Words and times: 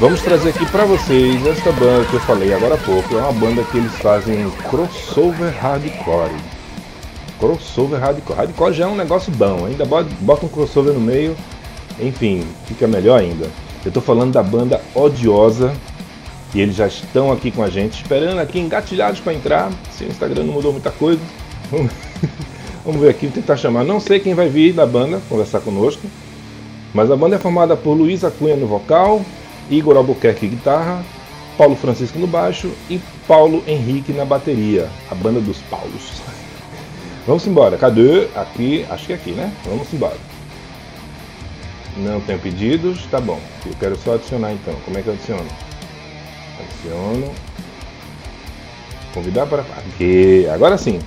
Vamos 0.00 0.20
trazer 0.22 0.48
aqui 0.50 0.66
pra 0.66 0.84
vocês 0.84 1.46
esta 1.46 1.70
banda 1.70 2.04
que 2.06 2.14
eu 2.14 2.20
falei 2.20 2.52
agora 2.52 2.74
há 2.74 2.78
pouco. 2.78 3.14
É 3.14 3.18
uma 3.18 3.32
banda 3.32 3.62
que 3.62 3.78
eles 3.78 3.92
fazem 3.92 4.50
crossover 4.68 5.54
hardcore. 5.60 6.34
Crossover 7.38 8.00
hardcore. 8.00 8.36
Hardcore 8.36 8.74
já 8.74 8.84
é 8.84 8.88
um 8.88 8.96
negócio 8.96 9.32
bom, 9.32 9.66
ainda 9.66 9.84
bota 9.84 10.46
um 10.46 10.48
crossover 10.48 10.92
no 10.92 11.00
meio, 11.00 11.36
enfim, 12.00 12.44
fica 12.66 12.88
melhor 12.88 13.20
ainda. 13.20 13.48
Eu 13.84 13.92
tô 13.92 14.00
falando 14.00 14.32
da 14.32 14.42
banda 14.42 14.80
Odiosa 14.94 15.72
e 16.52 16.60
eles 16.60 16.74
já 16.74 16.88
estão 16.88 17.30
aqui 17.30 17.52
com 17.52 17.62
a 17.62 17.70
gente, 17.70 18.02
esperando 18.02 18.40
aqui 18.40 18.58
engatilhados 18.58 19.20
para 19.20 19.32
entrar. 19.32 19.70
Se 19.92 20.04
o 20.04 20.08
Instagram 20.08 20.42
não 20.42 20.54
mudou 20.54 20.72
muita 20.72 20.90
coisa, 20.90 21.20
vamos 22.84 23.00
ver 23.00 23.10
aqui, 23.10 23.28
tentar 23.28 23.56
chamar. 23.56 23.84
Não 23.84 24.00
sei 24.00 24.18
quem 24.18 24.34
vai 24.34 24.48
vir 24.48 24.72
da 24.72 24.84
banda 24.84 25.22
conversar 25.28 25.60
conosco, 25.60 26.02
mas 26.92 27.10
a 27.12 27.16
banda 27.16 27.36
é 27.36 27.38
formada 27.38 27.76
por 27.76 27.94
Luísa 27.94 28.28
Cunha 28.28 28.56
no 28.56 28.66
vocal, 28.66 29.22
Igor 29.70 29.96
Albuquerque 29.96 30.48
guitarra, 30.48 31.04
Paulo 31.56 31.76
Francisco 31.76 32.18
no 32.18 32.26
baixo 32.26 32.70
e 32.90 33.00
Paulo 33.26 33.62
Henrique 33.66 34.12
na 34.12 34.24
bateria, 34.24 34.88
a 35.10 35.14
banda 35.14 35.40
dos 35.40 35.58
Paulos. 35.70 36.22
Vamos 37.26 37.46
embora, 37.46 37.78
cadê? 37.78 38.28
Aqui, 38.34 38.84
acho 38.90 39.06
que 39.06 39.12
é 39.12 39.16
aqui, 39.16 39.30
né? 39.30 39.52
Vamos 39.64 39.92
embora. 39.92 40.16
Não 41.96 42.20
tenho 42.20 42.38
pedidos, 42.38 43.06
tá 43.06 43.20
bom. 43.20 43.40
Eu 43.64 43.72
quero 43.78 43.96
só 43.96 44.14
adicionar 44.14 44.52
então. 44.52 44.74
Como 44.84 44.98
é 44.98 45.02
que 45.02 45.08
eu 45.08 45.14
adiciono? 45.14 45.46
Adiciono. 46.58 47.32
Convidar 49.14 49.46
para. 49.46 49.62
Aqui, 49.62 50.46
agora 50.52 50.76
sim. 50.76 50.98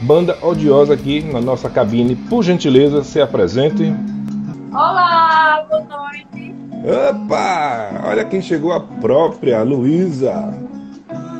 Banda 0.00 0.38
odiosa 0.40 0.94
aqui 0.94 1.22
na 1.22 1.40
nossa 1.40 1.68
cabine. 1.68 2.16
Por 2.16 2.42
gentileza, 2.42 3.04
se 3.04 3.20
apresente. 3.20 3.94
Olá, 4.72 5.66
boa 5.68 5.82
noite. 5.82 6.54
Opa! 7.10 7.90
Olha 8.06 8.24
quem 8.24 8.40
chegou, 8.40 8.72
a 8.72 8.80
própria 8.80 9.62
Luísa. 9.62 10.32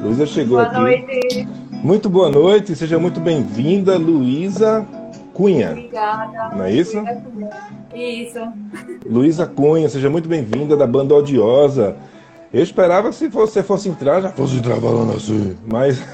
Luísa 0.02 0.26
chegou 0.26 0.58
Boa 0.58 0.68
aqui. 0.68 0.78
noite. 0.78 1.48
Muito 1.82 2.10
boa 2.10 2.28
noite, 2.28 2.76
seja 2.76 2.98
muito 2.98 3.20
bem-vinda, 3.20 3.96
Luísa 3.96 4.86
Cunha. 5.32 5.70
Obrigada. 5.70 6.54
Não 6.54 6.64
é 6.64 6.72
isso? 6.72 7.02
Isso. 7.94 8.38
Luísa 9.06 9.46
Cunha, 9.46 9.88
seja 9.88 10.10
muito 10.10 10.28
bem-vinda 10.28 10.76
da 10.76 10.86
banda 10.86 11.14
Odiosa. 11.14 11.96
Eu 12.52 12.62
esperava 12.62 13.08
que 13.08 13.14
se 13.14 13.28
você 13.28 13.62
fosse 13.62 13.88
entrar, 13.88 14.20
já 14.20 14.28
fosse 14.28 14.56
entrar 14.56 14.76
falando 14.76 15.16
assim, 15.16 15.56
mas. 15.66 16.06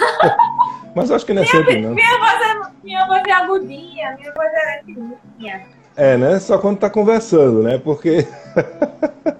mas 0.96 1.10
acho 1.10 1.26
que 1.26 1.34
não 1.34 1.42
é 1.42 1.46
sempre, 1.46 1.82
não. 1.82 1.90
Minha 1.94 2.18
voz 2.18 2.40
é, 2.40 2.70
minha 2.82 3.06
voz 3.06 3.22
é 3.28 3.32
agudinha, 3.32 4.16
minha 4.16 4.32
voz 4.32 4.50
é 4.54 4.82
fininha. 4.86 5.79
É, 5.96 6.16
né? 6.16 6.38
Só 6.38 6.58
quando 6.58 6.78
tá 6.78 6.88
conversando, 6.88 7.62
né? 7.62 7.78
Porque. 7.78 8.26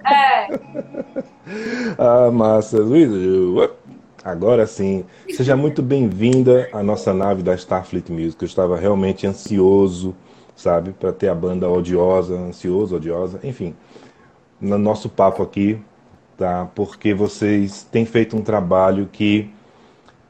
É, 0.05 0.47
Ah, 1.97 2.31
massa. 2.31 2.79
Luísa, 2.79 3.15
agora 4.23 4.65
sim. 4.67 5.05
Seja 5.29 5.55
muito 5.55 5.81
bem-vinda 5.81 6.69
à 6.71 6.81
nossa 6.83 7.13
nave 7.13 7.43
da 7.43 7.53
Starfleet 7.55 8.09
Music. 8.11 8.41
Eu 8.41 8.45
estava 8.47 8.77
realmente 8.77 9.27
ansioso, 9.27 10.15
sabe, 10.55 10.91
para 10.93 11.11
ter 11.11 11.29
a 11.29 11.35
banda 11.35 11.69
odiosa, 11.69 12.35
ansioso, 12.35 12.95
odiosa, 12.95 13.39
enfim, 13.43 13.75
no 14.59 14.77
nosso 14.77 15.09
papo 15.09 15.43
aqui, 15.43 15.79
tá? 16.37 16.69
Porque 16.75 17.13
vocês 17.13 17.83
têm 17.91 18.05
feito 18.05 18.35
um 18.37 18.41
trabalho 18.41 19.09
que 19.11 19.49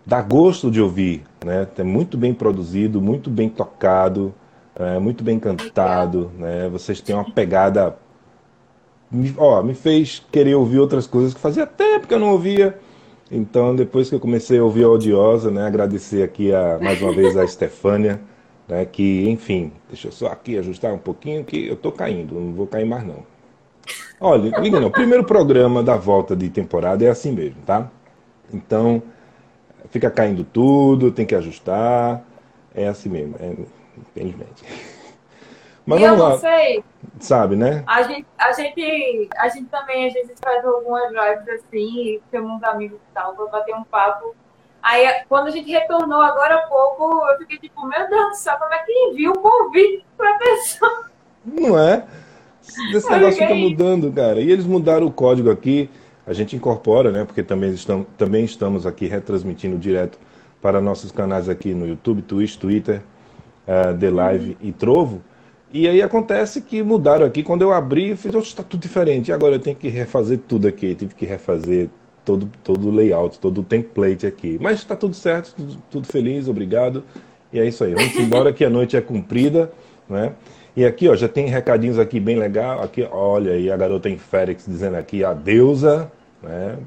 dá 0.05 0.21
gosto 0.21 0.71
de 0.71 0.81
ouvir, 0.81 1.23
né? 1.45 1.67
É 1.77 1.83
muito 1.83 2.17
bem 2.17 2.33
produzido, 2.33 3.01
muito 3.01 3.29
bem 3.29 3.49
tocado, 3.49 4.33
é, 4.75 4.99
muito 4.99 5.23
bem 5.23 5.39
cantado, 5.39 6.31
né? 6.37 6.69
Vocês 6.69 7.01
têm 7.01 7.15
uma 7.15 7.29
pegada 7.31 7.97
me, 9.11 9.33
ó, 9.37 9.61
me 9.61 9.73
fez 9.73 10.25
querer 10.31 10.55
ouvir 10.55 10.79
outras 10.79 11.05
coisas 11.05 11.33
que 11.33 11.39
fazia 11.39 11.67
tempo 11.67 12.07
que 12.07 12.13
eu 12.13 12.19
não 12.19 12.31
ouvia. 12.31 12.79
Então, 13.29 13.75
depois 13.75 14.09
que 14.09 14.15
eu 14.15 14.19
comecei 14.19 14.59
a 14.59 14.63
ouvir 14.63 14.83
a 14.83 14.89
Odiosa, 14.89 15.51
né, 15.51 15.65
agradecer 15.65 16.23
aqui 16.23 16.53
a, 16.53 16.79
mais 16.81 17.01
uma 17.01 17.13
vez 17.13 17.37
a 17.37 17.43
Estefânia, 17.45 18.19
né, 18.67 18.85
que, 18.85 19.29
enfim, 19.29 19.71
deixa 19.89 20.07
eu 20.07 20.11
só 20.11 20.27
aqui 20.27 20.57
ajustar 20.57 20.93
um 20.93 20.97
pouquinho 20.97 21.43
que 21.43 21.67
eu 21.67 21.75
tô 21.75 21.91
caindo, 21.91 22.35
não 22.35 22.53
vou 22.53 22.67
cair 22.67 22.85
mais 22.85 23.05
não. 23.05 23.25
Olha, 24.19 24.57
liga 24.59 24.79
não, 24.79 24.87
o 24.87 24.91
primeiro 24.91 25.23
programa 25.23 25.81
da 25.81 25.95
volta 25.95 26.35
de 26.35 26.49
temporada 26.49 27.03
é 27.03 27.09
assim 27.09 27.31
mesmo, 27.31 27.61
tá? 27.65 27.89
Então, 28.53 29.01
fica 29.89 30.11
caindo 30.11 30.43
tudo, 30.43 31.11
tem 31.11 31.25
que 31.25 31.35
ajustar, 31.35 32.23
é 32.75 32.87
assim 32.87 33.09
mesmo, 33.09 33.35
é, 33.39 33.53
infelizmente. 34.15 34.63
Mas 35.85 36.01
eu 36.01 36.15
vamos 36.15 36.33
não 36.33 36.39
sei, 36.39 36.83
sabe, 37.19 37.55
né? 37.55 37.83
a 37.87 38.03
gente, 38.03 38.25
a 38.37 38.51
gente, 38.51 39.29
a 39.35 39.49
gente 39.49 39.65
também 39.65 40.07
às 40.07 40.13
vezes 40.13 40.33
faz 40.39 40.63
algumas 40.63 41.09
lives 41.09 41.49
assim, 41.49 42.19
temos 42.29 42.51
uns 42.51 42.63
amigos 42.63 42.99
e 42.99 43.13
tal, 43.13 43.33
pra 43.33 43.47
bater 43.47 43.75
um 43.75 43.83
papo. 43.83 44.35
Aí, 44.81 45.07
quando 45.27 45.47
a 45.47 45.51
gente 45.51 45.71
retornou 45.71 46.21
agora 46.21 46.55
há 46.55 46.67
pouco, 46.67 47.25
eu 47.31 47.37
fiquei 47.39 47.57
tipo, 47.57 47.85
meu 47.85 48.09
Deus 48.09 48.29
do 48.29 48.35
céu, 48.35 48.57
como 48.57 48.73
é 48.73 48.79
que 48.79 48.91
envia 48.91 49.31
o 49.31 49.39
convite 49.39 50.05
pra 50.17 50.33
pessoa? 50.35 51.05
Não 51.45 51.79
é? 51.79 52.05
Esse 52.61 53.09
negócio 53.09 53.39
fica 53.39 53.53
mudando, 53.53 54.11
cara. 54.11 54.39
E 54.39 54.51
eles 54.51 54.65
mudaram 54.65 55.05
o 55.05 55.11
código 55.11 55.49
aqui, 55.51 55.89
a 56.25 56.33
gente 56.33 56.55
incorpora, 56.55 57.11
né? 57.11 57.25
Porque 57.25 57.43
também 57.43 57.71
estamos, 57.71 58.07
também 58.17 58.45
estamos 58.45 58.85
aqui 58.85 59.07
retransmitindo 59.07 59.77
direto 59.77 60.17
para 60.61 60.79
nossos 60.79 61.11
canais 61.11 61.49
aqui 61.49 61.73
no 61.73 61.87
YouTube, 61.87 62.21
Twitch, 62.21 62.55
Twitter, 62.57 63.01
eh, 63.67 63.93
The 63.93 64.09
Live 64.09 64.57
e 64.61 64.71
Trovo. 64.71 65.21
E 65.73 65.87
aí 65.87 66.01
acontece 66.01 66.61
que 66.61 66.83
mudaram 66.83 67.25
aqui. 67.25 67.43
Quando 67.43 67.61
eu 67.61 67.71
abri, 67.71 68.09
eu 68.09 68.17
fiz, 68.17 68.33
está 68.35 68.61
tudo 68.61 68.81
diferente. 68.81 69.29
E 69.29 69.33
agora 69.33 69.55
eu 69.55 69.59
tenho 69.59 69.75
que 69.75 69.87
refazer 69.87 70.39
tudo 70.47 70.67
aqui. 70.67 70.93
Tive 70.95 71.15
que 71.15 71.25
refazer 71.25 71.89
todo, 72.25 72.49
todo 72.63 72.89
o 72.89 72.91
layout, 72.91 73.39
todo 73.39 73.61
o 73.61 73.63
template 73.63 74.27
aqui. 74.27 74.57
Mas 74.61 74.79
está 74.79 74.95
tudo 74.95 75.15
certo, 75.15 75.53
tudo, 75.55 75.77
tudo 75.89 76.07
feliz, 76.07 76.47
obrigado. 76.47 77.03
E 77.53 77.59
é 77.59 77.65
isso 77.65 77.83
aí. 77.83 77.93
Vamos 77.93 78.15
embora 78.15 78.51
que 78.51 78.65
a 78.65 78.69
noite 78.69 78.97
é 78.97 79.01
comprida, 79.01 79.71
né? 80.09 80.33
E 80.75 80.85
aqui, 80.85 81.07
ó, 81.09 81.15
já 81.15 81.27
tem 81.27 81.47
recadinhos 81.47 81.99
aqui 81.99 82.19
bem 82.19 82.37
legal. 82.37 82.81
Aqui, 82.81 83.07
olha 83.11 83.53
aí, 83.53 83.69
a 83.69 83.75
garota 83.75 84.09
em 84.09 84.17
Félix 84.17 84.65
dizendo 84.65 84.95
aqui, 84.95 85.23
a 85.23 85.33
deusa, 85.33 86.11
né? 86.41 86.77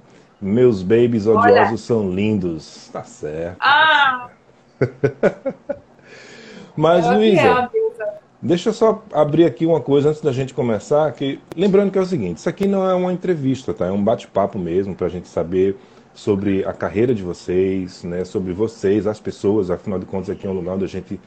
Meus 0.41 0.83
babies 0.83 1.27
odiosos 1.27 1.69
Olha. 1.69 1.77
são 1.77 2.11
lindos. 2.11 2.89
Tá 2.93 3.03
certo. 3.03 3.57
Ah, 3.61 4.29
Mas, 4.81 4.91
ela 5.71 5.84
que 6.75 6.87
é 6.87 7.11
Luísa. 7.17 7.71
Deixa 8.43 8.69
eu 8.69 8.73
só 8.75 9.03
abrir 9.13 9.47
aqui 9.47 9.65
uma 9.65 9.81
coisa 9.81 10.11
antes 10.11 10.21
da 10.21 10.31
gente 10.31 10.53
começar, 10.53 11.11
que 11.13 11.41
lembrando 11.57 11.91
que 11.91 11.99
é 11.99 12.03
o 12.03 12.05
seguinte, 12.05 12.39
isso 12.39 12.49
aqui 12.49 12.69
não 12.69 12.87
é 12.87 12.95
uma 12.95 13.11
entrevista, 13.11 13.73
tá? 13.73 13.87
É 13.87 13.91
um 13.91 14.05
bate-papo 14.05 14.59
mesmo 14.59 14.95
para 14.95 15.07
a 15.07 15.11
gente 15.11 15.29
saber 15.29 15.79
sobre 16.13 16.63
a 16.65 16.73
carreira 16.75 17.15
de 17.15 17.23
vocês, 17.23 18.05
né? 18.05 18.23
Sobre 18.25 18.53
vocês, 18.53 19.07
as 19.07 19.19
pessoas. 19.19 19.71
Afinal 19.71 19.99
de 19.99 20.05
contas, 20.05 20.29
aqui 20.29 20.47
é 20.47 20.51
um 20.51 20.53
lugar 20.53 20.75
onde 20.75 20.85
a 20.85 20.89
gente 20.89 21.19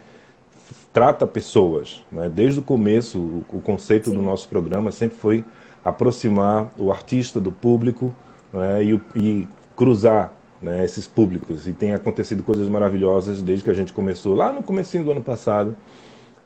trata 0.94 1.25
pessoas, 1.25 2.04
né? 2.12 2.30
Desde 2.30 2.60
o 2.60 2.63
começo, 2.63 3.44
o, 3.50 3.62
conceito 3.62 4.12
do 4.12 4.22
nosso 4.22 4.48
programa 4.48 4.92
sempre 4.92 5.18
foi 5.18 5.44
aproximar 5.83 6.72
o 6.77 6.92
artista 6.92 7.39
do 7.39 7.51
público, 7.51 8.13
né? 8.54 8.83
E, 8.83 9.01
e 9.16 9.48
cruzar 9.75 10.33
né, 10.62 10.83
esses 10.83 11.07
públicos. 11.07 11.68
E 11.68 11.74
tem 11.74 11.94
acontecido 11.94 12.44
coisas 12.44 12.68
maravilhosas 12.68 13.42
desde 13.42 13.63
que 13.63 13.69
a 13.69 13.74
gente 13.74 13.94
começou 13.94 14.36
lá 14.36 14.51
no 14.51 14.63
comecinho 14.63 15.04
do 15.04 15.12
ano 15.12 15.24
passado. 15.24 15.75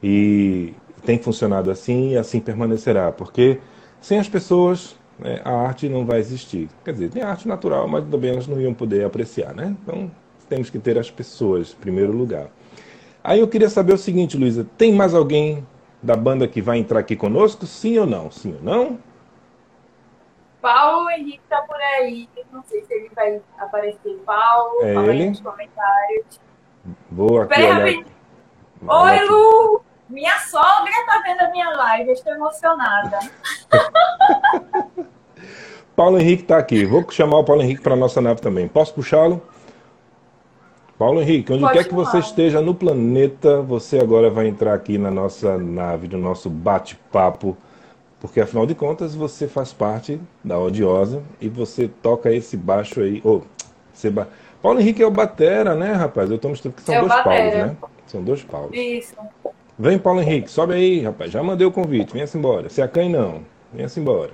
E 0.04 0.74
tem 1.06 1.18
funcionado 1.18 1.72
assim 1.72 2.12
e 2.12 2.18
assim 2.18 2.40
permanecerá, 2.40 3.12
porque 3.12 3.60
sem 4.00 4.20
as 4.20 4.28
pessoas 4.30 4.96
né, 5.20 5.40
a 5.44 5.52
arte 5.52 5.88
não 5.88 6.06
vai 6.06 6.20
existir. 6.20 6.70
Quer 6.84 6.94
dizer, 6.94 7.10
tem 7.10 7.22
arte 7.22 7.48
natural, 7.48 7.88
mas 7.88 8.04
também 8.10 8.32
elas 8.32 8.48
não 8.48 8.60
iam 8.60 8.74
poder 8.74 9.06
apreciar, 9.06 9.54
né? 9.54 9.76
Então 9.84 10.10
temos 10.50 10.70
que 10.70 10.80
ter 10.80 10.98
as 10.98 11.10
pessoas 11.10 11.76
em 11.78 11.82
primeiro 11.82 12.12
lugar. 12.12 12.48
Aí 13.24 13.40
eu 13.40 13.48
queria 13.48 13.70
saber 13.70 13.94
o 13.94 13.98
seguinte, 13.98 14.36
Luísa, 14.36 14.66
tem 14.78 14.92
mais 14.92 15.14
alguém 15.14 15.66
da 16.02 16.16
banda 16.16 16.48
que 16.48 16.62
vai 16.62 16.80
entrar 16.80 17.00
aqui 17.00 17.16
conosco? 17.16 17.68
Sim 17.68 18.00
ou 18.00 18.08
não? 18.08 18.32
Sim 18.32 18.56
ou 18.56 18.64
não? 18.64 18.98
Paulo 20.62 21.10
Henrique 21.10 21.42
tá 21.50 21.62
por 21.64 21.76
aí. 21.76 22.30
Não 22.52 22.64
sei 22.64 22.84
se 22.84 22.94
ele 22.94 23.10
vai 23.16 23.42
aparecer. 23.58 24.22
Paulo, 24.26 24.84
É 24.84 24.94
fala 24.94 25.12
aí 25.12 25.20
ele? 25.20 25.30
nos 25.30 25.40
comentários. 25.42 26.40
Rapidinho. 27.80 28.06
olhar 28.82 29.04
Oi, 29.04 29.16
aqui. 29.18 29.26
Lu! 29.30 29.82
Minha 30.10 30.38
sogra 30.40 30.92
tá 31.06 31.22
vendo 31.26 31.40
a 31.42 31.50
minha 31.52 31.70
live, 31.70 32.10
eu 32.10 32.14
estou 32.14 32.34
emocionada. 32.34 33.20
Paulo 35.96 36.20
Henrique 36.20 36.44
está 36.44 36.58
aqui. 36.58 36.86
Vou 36.86 37.10
chamar 37.12 37.38
o 37.40 37.44
Paulo 37.44 37.62
Henrique 37.62 37.82
para 37.82 37.94
a 37.94 37.98
nossa 37.98 38.20
nave 38.20 38.42
também. 38.42 38.68
Posso 38.68 38.94
puxá-lo? 38.94 39.42
Paulo 40.98 41.22
Henrique, 41.22 41.52
onde 41.54 41.62
Pode 41.64 41.78
quer 41.78 41.88
que 41.88 41.94
você 41.94 42.20
esteja 42.20 42.62
no 42.62 42.76
planeta, 42.76 43.62
você 43.62 44.00
agora 44.00 44.30
vai 44.30 44.48
entrar 44.48 44.74
aqui 44.74 44.98
na 44.98 45.10
nossa 45.10 45.58
nave, 45.58 46.08
no 46.08 46.18
nosso 46.20 46.50
bate-papo, 46.50 47.58
porque 48.22 48.40
afinal 48.40 48.66
de 48.66 48.74
contas 48.76 49.14
você 49.16 49.48
faz 49.48 49.74
parte 49.74 50.22
da 50.46 50.58
Odiosa 50.58 51.22
e 51.42 51.50
você 51.50 51.90
toca 52.02 52.32
esse 52.32 52.56
baixo 52.56 53.02
aí. 53.02 53.20
Ô, 53.26 53.42
você 53.94 54.10
ba- 54.10 54.28
Paulo 54.62 54.80
Henrique 54.80 55.02
é 55.04 55.06
o 55.08 55.12
Batera, 55.12 55.76
né, 55.76 55.92
rapaz? 55.92 56.30
Eu 56.32 56.38
tô 56.38 56.48
mostrando 56.48 56.76
que 56.76 56.84
são 56.84 56.96
É 56.96 57.00
dois 57.00 57.12
Paulos, 57.12 57.26
batera. 57.26 57.66
né? 57.66 57.78
São 58.06 58.24
dois 58.24 58.44
Paulos. 58.44 58.78
Isso. 58.78 59.16
Vem, 59.78 59.98
Paulo 59.98 60.22
Henrique, 60.22 60.50
sobe 60.52 60.76
aí, 60.76 61.02
rapaz. 61.02 61.32
Já 61.32 61.42
mandei 61.42 61.66
o 61.66 61.72
convite. 61.72 62.14
Venha-se 62.14 62.38
embora. 62.38 62.70
Se 62.70 62.82
acanhe 62.82 63.10
não. 63.10 63.42
Venha-se 63.74 64.00
embora. 64.00 64.34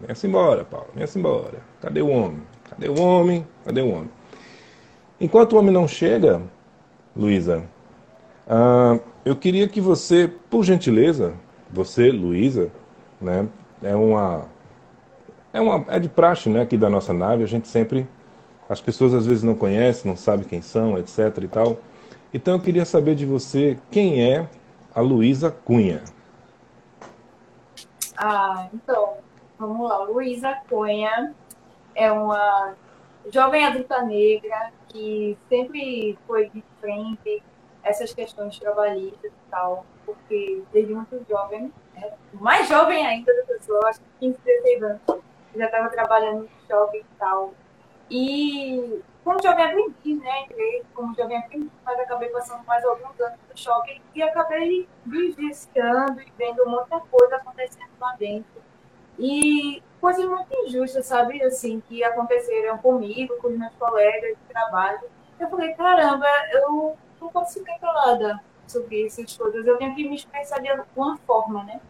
Venha-se 0.00 0.26
embora, 0.26 0.64
Paulo. 0.64 0.88
Venha-se 0.94 1.16
embora. 1.18 1.58
Cadê 1.80 2.02
o 2.02 2.08
homem? 2.08 2.42
Cadê 2.68 2.88
o 2.88 3.00
homem? 3.00 3.46
Cadê 3.64 3.80
o 3.82 3.88
homem? 3.90 4.10
Enquanto 5.20 5.52
o 5.52 5.58
homem 5.58 5.72
não 5.72 5.86
chega, 5.86 6.42
Luísa, 7.16 7.62
ah, 8.48 8.98
eu 9.24 9.36
queria 9.36 9.68
que 9.68 9.80
você, 9.80 10.28
por 10.50 10.64
gentileza, 10.64 11.34
você, 11.70 12.10
Luísa, 12.10 12.70
né, 13.20 13.48
é 13.82 13.94
uma, 13.94 14.46
é 15.52 15.60
uma, 15.60 15.84
é 15.88 15.98
de 15.98 16.08
praxe, 16.08 16.48
né, 16.48 16.62
aqui 16.62 16.76
da 16.76 16.90
nossa 16.90 17.12
nave. 17.12 17.42
A 17.42 17.46
gente 17.46 17.68
sempre, 17.68 18.06
as 18.68 18.80
pessoas 18.80 19.14
às 19.14 19.26
vezes 19.26 19.42
não 19.42 19.54
conhecem, 19.54 20.10
não 20.10 20.16
sabem 20.16 20.46
quem 20.46 20.62
são, 20.62 20.98
etc. 20.98 21.38
e 21.42 21.48
tal. 21.48 21.78
Então 22.32 22.54
eu 22.54 22.60
queria 22.60 22.84
saber 22.84 23.14
de 23.14 23.24
você 23.24 23.78
quem 23.90 24.22
é 24.22 24.48
a 24.94 25.00
Luísa 25.00 25.50
Cunha. 25.50 26.02
Ah, 28.16 28.68
então, 28.74 29.14
vamos 29.58 29.88
lá. 29.88 29.98
Luísa 30.04 30.58
Cunha 30.68 31.34
é 31.94 32.10
uma 32.10 32.74
jovem 33.32 33.64
adulta 33.64 34.02
negra 34.02 34.72
que 34.88 35.36
sempre 35.48 36.18
foi 36.26 36.48
de 36.50 36.62
frente 36.80 37.42
essas 37.82 38.12
questões 38.12 38.58
trabalhistas 38.58 39.30
e 39.30 39.50
tal, 39.50 39.86
porque 40.04 40.62
desde 40.72 40.92
muito 40.94 41.24
jovem, 41.28 41.72
mais 42.32 42.68
jovem 42.68 43.06
ainda 43.06 43.34
da 43.34 43.42
pessoa, 43.42 43.88
acho 43.88 44.00
que 44.00 44.06
15, 44.20 44.38
16 44.44 44.82
anos, 44.82 45.00
já 45.54 45.64
estava 45.64 45.88
trabalhando 45.88 46.42
no 46.42 46.48
shopping 46.66 46.98
e 46.98 47.18
tal. 47.18 47.54
E 48.10 49.02
como 49.24 49.42
jovem 49.42 49.64
aprendiz, 49.64 50.18
né? 50.20 50.42
Entrei 50.44 50.82
como 50.94 51.14
jovem 51.14 51.36
aprendiz, 51.36 51.70
mas 51.84 52.00
acabei 52.00 52.28
passando 52.30 52.64
mais 52.64 52.84
alguns 52.84 53.20
anos 53.20 53.38
no 53.50 53.56
shopping 53.56 54.00
e 54.14 54.22
acabei 54.22 54.88
vivenciando 55.04 56.20
e 56.20 56.32
vendo 56.36 56.66
muita 56.66 57.00
coisa 57.00 57.36
acontecendo 57.36 57.90
lá 58.00 58.14
dentro. 58.18 58.62
E 59.18 59.82
coisas 60.00 60.24
muito 60.24 60.48
injustas, 60.64 61.06
sabe? 61.06 61.42
Assim, 61.42 61.82
que 61.88 62.02
aconteceram 62.04 62.78
comigo, 62.78 63.36
com 63.38 63.48
os 63.48 63.58
meus 63.58 63.74
colegas 63.74 64.30
de 64.30 64.52
trabalho. 64.52 65.00
Eu 65.38 65.48
falei, 65.48 65.74
caramba, 65.74 66.26
eu 66.52 66.96
não 67.20 67.28
posso 67.28 67.58
ficar 67.58 67.78
calada 67.78 68.40
sobre 68.68 69.06
essas 69.06 69.36
coisas. 69.36 69.66
Eu 69.66 69.76
tenho 69.76 69.94
que 69.94 70.08
me 70.08 70.16
expressar 70.16 70.60
de 70.60 70.68
alguma 70.68 71.16
forma, 71.26 71.64
né? 71.64 71.80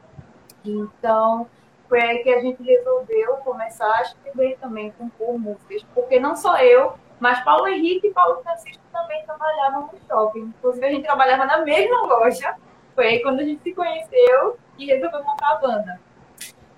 Então, 0.65 1.49
foi 1.89 2.01
aí 2.01 2.19
que 2.19 2.31
a 2.31 2.41
gente 2.41 2.63
resolveu 2.63 3.37
começar 3.37 3.93
a 3.97 4.03
escrever 4.03 4.59
também, 4.61 4.91
compor 4.93 5.39
músicas. 5.39 5.85
Porque 5.95 6.21
não 6.21 6.37
só 6.37 6.59
eu, 6.59 6.95
mas 7.19 7.43
Paulo 7.45 7.67
Henrique 7.69 8.09
e 8.09 8.13
Paulo 8.13 8.43
Francisco 8.43 8.83
também 8.93 9.25
trabalhavam 9.25 9.91
no 9.93 9.99
shopping. 10.07 10.53
Inclusive, 10.59 10.87
a 10.87 10.91
gente 10.91 11.05
trabalhava 11.05 11.45
na 11.47 11.59
mesma 11.63 12.03
loja. 12.03 12.57
Foi 12.95 13.07
aí 13.07 13.23
quando 13.23 13.41
a 13.41 13.45
gente 13.45 13.63
se 13.63 13.73
conheceu 13.73 14.59
e 14.77 14.87
resolveu 14.87 15.25
montar 15.25 15.53
a 15.53 15.57
banda. 15.57 16.01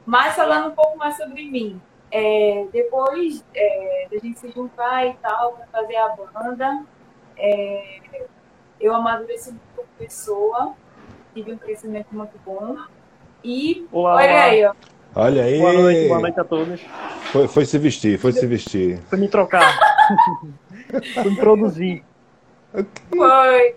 Mas 0.06 0.35
falando 0.35 0.69
um 0.69 0.75
pouco 0.75 0.97
mais 0.99 1.17
sobre 1.17 1.44
mim. 1.50 1.81
é, 2.11 2.67
depois 2.73 3.44
é, 3.55 4.08
da 4.11 4.19
gente 4.19 4.38
se 4.38 4.50
juntar 4.50 5.06
e 5.06 5.14
tal, 5.14 5.52
para 5.52 5.67
fazer 5.67 5.97
a 5.97 6.08
banda, 6.08 6.85
é, 7.37 8.00
eu 8.80 8.94
amadureci 8.94 9.52
como 9.76 9.86
pessoa, 9.98 10.72
tive 11.34 11.52
um 11.52 11.58
crescimento 11.58 12.08
muito 12.12 12.32
bom. 12.44 12.76
E 13.44 13.86
Olá, 13.92 14.14
olha 14.16 14.30
olá. 14.32 14.42
aí, 14.44 14.64
ó. 14.66 14.72
Olha 15.14 15.42
aí. 15.44 15.58
Boa 15.58 15.72
noite, 15.72 16.08
boa 16.08 16.20
noite 16.20 16.40
a 16.40 16.44
todos. 16.44 16.80
Foi, 17.32 17.48
foi 17.48 17.64
se 17.64 17.78
vestir, 17.78 18.18
foi 18.18 18.32
se 18.32 18.46
vestir. 18.46 18.98
Fui 19.08 19.18
me 19.18 19.28
trocar. 19.28 19.76
Fui 21.14 21.30
me 21.30 21.36
produzir. 21.36 22.04
Foi. 22.72 23.74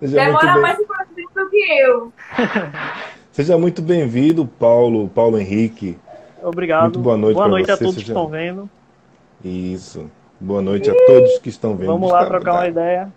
Seja 0.00 0.24
muito, 0.24 0.40
Demora 0.40 0.52
bem- 0.52 0.62
mais 0.62 1.08
tempo 1.14 1.30
do 1.34 1.50
que 1.50 1.72
eu. 1.82 2.12
seja 3.32 3.58
muito 3.58 3.82
bem-vindo, 3.82 4.46
Paulo, 4.46 5.08
Paulo 5.08 5.38
Henrique. 5.38 5.98
Obrigado. 6.42 6.82
Muito 6.84 6.98
boa 7.00 7.16
noite 7.16 7.36
Boa 7.36 7.48
noite 7.48 7.70
a 7.70 7.74
você, 7.76 7.84
todos 7.84 7.96
que 7.96 8.00
seja- 8.02 8.12
estão 8.12 8.28
vendo. 8.28 8.70
Isso. 9.44 10.10
Boa 10.38 10.62
noite 10.62 10.90
a 10.90 10.94
todos 11.06 11.38
que 11.38 11.48
estão 11.48 11.74
vendo. 11.74 11.88
Vamos 11.88 12.10
lá 12.12 12.24
trocar 12.24 12.52
uma 12.54 12.68
ideia. 12.68 13.12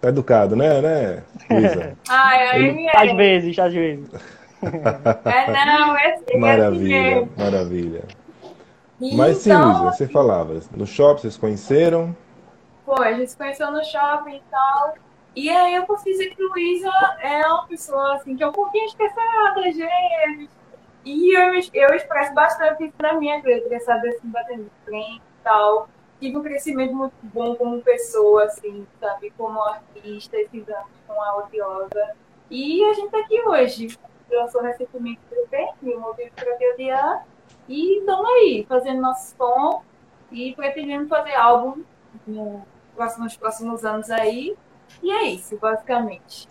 Tá 0.00 0.08
educado, 0.10 0.54
né, 0.54 0.80
né, 0.80 1.22
Luísa? 1.50 1.96
Ai, 2.08 2.86
Às 2.94 3.08
é. 3.10 3.14
vezes, 3.14 3.58
às 3.58 3.72
vezes. 3.72 4.08
É, 4.60 5.64
não, 5.66 5.96
é 5.96 6.14
assim, 6.14 6.24
é 6.24 6.30
assim 6.30 6.38
Maravilha, 6.38 7.02
mesmo. 7.02 7.32
maravilha. 7.38 8.04
E 9.00 9.16
Mas 9.16 9.36
sim, 9.36 9.50
então, 9.52 9.68
Luísa, 9.82 9.92
você 9.92 10.08
falava. 10.08 10.60
No 10.76 10.84
shopping 10.84 11.20
vocês 11.22 11.36
conheceram? 11.36 12.16
Pô, 12.84 13.00
a 13.00 13.12
gente 13.12 13.30
se 13.30 13.36
conheceu 13.36 13.70
no 13.70 13.84
shopping 13.84 14.34
e 14.34 14.42
tal. 14.50 14.94
E 15.36 15.48
aí 15.48 15.76
eu 15.76 15.84
posso 15.84 16.04
dizer 16.04 16.30
que 16.34 16.42
Luísa 16.42 16.90
é 17.20 17.46
uma 17.46 17.68
pessoa 17.68 18.16
assim 18.16 18.34
que 18.36 18.42
é 18.42 18.48
um 18.48 18.52
pouquinho 18.52 18.86
esquecida 18.86 19.20
às 19.56 19.76
vezes. 19.76 20.48
E 21.04 21.38
eu, 21.38 21.54
eu 21.74 21.94
expresso 21.94 22.34
bastante 22.34 22.84
isso 22.84 22.94
na 23.00 23.12
minha 23.14 23.40
letra, 23.40 23.78
sabe? 23.80 24.08
Assim, 24.08 24.26
batendo 24.28 24.64
de 24.64 24.70
frente 24.84 25.18
e 25.18 25.44
tal. 25.44 25.88
Tive 26.20 26.36
um 26.36 26.42
crescimento 26.42 26.94
muito 26.94 27.14
bom 27.22 27.54
como 27.54 27.80
pessoa, 27.80 28.44
assim, 28.44 28.86
sabe? 29.00 29.32
Como 29.36 29.62
artista, 29.62 30.36
esses 30.36 30.68
anos 30.68 30.90
com 31.06 31.20
a 31.22 31.36
Odiosa. 31.38 32.12
E 32.50 32.82
a 32.84 32.92
gente 32.94 33.10
tá 33.10 33.18
aqui 33.20 33.40
hoje. 33.40 33.96
Lançou 34.30 34.62
recentemente 34.62 35.20
o 35.30 35.54
EP, 35.54 35.68
o 35.82 36.00
Movimento 36.00 36.32
para 36.34 36.72
Odiar. 36.74 37.26
E 37.68 37.98
estamos 38.00 38.26
aí, 38.26 38.66
fazendo 38.68 39.00
nosso 39.00 39.34
som 39.36 39.82
e 40.32 40.52
pretendendo 40.54 41.08
fazer 41.08 41.34
álbum 41.34 41.82
nos 42.26 43.36
próximos 43.36 43.84
anos 43.84 44.10
aí. 44.10 44.56
E 45.02 45.10
é 45.10 45.24
isso, 45.24 45.56
basicamente. 45.56 46.48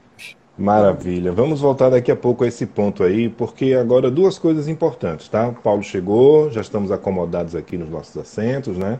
Maravilha. 0.58 1.32
Vamos 1.32 1.62
voltar 1.62 1.90
daqui 1.90 2.12
a 2.12 2.16
pouco 2.16 2.44
a 2.44 2.48
esse 2.48 2.66
ponto 2.66 3.04
aí, 3.04 3.30
porque 3.30 3.74
agora 3.76 4.10
duas 4.10 4.40
coisas 4.40 4.68
importantes, 4.68 5.30
tá? 5.30 5.50
O 5.50 5.54
Paulo 5.54 5.84
chegou, 5.84 6.50
já 6.50 6.62
estamos 6.62 6.92
acomodados 6.92 7.56
aqui 7.56 7.78
nos 7.78 7.90
nossos 7.90 8.18
assentos, 8.18 8.76
né? 8.76 9.00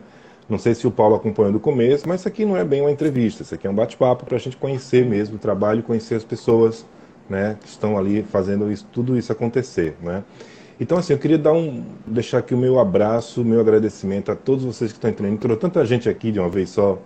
Não 0.50 0.58
sei 0.58 0.74
se 0.74 0.88
o 0.88 0.92
Paulo 0.92 1.16
acompanhou 1.16 1.52
do 1.52 1.60
começo, 1.60 2.08
mas 2.08 2.22
isso 2.22 2.28
aqui 2.28 2.46
não 2.46 2.56
é 2.56 2.64
bem 2.64 2.82
uma 2.82 2.92
entrevista, 2.92 3.44
isso 3.44 3.54
aqui 3.54 3.68
é 3.68 3.70
um 3.70 3.76
bate-papo 3.76 4.26
para 4.26 4.38
a 4.38 4.40
gente 4.40 4.56
conhecer 4.56 5.06
mesmo 5.06 5.36
o 5.36 5.40
trabalho, 5.40 5.84
conhecer 5.84 6.16
as 6.16 6.24
pessoas, 6.24 6.86
né, 7.30 7.58
que 7.60 7.68
estão 7.68 7.98
ali 7.98 8.24
fazendo 8.24 8.72
isso, 8.72 8.88
tudo 8.92 9.18
isso 9.18 9.32
acontecer, 9.32 9.96
né? 10.02 10.24
Então, 10.80 10.98
assim, 10.98 11.14
eu 11.14 11.20
queria 11.20 11.40
dar 11.40 11.54
um, 11.54 11.84
deixar 12.06 12.38
aqui 12.38 12.54
o 12.54 12.58
meu 12.58 12.80
abraço, 12.80 13.42
o 13.42 13.46
meu 13.46 13.60
agradecimento 13.60 14.32
a 14.32 14.36
todos 14.36 14.64
vocês 14.64 14.92
que 14.92 14.98
estão 14.98 15.10
entrando. 15.10 15.34
Entrou 15.34 15.58
tanta 15.58 15.84
gente 15.84 16.08
aqui 16.08 16.32
de 16.32 16.40
uma 16.40 16.50
vez 16.50 16.70
só, 16.70 17.00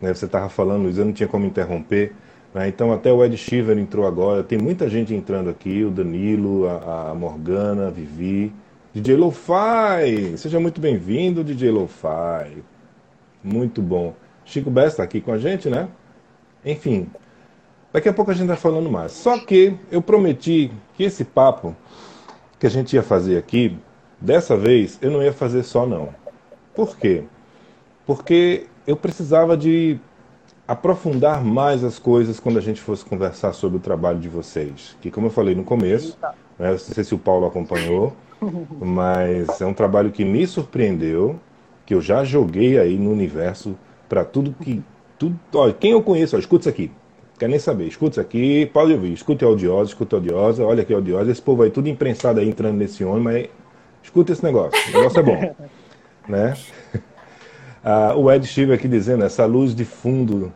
né? 0.00 0.14
Você 0.14 0.26
estava 0.26 0.48
falando, 0.48 0.84
Luiz, 0.84 0.96
eu 0.96 1.04
não 1.04 1.12
tinha 1.12 1.28
como 1.28 1.44
interromper. 1.44 2.12
Né? 2.54 2.68
Então, 2.68 2.92
até 2.92 3.12
o 3.12 3.24
Ed 3.24 3.36
Shiver 3.36 3.76
entrou 3.78 4.06
agora. 4.06 4.44
Tem 4.44 4.56
muita 4.58 4.88
gente 4.88 5.12
entrando 5.12 5.50
aqui: 5.50 5.82
o 5.82 5.90
Danilo, 5.90 6.68
a, 6.68 7.10
a 7.10 7.14
Morgana, 7.16 7.88
a 7.88 7.90
Vivi, 7.90 8.52
DJ 8.94 9.16
Lo-Fi. 9.16 10.38
Seja 10.38 10.60
muito 10.60 10.80
bem-vindo, 10.80 11.42
DJ 11.42 11.72
Lo-Fi. 11.72 12.62
Muito 13.46 13.80
bom. 13.80 14.12
Chico 14.44 14.68
Bess 14.70 14.88
está 14.88 15.04
aqui 15.04 15.20
com 15.20 15.30
a 15.30 15.38
gente, 15.38 15.70
né? 15.70 15.88
Enfim, 16.64 17.08
daqui 17.92 18.08
a 18.08 18.12
pouco 18.12 18.32
a 18.32 18.34
gente 18.34 18.48
vai 18.48 18.56
falando 18.56 18.90
mais. 18.90 19.12
Só 19.12 19.38
que 19.38 19.76
eu 19.88 20.02
prometi 20.02 20.72
que 20.94 21.04
esse 21.04 21.24
papo 21.24 21.76
que 22.58 22.66
a 22.66 22.70
gente 22.70 22.96
ia 22.96 23.04
fazer 23.04 23.38
aqui, 23.38 23.78
dessa 24.20 24.56
vez 24.56 24.98
eu 25.00 25.12
não 25.12 25.22
ia 25.22 25.32
fazer 25.32 25.62
só 25.62 25.86
não. 25.86 26.08
Por 26.74 26.96
quê? 26.96 27.22
Porque 28.04 28.66
eu 28.84 28.96
precisava 28.96 29.56
de 29.56 30.00
aprofundar 30.66 31.44
mais 31.44 31.84
as 31.84 32.00
coisas 32.00 32.40
quando 32.40 32.58
a 32.58 32.62
gente 32.62 32.80
fosse 32.80 33.04
conversar 33.04 33.52
sobre 33.52 33.76
o 33.76 33.80
trabalho 33.80 34.18
de 34.18 34.28
vocês. 34.28 34.96
Que 35.00 35.08
como 35.08 35.28
eu 35.28 35.30
falei 35.30 35.54
no 35.54 35.62
começo, 35.62 36.18
né, 36.58 36.72
não 36.72 36.78
sei 36.78 37.04
se 37.04 37.14
o 37.14 37.18
Paulo 37.18 37.46
acompanhou, 37.46 38.12
mas 38.80 39.60
é 39.60 39.66
um 39.66 39.74
trabalho 39.74 40.10
que 40.10 40.24
me 40.24 40.44
surpreendeu, 40.48 41.38
que 41.86 41.94
eu 41.94 42.00
já 42.00 42.24
joguei 42.24 42.78
aí 42.78 42.98
no 42.98 43.10
universo 43.10 43.76
para 44.08 44.24
tudo 44.24 44.54
que 44.60 44.82
tudo, 45.18 45.38
olha, 45.54 45.72
quem 45.72 45.92
eu 45.92 46.02
conheço, 46.02 46.36
ó, 46.36 46.38
escuta 46.38 46.62
isso 46.62 46.68
aqui. 46.68 46.90
Quer 47.38 47.48
nem 47.48 47.58
saber, 47.58 47.86
escuta 47.86 48.12
isso 48.12 48.20
aqui, 48.20 48.66
pode 48.66 48.92
ouvir, 48.92 49.12
escute 49.12 49.44
a 49.44 49.48
audiosa, 49.48 49.90
escuta 49.90 50.16
a 50.16 50.18
audiosa, 50.18 50.64
olha 50.64 50.82
aqui 50.82 50.92
a 50.92 50.96
audiosa, 50.96 51.30
esse 51.30 51.40
povo 51.40 51.62
aí 51.62 51.70
tudo 51.70 51.88
imprensado 51.88 52.40
aí 52.40 52.48
entrando 52.48 52.76
nesse 52.76 53.04
ônibus, 53.04 53.24
mas 53.24 53.48
escuta 54.02 54.32
esse 54.32 54.42
negócio, 54.44 54.78
o 54.90 54.96
negócio 54.96 55.20
é 55.20 55.22
bom, 55.22 55.54
né? 56.28 56.54
Ah, 57.88 58.16
o 58.16 58.28
Ed 58.32 58.44
estive 58.44 58.72
aqui 58.72 58.88
dizendo, 58.88 59.22
essa 59.22 59.46
luz 59.46 59.72
de 59.72 59.84
fundo 59.84 60.52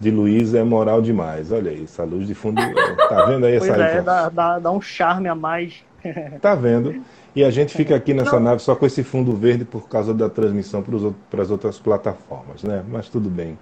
de 0.00 0.10
Luiz 0.10 0.52
é 0.52 0.64
moral 0.64 1.00
demais. 1.00 1.52
Olha 1.52 1.70
aí, 1.70 1.84
essa 1.84 2.02
luz 2.02 2.26
de 2.26 2.34
fundo. 2.34 2.60
Tá 3.08 3.24
vendo 3.26 3.46
aí 3.46 3.56
Pois 3.56 3.70
essa 3.70 3.80
é, 3.80 3.98
aí? 3.98 4.02
dá, 4.02 4.28
dá, 4.28 4.58
dá 4.58 4.72
um 4.72 4.80
charme 4.80 5.28
a 5.28 5.34
mais. 5.36 5.74
Tá 6.40 6.56
vendo? 6.56 7.00
E 7.34 7.42
a 7.42 7.50
gente 7.50 7.74
fica 7.74 7.96
aqui 7.96 8.12
nessa 8.12 8.38
nave 8.38 8.60
só 8.60 8.74
com 8.74 8.84
esse 8.84 9.02
fundo 9.02 9.34
verde 9.34 9.64
por 9.64 9.88
causa 9.88 10.12
da 10.12 10.28
transmissão 10.28 10.84
para 11.30 11.42
as 11.42 11.50
outras 11.50 11.78
plataformas, 11.78 12.62
né? 12.62 12.84
Mas 12.86 13.08
tudo 13.08 13.30
bem. 13.30 13.58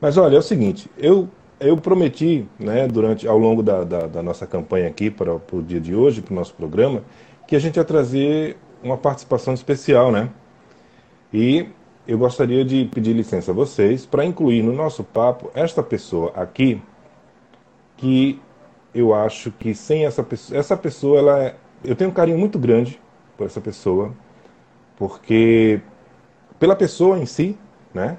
Mas 0.00 0.16
olha, 0.16 0.36
é 0.36 0.38
o 0.38 0.42
seguinte, 0.42 0.88
eu, 0.96 1.28
eu 1.58 1.76
prometi, 1.76 2.46
né, 2.58 2.86
durante, 2.86 3.26
ao 3.26 3.36
longo 3.36 3.62
da, 3.62 3.84
da, 3.84 4.06
da 4.06 4.22
nossa 4.22 4.46
campanha 4.46 4.86
aqui 4.86 5.10
para, 5.10 5.38
para 5.38 5.56
o 5.56 5.62
dia 5.62 5.80
de 5.80 5.94
hoje, 5.94 6.22
para 6.22 6.32
o 6.32 6.36
nosso 6.36 6.54
programa, 6.54 7.02
que 7.46 7.56
a 7.56 7.58
gente 7.58 7.76
ia 7.76 7.84
trazer 7.84 8.56
uma 8.82 8.96
participação 8.96 9.52
especial, 9.52 10.10
né? 10.12 10.30
E 11.32 11.66
eu 12.06 12.16
gostaria 12.16 12.64
de 12.64 12.84
pedir 12.86 13.12
licença 13.12 13.50
a 13.50 13.54
vocês 13.54 14.06
para 14.06 14.24
incluir 14.24 14.62
no 14.62 14.72
nosso 14.72 15.04
papo 15.04 15.50
esta 15.54 15.82
pessoa 15.82 16.32
aqui, 16.34 16.80
que 17.96 18.40
eu 18.94 19.14
acho 19.14 19.50
que 19.52 19.74
sem 19.74 20.06
essa 20.06 20.22
pessoa, 20.22 20.58
essa 20.58 20.76
pessoa, 20.76 21.18
ela 21.18 21.44
é, 21.44 21.54
eu 21.84 21.94
tenho 21.96 22.10
um 22.10 22.12
carinho 22.12 22.38
muito 22.38 22.58
grande 22.58 23.00
por 23.36 23.46
essa 23.46 23.60
pessoa, 23.60 24.12
porque 24.96 25.80
pela 26.58 26.76
pessoa 26.76 27.18
em 27.18 27.26
si, 27.26 27.58
né? 27.92 28.16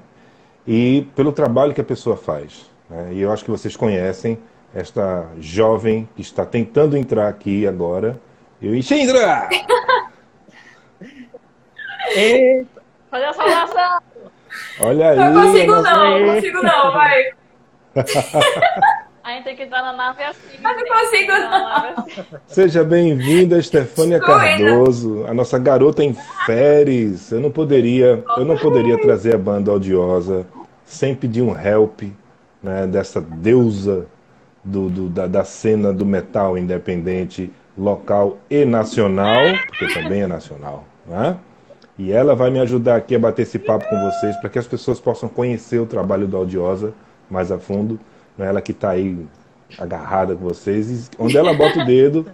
E 0.65 1.07
pelo 1.15 1.31
trabalho 1.31 1.73
que 1.73 1.81
a 1.81 1.83
pessoa 1.83 2.15
faz. 2.17 2.69
Né? 2.89 3.13
E 3.13 3.21
eu 3.21 3.31
acho 3.31 3.43
que 3.43 3.51
vocês 3.51 3.75
conhecem 3.75 4.37
esta 4.73 5.27
jovem 5.39 6.07
que 6.15 6.21
está 6.21 6.45
tentando 6.45 6.97
entrar 6.97 7.27
aqui 7.27 7.67
agora. 7.67 8.19
Eu 8.61 8.79
Xindra! 8.81 9.49
E 12.13 12.65
Fazer 13.11 13.25
a 13.25 13.33
saudação. 13.33 14.01
Olha 14.79 15.09
aí. 15.09 15.17
Não 15.17 15.45
consigo 15.45 15.81
não, 15.81 16.19
não 16.19 16.35
consigo 16.35 16.63
não, 16.63 16.93
vai. 16.93 17.31
A 19.31 19.35
gente 19.35 19.43
tem 19.45 19.55
que 19.55 19.63
entrar 19.63 19.81
na 19.81 19.93
nave 19.93 20.21
assim. 20.23 20.39
Eu 20.57 20.75
não 20.75 20.85
consigo, 20.99 21.31
na 21.31 21.49
nave 21.49 21.87
assim. 21.97 22.23
Seja 22.47 22.83
bem-vinda, 22.83 23.61
Stefânia 23.61 24.17
Estou 24.17 24.35
indo. 24.35 24.41
Cardoso, 24.65 25.25
a 25.25 25.33
nossa 25.33 25.57
garota 25.57 26.03
em 26.03 26.13
férias. 26.45 27.31
Eu 27.31 27.39
não 27.39 27.49
poderia, 27.49 28.23
eu 28.37 28.43
não 28.43 28.57
poderia 28.57 28.99
trazer 28.99 29.35
a 29.35 29.37
banda 29.37 29.71
audiosa 29.71 30.45
sem 30.83 31.15
pedir 31.15 31.41
um 31.41 31.57
help, 31.57 32.01
né, 32.61 32.85
dessa 32.85 33.21
deusa 33.21 34.05
do, 34.63 34.89
do- 34.89 35.07
da, 35.09 35.27
da 35.27 35.43
cena 35.45 35.93
do 35.93 36.05
metal 36.05 36.57
independente 36.57 37.49
local 37.77 38.37
e 38.49 38.65
nacional, 38.65 39.39
porque 39.67 39.93
também 39.93 40.23
é 40.23 40.27
nacional, 40.27 40.83
né? 41.07 41.37
E 41.97 42.11
ela 42.11 42.35
vai 42.35 42.49
me 42.49 42.59
ajudar 42.59 42.97
aqui 42.97 43.15
a 43.15 43.19
bater 43.19 43.43
esse 43.43 43.57
papo 43.57 43.87
com 43.87 44.11
vocês 44.11 44.35
para 44.37 44.49
que 44.49 44.59
as 44.59 44.67
pessoas 44.67 44.99
possam 44.99 45.29
conhecer 45.29 45.79
o 45.79 45.85
trabalho 45.85 46.27
da 46.27 46.37
Audiosa 46.37 46.93
mais 47.29 47.49
a 47.49 47.57
fundo. 47.57 47.97
Né? 48.37 48.47
Ela 48.47 48.61
que 48.61 48.71
está 48.71 48.91
aí 48.91 49.25
agarrada 49.77 50.35
com 50.35 50.43
vocês. 50.43 51.07
E 51.07 51.09
onde 51.19 51.37
ela 51.37 51.53
bota 51.53 51.81
o 51.81 51.85
dedo, 51.85 52.25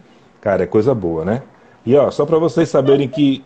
cara, 0.42 0.64
é 0.64 0.68
coisa 0.68 0.94
boa, 0.94 1.24
né? 1.24 1.44
E 1.86 1.96
ó, 1.96 2.10
só 2.12 2.26
para 2.26 2.38
vocês 2.38 2.70
saberem 2.70 3.08
que 3.08 3.44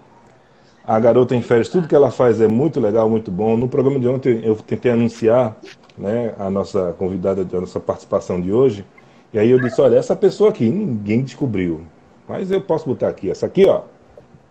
a 0.84 1.00
Garota 1.00 1.36
em 1.36 1.42
Férias, 1.42 1.70
tudo 1.70 1.88
que 1.88 1.96
ela 1.96 2.10
faz 2.10 2.42
é 2.42 2.48
muito 2.48 2.80
legal, 2.80 3.10
muito 3.10 3.30
bom. 3.30 3.56
No 3.56 3.68
programa 3.68 4.00
de 4.00 4.08
ontem 4.08 4.42
eu 4.44 4.56
tentei 4.56 4.92
anunciar 4.92 5.56
né, 5.98 6.34
a 6.40 6.50
nossa 6.50 6.94
convidada, 6.94 7.46
a 7.56 7.62
nossa 7.62 7.80
participação 7.80 8.42
de 8.42 8.52
hoje. 8.52 8.86
E 9.32 9.40
aí 9.40 9.50
eu 9.50 9.60
disse, 9.60 9.80
olha, 9.80 9.96
essa 9.96 10.16
pessoa 10.16 10.50
aqui, 10.50 10.70
ninguém 10.70 11.24
descobriu. 11.24 11.86
Mas 12.28 12.52
eu 12.52 12.62
posso 12.62 12.88
botar 12.88 13.10
aqui, 13.10 13.30
essa 13.30 13.46
aqui, 13.46 13.66
ó. 13.66 13.84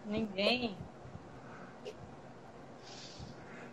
Ninguém. 0.09 0.76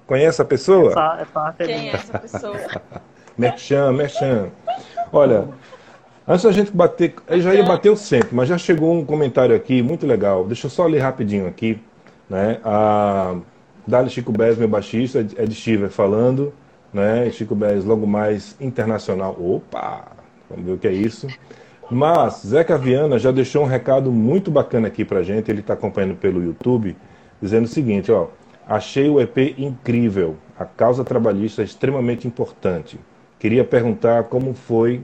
Conhece 0.06 0.42
a 0.42 0.46
pessoa? 0.46 0.92
essa, 0.92 1.18
essa 1.22 1.40
arte 1.40 1.64
é 1.64 1.66
Quem 1.66 1.90
é 1.90 1.94
essa 1.94 2.20
pessoa? 2.20 2.58
Merchan, 3.38 3.92
merchan. 3.94 4.50
Olha, 5.12 5.48
antes 6.28 6.44
da 6.44 6.52
gente 6.52 6.72
bater, 6.72 7.14
já 7.38 7.54
ia 7.54 7.64
bater 7.64 7.92
o 7.92 7.96
centro, 7.96 8.36
mas 8.36 8.50
já 8.50 8.58
chegou 8.58 8.94
um 8.94 9.06
comentário 9.06 9.56
aqui 9.56 9.82
muito 9.82 10.08
legal. 10.08 10.46
Deixa 10.46 10.66
eu 10.66 10.72
só 10.72 10.86
ler 10.86 11.00
rapidinho 11.00 11.48
aqui, 11.48 11.80
né? 12.30 12.60
A 12.64 13.36
Dali 13.86 14.10
Chico 14.10 14.32
Bez, 14.32 14.58
meu 14.58 14.68
baixista, 14.68 15.20
é 15.38 15.46
de 15.46 15.56
Stiver 15.56 15.90
falando, 15.90 16.54
né? 16.92 17.30
Chico 17.30 17.54
Bez 17.54 17.86
logo 17.86 18.08
mais 18.08 18.56
internacional. 18.60 19.38
Opa, 19.40 20.04
vamos 20.50 20.66
ver 20.66 20.72
o 20.74 20.78
que 20.78 20.88
é 20.88 20.94
isso. 20.94 21.28
Mas 21.90 22.42
Zeca 22.46 22.78
Viana 22.78 23.18
já 23.18 23.32
deixou 23.32 23.64
um 23.64 23.68
recado 23.68 24.12
muito 24.12 24.52
bacana 24.52 24.88
aqui 24.88 25.06
pra 25.06 25.24
gente. 25.24 25.50
Ele 25.50 25.62
está 25.62 25.74
acompanhando 25.74 26.16
pelo 26.16 26.44
YouTube, 26.44 26.98
dizendo 27.42 27.66
o 27.66 27.70
seguinte, 27.70 28.12
ó. 28.12 28.28
Achei 28.68 29.10
o 29.10 29.22
EP 29.22 29.58
incrível. 29.58 30.36
A 30.60 30.66
causa 30.66 31.06
trabalhista 31.06 31.62
é 31.62 31.66
extremamente 31.66 32.28
importante. 32.28 33.00
Queria 33.40 33.64
perguntar 33.64 34.24
como 34.26 34.54
foi 34.54 35.02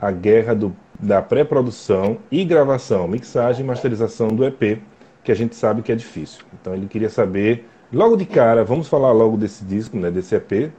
a 0.00 0.10
guerra 0.10 0.54
do- 0.54 0.74
da 0.98 1.20
pré-produção 1.20 2.18
e 2.30 2.44
gravação, 2.44 3.06
mixagem 3.06 3.64
e 3.64 3.66
masterização 3.66 4.28
do 4.28 4.44
EP, 4.44 4.80
que 5.22 5.30
a 5.30 5.34
gente 5.34 5.54
sabe 5.54 5.82
que 5.82 5.92
é 5.92 5.94
difícil. 5.94 6.44
Então 6.60 6.74
ele 6.74 6.86
queria 6.86 7.10
saber, 7.10 7.68
logo 7.92 8.16
de 8.16 8.24
cara, 8.24 8.64
vamos 8.64 8.88
falar 8.88 9.12
logo 9.12 9.36
desse 9.36 9.64
disco, 9.64 9.96
né, 9.96 10.10
desse 10.10 10.34
EP, 10.34 10.72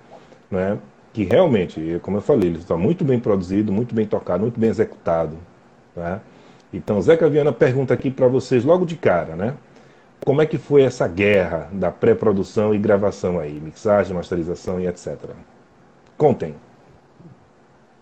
né, 0.50 0.78
que 1.14 1.24
realmente, 1.24 2.00
como 2.02 2.18
eu 2.18 2.22
falei, 2.22 2.50
ele 2.50 2.60
está 2.60 2.76
muito 2.76 3.04
bem 3.04 3.20
produzido, 3.20 3.72
muito 3.72 3.94
bem 3.94 4.06
tocado, 4.06 4.42
muito 4.42 4.60
bem 4.60 4.70
executado. 4.70 5.38
Né? 5.96 6.20
Então 6.74 7.02
Zeca 7.02 7.30
Viana 7.30 7.52
pergunta 7.52 7.94
aqui 7.94 8.10
para 8.12 8.28
vocês 8.28 8.64
logo 8.64 8.86
de 8.86 8.96
cara, 8.96 9.36
né? 9.36 9.56
Como 10.24 10.42
é 10.42 10.46
que 10.46 10.58
foi 10.58 10.84
essa 10.84 11.08
guerra 11.08 11.70
da 11.72 11.90
pré-produção 11.92 12.76
e 12.76 12.78
gravação 12.78 13.40
aí, 13.40 13.54
mixagem, 13.54 14.14
masterização 14.14 14.80
e 14.80 14.86
etc. 14.86 15.18
Contem. 16.18 16.56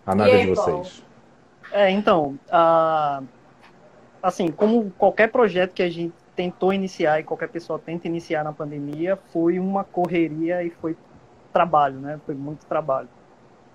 A 0.08 0.14
nave 0.14 0.26
E 0.26 0.30
é 0.36 0.38
aí, 0.38 0.46
de 0.46 0.48
Paulo? 0.48 0.92
vocês. 0.92 1.02
É, 1.72 1.90
então, 1.90 2.40
a- 2.50 3.22
assim, 4.22 4.52
como 4.52 4.92
qualquer 4.94 5.30
projeto 5.30 5.74
que 5.74 5.82
a 5.82 5.90
gente 5.90 6.16
tentou 6.34 6.72
iniciar 6.72 7.20
e 7.20 7.24
qualquer 7.24 7.48
pessoa 7.50 7.80
tenta 7.82 8.06
iniciar 8.08 8.44
na 8.44 8.52
pandemia, 8.52 9.16
foi 9.32 9.58
uma 9.58 9.84
correria 9.84 10.62
e 10.64 10.70
foi 10.70 10.98
trabalho, 11.52 12.00
né? 12.00 12.20
Foi 12.26 12.34
muito 12.34 12.66
trabalho. 12.66 13.10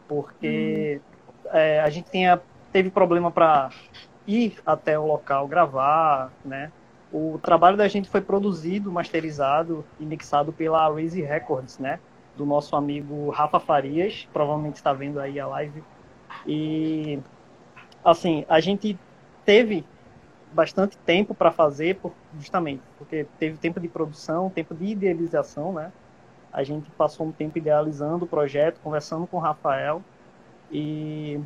Porque 0.07 1.03
é, 1.47 1.81
a 1.81 1.89
gente 1.89 2.09
tinha, 2.11 2.41
teve 2.71 2.91
problema 2.91 3.31
para 3.31 3.69
ir 4.25 4.61
até 4.65 4.97
o 4.99 5.05
local 5.05 5.47
gravar, 5.47 6.33
né? 6.43 6.73
O 7.09 7.39
trabalho 7.39 7.77
da 7.77 7.87
gente 7.87 8.09
foi 8.09 8.21
produzido, 8.21 8.91
masterizado 8.91 9.87
e 9.99 10.05
mixado 10.05 10.53
pela 10.53 10.89
Raise 10.91 11.21
Records, 11.21 11.77
né? 11.79 12.01
Do 12.35 12.45
nosso 12.45 12.75
amigo 12.75 13.29
Rafa 13.31 13.59
Farias, 13.59 14.27
provavelmente 14.33 14.75
está 14.77 14.93
vendo 14.93 15.19
aí 15.19 15.39
a 15.39 15.47
live. 15.47 15.85
E 16.45 17.23
assim, 18.03 18.45
a 18.49 18.59
gente 18.59 18.99
teve 19.45 19.89
bastante 20.51 20.97
tempo 20.99 21.35
para 21.35 21.51
fazer, 21.51 21.99
por- 22.01 22.17
justamente 22.33 22.83
porque 22.97 23.25
teve 23.39 23.57
tempo 23.57 23.79
de 23.79 23.89
produção, 23.89 24.49
tempo 24.51 24.75
de 24.75 24.85
idealização, 24.87 25.73
né? 25.73 25.93
A 26.51 26.63
gente 26.63 26.91
passou 26.93 27.27
um 27.27 27.33
tempo 27.33 27.57
idealizando 27.57 28.25
o 28.25 28.29
projeto, 28.29 28.81
conversando 28.81 29.27
com 29.27 29.37
o 29.37 29.41
Rafael 29.41 30.05
e 30.69 31.39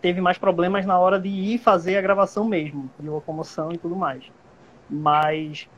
teve 0.00 0.20
mais 0.20 0.38
problemas 0.38 0.84
na 0.86 0.98
hora 0.98 1.20
de 1.20 1.28
ir 1.28 1.58
fazer 1.58 1.96
a 1.96 2.02
gravação 2.02 2.44
mesmo, 2.48 2.92
de 2.98 3.08
locomoção 3.08 3.72
e 3.72 3.78
tudo 3.78 3.96
mais. 3.96 4.30
Mas 4.88 5.68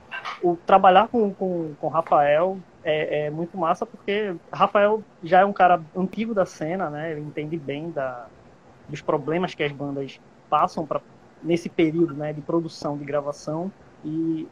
o 0.43 0.57
trabalhar 0.57 1.09
com, 1.09 1.35
com, 1.35 1.75
com 1.77 1.87
o 1.89 1.91
Rafael 1.91 2.65
é, 2.85 3.27
é 3.27 3.31
muito 3.31 3.57
massa 3.57 3.87
porque 3.87 4.35
Rafael 4.53 5.03
já 5.23 5.41
é 5.41 5.45
um 5.45 5.53
cara 5.53 5.81
antigo 5.97 6.35
da 6.35 6.45
cena, 6.47 6.91
né? 6.91 7.13
Ele 7.13 7.21
entende 7.23 7.57
bem 7.57 7.91
da, 7.91 8.27
dos 8.89 9.01
problemas 9.01 9.55
que 9.55 9.63
as 9.63 9.73
bandas 9.73 10.21
passam 10.51 10.87
pra, 10.87 11.01
nesse 11.43 11.69
período 11.69 12.15
né, 12.15 12.33
de 12.33 12.41
produção, 12.41 12.97
de 12.97 13.05
gravação. 13.05 13.71
E 14.05 14.47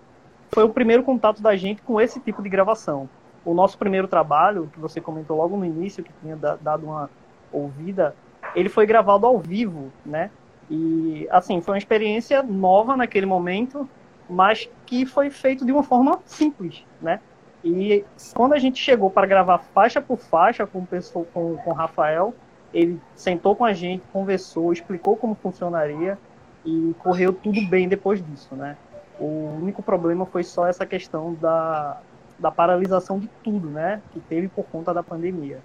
foi 0.50 0.64
o 0.64 0.68
primeiro 0.70 1.02
contato 1.02 1.42
da 1.42 1.56
gente 1.56 1.82
com 1.82 2.00
esse 2.00 2.20
tipo 2.20 2.42
de 2.42 2.48
gravação. 2.48 3.08
O 3.44 3.54
nosso 3.54 3.76
primeiro 3.76 4.06
trabalho, 4.06 4.70
que 4.72 4.80
você 4.80 5.00
comentou 5.00 5.36
logo 5.36 5.56
no 5.56 5.64
início, 5.64 6.02
que 6.02 6.12
tinha 6.22 6.36
da- 6.36 6.56
dado 6.56 6.86
uma 6.86 7.10
ouvida, 7.52 8.14
ele 8.54 8.68
foi 8.68 8.86
gravado 8.86 9.26
ao 9.26 9.38
vivo, 9.38 9.90
né? 10.06 10.30
E, 10.70 11.26
assim, 11.30 11.60
foi 11.60 11.74
uma 11.74 11.78
experiência 11.78 12.42
nova 12.42 12.96
naquele 12.96 13.26
momento, 13.26 13.88
mas 14.28 14.68
que 14.86 15.04
foi 15.04 15.28
feito 15.28 15.66
de 15.66 15.72
uma 15.72 15.82
forma 15.82 16.20
simples, 16.24 16.82
né? 17.00 17.20
E 17.64 18.04
quando 18.34 18.54
a 18.54 18.58
gente 18.58 18.78
chegou 18.78 19.10
para 19.10 19.26
gravar 19.26 19.58
faixa 19.58 20.00
por 20.00 20.18
faixa 20.18 20.66
com 20.66 20.80
o 20.80 20.86
pessoal- 20.86 21.26
com, 21.32 21.56
com 21.56 21.70
o 21.70 21.74
Rafael, 21.74 22.34
ele 22.74 23.00
sentou 23.14 23.54
com 23.54 23.64
a 23.64 23.72
gente, 23.72 24.02
conversou, 24.12 24.72
explicou 24.72 25.16
como 25.16 25.34
funcionaria 25.34 26.18
e 26.64 26.94
correu 26.98 27.32
tudo 27.32 27.64
bem 27.66 27.88
depois 27.88 28.24
disso, 28.24 28.54
né? 28.54 28.76
O 29.18 29.58
único 29.60 29.82
problema 29.82 30.26
foi 30.26 30.42
só 30.42 30.66
essa 30.66 30.86
questão 30.86 31.34
da, 31.34 32.00
da 32.38 32.50
paralisação 32.50 33.18
de 33.18 33.28
tudo, 33.44 33.68
né? 33.68 34.02
Que 34.12 34.20
teve 34.20 34.48
por 34.48 34.64
conta 34.64 34.92
da 34.92 35.02
pandemia. 35.02 35.58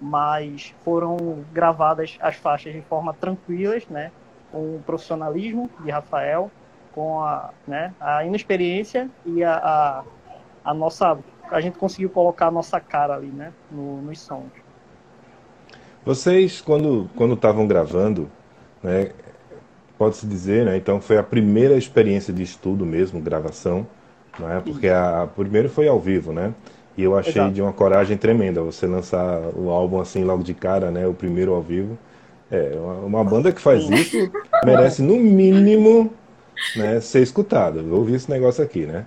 Mas 0.00 0.74
foram 0.84 1.16
gravadas 1.52 2.16
as 2.20 2.36
faixas 2.36 2.72
de 2.72 2.82
forma 2.82 3.12
tranquilas, 3.14 3.86
né? 3.88 4.12
Com 4.52 4.76
o 4.76 4.82
profissionalismo 4.84 5.70
de 5.80 5.90
Rafael, 5.90 6.50
com 6.92 7.20
a, 7.20 7.50
né, 7.66 7.94
a 8.00 8.24
inexperiência 8.24 9.08
e 9.24 9.42
a, 9.44 9.56
a, 9.56 10.04
a 10.64 10.74
nossa. 10.74 11.18
A 11.50 11.60
gente 11.60 11.78
conseguiu 11.78 12.10
colocar 12.10 12.46
a 12.46 12.50
nossa 12.50 12.78
cara 12.80 13.14
ali, 13.14 13.28
né? 13.28 13.52
No, 13.70 14.00
nos 14.02 14.20
sons. 14.20 14.50
Vocês, 16.04 16.60
quando 16.60 17.10
quando 17.14 17.34
estavam 17.34 17.66
gravando, 17.66 18.30
né, 18.82 19.10
pode-se 19.98 20.26
dizer, 20.26 20.64
né, 20.64 20.76
então 20.76 21.00
foi 21.00 21.18
a 21.18 21.22
primeira 21.22 21.76
experiência 21.76 22.32
de 22.32 22.42
estudo 22.42 22.86
mesmo, 22.86 23.20
gravação, 23.20 23.86
não 24.38 24.50
é? 24.50 24.60
Porque 24.60 24.88
a, 24.88 25.24
a 25.24 25.26
primeiro 25.26 25.68
foi 25.68 25.88
ao 25.88 26.00
vivo, 26.00 26.32
né? 26.32 26.54
E 26.96 27.02
eu 27.02 27.16
achei 27.16 27.32
Exato. 27.32 27.52
de 27.52 27.62
uma 27.62 27.72
coragem 27.72 28.16
tremenda 28.16 28.62
você 28.62 28.86
lançar 28.86 29.40
o 29.54 29.70
álbum 29.70 30.00
assim 30.00 30.24
logo 30.24 30.42
de 30.42 30.54
cara, 30.54 30.90
né? 30.90 31.06
O 31.06 31.14
primeiro 31.14 31.54
ao 31.54 31.62
vivo. 31.62 31.98
É, 32.50 32.72
uma, 32.76 32.94
uma 32.94 33.24
banda 33.24 33.52
que 33.52 33.60
faz 33.60 33.88
isso 33.88 34.30
merece 34.64 35.02
no 35.02 35.16
mínimo, 35.16 36.12
né, 36.76 37.00
ser 37.00 37.22
escutada. 37.22 37.80
Eu 37.80 37.94
ouvi 37.94 38.14
esse 38.14 38.28
negócio 38.30 38.62
aqui, 38.62 38.86
né? 38.86 39.06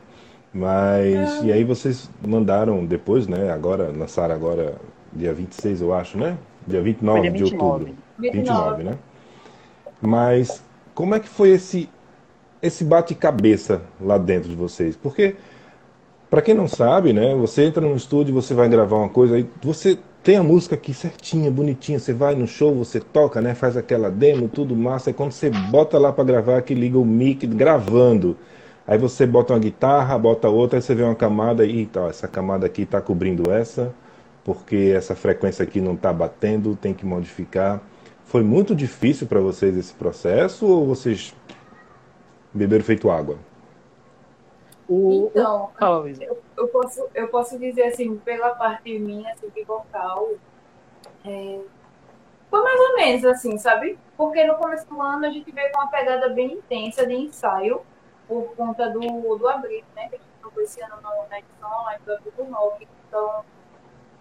Mas 0.54 1.44
e 1.44 1.52
aí 1.52 1.64
vocês 1.64 2.10
mandaram 2.26 2.86
depois, 2.86 3.28
né? 3.28 3.52
Agora 3.52 3.92
lançaram 3.92 4.36
agora 4.36 4.76
dia 5.12 5.34
26, 5.34 5.82
eu 5.82 5.94
acho, 5.94 6.18
né? 6.18 6.38
Dia 6.68 6.82
29 6.82 7.20
Foi 7.20 7.30
dia 7.30 7.38
de 7.38 7.44
29. 7.44 7.72
outubro. 7.74 7.96
29, 8.20 8.84
né? 8.84 8.98
Mas 10.02 10.64
como 10.94 11.16
é 11.16 11.20
que 11.20 11.28
foi 11.28 11.50
esse 11.50 11.90
esse 12.62 12.84
bate-cabeça 12.86 13.82
lá 14.00 14.18
dentro 14.18 14.50
de 14.50 14.56
vocês? 14.56 14.96
Porque 14.96 15.36
para 16.30 16.42
quem 16.42 16.56
não 16.56 16.68
sabe, 16.68 17.14
né, 17.14 17.36
você 17.36 17.64
entra 17.64 17.80
num 17.80 17.96
estúdio, 17.96 18.34
você 18.34 18.54
vai 18.54 18.68
gravar 18.70 18.98
uma 18.98 19.10
coisa, 19.10 19.36
aí 19.36 19.46
você 19.62 20.00
tem 20.24 20.38
a 20.38 20.42
música 20.42 20.74
aqui 20.74 20.94
certinha, 20.94 21.52
bonitinha, 21.52 22.00
você 22.00 22.14
vai 22.14 22.34
no 22.34 22.48
show, 22.48 22.74
você 22.74 23.00
toca, 23.00 23.42
né, 23.42 23.54
faz 23.54 23.76
aquela 23.76 24.10
demo, 24.10 24.48
tudo 24.48 24.76
massa, 24.76 25.10
e 25.10 25.14
quando 25.14 25.32
você 25.32 25.50
bota 25.50 26.00
lá 26.00 26.12
para 26.12 26.24
gravar, 26.24 26.62
que 26.62 26.74
liga 26.74 26.98
o 26.98 27.06
mic 27.06 27.46
gravando, 27.46 28.36
aí 28.88 28.98
você 28.98 29.26
bota 29.26 29.54
uma 29.54 29.60
guitarra, 29.60 30.18
bota 30.18 30.50
outra, 30.50 30.78
aí 30.78 30.82
você 30.82 30.96
vê 30.96 31.04
uma 31.04 31.16
camada 31.16 31.66
e 31.66 31.86
tal, 31.86 32.10
essa 32.10 32.28
camada 32.28 32.66
aqui 32.66 32.84
está 32.84 33.02
cobrindo 33.02 33.52
essa, 33.52 33.94
porque 34.44 34.94
essa 34.96 35.16
frequência 35.16 35.64
aqui 35.64 35.80
não 35.82 35.94
está 35.94 36.12
batendo, 36.12 36.76
tem 36.76 36.94
que 36.94 37.06
modificar. 37.06 37.82
Foi 38.26 38.44
muito 38.44 38.76
difícil 38.76 39.28
para 39.28 39.40
vocês 39.40 39.78
esse 39.78 39.94
processo 39.94 40.66
ou 40.66 40.86
vocês 40.88 41.36
beberam 42.54 42.84
feito 42.84 43.10
água? 43.10 43.38
O, 44.88 45.32
Então, 45.34 45.70
eu, 46.22 46.42
eu 46.58 46.68
posso, 46.68 47.08
eu 47.16 47.28
posso 47.30 47.58
dizer 47.58 47.84
assim, 47.84 48.16
pela 48.18 48.50
parte 48.52 48.98
minha, 49.00 49.32
assim, 49.32 49.50
de 49.50 49.64
vocal, 49.64 50.30
é, 51.26 51.60
foi 52.50 52.62
mais 52.62 52.80
ou 52.80 52.96
menos 52.96 53.26
assim, 53.26 53.58
sabe? 53.58 53.98
Porque 54.16 54.44
no 54.44 54.56
começo 54.56 54.88
do 54.88 55.02
ano 55.02 55.26
a 55.26 55.30
gente 55.30 55.52
veio 55.52 55.72
com 55.72 55.80
uma 55.80 55.88
pegada 55.88 56.30
bem 56.30 56.54
intensa 56.54 57.06
de 57.06 57.14
ensaio, 57.14 57.82
por 58.42 58.56
conta 58.56 58.90
do, 58.90 59.00
do 59.38 59.48
abril, 59.48 59.84
né? 59.96 60.10
Que 60.10 60.16
a 60.16 60.18
gente 60.20 60.30
tocou 60.42 60.64
esse 60.64 60.82
ano 60.82 60.96
no- 61.02 61.30
na 61.30 61.40
edição 61.40 61.70
online 61.82 62.02
do 62.36 62.44
Novo. 62.46 62.78
Então, 63.08 63.44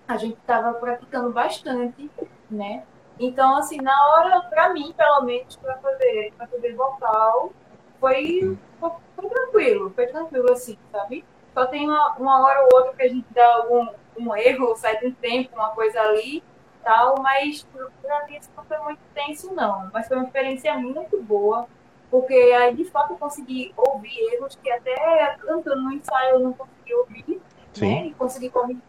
a 0.07 0.16
gente 0.16 0.38
estava 0.38 0.75
praticando 0.75 1.31
bastante, 1.33 2.11
né? 2.50 2.85
Então, 3.19 3.57
assim, 3.57 3.76
na 3.81 3.95
hora, 4.11 4.40
pra 4.42 4.73
mim, 4.73 4.92
pelo 4.97 5.23
menos, 5.23 5.57
pra 5.57 5.76
fazer, 5.78 6.33
fazer 6.37 6.75
vocal, 6.75 7.52
foi, 8.00 8.57
foi, 8.81 9.28
tranquilo, 9.28 9.90
foi 9.95 10.07
tranquilo, 10.07 10.52
assim, 10.52 10.76
sabe? 10.90 11.25
Só 11.54 11.66
tem 11.66 11.88
uma, 11.88 12.14
uma 12.16 12.40
hora 12.45 12.62
ou 12.62 12.69
outra 12.78 12.95
que 12.95 13.02
a 13.02 13.09
gente 13.09 13.26
dá 13.33 13.47
algum 13.57 13.87
um 14.19 14.37
erro, 14.37 14.75
sai 14.76 14.99
de 14.99 15.07
um 15.07 15.12
tempo, 15.14 15.54
uma 15.54 15.71
coisa 15.71 16.00
ali, 16.00 16.42
tal, 16.85 17.14
mas 17.23 17.66
pra 18.02 18.26
mim 18.26 18.37
isso 18.37 18.50
não 18.57 18.64
foi 18.64 18.78
muito 18.78 19.00
tenso, 19.14 19.54
não. 19.54 19.90
Mas 19.92 20.09
foi 20.09 20.16
uma 20.16 20.26
experiência 20.26 20.75
muito 20.78 21.23
boa, 21.23 21.66
porque 22.12 22.35
aí, 22.35 22.75
de 22.75 22.85
fato, 22.85 23.14
eu 23.14 23.16
consegui 23.16 23.73
ouvir 23.75 24.35
erros 24.35 24.54
que 24.54 24.71
até 24.71 25.35
cantando 25.40 25.81
no 25.81 25.92
ensaio 25.95 26.35
eu 26.35 26.40
não 26.40 26.52
consegui 26.52 26.95
ouvir, 26.95 27.25
né? 27.26 27.37
Sim. 27.73 28.07
E 28.09 28.14
consegui 28.14 28.50
corrigir. 28.50 28.83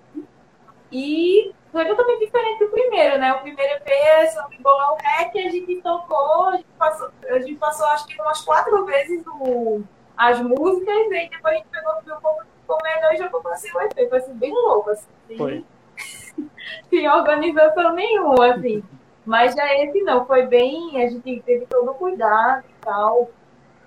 E 0.91 1.55
foi 1.71 1.85
totalmente 1.85 2.19
diferente 2.19 2.65
do 2.65 2.69
primeiro, 2.69 3.17
né? 3.17 3.31
O 3.31 3.39
primeiro 3.39 3.75
EP, 3.75 4.29
sobre 4.33 4.57
Bolão 4.57 4.97
Rec, 4.97 5.37
a 5.37 5.49
gente 5.49 5.81
tocou, 5.81 6.49
a 6.49 6.57
gente 6.57 6.67
passou, 6.77 7.09
a 7.29 7.39
gente 7.39 7.55
passou 7.55 7.85
acho 7.87 8.05
que 8.07 8.21
umas 8.21 8.41
quatro 8.41 8.85
vezes 8.85 9.23
o, 9.25 9.81
as 10.17 10.41
músicas, 10.41 10.93
e 10.93 11.15
aí 11.15 11.29
depois 11.29 11.53
a 11.53 11.57
gente 11.59 11.67
pegou 11.69 12.01
viu 12.03 12.15
um 12.17 12.19
pouco 12.19 12.43
ficou 12.59 12.77
melhor 12.83 13.13
e 13.13 13.17
já 13.17 13.31
assim 13.53 13.69
o 13.73 13.81
EP. 13.83 14.09
Foi 14.09 14.17
assim, 14.17 14.33
bem 14.33 14.51
louco, 14.51 14.89
assim. 14.89 15.37
Foi. 15.37 15.65
Sem 16.89 17.09
organização 17.09 17.93
nenhuma, 17.93 18.53
assim. 18.53 18.83
Mas 19.25 19.55
já 19.55 19.65
esse 19.83 20.01
não, 20.01 20.25
foi 20.25 20.45
bem, 20.45 21.03
a 21.03 21.09
gente 21.09 21.41
teve 21.45 21.65
todo 21.67 21.91
o 21.91 21.93
cuidado 21.93 22.63
e 22.67 22.85
tal, 22.85 23.29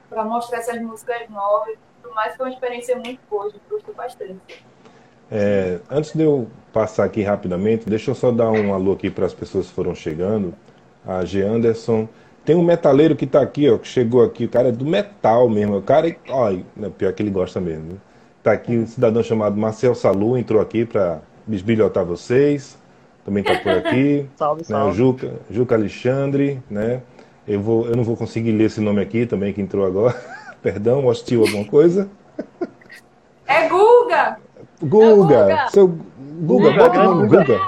pra 0.08 0.24
mostrar 0.24 0.58
essas 0.58 0.80
músicas 0.80 1.28
novas 1.28 1.76
tudo 2.06 2.14
mais, 2.14 2.36
foi 2.36 2.46
uma 2.46 2.52
experiência 2.52 2.94
muito 2.96 3.20
boa, 3.28 3.46
a 3.46 3.48
gente 3.48 3.62
gostou 3.68 3.94
bastante. 3.94 4.64
É, 5.30 5.80
antes 5.90 6.12
de 6.14 6.22
eu 6.22 6.46
passar 6.72 7.04
aqui 7.04 7.22
rapidamente, 7.22 7.88
deixa 7.88 8.12
eu 8.12 8.14
só 8.14 8.30
dar 8.30 8.50
um 8.50 8.72
alô 8.72 8.92
aqui 8.92 9.10
para 9.10 9.26
as 9.26 9.34
pessoas 9.34 9.66
que 9.66 9.74
foram 9.74 9.94
chegando. 9.94 10.54
A 11.04 11.24
G. 11.24 11.42
Anderson. 11.42 12.08
Tem 12.44 12.54
um 12.54 12.62
metaleiro 12.62 13.16
que 13.16 13.24
está 13.24 13.40
aqui, 13.40 13.68
ó, 13.68 13.76
que 13.78 13.88
chegou 13.88 14.24
aqui. 14.24 14.44
O 14.44 14.48
cara 14.48 14.68
é 14.68 14.72
do 14.72 14.84
metal 14.84 15.48
mesmo. 15.48 15.78
O 15.78 15.82
cara, 15.82 16.14
ó, 16.28 16.50
né, 16.76 16.90
pior 16.96 17.12
que 17.12 17.22
ele 17.22 17.30
gosta 17.30 17.60
mesmo. 17.60 17.92
Né? 17.92 17.98
Tá 18.42 18.52
aqui 18.52 18.76
um 18.76 18.86
cidadão 18.86 19.22
chamado 19.22 19.56
Marcel 19.56 19.94
Salu, 19.94 20.36
entrou 20.36 20.60
aqui 20.60 20.84
para 20.84 21.20
bisbilhotar 21.46 22.04
vocês. 22.04 22.78
Também 23.26 23.42
está 23.42 23.58
por 23.58 23.72
aqui. 23.72 24.24
Salve, 24.38 24.60
né, 24.60 24.66
salve. 24.68 24.96
Juca, 24.96 25.32
Juca 25.50 25.74
Alexandre, 25.74 26.62
né? 26.70 27.02
Eu, 27.46 27.60
vou, 27.60 27.86
eu 27.86 27.96
não 27.96 28.04
vou 28.04 28.16
conseguir 28.16 28.52
ler 28.52 28.64
esse 28.64 28.80
nome 28.80 29.02
aqui 29.02 29.26
também 29.26 29.52
que 29.52 29.60
entrou 29.60 29.84
agora. 29.84 30.14
Perdão, 30.62 31.04
hostil 31.04 31.42
alguma 31.42 31.64
coisa. 31.64 32.08
É 33.48 33.68
Guga! 33.68 34.38
Guga, 34.82 35.14
Guga. 35.14 35.68
seu 35.70 35.86
Guga, 35.86 36.70
Guga, 36.70 36.72
bota 36.72 37.00
o 37.00 37.04
nome 37.04 37.28
Guga. 37.28 37.44
Guga. 37.44 37.60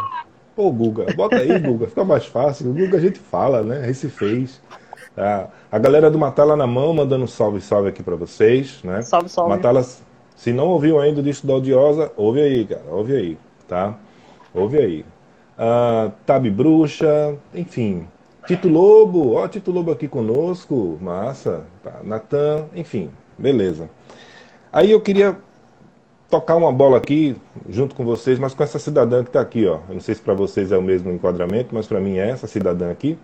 Pô, 0.57 0.73
Guga, 0.73 1.07
bota 1.15 1.37
aí, 1.37 1.57
Guga, 1.61 1.87
fica 1.87 2.05
mais 2.05 2.27
fácil. 2.27 2.71
O 2.71 2.75
Guga 2.75 2.99
a 2.99 3.01
gente 3.01 3.21
fala, 3.21 3.63
né? 3.63 3.85
Aí 3.85 3.95
se 3.95 4.09
fez. 4.09 4.61
Tá? 5.15 5.51
A 5.71 5.79
galera 5.79 6.11
do 6.11 6.19
Matala 6.19 6.57
na 6.57 6.67
mão 6.67 6.93
mandando 6.93 7.23
um 7.23 7.29
salve, 7.29 7.61
salve 7.61 7.89
aqui 7.91 8.03
pra 8.03 8.17
vocês, 8.17 8.81
né? 8.83 9.03
Salve, 9.03 9.29
salve. 9.29 9.51
Matala, 9.51 9.85
se 10.35 10.53
não 10.53 10.67
ouviu 10.67 10.99
ainda 10.99 11.21
o 11.21 11.23
disco 11.23 11.47
da 11.47 11.55
Odiosa, 11.55 12.11
ouve 12.17 12.41
aí, 12.41 12.67
cara, 12.67 12.83
ouve 12.91 13.15
aí, 13.15 13.39
tá? 13.69 13.97
Ouve 14.53 14.79
aí. 14.79 15.05
Ah, 15.59 16.13
Tabi 16.25 16.51
Bruxa, 16.51 17.37
enfim. 17.53 18.07
Tito 18.47 18.69
Lobo, 18.69 19.33
ó, 19.35 19.49
Tito 19.49 19.71
Lobo 19.73 19.91
aqui 19.91 20.07
conosco, 20.07 20.97
massa. 21.03 21.65
Tá, 21.83 22.01
Natan, 22.05 22.67
enfim, 22.75 23.11
beleza. 23.37 23.91
Aí 24.73 24.91
eu 24.91 25.01
queria 25.01 25.37
tocar 26.31 26.57
uma 26.57 26.71
bola 26.71 26.97
aqui 26.97 27.37
junto 27.69 27.95
com 27.95 28.05
vocês, 28.05 28.39
mas 28.39 28.55
com 28.55 28.63
essa 28.63 28.79
cidadã 28.79 29.23
que 29.23 29.31
está 29.31 29.41
aqui, 29.41 29.67
ó. 29.67 29.81
Eu 29.89 29.95
não 29.95 30.01
sei 30.01 30.15
se 30.15 30.21
para 30.21 30.35
vocês 30.35 30.71
é 30.73 30.79
o 30.79 30.83
mesmo 30.83 31.11
enquadramento, 31.11 31.75
mas 31.75 31.87
para 31.87 32.01
mim 32.01 32.19
é 32.19 32.31
essa 32.31 32.47
cidadã 32.47 32.91
aqui, 32.91 33.19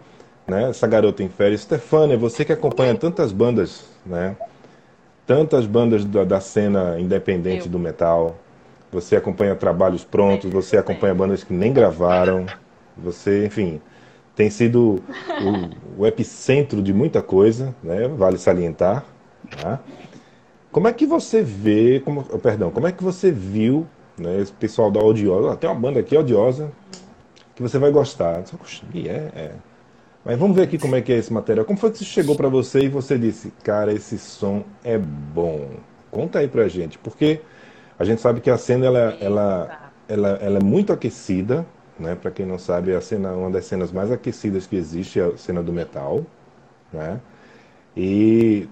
né? 0.47 0.71
Essa 0.71 0.87
garota 0.87 1.23
em 1.23 1.29
férias. 1.29 1.61
Stefânia, 1.63 2.17
você 2.19 2.45
que 2.45 2.53
acompanha 2.53 2.95
tantas 2.95 3.31
bandas, 3.33 3.85
né? 4.05 4.37
Tantas 5.27 5.67
bandas 5.67 6.05
da, 6.05 6.25
da 6.25 6.41
cena 6.41 6.99
independente 6.99 7.67
Eu. 7.67 7.73
do 7.73 7.79
metal. 7.79 8.37
Você 8.95 9.17
acompanha 9.17 9.57
trabalhos 9.57 10.05
prontos, 10.05 10.51
você 10.53 10.77
acompanha 10.77 11.13
bandas 11.13 11.43
que 11.43 11.53
nem 11.53 11.73
gravaram. 11.73 12.47
Você, 12.97 13.45
enfim, 13.45 13.81
tem 14.37 14.49
sido 14.49 15.03
o, 15.99 16.03
o 16.03 16.07
epicentro 16.07 16.81
de 16.81 16.95
muita 16.95 17.21
coisa, 17.21 17.75
né? 17.83 18.07
Vale 18.07 18.39
salientar, 18.39 19.05
tá? 19.61 19.81
Como 20.71 20.87
é 20.87 20.93
que 20.93 21.07
você 21.07 21.43
vê, 21.43 22.01
como, 22.05 22.25
oh, 22.33 22.39
perdão, 22.39 22.71
como 22.71 22.87
é 22.87 22.93
que 22.93 23.03
você 23.03 23.33
viu, 23.33 23.85
né, 24.17 24.41
esse 24.41 24.53
pessoal 24.53 24.91
da 24.91 25.01
Odiosa, 25.01 25.57
tem 25.57 25.69
uma 25.69 25.79
banda 25.79 25.99
aqui, 25.99 26.17
Odiosa, 26.17 26.71
que 27.55 27.63
você 27.63 27.79
vai 27.79 27.91
gostar. 27.91 28.37
Eu 28.37 28.43
disse, 28.43 28.57
"Poxa, 28.57 28.83
e 28.95 29.09
é, 29.09 29.31
é. 29.35 29.53
Mas 30.25 30.39
vamos 30.39 30.57
ver 30.57 30.63
aqui 30.63 30.79
como 30.79 30.95
é 30.95 31.03
que 31.03 31.13
é 31.13 31.17
esse 31.17 31.33
material. 31.33 31.67
Como 31.67 31.79
foi 31.79 31.91
que 31.91 31.97
isso 31.97 32.05
chegou 32.07 32.37
para 32.37 32.49
você 32.49 32.85
e 32.85 32.89
você 32.89 33.19
disse, 33.19 33.53
cara, 33.63 33.93
esse 33.93 34.19
som 34.19 34.65
é 34.85 34.97
bom? 34.97 35.69
Conta 36.11 36.39
aí 36.39 36.49
pra 36.49 36.69
gente, 36.69 36.97
porque 36.99 37.41
a 37.99 38.05
gente 38.05 38.21
sabe 38.21 38.41
que 38.41 38.51
a 38.51 38.59
cena 38.59 38.87
ela, 38.87 39.17
ela, 39.21 39.91
ela, 40.09 40.29
ela 40.41 40.59
é 40.59 40.63
muito 40.63 40.93
aquecida, 40.93 41.65
né? 41.99 42.15
Para 42.15 42.31
quem 42.31 42.45
não 42.45 42.59
sabe, 42.59 42.95
a 42.95 43.01
cena, 43.01 43.33
uma 43.33 43.51
das 43.51 43.67
cenas 43.67 43.93
mais 43.93 44.11
aquecidas 44.11 44.67
que 44.67 44.77
existe 44.77 45.21
é 45.21 45.25
a 45.25 45.37
cena 45.37 45.63
do 45.63 45.73
metal, 45.73 46.25
né? 46.93 47.21
E 47.97 48.69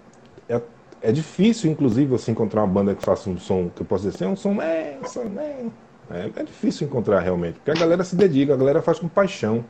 é, 0.49 0.61
é 1.01 1.13
difícil, 1.13 1.71
inclusive, 1.71 2.07
você 2.07 2.31
encontrar 2.33 2.63
uma 2.63 2.73
banda 2.73 2.95
que 2.95 3.05
faça 3.05 3.31
um 3.31 3.39
som 3.39 3.71
que 3.75 3.83
eu 3.83 3.87
posso 3.87 4.05
dizer 4.05 4.17
assim, 4.17 4.25
é 4.25 4.29
um 4.29 4.37
som, 4.37 4.61
é, 4.61 4.99
um 5.01 5.07
som, 5.07 5.31
é, 5.39 5.67
é, 6.11 6.31
é 6.35 6.43
difícil 6.43 6.87
encontrar 6.87 7.21
realmente, 7.21 7.55
porque 7.55 7.71
a 7.71 7.75
galera 7.75 8.03
se 8.05 8.17
dedica, 8.17 8.55
a 8.55 8.57
galera 8.57 8.83
faz 8.83 8.99
com 8.99 9.09
paixão. 9.09 9.65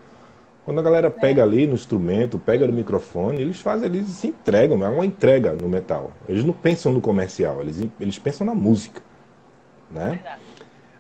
Quando 0.64 0.78
a 0.78 0.82
galera 0.82 1.10
pega 1.10 1.42
ali 1.42 1.66
no 1.66 1.74
instrumento, 1.74 2.38
pega 2.38 2.66
no 2.68 2.72
microfone, 2.72 3.40
eles 3.40 3.60
fazem, 3.60 3.86
eles 3.86 4.06
se 4.08 4.28
entregam, 4.28 4.84
é 4.84 4.88
uma 4.88 5.04
entrega 5.04 5.52
no 5.54 5.68
metal. 5.68 6.12
Eles 6.28 6.44
não 6.44 6.52
pensam 6.52 6.92
no 6.92 7.00
comercial, 7.00 7.60
eles, 7.60 7.84
eles 7.98 8.18
pensam 8.18 8.46
na 8.46 8.54
música, 8.54 9.02
né? 9.92 10.38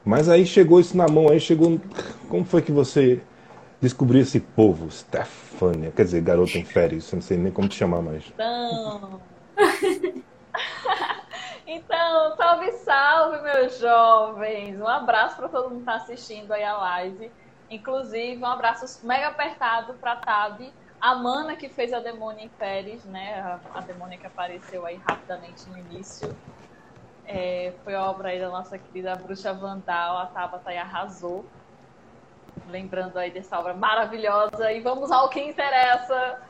Mas 0.04 0.28
aí 0.28 0.44
chegou 0.44 0.80
isso 0.80 0.96
na 0.96 1.06
mão, 1.08 1.28
aí 1.28 1.40
chegou. 1.40 1.80
Como 2.28 2.44
foi 2.44 2.62
que 2.62 2.72
você 2.72 3.22
descobriu 3.80 4.20
esse 4.22 4.40
povo? 4.40 4.90
Stefânia, 4.90 5.92
quer 5.92 6.04
dizer, 6.04 6.20
garota 6.22 6.58
em 6.58 6.64
férias, 6.64 7.12
não 7.12 7.20
sei 7.20 7.36
nem 7.36 7.52
como 7.52 7.68
te 7.68 7.76
chamar 7.76 8.02
mais. 8.02 8.24
Então. 8.28 9.20
então, 11.66 12.36
salve, 12.36 12.72
salve, 12.72 13.42
meus 13.42 13.78
jovens! 13.78 14.80
Um 14.80 14.88
abraço 14.88 15.36
para 15.36 15.48
todo 15.48 15.70
mundo 15.70 15.84
que 15.84 15.90
está 15.90 15.94
assistindo 15.94 16.52
aí 16.52 16.64
a 16.64 16.76
live. 16.76 17.30
Inclusive, 17.70 18.42
um 18.42 18.46
abraço 18.46 19.06
mega 19.06 19.28
apertado 19.28 19.94
para 19.94 20.16
Tabi, 20.16 20.72
a 21.00 21.14
Mana 21.14 21.56
que 21.56 21.68
fez 21.68 21.92
a 21.92 22.00
Demônia 22.00 22.44
em 22.44 22.48
Pérez, 22.48 23.04
né? 23.04 23.40
A, 23.40 23.78
a 23.78 23.80
Demônia 23.80 24.18
que 24.18 24.26
apareceu 24.26 24.84
aí 24.84 25.00
rapidamente 25.08 25.68
no 25.70 25.78
início. 25.78 26.36
É, 27.26 27.72
foi 27.84 27.94
obra 27.94 28.30
aí 28.30 28.40
da 28.40 28.48
nossa 28.48 28.76
querida 28.76 29.14
bruxa 29.14 29.52
Vandal, 29.52 30.18
a 30.18 30.26
Tabata 30.26 30.70
aí 30.70 30.78
arrasou. 30.78 31.44
Lembrando 32.68 33.16
aí 33.16 33.30
dessa 33.30 33.58
obra 33.58 33.74
maravilhosa. 33.74 34.72
E 34.72 34.80
vamos 34.80 35.10
ao 35.10 35.28
que 35.28 35.40
interessa, 35.40 36.40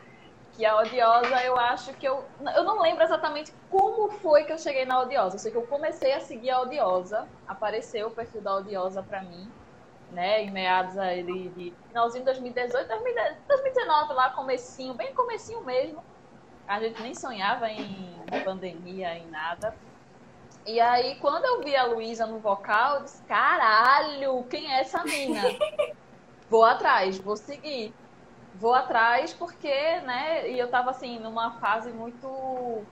que 0.56 0.64
a 0.64 0.76
Odiosa, 0.76 1.42
eu 1.44 1.58
acho 1.58 1.92
que 1.94 2.06
eu. 2.06 2.24
Eu 2.54 2.64
não 2.64 2.80
lembro 2.80 3.02
exatamente 3.02 3.52
como 3.70 4.10
foi 4.10 4.44
que 4.44 4.52
eu 4.52 4.58
cheguei 4.58 4.84
na 4.84 5.00
Odiosa. 5.00 5.36
Eu 5.36 5.38
sei 5.38 5.50
que 5.50 5.56
eu 5.56 5.66
comecei 5.66 6.12
a 6.12 6.20
seguir 6.20 6.50
a 6.50 6.60
Odiosa, 6.60 7.26
apareceu 7.46 8.08
o 8.08 8.10
perfil 8.10 8.40
da 8.40 8.56
Odiosa 8.56 9.02
para 9.02 9.22
mim, 9.22 9.48
né? 10.10 10.42
Em 10.42 10.50
meados 10.50 10.98
aí 10.98 11.22
de, 11.22 11.48
de 11.50 11.74
finalzinho 11.88 12.24
de 12.24 12.26
2018, 12.26 12.88
2019, 12.88 14.12
lá, 14.14 14.30
comecinho, 14.30 14.94
bem 14.94 15.14
comecinho 15.14 15.62
mesmo. 15.64 16.02
A 16.66 16.80
gente 16.80 17.02
nem 17.02 17.14
sonhava 17.14 17.70
em 17.70 18.14
pandemia, 18.44 19.16
em 19.16 19.26
nada. 19.28 19.74
E 20.64 20.80
aí, 20.80 21.16
quando 21.16 21.44
eu 21.44 21.60
vi 21.62 21.74
a 21.74 21.84
Luísa 21.84 22.26
no 22.26 22.38
vocal, 22.38 22.96
eu 22.96 23.04
disse, 23.04 23.22
caralho, 23.24 24.44
quem 24.44 24.72
é 24.72 24.80
essa 24.80 25.02
mina? 25.02 25.42
vou 26.48 26.64
atrás, 26.64 27.18
vou 27.18 27.36
seguir. 27.36 27.92
Vou 28.54 28.72
atrás 28.74 29.32
porque, 29.32 30.00
né, 30.02 30.48
e 30.50 30.58
eu 30.58 30.68
tava 30.70 30.90
assim, 30.90 31.18
numa 31.18 31.58
fase 31.58 31.90
muito 31.90 32.84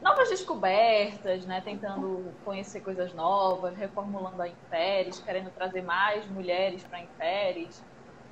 novas 0.00 0.30
descobertas, 0.30 1.44
né, 1.44 1.60
tentando 1.60 2.34
conhecer 2.44 2.80
coisas 2.80 3.12
novas, 3.12 3.76
reformulando 3.76 4.40
a 4.42 4.48
Imperes, 4.48 5.20
querendo 5.20 5.50
trazer 5.50 5.82
mais 5.82 6.26
mulheres 6.30 6.82
para 6.82 6.98
a 6.98 7.02
Imperes. 7.02 7.84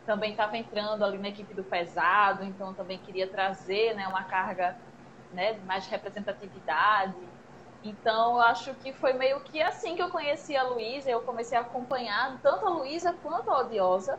Também 0.07 0.31
estava 0.31 0.57
entrando 0.57 1.05
ali 1.05 1.19
na 1.19 1.29
equipe 1.29 1.53
do 1.55 1.63
pesado, 1.63 2.43
então 2.43 2.73
também 2.75 2.99
queria 2.99 3.29
trazer, 3.29 3.95
né, 3.95 4.09
uma 4.09 4.25
carga, 4.25 4.77
né, 5.33 5.59
mais 5.67 5.87
representatividade. 5.87 7.28
Então, 7.83 8.39
acho 8.41 8.75
que 8.77 8.93
foi 8.95 9.13
meio 9.15 9.43
que 9.45 9.61
assim 9.63 9.95
que 9.97 10.03
eu 10.03 10.11
conheci 10.11 10.57
a 10.57 10.65
Luísa, 10.69 11.11
eu 11.11 11.23
comecei 11.23 11.57
a 11.57 11.61
acompanhar 11.63 12.41
tanto 12.43 12.67
a 12.67 12.71
Luísa 12.71 13.13
quanto 13.23 13.51
a 13.51 13.61
Odiosa, 13.61 14.19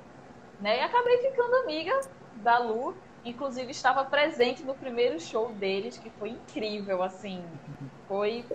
né? 0.60 0.80
E 0.80 0.82
acabei 0.82 1.18
ficando 1.20 1.56
amiga 1.66 1.92
da 2.34 2.60
Lu, 2.60 3.02
inclusive 3.24 3.72
estava 3.72 4.06
presente 4.06 4.64
no 4.66 4.78
primeiro 4.78 5.20
show 5.20 5.54
deles, 5.56 5.98
que 6.00 6.12
foi 6.12 6.32
incrível, 6.32 7.04
assim, 7.04 7.60
foi 8.08 8.48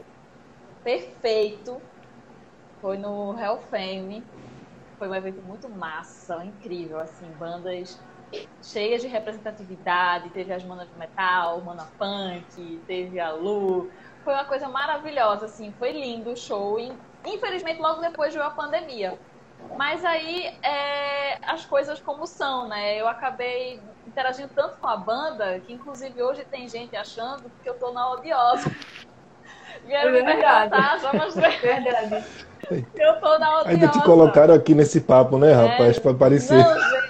perfeito. 0.83 1.83
Foi 2.81 2.97
no 2.99 3.39
Hell 3.39 3.59
Fame. 3.71 4.31
Foi 4.99 5.09
um 5.09 5.15
evento 5.15 5.43
muito 5.43 5.69
massa, 5.71 6.45
incrível, 6.45 6.99
assim, 7.01 7.35
bandas 7.35 7.91
cheias 8.63 9.03
de 9.03 9.09
representatividade, 9.09 10.33
teve 10.33 10.53
as 10.53 10.65
manas 10.65 10.89
de 10.91 10.97
metal, 10.97 11.65
mana 11.65 11.87
punk, 11.99 12.85
teve 12.87 13.19
a 13.21 13.33
Lu, 13.33 13.89
foi 14.25 14.33
uma 14.35 14.45
coisa 14.45 14.69
maravilhosa, 14.69 15.47
assim, 15.47 15.73
foi 15.79 15.93
lindo 15.93 16.31
o 16.33 16.37
show. 16.37 16.79
Infelizmente, 17.25 17.81
logo 17.81 18.01
depois 18.01 18.33
veio 18.35 18.45
a 18.47 18.51
pandemia. 18.51 19.19
Mas 19.77 20.05
aí, 20.05 20.47
é, 20.63 21.39
as 21.47 21.65
coisas 21.65 22.01
como 22.01 22.27
são, 22.27 22.69
né? 22.69 23.01
Eu 23.01 23.09
acabei 23.09 23.81
interagindo 24.07 24.51
tanto 24.55 24.77
com 24.79 24.89
a 24.89 24.97
banda, 24.97 25.59
que 25.61 25.73
inclusive 25.73 26.23
hoje 26.23 26.45
tem 26.45 26.69
gente 26.69 26.95
achando 26.97 27.51
que 27.63 27.69
eu 27.69 27.75
tô 27.75 27.93
na 27.93 28.11
odiosa. 28.13 28.71
Vieram 29.87 30.13
me 30.13 30.23
perguntar, 30.23 30.99
já 30.99 31.13
mostrei. 31.13 31.59
Verdade. 31.59 32.25
Eu 32.97 33.21
tô 33.21 33.39
na 33.39 33.61
odiosa. 33.61 33.69
Ainda 33.69 33.89
te 33.89 34.03
colocaram 34.03 34.55
aqui 34.55 34.75
nesse 34.75 35.01
papo, 35.01 35.39
né, 35.39 35.53
rapaz, 35.53 35.97
É. 35.97 36.01
pra 36.01 36.13
aparecer. 36.13 36.57
Não, 36.57 36.75
gente, 36.75 37.05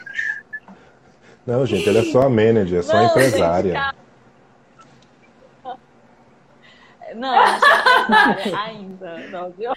Não, 1.47 1.67
gente, 1.67 1.89
ela 1.89 1.99
é 2.01 2.05
só 2.05 2.23
a 2.23 2.29
manager, 2.29 2.79
é 2.79 2.83
só 2.83 2.97
a 2.97 3.01
Não, 3.03 3.07
empresária. 3.07 3.73
gente, 3.75 3.95
Não, 7.15 7.35
ainda. 8.59 9.19
Não, 9.29 9.51
viu? 9.51 9.73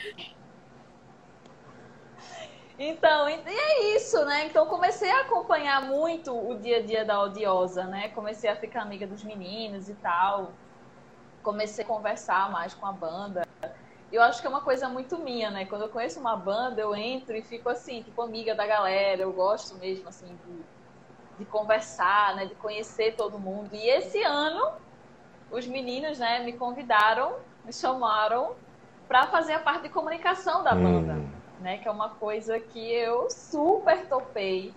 Então, 2.80 3.28
e 3.28 3.34
é 3.34 3.96
isso, 3.96 4.24
né? 4.26 4.46
Então 4.46 4.68
comecei 4.68 5.10
a 5.10 5.22
acompanhar 5.22 5.82
muito 5.82 6.32
o 6.32 6.60
dia 6.60 6.78
a 6.78 6.82
dia 6.82 7.04
da 7.04 7.22
Odiosa, 7.24 7.86
né? 7.86 8.10
Comecei 8.10 8.50
a 8.50 8.56
ficar 8.56 8.84
amiga 8.84 9.08
dos 9.08 9.24
meninos 9.24 9.90
e 9.90 9.96
tal. 9.96 10.52
Comecei 11.42 11.84
a 11.84 11.88
conversar 11.88 12.52
mais 12.52 12.76
com 12.76 12.86
a 12.86 12.92
banda. 12.92 13.48
Eu 14.12 14.22
acho 14.22 14.42
que 14.42 14.48
é 14.48 14.50
uma 14.50 14.62
coisa 14.62 14.88
muito 14.88 15.18
minha, 15.18 15.50
né? 15.50 15.66
Quando 15.66 15.84
eu 15.84 15.90
conheço 15.90 16.20
uma 16.20 16.36
banda, 16.38 16.80
eu 16.80 16.96
entro 16.96 17.36
e 17.36 17.42
fico 17.42 17.68
assim, 17.68 18.04
tipo, 18.04 18.22
amiga 18.22 18.54
da 18.54 18.68
galera. 18.68 19.24
Eu 19.24 19.34
gosto 19.34 19.76
mesmo, 19.76 20.08
assim, 20.08 20.38
de, 20.46 21.40
de 21.40 21.46
conversar, 21.46 22.36
né? 22.36 22.46
De 22.46 22.54
conhecer 22.56 23.16
todo 23.16 23.40
mundo. 23.40 23.74
E 23.74 23.90
esse 23.90 24.22
ano, 24.24 24.74
os 25.52 25.68
meninos, 25.68 26.20
né, 26.20 26.44
me 26.44 26.54
convidaram, 26.54 27.34
me 27.64 27.74
chamaram 27.74 28.56
para 29.08 29.28
fazer 29.28 29.54
a 29.54 29.60
parte 29.60 29.84
de 29.84 29.90
comunicação 29.90 30.64
da 30.64 30.76
banda, 30.76 31.14
Hum. 31.14 31.30
né? 31.62 31.78
Que 31.78 31.88
é 31.88 31.92
uma 31.92 32.10
coisa 32.10 32.60
que 32.60 32.92
eu 32.94 33.30
super 33.30 34.08
topei. 34.10 34.74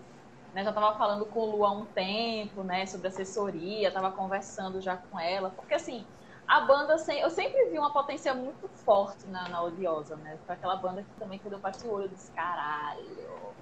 Né? 0.55 0.63
Já 0.65 0.71
estava 0.71 0.97
falando 0.97 1.27
com 1.27 1.41
o 1.41 1.57
Lu 1.57 1.65
há 1.65 1.73
um 1.73 1.87
tempo, 1.87 2.63
né? 2.63 2.87
Sobre 2.87 3.09
assessoria, 3.09 3.89
estava 3.89 4.11
conversando 4.13 4.81
já 4.81 4.97
com 4.97 5.19
ela. 5.19 5.51
Porque, 5.51 5.75
assim, 5.75 6.05
a 6.47 6.61
banda, 6.61 6.97
sem- 6.99 7.21
eu 7.21 7.31
sempre 7.31 7.71
vi 7.71 7.79
uma 7.79 7.93
potência 7.93 8.33
muito 8.35 8.69
forte 8.85 9.27
na, 9.29 9.49
na 9.49 9.63
Odiosa, 9.63 10.17
né? 10.17 10.39
Foi 10.47 10.55
aquela 10.55 10.77
banda 10.77 11.03
que 11.03 11.11
também, 11.19 11.39
quando 11.39 11.55
eu 11.55 11.61
bati 11.61 11.85
o 11.87 11.91
olho, 11.93 12.05
eu 12.05 12.09
disse, 12.09 12.31
caralho, 12.33 13.55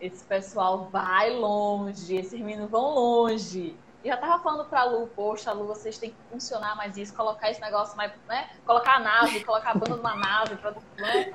esse 0.00 0.24
pessoal 0.24 0.90
vai 0.90 1.30
longe, 1.30 2.16
esses 2.16 2.40
meninos 2.40 2.70
vão 2.70 2.90
longe. 2.94 3.78
E 4.04 4.08
já 4.08 4.16
tava 4.16 4.42
falando 4.42 4.64
pra 4.64 4.84
Lu, 4.84 5.06
poxa, 5.08 5.52
Lu, 5.52 5.66
vocês 5.66 5.96
têm 5.96 6.10
que 6.10 6.16
funcionar 6.30 6.76
mais 6.76 6.96
isso, 6.96 7.14
colocar 7.14 7.50
esse 7.50 7.60
negócio 7.60 7.96
mais, 7.96 8.12
né? 8.26 8.50
Colocar 8.66 8.96
a 8.96 9.00
nave, 9.00 9.44
colocar 9.44 9.70
a 9.70 9.74
banda 9.74 9.96
numa 9.96 10.16
nave, 10.16 10.56
pra, 10.56 10.74
né? 10.96 11.32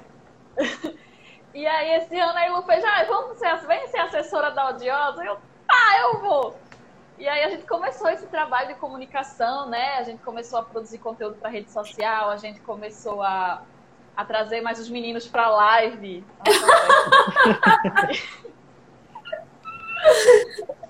E 1.53 1.65
aí 1.65 1.95
esse 1.95 2.19
ano 2.19 2.38
aí 2.38 2.51
Lu 2.51 2.62
fez, 2.63 2.84
ah, 2.84 3.03
vamos 3.06 3.39
ser, 3.39 3.56
vem 3.65 3.88
ser 3.88 3.97
assessora 3.97 4.51
da 4.51 4.69
Odiosa? 4.69 5.23
Eu, 5.23 5.39
tá, 5.67 5.99
eu 6.01 6.19
vou. 6.19 6.56
E 7.17 7.27
aí 7.27 7.45
a 7.45 7.49
gente 7.49 7.65
começou 7.65 8.08
esse 8.10 8.27
trabalho 8.27 8.67
de 8.67 8.75
comunicação, 8.75 9.67
né? 9.67 9.97
A 9.97 10.03
gente 10.03 10.21
começou 10.21 10.60
a 10.60 10.63
produzir 10.63 10.99
conteúdo 10.99 11.36
para 11.38 11.49
rede 11.49 11.71
social, 11.71 12.30
a 12.30 12.38
gente 12.38 12.60
começou 12.60 13.23
a, 13.23 13.63
a 14.15 14.23
trazer 14.23 14.62
mais 14.62 14.80
os 14.80 14.88
meninos 14.88 15.27
para 15.27 15.49
live. 15.49 16.23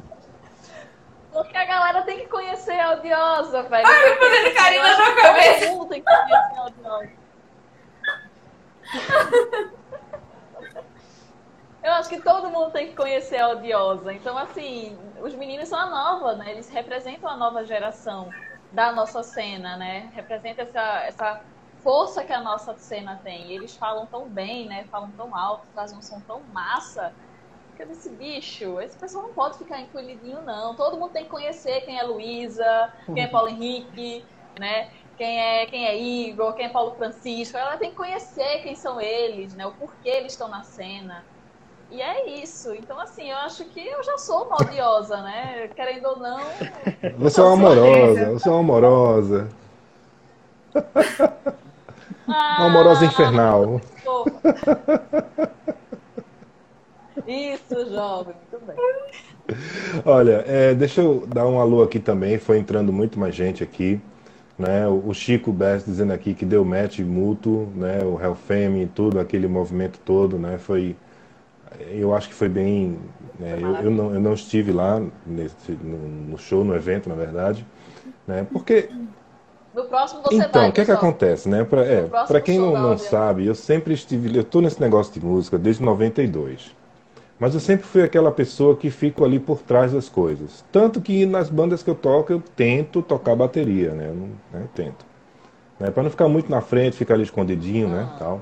Porque 1.43 1.57
a 1.57 1.65
galera 1.65 2.01
tem 2.03 2.19
que 2.19 2.27
conhecer 2.27 2.79
a 2.79 2.91
Odiosa, 2.93 3.63
velho. 3.63 3.87
Ai, 3.87 4.11
eu 4.11 4.17
fazendo 4.17 4.55
carinho 4.55 4.83
na 4.83 4.95
sua 4.95 5.05
Todo 5.05 5.21
cabeça. 5.21 5.71
mundo 5.71 5.85
tem 5.89 6.01
que 6.03 6.09
conhecer 6.09 6.57
a 6.57 6.63
Odiosa. 6.65 7.11
Eu 11.83 11.93
acho 11.93 12.09
que 12.09 12.19
todo 12.21 12.49
mundo 12.49 12.71
tem 12.71 12.87
que 12.87 12.95
conhecer 12.95 13.37
a 13.39 13.49
Odiosa. 13.49 14.11
Então, 14.13 14.37
assim, 14.37 14.97
os 15.21 15.33
meninos 15.35 15.69
são 15.69 15.79
a 15.79 15.85
nova, 15.85 16.33
né? 16.35 16.51
Eles 16.51 16.69
representam 16.69 17.29
a 17.29 17.37
nova 17.37 17.63
geração 17.63 18.29
da 18.71 18.91
nossa 18.91 19.23
cena, 19.23 19.77
né? 19.77 20.09
Representa 20.13 20.63
essa, 20.63 21.03
essa 21.05 21.41
força 21.83 22.23
que 22.23 22.33
a 22.33 22.41
nossa 22.41 22.75
cena 22.77 23.21
tem. 23.23 23.47
E 23.47 23.53
eles 23.53 23.75
falam 23.77 24.05
tão 24.07 24.27
bem, 24.27 24.67
né? 24.67 24.85
Falam 24.91 25.11
tão 25.11 25.35
alto, 25.35 25.65
fazem 25.73 25.97
um 25.97 26.01
som 26.01 26.19
tão 26.21 26.41
massa. 26.51 27.13
Eu 27.79 27.87
disse, 27.87 28.09
bicho, 28.09 28.81
esse 28.81 28.97
pessoal 28.97 29.23
não 29.23 29.33
pode 29.33 29.57
ficar 29.57 29.79
encolhidinho, 29.79 30.41
não. 30.41 30.75
Todo 30.75 30.97
mundo 30.97 31.11
tem 31.11 31.23
que 31.23 31.29
conhecer 31.29 31.81
quem 31.81 31.99
é 31.99 32.03
Luísa, 32.03 32.91
quem 33.05 33.23
é 33.23 33.27
Paulo 33.27 33.49
Henrique, 33.49 34.25
né? 34.59 34.89
Quem 35.15 35.39
é, 35.39 35.65
quem 35.65 35.85
é 35.85 35.97
Igor, 35.97 36.53
quem 36.53 36.65
é 36.65 36.69
Paulo 36.69 36.95
Francisco. 36.95 37.57
Ela 37.57 37.77
tem 37.77 37.91
que 37.91 37.95
conhecer 37.95 38.61
quem 38.63 38.75
são 38.75 38.99
eles, 38.99 39.53
né? 39.53 39.65
O 39.65 39.71
porquê 39.71 40.09
eles 40.09 40.33
estão 40.33 40.47
na 40.47 40.63
cena. 40.63 41.23
E 41.89 42.01
é 42.01 42.41
isso. 42.41 42.73
Então, 42.73 42.99
assim, 42.99 43.29
eu 43.29 43.37
acho 43.37 43.63
que 43.65 43.79
eu 43.79 44.03
já 44.03 44.17
sou 44.17 44.45
uma 44.45 44.57
odiosa, 44.57 45.21
né? 45.21 45.69
Querendo 45.75 46.05
ou 46.07 46.17
não. 46.17 46.39
Você 47.17 47.39
é 47.39 47.43
uma 47.43 47.53
amorosa, 47.53 48.31
você 48.33 48.49
é 48.49 48.51
uma 48.51 48.59
amorosa. 48.59 49.49
Uma 52.27 52.65
amorosa 52.65 53.05
infernal. 53.05 53.81
Isso, 57.27 57.89
jovem, 57.93 58.33
muito 58.51 58.65
bem. 58.65 58.75
Olha, 60.05 60.43
é, 60.47 60.73
deixa 60.73 61.01
eu 61.01 61.25
dar 61.27 61.45
um 61.47 61.59
alô 61.59 61.83
aqui 61.83 61.99
também. 61.99 62.37
Foi 62.37 62.57
entrando 62.57 62.91
muito 62.93 63.19
mais 63.19 63.35
gente 63.35 63.63
aqui. 63.63 63.99
Né? 64.57 64.87
O 64.87 65.13
Chico 65.13 65.51
Bess 65.51 65.85
dizendo 65.85 66.13
aqui 66.13 66.33
que 66.33 66.45
deu 66.45 66.65
match 66.65 66.99
mútuo, 66.99 67.67
né? 67.75 67.99
o 68.03 68.19
Hellfame 68.19 68.83
e 68.83 68.87
tudo, 68.87 69.19
aquele 69.19 69.47
movimento 69.47 69.99
todo. 70.03 70.37
Né? 70.39 70.57
Foi, 70.57 70.95
eu 71.91 72.13
acho 72.15 72.27
que 72.29 72.33
foi 72.33 72.49
bem. 72.49 72.97
né, 73.39 73.57
eu, 73.61 73.75
eu 73.85 73.91
não, 73.91 74.13
eu 74.13 74.19
não 74.19 74.33
estive 74.33 74.71
lá 74.71 75.01
nesse, 75.25 75.71
no, 75.73 76.37
show, 76.37 76.63
no 76.63 76.75
evento, 76.75 77.07
na 77.07 77.15
verdade. 77.15 77.65
Né? 78.25 78.47
Porque 78.51 78.89
No 79.75 79.83
próximo 79.85 80.21
você 80.23 80.35
Então, 80.37 80.61
vai. 80.61 80.69
o 80.69 80.73
que 80.73 80.81
é 80.81 80.85
que 80.85 80.91
acontece, 80.91 81.47
né? 81.47 81.63
Pra, 81.63 81.85
é, 81.85 82.01
pra 82.27 82.41
quem 82.41 82.57
não, 82.57 82.73
não 82.73 82.97
sabe, 82.97 83.45
eu 83.45 83.53
sempre 83.55 83.93
estive, 83.93 84.35
eu 84.35 84.43
tô 84.43 84.59
nesse 84.59 84.81
negócio 84.81 85.13
de 85.13 85.23
música 85.23 85.57
desde 85.57 85.83
92, 85.83 86.75
Mas 87.39 87.53
eu 87.53 87.59
sempre 87.59 87.85
fui 87.85 88.01
aquela 88.01 88.31
pessoa 88.31 88.75
que 88.75 88.89
fico 88.89 89.23
ali 89.23 89.39
por 89.39 89.59
trás 89.59 89.93
das 89.93 90.09
coisas. 90.09 90.65
Tanto 90.71 90.99
que 90.99 91.25
nas 91.25 91.49
bandas 91.49 91.83
que 91.83 91.89
eu 91.89 91.95
toco, 91.95 92.33
eu 92.33 92.41
tento 92.55 93.01
tocar 93.01 93.35
bateria, 93.35 93.91
né? 93.91 94.07
Eu, 94.07 94.15
não, 94.15 94.27
né? 94.27 94.61
eu 94.61 94.69
tento. 94.73 95.05
Né? 95.79 95.91
Para 95.91 96.03
não 96.03 96.09
ficar 96.09 96.27
muito 96.27 96.49
na 96.49 96.61
frente, 96.61 96.97
ficar 96.97 97.13
ali 97.13 97.23
escondidinho, 97.23 97.87
né? 97.87 98.09
Tal. 98.17 98.41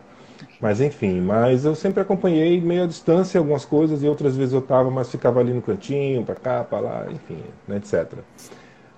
Mas 0.62 0.80
enfim, 0.80 1.20
mas 1.20 1.66
eu 1.66 1.76
sempre 1.76 2.02
acompanhei 2.02 2.60
meio 2.62 2.84
à 2.84 2.88
distância 2.88 3.38
algumas 3.38 3.66
coisas 3.66 4.02
e 4.02 4.08
outras 4.08 4.36
vezes 4.36 4.54
eu 4.54 4.62
tava, 4.62 4.90
mas 4.90 5.10
ficava 5.10 5.40
ali 5.40 5.54
no 5.54 5.62
cantinho, 5.62 6.24
para 6.24 6.36
cá, 6.36 6.64
para 6.64 6.80
lá, 6.80 7.06
enfim, 7.12 7.44
né, 7.68 7.78
etc. 7.78 8.14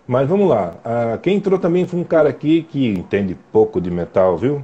Mas 0.08 0.30
vamos 0.30 0.48
lá. 0.48 0.76
Ah, 0.86 1.20
quem 1.22 1.38
entrou 1.38 1.60
também 1.60 1.86
foi 1.86 2.00
um 2.00 2.04
cara 2.04 2.30
aqui 2.30 2.64
que 2.64 2.88
entende 2.88 3.36
pouco 3.52 3.82
de 3.82 3.92
metal, 3.92 4.38
viu? 4.38 4.64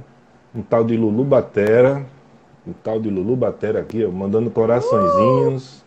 Um 0.54 0.62
tal 0.62 0.84
de 0.84 0.96
Lulu 0.96 1.24
Batera. 1.24 2.06
Um 2.66 2.72
tal 2.72 2.98
de 3.00 3.10
Lulu 3.10 3.36
Batera 3.36 3.80
aqui, 3.80 4.04
ó, 4.04 4.10
mandando 4.10 4.50
coraçõezinhos 4.50 5.80
uh! 5.80 5.84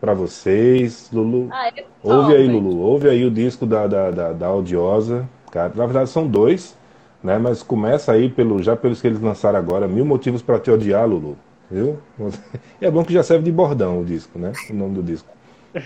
para 0.00 0.14
vocês. 0.14 1.08
Lulu, 1.12 1.48
Ah, 1.50 1.68
ele 1.68 1.86
ouve 2.02 2.34
aí. 2.34 2.46
Lulu. 2.48 2.78
Ouve 2.78 3.08
aí 3.08 3.24
o 3.24 3.30
disco 3.30 3.64
da, 3.66 3.86
da, 3.86 4.10
da, 4.10 4.32
da 4.32 4.46
Audiosa. 4.46 5.28
Cara, 5.50 5.72
na 5.74 5.84
verdade 5.86 6.10
são 6.10 6.26
dois, 6.26 6.76
né? 7.22 7.38
Mas 7.38 7.62
começa 7.62 8.12
aí 8.12 8.28
pelo, 8.28 8.62
já 8.62 8.76
pelos 8.76 9.00
que 9.00 9.06
eles 9.06 9.20
lançaram 9.20 9.58
agora. 9.58 9.86
Mil 9.88 10.04
motivos 10.04 10.42
para 10.42 10.58
te 10.58 10.70
odiar, 10.70 11.08
Lulu. 11.08 11.36
Viu? 11.70 11.98
E 12.80 12.86
é 12.86 12.90
bom 12.90 13.04
que 13.04 13.12
já 13.12 13.22
serve 13.22 13.44
de 13.44 13.52
bordão 13.52 14.00
o 14.00 14.04
disco, 14.04 14.38
né? 14.38 14.52
O 14.70 14.74
nome 14.74 14.94
do 14.94 15.02
disco. 15.02 15.28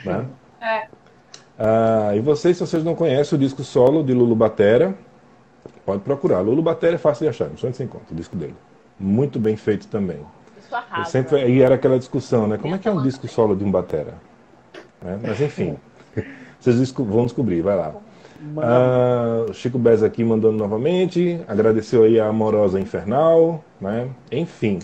Né? 0.04 0.26
É. 0.64 0.86
Ah, 1.58 2.14
e 2.14 2.20
vocês, 2.20 2.56
se 2.56 2.64
vocês 2.64 2.84
não 2.84 2.94
conhecem 2.94 3.36
o 3.36 3.40
disco 3.40 3.64
solo 3.64 4.04
de 4.04 4.14
Lulu 4.14 4.36
Batera, 4.36 4.94
pode 5.84 6.00
procurar. 6.02 6.40
Lulu 6.40 6.62
Batera 6.62 6.94
é 6.94 6.98
fácil 6.98 7.24
de 7.24 7.30
achar, 7.30 7.46
não 7.46 7.54
onde 7.54 7.76
você 7.76 7.82
encontra 7.82 8.12
o 8.12 8.14
disco 8.14 8.36
dele. 8.36 8.54
Muito 9.02 9.38
bem 9.38 9.56
feito 9.56 9.88
também. 9.88 10.18
Isso 10.58 10.68
Eu 10.72 10.76
arrasa. 10.78 11.10
sempre, 11.10 11.44
e 11.48 11.60
era 11.60 11.74
aquela 11.74 11.98
discussão, 11.98 12.46
né? 12.46 12.56
Como 12.56 12.74
é 12.74 12.78
que 12.78 12.86
é 12.88 12.92
um 12.92 13.02
disco 13.02 13.26
solo 13.28 13.56
de 13.56 13.64
um 13.64 13.70
batera? 13.70 14.14
Né? 15.02 15.18
Mas 15.20 15.40
enfim, 15.40 15.76
vocês 16.60 16.78
desco- 16.78 17.04
vão 17.04 17.24
descobrir, 17.24 17.60
vai 17.62 17.76
lá. 17.76 17.94
Ah, 18.58 19.46
o 19.48 19.52
Chico 19.52 19.78
Bez 19.78 20.02
aqui 20.02 20.24
mandando 20.24 20.56
novamente, 20.56 21.40
agradeceu 21.46 22.04
aí 22.04 22.18
a 22.18 22.26
amorosa 22.28 22.80
infernal, 22.80 23.62
né? 23.80 24.08
Enfim. 24.30 24.78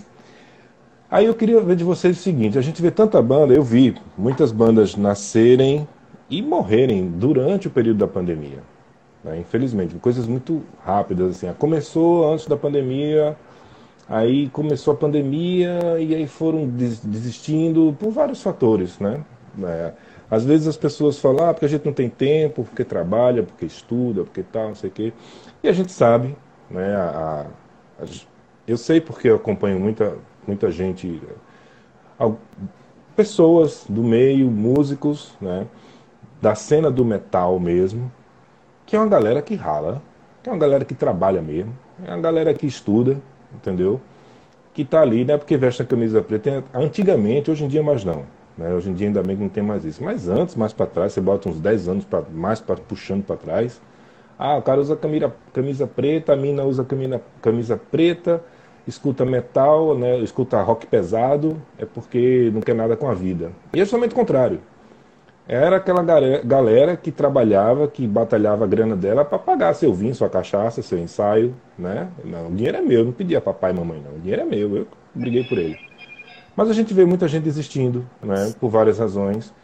Aí 1.11 1.25
eu 1.27 1.35
queria 1.35 1.61
ver 1.61 1.75
de 1.77 1.85
vocês 1.85 2.19
o 2.19 2.23
seguinte, 2.23 2.59
a 2.59 2.61
gente 2.61 2.83
vê 2.83 2.91
tanta 2.91 3.21
banda, 3.23 3.55
eu 3.55 3.63
vi 3.63 3.97
muitas 4.17 4.53
bandas 4.53 4.95
nascerem 4.95 5.89
e 6.29 6.43
morrerem 6.43 7.09
durante 7.09 7.67
o 7.67 7.71
período 7.71 7.99
da 7.99 8.07
pandemia. 8.07 8.59
né? 9.25 9.39
Infelizmente, 9.41 9.95
coisas 9.97 10.27
muito 10.27 10.63
rápidas 10.85 11.31
assim. 11.37 11.53
Começou 11.59 12.31
antes 12.33 12.47
da 12.47 12.57
pandemia, 12.57 13.37
Aí 14.09 14.49
começou 14.51 14.95
a 14.95 14.97
pandemia 14.97 15.99
e 16.01 16.15
aí 16.15 16.27
foram 16.27 16.67
des- 16.69 17.01
desistindo 17.05 17.95
por 17.99 18.11
vários 18.11 18.43
fatores, 18.43 18.99
né? 18.99 19.23
É, 19.63 19.93
às 20.31 20.45
vezes 20.45 20.67
as 20.67 20.77
pessoas 20.77 21.19
falam, 21.19 21.49
ah, 21.49 21.53
porque 21.55 21.67
a 21.67 21.69
gente 21.69 21.85
não 21.85 21.93
tem 21.93 22.09
tempo, 22.09 22.65
porque 22.65 22.85
trabalha, 22.85 23.43
porque 23.43 23.67
estuda, 23.67 24.25
porque 24.25 24.43
tal, 24.43 24.69
não 24.69 24.75
sei 24.75 24.89
o 24.91 24.93
quê. 24.93 25.13
E 25.63 25.69
a 25.69 25.73
gente 25.73 25.93
sabe, 25.93 26.37
né? 26.71 26.95
a- 26.97 27.47
a- 28.01 28.05
eu 28.67 28.77
sei 28.77 29.01
porque 29.01 29.29
eu 29.29 29.37
acompanho 29.37 29.79
muita, 29.81 30.17
muita 30.47 30.71
gente, 30.71 31.21
pessoas 33.17 33.85
do 33.89 34.03
meio, 34.03 34.51
músicos, 34.51 35.33
né? 35.41 35.67
Da 36.41 36.55
cena 36.55 36.91
do 36.91 37.05
metal 37.05 37.59
mesmo, 37.61 38.11
que 38.87 38.97
é 38.97 39.01
uma 39.01 39.09
galera 39.09 39.43
que 39.43 39.55
rala, 39.55 40.03
que 40.43 40.51
é 40.51 40.53
uma 40.53 40.59
galera 40.59 40.85
que 40.85 40.95
trabalha 40.95 41.43
mesmo, 41.43 41.73
é 42.05 42.11
uma 42.11 42.21
galera 42.23 42.55
que 42.55 42.67
estuda, 42.67 43.19
entendeu? 43.55 44.01
Que 44.75 44.85
tá 44.85 45.01
ali, 45.01 45.25
não 45.25 45.35
é 45.35 45.39
porque 45.39 45.57
veste 45.57 45.83
a 45.83 45.85
camisa 45.85 46.23
preta. 46.23 46.65
Antigamente, 46.73 47.51
hoje 47.51 47.65
em 47.65 47.69
dia 47.69 47.83
mais 47.83 48.05
não. 48.05 48.25
Né? 48.57 48.75
Hoje 48.75 48.91
em 48.91 48.95
dia 48.95 49.07
ainda 49.07 49.23
bem 49.23 49.37
que 49.37 49.43
não 49.43 49.49
tem 49.49 49.63
mais 49.63 49.85
isso. 49.85 50.03
Mas 50.03 50.29
antes, 50.29 50.57
mais 50.57 50.73
para 50.73 50.87
trás, 50.87 51.13
você 51.13 51.21
bota 51.21 51.49
uns 51.49 51.61
10 51.61 51.89
anos 51.89 52.05
pra, 52.05 52.23
mais 52.33 52.61
pra, 52.61 52.77
puxando 52.77 53.25
para 53.25 53.37
trás. 53.37 53.81
Ah, 54.39 54.57
o 54.57 54.63
cara 54.63 54.81
usa 54.81 54.97
camisa, 54.97 55.33
camisa 55.53 55.87
preta, 55.87 56.33
a 56.33 56.37
mina 56.37 56.63
usa 56.65 56.85
camisa, 56.85 57.21
camisa 57.43 57.77
preta, 57.77 58.43
escuta 58.87 59.25
metal, 59.25 59.97
né? 59.99 60.19
escuta 60.19 60.63
rock 60.63 60.87
pesado, 60.87 61.61
é 61.77 61.85
porque 61.85 62.51
não 62.55 62.61
quer 62.61 62.75
nada 62.75 62.97
com 62.97 63.09
a 63.09 63.15
vida. 63.15 63.51
E 63.73 63.81
é 63.81 63.85
justamente 63.85 64.13
o 64.13 64.15
contrário. 64.15 64.61
Era 65.49 65.77
aquela 65.77 66.03
galera 66.45 66.95
que 66.95 67.11
trabalhava, 67.11 67.89
que 67.89 68.07
batalhava 68.07 68.65
a 68.65 68.67
grana 68.67 68.95
dela 68.95 69.25
para 69.25 69.39
pagar 69.39 69.73
seu 69.73 69.95
vinho, 69.95 70.15
sua 70.15 70.29
cachaça, 70.29 70.83
seu 70.83 70.99
ensaio, 70.99 71.55
né? 71.79 72.09
Não, 72.23 72.49
o 72.49 72.55
dinheiro 72.55 72.77
é 72.77 72.83
meu, 72.83 72.99
eu 72.99 73.05
não 73.07 73.13
pedia 73.13 73.41
papai 73.41 73.71
e 73.71 73.75
mamãe, 73.75 73.99
não. 74.05 74.17
O 74.17 74.21
dinheiro 74.21 74.43
é 74.43 74.45
meu, 74.45 74.77
eu 74.77 74.87
briguei 75.15 75.45
por 75.45 75.57
ele. 75.57 75.79
Mas 76.55 76.69
a 76.69 76.75
gente 76.75 76.93
vê 76.93 77.07
muita 77.07 77.27
gente 77.27 77.45
desistindo, 77.45 78.05
né? 78.23 78.53
Por 78.61 78.69
várias 78.69 78.99
razões. 78.99 79.55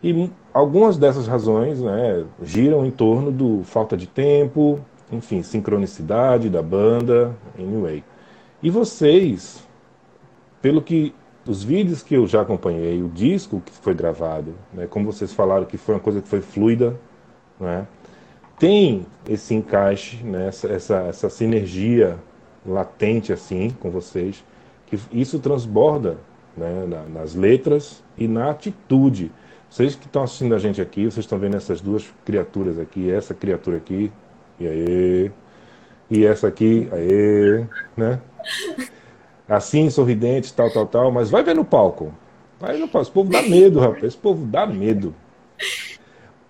E 0.00 0.30
algumas 0.52 0.96
dessas 0.96 1.26
razões, 1.26 1.80
né? 1.80 2.24
Giram 2.40 2.86
em 2.86 2.92
torno 2.92 3.32
do 3.32 3.64
falta 3.64 3.96
de 3.96 4.06
tempo, 4.06 4.78
enfim, 5.10 5.42
sincronicidade 5.42 6.48
da 6.48 6.62
banda, 6.62 7.34
anyway. 7.58 8.04
E 8.62 8.70
vocês, 8.70 9.66
pelo 10.62 10.80
que 10.80 11.12
os 11.46 11.62
vídeos 11.62 12.02
que 12.02 12.14
eu 12.14 12.26
já 12.26 12.40
acompanhei, 12.42 13.02
o 13.02 13.08
disco 13.08 13.62
que 13.64 13.72
foi 13.72 13.94
gravado, 13.94 14.54
né, 14.72 14.86
como 14.86 15.12
vocês 15.12 15.32
falaram 15.32 15.64
que 15.66 15.76
foi 15.76 15.94
uma 15.94 16.00
coisa 16.00 16.20
que 16.20 16.28
foi 16.28 16.40
fluida, 16.40 16.98
né, 17.60 17.86
tem 18.58 19.06
esse 19.28 19.54
encaixe, 19.54 20.16
né, 20.24 20.48
essa, 20.48 20.68
essa, 20.68 20.96
essa 21.02 21.28
sinergia 21.28 22.16
latente 22.64 23.32
assim 23.32 23.70
com 23.80 23.90
vocês, 23.90 24.44
que 24.86 24.98
isso 25.12 25.38
transborda 25.38 26.18
né, 26.56 26.86
na- 26.86 27.02
nas 27.20 27.34
letras 27.34 28.02
e 28.16 28.26
na 28.28 28.50
atitude. 28.50 29.30
Vocês 29.68 29.96
que 29.96 30.06
estão 30.06 30.22
assistindo 30.22 30.54
a 30.54 30.58
gente 30.58 30.80
aqui, 30.80 31.04
vocês 31.04 31.24
estão 31.24 31.38
vendo 31.38 31.56
essas 31.56 31.80
duas 31.80 32.06
criaturas 32.24 32.78
aqui, 32.78 33.10
essa 33.10 33.34
criatura 33.34 33.76
aqui, 33.76 34.10
e 34.60 34.66
aí, 34.66 35.32
e 36.08 36.24
essa 36.24 36.46
aqui, 36.46 36.88
aí, 36.92 37.66
né? 37.96 38.20
Assim, 39.48 39.90
sorridentes, 39.90 40.50
tal, 40.52 40.70
tal, 40.70 40.86
tal, 40.86 41.10
mas 41.12 41.30
vai 41.30 41.42
ver 41.42 41.54
no 41.54 41.64
palco. 41.64 42.12
Vai 42.60 42.76
no 42.78 42.88
palco. 42.88 43.02
Esse 43.02 43.10
povo 43.10 43.30
dá 43.30 43.42
medo, 43.42 43.80
rapaz. 43.80 44.04
Esse 44.04 44.16
povo 44.16 44.44
dá 44.46 44.66
medo. 44.66 45.14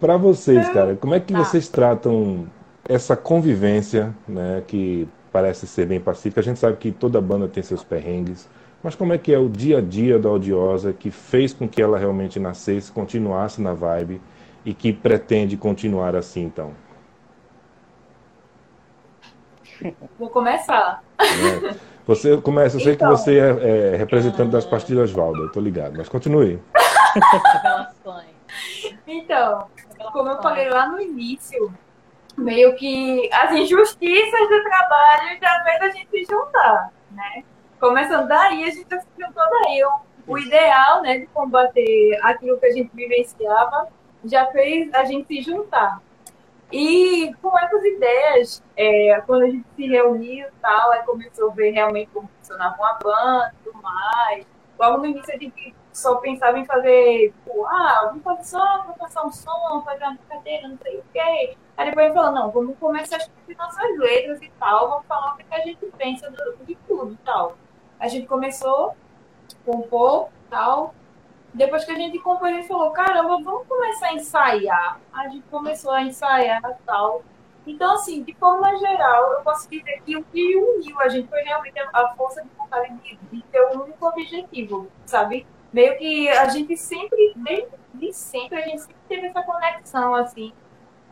Para 0.00 0.16
vocês, 0.16 0.68
cara, 0.70 0.96
como 0.96 1.14
é 1.14 1.20
que 1.20 1.32
Tá. 1.32 1.38
vocês 1.44 1.68
tratam 1.68 2.46
essa 2.88 3.16
convivência, 3.16 4.14
né, 4.28 4.62
que 4.66 5.08
parece 5.32 5.66
ser 5.66 5.86
bem 5.86 6.00
pacífica? 6.00 6.40
A 6.40 6.44
gente 6.44 6.58
sabe 6.58 6.76
que 6.76 6.92
toda 6.92 7.20
banda 7.20 7.48
tem 7.48 7.62
seus 7.62 7.82
perrengues, 7.82 8.48
mas 8.82 8.94
como 8.94 9.12
é 9.14 9.18
que 9.18 9.32
é 9.32 9.38
o 9.38 9.48
dia 9.48 9.78
a 9.78 9.80
dia 9.80 10.18
da 10.18 10.28
Audiosa 10.28 10.92
que 10.92 11.10
fez 11.10 11.54
com 11.54 11.66
que 11.66 11.80
ela 11.80 11.98
realmente 11.98 12.38
nascesse, 12.38 12.92
continuasse 12.92 13.62
na 13.62 13.72
vibe 13.72 14.20
e 14.64 14.74
que 14.74 14.92
pretende 14.92 15.56
continuar 15.56 16.14
assim, 16.14 16.42
então? 16.44 16.72
Vou 20.18 20.28
começar. 20.30 21.02
né? 21.18 21.76
Você 22.06 22.36
começa, 22.38 22.76
eu 22.76 22.80
sei 22.80 22.96
que 22.96 23.04
Então. 23.04 23.16
você 23.16 23.38
é, 23.38 23.92
é 23.92 23.96
representante 23.96 24.50
das 24.50 24.64
pastilhas 24.64 25.10
Valda, 25.10 25.38
eu 25.38 25.52
tô 25.52 25.60
ligado, 25.60 25.94
mas 25.96 26.08
continue. 26.08 26.60
Então, 29.06 29.66
como 30.12 30.30
eu 30.30 30.42
falei 30.42 30.68
lá 30.68 30.88
no 30.88 31.00
início, 31.00 31.72
meio 32.36 32.74
que 32.74 33.28
as 33.32 33.52
injustiças 33.52 34.48
do 34.48 34.62
trabalho 34.62 35.38
já 35.40 35.64
fez 35.64 35.82
a 35.82 35.90
gente 35.90 36.08
se 36.10 36.24
juntar, 36.24 36.90
né? 37.10 37.44
Começando 37.80 38.26
daí, 38.28 38.64
a 38.64 38.70
gente 38.70 38.86
já 38.90 39.00
se 39.00 39.06
juntou 39.18 39.44
daí. 39.62 39.84
O, 39.84 40.32
o 40.32 40.38
ideal, 40.38 41.02
né, 41.02 41.18
de 41.18 41.26
combater 41.26 42.18
aquilo 42.22 42.58
que 42.58 42.66
a 42.66 42.72
gente 42.72 42.90
vivenciava 42.94 43.88
já 44.24 44.46
fez 44.46 44.92
a 44.94 45.04
gente 45.04 45.26
se 45.26 45.42
juntar. 45.42 46.00
E 46.76 47.32
com 47.40 47.56
essas 47.56 47.84
ideias, 47.84 48.64
é, 48.76 49.22
quando 49.26 49.42
a 49.42 49.46
gente 49.46 49.64
se 49.76 49.86
reuniu 49.86 50.48
e 50.48 50.52
tal, 50.60 50.90
aí 50.90 51.04
começou 51.04 51.52
a 51.52 51.54
ver 51.54 51.70
realmente 51.70 52.10
como 52.12 52.28
funcionava 52.40 52.74
uma 52.76 52.94
banda 52.94 53.54
e 53.54 53.64
tudo 53.64 53.80
mais. 53.80 54.44
Logo 54.76 54.98
no 54.98 55.06
início 55.06 55.32
a 55.32 55.38
gente 55.38 55.72
só 55.92 56.16
pensava 56.16 56.58
em 56.58 56.64
fazer, 56.64 57.32
tipo, 57.32 57.64
ah, 57.64 58.06
vamos 58.06 58.24
fazer 58.24 58.42
só, 58.42 58.78
vamos 58.78 58.96
passar 58.96 59.24
um 59.24 59.30
som, 59.30 59.82
fazer 59.84 60.02
uma 60.02 60.14
brincadeira, 60.14 60.66
não 60.66 60.78
sei 60.78 60.98
o 60.98 61.04
quê. 61.12 61.56
Aí 61.76 61.86
depois 61.90 62.06
gente 62.06 62.16
falou, 62.16 62.32
não, 62.32 62.50
vamos 62.50 62.76
começar 62.80 63.16
a 63.16 63.18
escrever 63.20 63.56
nossas 63.56 63.96
letras 63.96 64.42
e 64.42 64.50
tal, 64.58 64.88
vamos 64.90 65.06
falar 65.06 65.34
o 65.34 65.36
que 65.36 65.44
a 65.54 65.60
gente 65.60 65.86
pensa 65.96 66.28
de 66.66 66.74
tudo 66.88 67.12
e 67.12 67.18
tal. 67.18 67.56
A 68.00 68.08
gente 68.08 68.26
começou 68.26 68.96
compor 69.64 70.28
tal. 70.50 70.92
Depois 71.54 71.84
que 71.84 71.92
a 71.92 71.94
gente 71.94 72.18
compôs, 72.18 72.52
a 72.52 72.56
gente 72.56 72.66
falou, 72.68 72.90
caramba, 72.90 73.40
vamos 73.42 73.66
começar 73.68 74.08
a 74.08 74.14
ensaiar. 74.14 75.00
A 75.12 75.28
gente 75.28 75.46
começou 75.48 75.92
a 75.92 76.02
ensaiar 76.02 76.60
e 76.64 76.82
tal. 76.84 77.22
Então, 77.66 77.94
assim, 77.94 78.22
de 78.22 78.34
forma 78.34 78.76
geral, 78.76 79.32
eu 79.34 79.40
posso 79.42 79.70
dizer 79.70 80.02
que 80.04 80.16
o 80.16 80.24
que 80.24 80.56
uniu 80.56 81.00
a 81.00 81.08
gente 81.08 81.28
foi 81.28 81.40
realmente 81.42 81.78
a 81.92 82.08
força 82.16 82.42
de 82.42 82.48
vontade 82.58 82.92
de, 82.98 83.16
de 83.16 83.42
ter 83.44 83.64
um 83.68 83.82
único 83.82 84.06
objetivo, 84.06 84.88
sabe? 85.06 85.46
Meio 85.72 85.96
que 85.96 86.28
a 86.28 86.48
gente 86.48 86.76
sempre, 86.76 87.32
desde 87.36 87.70
de 87.94 88.12
sempre, 88.12 88.58
a 88.58 88.62
gente 88.62 88.82
sempre 88.82 88.96
teve 89.08 89.26
essa 89.28 89.42
conexão, 89.42 90.14
assim. 90.14 90.52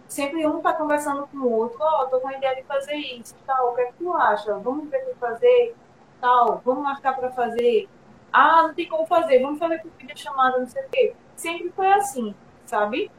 Sempre 0.07 0.47
um 0.47 0.61
tá 0.61 0.73
conversando 0.75 1.27
com 1.29 1.39
o 1.39 1.53
outro, 1.53 1.79
ó, 1.81 2.05
tô 2.07 2.21
com 2.21 2.29
a 2.29 2.37
ideia 2.37 2.57
de 2.57 2.63
fazer 2.65 2.97
isso, 2.97 3.35
tal, 3.47 3.71
o 3.71 3.75
que 3.75 3.81
é 3.81 3.87
que 3.87 3.95
tu 3.95 4.13
acha? 4.13 4.55
Vamos 4.59 4.91
ver 4.91 5.03
o 5.05 5.07
que 5.07 5.15
fazer, 5.15 5.75
tal, 6.21 6.61
vamos 6.65 6.83
marcar 6.83 7.17
para 7.17 7.31
fazer. 7.31 7.89
Ah, 8.33 8.63
não 8.65 8.75
tem 8.75 8.89
como 8.89 9.07
fazer, 9.07 9.41
vamos 9.41 9.59
fazer 9.59 9.79
por 9.81 9.91
videochamada, 9.99 10.59
não 10.59 10.67
sei 10.67 10.83
o 10.83 10.89
quê. 10.91 11.15
Sempre 11.37 11.71
foi 11.71 11.93
assim, 11.93 12.35
sabe? 12.65 13.11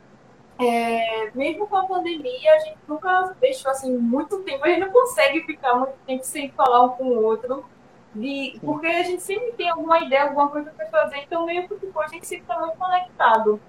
É, 0.59 1.31
mesmo 1.33 1.67
com 1.67 1.75
a 1.75 1.85
pandemia, 1.85 2.53
a 2.53 2.59
gente 2.59 2.77
nunca 2.87 3.35
deixou 3.41 3.71
assim 3.71 3.97
muito 3.97 4.39
tempo, 4.43 4.63
a 4.63 4.67
gente 4.69 4.81
não 4.81 4.91
consegue 4.91 5.41
ficar 5.41 5.75
muito 5.75 5.95
tempo 6.05 6.23
sem 6.23 6.51
falar 6.51 6.83
um 6.83 6.89
com 6.89 7.05
o 7.05 7.23
outro, 7.23 7.65
de, 8.13 8.59
porque 8.61 8.85
a 8.85 9.03
gente 9.03 9.23
sempre 9.23 9.51
tem 9.53 9.69
alguma 9.69 9.99
ideia, 9.99 10.23
alguma 10.25 10.49
coisa 10.49 10.71
para 10.71 10.85
fazer, 10.87 11.17
então 11.17 11.45
meio 11.45 11.67
que 11.67 11.75
ficou, 11.77 12.03
a 12.03 12.07
gente 12.07 12.27
sempre 12.27 12.43
está 12.43 12.59
muito 12.59 12.77
conectado. 12.77 13.59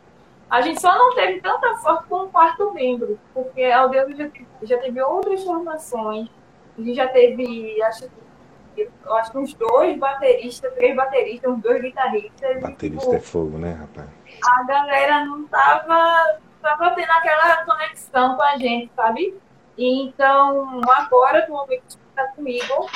A 0.50 0.60
gente 0.60 0.80
só 0.80 0.94
não 0.96 1.14
teve 1.14 1.40
tanta 1.40 1.74
sorte 1.78 2.06
com 2.06 2.16
o 2.24 2.28
quarto 2.28 2.70
membro, 2.72 3.18
porque 3.32 3.62
a 3.62 3.80
Aldeia 3.80 4.06
já, 4.14 4.28
já 4.62 4.78
teve 4.78 5.00
outras 5.02 5.42
formações, 5.42 6.28
a 6.78 6.80
gente 6.82 6.94
já 6.94 7.08
teve, 7.08 7.82
acho, 7.82 8.02
que- 8.02 8.23
eu 8.82 9.14
acho 9.16 9.32
que 9.32 9.38
uns 9.38 9.54
dois 9.54 9.98
bateristas, 9.98 10.72
três 10.74 10.94
bateristas, 10.96 11.50
uns 11.52 11.62
dois 11.62 11.82
guitarristas. 11.82 12.56
e, 12.56 12.60
Baterista 12.60 13.00
tipo, 13.00 13.14
é 13.14 13.20
fogo, 13.20 13.58
né, 13.58 13.72
rapaz? 13.72 14.08
a 14.42 14.62
galera 14.64 15.24
não 15.24 15.46
tava, 15.46 16.38
tava 16.60 16.90
tendo 16.90 17.10
aquela 17.10 17.64
conexão 17.64 18.36
com 18.36 18.42
a 18.42 18.56
gente, 18.56 18.90
sabe? 18.94 19.38
E 19.76 20.02
Então, 20.06 20.80
agora, 20.96 21.46
no 21.46 21.54
momento 21.54 21.82
que 21.82 21.96
está 22.08 22.26
comigo, 22.28 22.88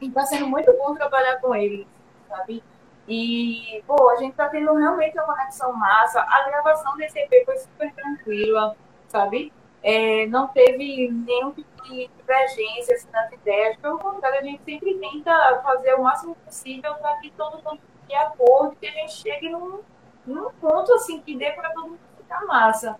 e 0.00 0.10
tá 0.10 0.24
sendo 0.24 0.46
muito 0.46 0.72
bom 0.76 0.94
trabalhar 0.94 1.40
com 1.40 1.54
ele, 1.54 1.86
sabe? 2.28 2.62
E, 3.08 3.82
pô, 3.86 4.10
a 4.10 4.16
gente 4.16 4.34
tá 4.34 4.48
tendo 4.48 4.72
realmente 4.74 5.18
uma 5.18 5.26
conexão 5.26 5.72
massa. 5.72 6.20
A 6.20 6.48
gravação 6.48 6.96
desse 6.96 7.18
EP 7.18 7.44
foi 7.44 7.56
super 7.58 7.92
tranquila, 7.92 8.76
sabe? 9.08 9.52
É, 9.82 10.26
não 10.26 10.48
teve 10.48 11.10
nenhum 11.10 11.52
tipo 11.52 11.82
de 11.84 12.08
divergência 12.18 12.94
assim, 12.94 13.08
nas 13.12 13.32
ideias. 13.32 13.76
Pelo 13.78 13.98
contrário, 13.98 14.40
a 14.40 14.42
gente 14.42 14.62
sempre 14.64 14.94
tenta 14.94 15.60
fazer 15.64 15.94
o 15.94 16.02
máximo 16.02 16.36
possível 16.44 16.94
para 16.94 17.16
que 17.16 17.30
todo 17.30 17.54
mundo 17.64 17.80
fique 17.80 18.08
de 18.08 18.14
acordo, 18.14 18.76
que 18.80 18.86
a 18.86 18.90
gente 18.90 19.12
chegue 19.12 19.48
num, 19.48 19.80
num 20.26 20.50
ponto 20.60 20.92
assim 20.94 21.20
que 21.20 21.36
dê 21.36 21.50
para 21.52 21.70
todo 21.70 21.88
mundo 21.88 21.98
ficar 22.18 22.44
massa. 22.46 22.96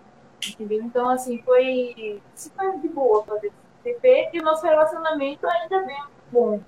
Entendeu? 0.47 0.81
Então, 0.81 1.09
assim, 1.09 1.41
foi 1.43 2.19
super 2.35 2.79
de 2.79 2.87
boa 2.89 3.23
fazer 3.23 3.51
esse 3.85 4.07
EP 4.07 4.33
e 4.33 4.39
o 4.39 4.43
nosso 4.43 4.65
relacionamento 4.65 5.47
ainda 5.47 5.85
bem 5.85 6.03
bom. 6.31 6.59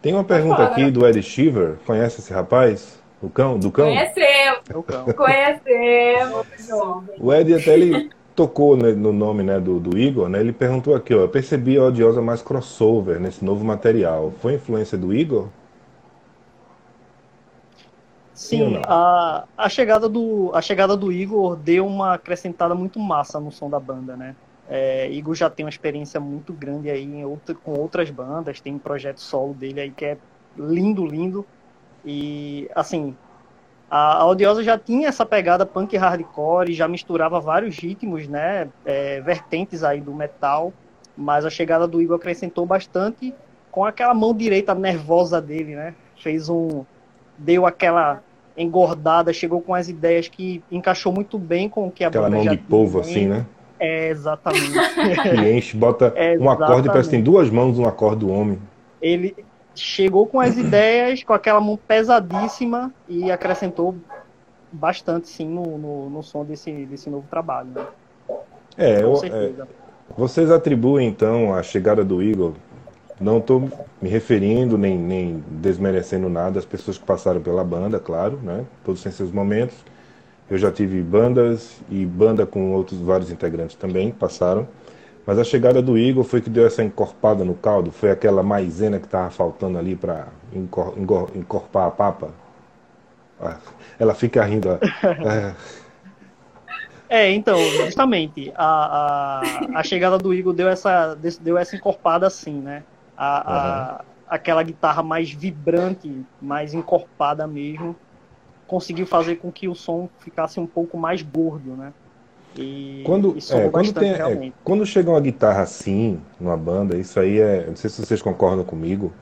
Tem 0.00 0.14
uma 0.14 0.24
pergunta 0.24 0.62
aqui 0.64 0.90
do 0.90 1.06
Ed 1.06 1.22
Shiver. 1.22 1.76
Conhece 1.84 2.20
esse 2.20 2.32
rapaz? 2.32 3.02
O 3.20 3.28
cão? 3.28 3.58
Do 3.58 3.70
cão? 3.70 3.86
Conhecemos, 3.86 4.60
É 4.70 4.76
o 4.76 4.82
cão. 4.82 5.04
conhecemos. 5.12 6.46
O 7.18 7.32
Ed 7.32 7.54
até 7.54 7.74
ele 7.74 8.10
tocou 8.36 8.76
né, 8.76 8.92
no 8.92 9.12
nome 9.12 9.42
né, 9.42 9.58
do, 9.58 9.80
do 9.80 9.98
Igor, 9.98 10.28
né? 10.28 10.38
Ele 10.38 10.52
perguntou 10.52 10.94
aqui, 10.94 11.14
ó, 11.14 11.20
eu 11.20 11.28
percebi 11.28 11.78
a 11.78 11.84
odiosa 11.84 12.20
mais 12.20 12.42
crossover 12.42 13.18
nesse 13.18 13.42
novo 13.42 13.64
material. 13.64 14.32
Foi 14.40 14.54
influência 14.54 14.96
do 14.96 15.12
Igor? 15.14 15.48
Sim 18.34 18.82
a, 18.86 19.44
a, 19.56 19.68
chegada 19.70 20.10
do, 20.10 20.50
a 20.52 20.60
chegada 20.60 20.94
do 20.94 21.10
Igor 21.10 21.56
deu 21.56 21.86
uma 21.86 22.12
acrescentada 22.12 22.74
muito 22.74 23.00
massa 23.00 23.40
no 23.40 23.50
som 23.50 23.70
da 23.70 23.80
banda, 23.80 24.14
né? 24.14 24.36
É, 24.68 25.10
Igor 25.10 25.34
já 25.34 25.48
tem 25.48 25.64
uma 25.64 25.70
experiência 25.70 26.20
muito 26.20 26.52
grande 26.52 26.90
aí 26.90 27.02
em 27.02 27.24
outra, 27.24 27.54
com 27.54 27.72
outras 27.72 28.10
bandas, 28.10 28.60
tem 28.60 28.74
um 28.74 28.78
projeto 28.78 29.20
solo 29.20 29.54
dele 29.54 29.80
aí 29.80 29.90
que 29.90 30.04
é 30.04 30.18
lindo, 30.58 31.06
lindo. 31.06 31.46
E, 32.04 32.68
assim, 32.74 33.16
a, 33.90 34.18
a 34.22 34.26
Odiosa 34.26 34.62
já 34.62 34.78
tinha 34.78 35.08
essa 35.08 35.24
pegada 35.24 35.64
punk 35.64 35.96
hardcore, 35.96 36.72
já 36.72 36.88
misturava 36.88 37.40
vários 37.40 37.76
ritmos, 37.78 38.26
né? 38.28 38.68
É, 38.84 39.20
vertentes 39.20 39.84
aí 39.84 40.00
do 40.00 40.12
metal, 40.14 40.72
mas 41.16 41.44
a 41.44 41.50
chegada 41.50 41.86
do 41.86 42.00
Igor 42.02 42.16
acrescentou 42.16 42.66
bastante 42.66 43.32
com 43.70 43.84
aquela 43.84 44.14
mão 44.14 44.34
direita 44.34 44.74
nervosa 44.74 45.40
dele, 45.40 45.74
né? 45.74 45.94
Fez 46.16 46.48
um. 46.48 46.84
Deu 47.38 47.66
aquela 47.66 48.22
engordada, 48.56 49.32
chegou 49.32 49.60
com 49.60 49.74
as 49.74 49.88
ideias 49.88 50.28
que 50.28 50.64
encaixou 50.70 51.12
muito 51.12 51.38
bem 51.38 51.68
com 51.68 51.86
o 51.86 51.90
que 51.90 52.02
a 52.02 52.08
Aquela 52.08 52.30
banda 52.30 52.36
mão 52.44 52.46
de 52.46 52.56
polvo 52.56 53.00
tinha. 53.02 53.10
assim, 53.12 53.26
né? 53.28 53.46
É, 53.78 54.08
exatamente. 54.08 54.72
Que 55.22 55.36
enche, 55.52 55.76
bota 55.76 56.12
É, 56.16 56.38
um 56.38 56.48
acorde, 56.48 56.88
parece 56.88 57.10
que 57.10 57.16
tem 57.16 57.22
duas 57.22 57.50
mãos 57.50 57.78
no 57.78 57.86
acorde 57.86 58.20
do 58.20 58.30
homem. 58.30 58.58
Ele 59.00 59.36
chegou 59.80 60.26
com 60.26 60.40
as 60.40 60.56
ideias, 60.58 61.22
com 61.22 61.32
aquela 61.32 61.60
mão 61.60 61.76
pesadíssima 61.76 62.92
e 63.08 63.30
acrescentou 63.30 63.94
bastante, 64.70 65.28
sim, 65.28 65.48
no, 65.48 65.78
no, 65.78 66.10
no 66.10 66.22
som 66.22 66.44
desse, 66.44 66.72
desse 66.86 67.08
novo 67.08 67.26
trabalho. 67.30 67.68
Né? 67.74 67.86
É, 68.76 69.02
Com 69.02 69.12
é, 69.12 69.16
certeza. 69.16 69.68
vocês 70.16 70.50
atribuem 70.50 71.08
então 71.08 71.54
a 71.54 71.62
chegada 71.62 72.04
do 72.04 72.22
Igor, 72.22 72.52
não 73.20 73.38
estou 73.38 73.70
me 74.00 74.08
referindo 74.08 74.76
nem, 74.76 74.98
nem 74.98 75.42
desmerecendo 75.48 76.28
nada, 76.28 76.58
as 76.58 76.66
pessoas 76.66 76.98
que 76.98 77.04
passaram 77.04 77.40
pela 77.40 77.64
banda, 77.64 77.98
claro, 77.98 78.38
né? 78.42 78.64
Todos 78.84 79.02
têm 79.02 79.10
seus 79.10 79.32
momentos. 79.32 79.76
Eu 80.50 80.58
já 80.58 80.70
tive 80.70 81.00
bandas 81.00 81.80
e 81.90 82.04
banda 82.04 82.46
com 82.46 82.72
outros 82.72 83.00
vários 83.00 83.30
integrantes 83.30 83.74
também 83.74 84.10
passaram. 84.10 84.68
Mas 85.26 85.38
a 85.38 85.44
chegada 85.44 85.82
do 85.82 85.98
Igor 85.98 86.24
foi 86.24 86.40
que 86.40 86.48
deu 86.48 86.66
essa 86.66 86.82
encorpada 86.84 87.44
no 87.44 87.54
caldo, 87.54 87.90
foi 87.90 88.10
aquela 88.10 88.42
maisena 88.42 88.98
que 89.00 89.06
estava 89.06 89.30
faltando 89.30 89.76
ali 89.78 89.96
para 89.96 90.28
encorpar 91.34 91.86
a 91.86 91.90
papa. 91.90 92.30
Ah, 93.40 93.58
Ela 93.98 94.14
fica 94.14 94.42
rindo. 94.44 94.70
É, 94.70 94.80
É, 97.08 97.30
então, 97.30 97.58
justamente, 97.86 98.52
a, 98.56 99.40
a, 99.76 99.80
a 99.80 99.82
chegada 99.84 100.18
do 100.18 100.34
Igor 100.34 100.52
deu 100.52 100.68
essa, 100.68 101.14
deu 101.40 101.56
essa 101.56 101.76
encorpada 101.76 102.26
assim, 102.26 102.60
né? 102.60 102.84
A, 103.16 103.98
a- 103.98 104.04
aquela 104.26 104.62
guitarra 104.62 105.02
mais 105.04 105.30
vibrante, 105.30 106.26
mais 106.40 106.74
encorpada 106.74 107.46
mesmo, 107.46 107.96
conseguiu 108.66 109.06
fazer 109.06 109.36
com 109.36 109.52
que 109.52 109.68
o 109.68 109.74
som 109.74 110.10
ficasse 110.18 110.60
um 110.60 110.66
pouco 110.66 110.98
mais 110.98 111.22
gordo, 111.22 111.76
né? 111.76 111.94
E, 112.58 113.04
Quando, 113.04 113.40
soou 113.40 113.60
é, 113.60 113.68
quando, 113.68 113.92
tem, 113.92 114.10
é, 114.12 114.52
quando 114.64 114.86
chega 114.86 115.10
uma 115.10 115.20
guitarra 115.20 115.62
assim, 115.62 116.20
numa 116.40 116.56
banda, 116.56 116.96
isso 116.96 117.18
aí 117.20 117.38
é. 117.38 117.66
Não 117.66 117.76
sei 117.76 117.88
se 117.90 118.04
vocês 118.04 118.22
concordam 118.22 118.64
comigo. 118.64 119.12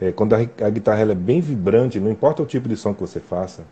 é, 0.00 0.12
quando 0.12 0.34
a, 0.34 0.38
a 0.38 0.70
guitarra 0.70 1.02
é 1.02 1.14
bem 1.14 1.40
vibrante, 1.40 2.00
não 2.00 2.10
importa 2.10 2.42
o 2.42 2.46
tipo 2.46 2.68
de 2.68 2.76
som 2.76 2.94
que 2.94 3.00
você 3.00 3.20
faça, 3.20 3.64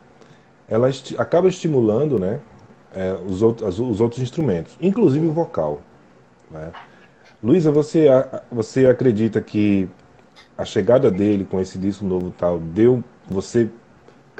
ela 0.68 0.88
esti- 0.90 1.16
acaba 1.18 1.48
estimulando 1.48 2.18
né, 2.18 2.40
é, 2.94 3.14
os, 3.26 3.42
outros, 3.42 3.68
as- 3.68 3.78
os 3.78 4.00
outros 4.00 4.22
instrumentos, 4.22 4.76
inclusive 4.80 5.26
o 5.26 5.32
vocal. 5.32 5.80
Né? 6.50 6.72
Luísa, 7.42 7.70
você, 7.72 8.06
você 8.52 8.86
acredita 8.86 9.40
que 9.40 9.88
a 10.56 10.64
chegada 10.64 11.10
dele 11.10 11.44
com 11.44 11.60
esse 11.60 11.78
disco 11.78 12.04
novo 12.04 12.30
tal 12.36 12.58
deu. 12.58 13.02
Você 13.28 13.70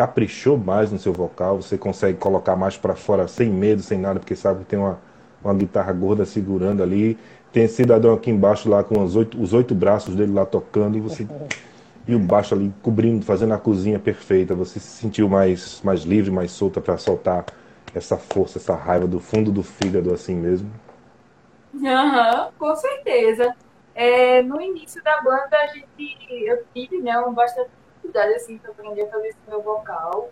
caprichou 0.01 0.57
mais 0.57 0.91
no 0.91 0.99
seu 0.99 1.13
vocal, 1.13 1.61
você 1.61 1.77
consegue 1.77 2.17
colocar 2.17 2.57
mais 2.57 2.75
pra 2.75 2.95
fora 2.95 3.29
sem 3.29 3.51
medo, 3.51 3.83
sem 3.83 3.99
nada, 3.99 4.19
porque 4.19 4.35
sabe 4.35 4.61
que 4.61 4.65
tem 4.65 4.79
uma, 4.79 4.99
uma 5.45 5.53
guitarra 5.53 5.93
gorda 5.93 6.25
segurando 6.25 6.83
ali, 6.83 7.19
tem 7.53 7.65
esse 7.65 7.75
cidadão 7.75 8.15
aqui 8.15 8.31
embaixo 8.31 8.67
lá 8.67 8.83
com 8.83 9.05
os 9.05 9.15
oito, 9.15 9.39
os 9.39 9.53
oito 9.53 9.75
braços 9.75 10.15
dele 10.15 10.33
lá 10.33 10.47
tocando 10.47 10.97
e 10.97 11.01
você 11.03 11.27
e 12.09 12.15
o 12.15 12.19
baixo 12.19 12.55
ali 12.55 12.73
cobrindo, 12.81 13.27
fazendo 13.27 13.53
a 13.53 13.59
cozinha 13.59 13.99
perfeita. 13.99 14.55
Você 14.55 14.81
se 14.81 14.89
sentiu 14.89 15.29
mais 15.29 15.83
mais 15.85 16.01
livre, 16.01 16.31
mais 16.31 16.51
solta 16.51 16.81
pra 16.81 16.97
soltar 16.97 17.45
essa 17.95 18.17
força, 18.17 18.57
essa 18.57 18.75
raiva 18.75 19.07
do 19.07 19.21
fundo 19.21 19.53
do 19.53 19.63
fígado 19.63 20.15
assim 20.15 20.35
mesmo. 20.35 20.71
Aham, 21.85 22.49
com 22.59 22.75
certeza. 22.75 23.55
É, 23.95 24.43
no 24.43 24.63
início 24.63 25.03
da 25.05 25.21
banda, 25.21 25.59
a 25.59 25.67
gente, 25.67 26.17
eu 26.31 26.65
tive 26.75 27.03
né, 27.03 27.19
um 27.19 27.35
bastante 27.35 27.69
dificuldade 28.01 28.35
assim, 28.35 28.59
para 28.59 28.71
aprender 28.71 29.03
a 29.03 29.11
fazer 29.11 29.29
esse 29.29 29.39
meu 29.49 29.63
vocal. 29.63 30.31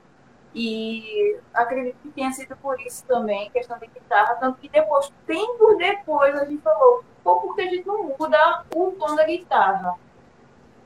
E 0.55 1.37
acredito 1.53 1.97
que 2.03 2.09
tenha 2.11 2.33
sido 2.33 2.57
por 2.57 2.81
isso 2.81 3.05
também, 3.07 3.51
questão 3.51 3.79
de 3.79 3.87
guitarra. 3.87 4.35
Tanto 4.37 4.59
que 4.59 4.69
depois, 4.69 5.13
tempo 5.27 5.77
depois, 5.77 6.35
a 6.35 6.45
gente 6.47 6.63
falou, 6.63 7.05
pô, 7.23 7.41
porque 7.41 7.61
a 7.63 7.67
gente 7.67 7.87
não 7.87 8.05
muda 8.19 8.65
o 8.75 8.93
tom 8.93 9.15
da 9.15 9.25
guitarra? 9.25 9.95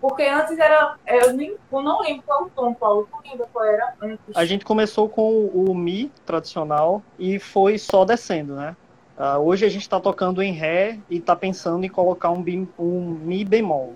Porque 0.00 0.24
antes 0.24 0.58
era. 0.58 0.96
Eu, 1.06 1.32
nem, 1.32 1.56
eu 1.70 1.80
não 1.80 2.00
lembro 2.00 2.24
qual 2.26 2.42
o 2.42 2.50
tom, 2.50 2.74
Paulo. 2.74 3.08
Tu 3.08 3.30
lembra 3.30 3.46
qual 3.52 3.64
era 3.64 3.94
antes? 4.02 4.18
A 4.34 4.44
gente 4.44 4.64
começou 4.64 5.08
com 5.08 5.46
o 5.46 5.72
Mi 5.76 6.10
tradicional 6.26 7.00
e 7.16 7.38
foi 7.38 7.78
só 7.78 8.04
descendo, 8.04 8.56
né? 8.56 8.76
Ah, 9.16 9.38
hoje 9.38 9.64
a 9.64 9.68
gente 9.68 9.82
está 9.82 10.00
tocando 10.00 10.42
em 10.42 10.52
Ré 10.52 10.98
e 11.08 11.18
está 11.18 11.36
pensando 11.36 11.84
em 11.84 11.88
colocar 11.88 12.30
um, 12.30 12.42
bi- 12.42 12.68
um 12.76 13.00
Mi 13.00 13.44
bemol. 13.44 13.94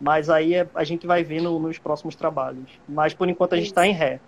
Mas 0.00 0.30
aí 0.30 0.54
é- 0.54 0.66
a 0.74 0.82
gente 0.84 1.06
vai 1.06 1.22
ver 1.22 1.42
no- 1.42 1.58
nos 1.58 1.78
próximos 1.78 2.14
trabalhos. 2.14 2.70
Mas 2.88 3.12
por 3.12 3.28
enquanto 3.28 3.52
a 3.54 3.56
gente 3.56 3.66
está 3.66 3.86
em 3.86 3.92
Ré. 3.92 4.18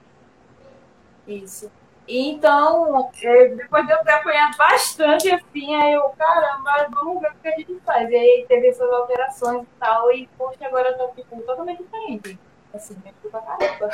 Isso. 1.27 1.71
E 2.07 2.31
Então, 2.31 3.11
é, 3.23 3.49
depois 3.49 3.87
de 3.87 3.93
eu 3.93 3.99
ter 3.99 4.13
apanhado 4.13 4.57
bastante 4.59 5.31
assim, 5.31 5.75
aí 5.77 5.93
eu, 5.95 6.03
caramba, 6.19 6.89
vamos 6.93 7.21
ver 7.23 7.29
o 7.31 7.35
que 7.41 7.49
a 7.49 7.57
gente 7.57 7.77
faz. 7.87 8.11
E 8.11 8.15
aí 8.17 8.45
teve 8.49 8.69
essas 8.69 8.91
alterações 8.91 9.63
e 9.63 9.67
tal, 9.79 10.13
e 10.13 10.29
poxa, 10.37 10.59
agora 10.67 10.93
tá 10.95 11.07
tipo, 11.17 11.41
totalmente 11.43 11.83
diferente. 11.83 12.39
Assim, 12.75 12.97
me 13.05 13.31
pra 13.31 13.41
caramba. 13.41 13.91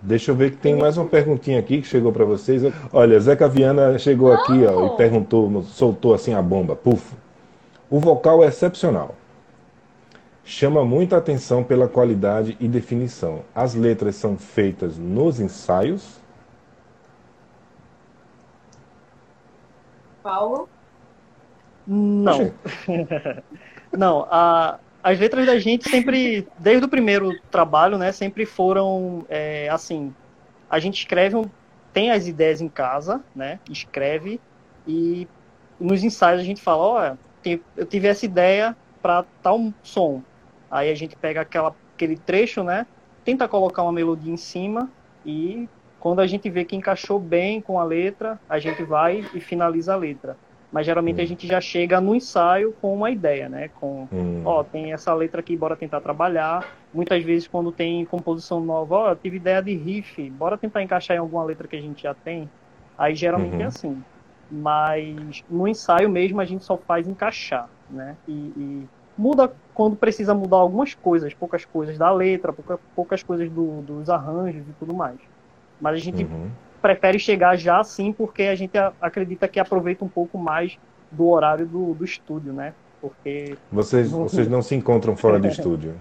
Deixa 0.00 0.30
eu 0.30 0.34
ver 0.34 0.50
que 0.52 0.56
tem 0.58 0.76
mais 0.76 0.96
uma 0.96 1.06
perguntinha 1.06 1.58
aqui 1.58 1.80
que 1.80 1.86
chegou 1.86 2.12
pra 2.12 2.24
vocês. 2.24 2.62
Olha, 2.92 3.18
Zeca 3.20 3.48
Viana 3.48 3.98
chegou 3.98 4.32
aqui 4.32 4.64
ó, 4.66 4.86
e 4.86 4.96
perguntou, 4.96 5.62
soltou 5.62 6.14
assim 6.14 6.34
a 6.34 6.42
bomba. 6.42 6.76
Puf. 6.76 7.14
O 7.90 7.98
vocal 7.98 8.42
é 8.44 8.46
excepcional. 8.48 9.14
Chama 10.48 10.82
muita 10.82 11.18
atenção 11.18 11.62
pela 11.62 11.86
qualidade 11.86 12.56
e 12.58 12.66
definição. 12.66 13.44
As 13.54 13.74
letras 13.74 14.16
são 14.16 14.38
feitas 14.38 14.96
nos 14.96 15.38
ensaios. 15.38 16.18
Paulo? 20.22 20.66
Não. 21.86 22.50
Não, 23.92 24.26
a, 24.30 24.78
as 25.02 25.18
letras 25.18 25.44
da 25.44 25.58
gente 25.58 25.88
sempre, 25.88 26.48
desde 26.58 26.86
o 26.86 26.88
primeiro 26.88 27.38
trabalho, 27.50 27.98
né, 27.98 28.10
sempre 28.10 28.46
foram 28.46 29.26
é, 29.28 29.68
assim. 29.68 30.14
A 30.70 30.78
gente 30.78 30.98
escreve, 30.98 31.36
um, 31.36 31.44
tem 31.92 32.10
as 32.10 32.26
ideias 32.26 32.62
em 32.62 32.68
casa, 32.70 33.22
né, 33.36 33.60
escreve 33.68 34.40
e 34.86 35.28
nos 35.78 36.02
ensaios 36.02 36.40
a 36.40 36.44
gente 36.44 36.62
fala, 36.62 36.82
olha, 36.84 37.18
eu 37.76 37.84
tive 37.84 38.08
essa 38.08 38.24
ideia 38.24 38.74
para 39.02 39.26
tal 39.42 39.72
som. 39.82 40.22
Aí 40.70 40.90
a 40.90 40.94
gente 40.94 41.16
pega 41.16 41.40
aquela, 41.40 41.74
aquele 41.94 42.16
trecho, 42.16 42.62
né, 42.62 42.86
tenta 43.24 43.48
colocar 43.48 43.82
uma 43.82 43.92
melodia 43.92 44.32
em 44.32 44.36
cima 44.36 44.88
e 45.24 45.68
quando 46.00 46.20
a 46.20 46.26
gente 46.26 46.48
vê 46.48 46.64
que 46.64 46.76
encaixou 46.76 47.18
bem 47.18 47.60
com 47.60 47.78
a 47.78 47.84
letra, 47.84 48.40
a 48.48 48.58
gente 48.58 48.82
vai 48.82 49.24
e 49.34 49.40
finaliza 49.40 49.94
a 49.94 49.96
letra. 49.96 50.36
Mas 50.70 50.86
geralmente 50.86 51.20
hum. 51.20 51.24
a 51.24 51.26
gente 51.26 51.46
já 51.46 51.60
chega 51.60 52.00
no 52.00 52.14
ensaio 52.14 52.74
com 52.80 52.94
uma 52.94 53.10
ideia, 53.10 53.48
né? 53.48 53.70
Com, 53.80 54.06
hum. 54.12 54.42
ó, 54.44 54.62
tem 54.62 54.92
essa 54.92 55.12
letra 55.14 55.40
aqui, 55.40 55.56
bora 55.56 55.76
tentar 55.76 56.00
trabalhar. 56.00 56.66
Muitas 56.92 57.22
vezes 57.24 57.48
quando 57.48 57.72
tem 57.72 58.04
composição 58.04 58.60
nova, 58.60 58.94
ó, 58.94 59.10
eu 59.10 59.16
tive 59.16 59.36
ideia 59.36 59.62
de 59.62 59.74
riff, 59.74 60.30
bora 60.30 60.58
tentar 60.58 60.82
encaixar 60.82 61.16
em 61.16 61.20
alguma 61.20 61.44
letra 61.44 61.66
que 61.66 61.76
a 61.76 61.80
gente 61.80 62.02
já 62.02 62.14
tem. 62.14 62.48
Aí 62.96 63.14
geralmente 63.14 63.54
uhum. 63.54 63.62
é 63.62 63.64
assim. 63.64 64.04
Mas 64.50 65.44
no 65.50 65.66
ensaio 65.66 66.08
mesmo 66.08 66.40
a 66.40 66.44
gente 66.44 66.64
só 66.64 66.76
faz 66.76 67.08
encaixar, 67.08 67.68
né? 67.90 68.16
E, 68.26 68.32
e 68.32 68.88
muda 69.16 69.52
quando 69.78 69.96
precisa 69.96 70.34
mudar 70.34 70.56
algumas 70.56 70.92
coisas, 70.92 71.32
poucas 71.32 71.64
coisas 71.64 71.96
da 71.96 72.12
letra, 72.12 72.52
pouca, 72.52 72.78
poucas 72.94 73.22
coisas 73.22 73.48
do, 73.48 73.80
dos 73.80 74.10
arranjos 74.10 74.62
e 74.68 74.72
tudo 74.78 74.92
mais. 74.92 75.16
Mas 75.80 75.94
a 75.94 75.98
gente 75.98 76.24
uhum 76.24 76.50
prefere 76.80 77.18
chegar 77.18 77.56
já 77.56 77.80
assim 77.80 78.12
porque 78.12 78.44
a 78.44 78.54
gente 78.54 78.76
acredita 79.00 79.48
que 79.48 79.60
aproveita 79.60 80.04
um 80.04 80.08
pouco 80.08 80.38
mais 80.38 80.78
do 81.10 81.28
horário 81.28 81.66
do, 81.66 81.94
do 81.94 82.04
estúdio, 82.04 82.52
né? 82.52 82.74
Porque 83.00 83.56
vocês 83.70 84.10
vocês 84.10 84.48
não 84.48 84.62
se 84.62 84.74
encontram 84.74 85.16
fora 85.16 85.38
do 85.38 85.48
estúdio? 85.48 85.94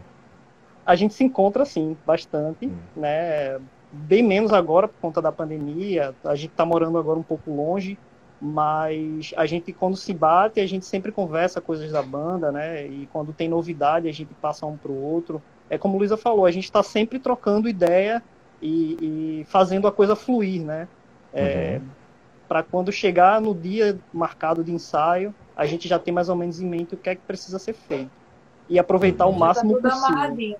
A 0.85 0.95
gente 0.95 1.13
se 1.13 1.23
encontra 1.23 1.65
sim, 1.65 1.97
bastante, 2.05 2.67
hum. 2.67 2.75
né? 2.95 3.59
Bem 3.91 4.21
menos 4.21 4.53
agora 4.53 4.87
por 4.87 4.99
conta 5.01 5.21
da 5.21 5.31
pandemia. 5.31 6.13
A 6.23 6.35
gente 6.35 6.51
está 6.51 6.65
morando 6.65 6.97
agora 6.97 7.17
um 7.17 7.23
pouco 7.23 7.51
longe, 7.51 7.97
mas 8.39 9.33
a 9.35 9.45
gente 9.45 9.73
quando 9.73 9.97
se 9.97 10.13
bate 10.13 10.59
a 10.59 10.67
gente 10.67 10.85
sempre 10.85 11.11
conversa 11.11 11.59
coisas 11.59 11.91
da 11.91 12.01
banda, 12.01 12.51
né? 12.51 12.85
E 12.85 13.07
quando 13.11 13.33
tem 13.33 13.49
novidade 13.49 14.07
a 14.07 14.13
gente 14.13 14.33
passa 14.35 14.65
um 14.65 14.77
para 14.77 14.91
o 14.91 15.01
outro. 15.01 15.41
É 15.69 15.77
como 15.77 15.95
o 15.95 15.97
Luísa 15.97 16.15
falou, 16.15 16.45
a 16.45 16.51
gente 16.51 16.65
está 16.65 16.81
sempre 16.81 17.19
trocando 17.19 17.67
ideia 17.67 18.23
e, 18.61 19.41
e 19.41 19.45
fazendo 19.45 19.87
a 19.87 19.91
coisa 19.91 20.15
fluir, 20.15 20.63
né? 20.63 20.87
É, 21.33 21.79
uhum. 21.81 21.87
Para 22.47 22.63
quando 22.63 22.91
chegar 22.91 23.41
no 23.41 23.53
dia 23.53 23.99
marcado 24.13 24.63
de 24.63 24.71
ensaio, 24.71 25.35
a 25.55 25.65
gente 25.65 25.87
já 25.87 25.99
tem 25.99 26.13
mais 26.13 26.29
ou 26.29 26.35
menos 26.35 26.61
em 26.61 26.65
mente 26.65 26.93
o 26.93 26.97
que 26.97 27.09
é 27.09 27.15
que 27.15 27.21
precisa 27.21 27.59
ser 27.59 27.73
feito. 27.73 28.11
E 28.69 28.79
aproveitar 28.79 29.25
uhum. 29.25 29.33
o 29.33 29.39
máximo 29.39 29.75
já 29.75 29.81
tá 29.81 29.89
tudo 29.89 29.91
possível. 29.91 30.15
Amarradinho. 30.15 30.57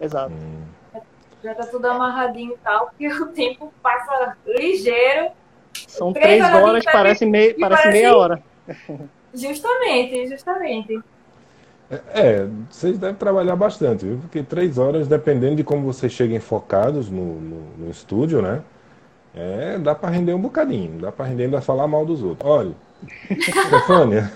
Exato. 0.00 0.32
Uhum. 0.32 1.02
Já 1.42 1.54
tá 1.54 1.66
tudo 1.66 1.86
amarradinho 1.86 2.52
e 2.52 2.58
tal, 2.58 2.86
porque 2.86 3.06
o 3.12 3.26
tempo 3.26 3.72
passa 3.82 4.36
ligeiro. 4.46 5.30
São 5.88 6.12
três, 6.12 6.44
três 6.46 6.62
horas, 6.62 6.84
parece, 6.84 7.26
mei, 7.26 7.54
parece, 7.54 7.82
parece 7.82 7.98
meia 7.98 8.16
hora. 8.16 8.42
Justamente, 9.34 10.28
justamente. 10.28 11.00
É, 11.90 12.00
é, 12.14 12.48
vocês 12.70 12.98
devem 12.98 13.16
trabalhar 13.16 13.56
bastante, 13.56 14.06
viu? 14.06 14.18
Porque 14.18 14.42
três 14.42 14.78
horas, 14.78 15.06
dependendo 15.06 15.56
de 15.56 15.64
como 15.64 15.84
vocês 15.84 16.12
cheguem 16.12 16.40
focados 16.40 17.10
no, 17.10 17.40
no, 17.40 17.60
no 17.78 17.90
estúdio, 17.90 18.40
né? 18.40 18.62
É, 19.34 19.78
dá 19.78 19.94
para 19.94 20.10
render 20.10 20.32
um 20.32 20.40
bocadinho, 20.40 21.00
dá 21.00 21.10
para 21.10 21.26
render 21.26 21.44
ainda 21.44 21.60
falar 21.60 21.88
mal 21.88 22.06
dos 22.06 22.22
outros. 22.22 22.48
Olha, 22.48 22.72
Stefânia, 23.66 24.32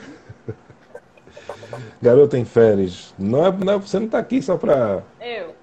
garota 2.03 2.37
em 2.37 2.45
férias, 2.45 3.15
não 3.19 3.47
é, 3.47 3.53
não 3.53 3.73
é, 3.75 3.79
você 3.79 3.99
não 3.99 4.09
tá 4.09 4.19
aqui 4.19 4.43
só 4.43 4.57
para 4.57 5.03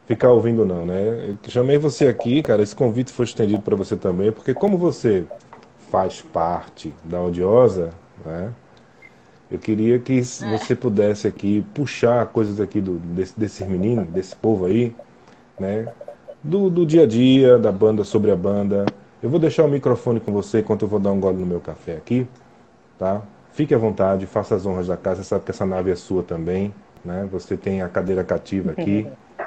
ficar 0.07 0.31
ouvindo 0.31 0.65
não, 0.65 0.85
né? 0.85 1.35
Eu 1.43 1.49
chamei 1.49 1.77
você 1.77 2.07
aqui, 2.07 2.41
cara, 2.41 2.61
esse 2.63 2.75
convite 2.75 3.11
foi 3.11 3.25
estendido 3.25 3.61
para 3.61 3.75
você 3.75 3.97
também, 3.97 4.31
porque 4.31 4.53
como 4.53 4.77
você 4.77 5.25
faz 5.91 6.21
parte 6.21 6.93
da 7.03 7.21
Odiosa, 7.21 7.91
né? 8.25 8.51
Eu 9.49 9.59
queria 9.59 9.99
que 9.99 10.19
é. 10.19 10.21
você 10.21 10.75
pudesse 10.75 11.27
aqui 11.27 11.65
puxar 11.73 12.25
coisas 12.27 12.59
aqui 12.59 12.81
do, 12.81 12.97
desse, 12.97 13.39
desses 13.39 13.67
meninos, 13.67 14.07
desse 14.07 14.35
povo 14.35 14.65
aí, 14.65 14.95
né? 15.59 15.87
Do, 16.43 16.69
do 16.69 16.85
dia 16.85 17.03
a 17.03 17.07
dia, 17.07 17.57
da 17.57 17.71
banda 17.71 18.03
sobre 18.03 18.31
a 18.31 18.35
banda. 18.35 18.85
Eu 19.21 19.29
vou 19.29 19.39
deixar 19.39 19.63
o 19.63 19.67
microfone 19.67 20.19
com 20.19 20.31
você 20.31 20.59
enquanto 20.59 20.83
eu 20.83 20.87
vou 20.87 20.99
dar 20.99 21.11
um 21.11 21.19
gole 21.19 21.37
no 21.37 21.45
meu 21.45 21.59
café 21.59 21.95
aqui, 21.95 22.27
tá? 22.97 23.21
Fique 23.53 23.73
à 23.73 23.77
vontade, 23.77 24.25
faça 24.25 24.55
as 24.55 24.65
honras 24.65 24.87
da 24.87 24.97
casa. 24.97 25.23
Você 25.23 25.29
sabe 25.29 25.45
que 25.45 25.51
essa 25.51 25.65
nave 25.65 25.91
é 25.91 25.95
sua 25.95 26.23
também, 26.23 26.73
né? 27.03 27.27
Você 27.31 27.55
tem 27.55 27.81
a 27.81 27.89
cadeira 27.89 28.23
cativa 28.23 28.71
aqui. 28.71 29.07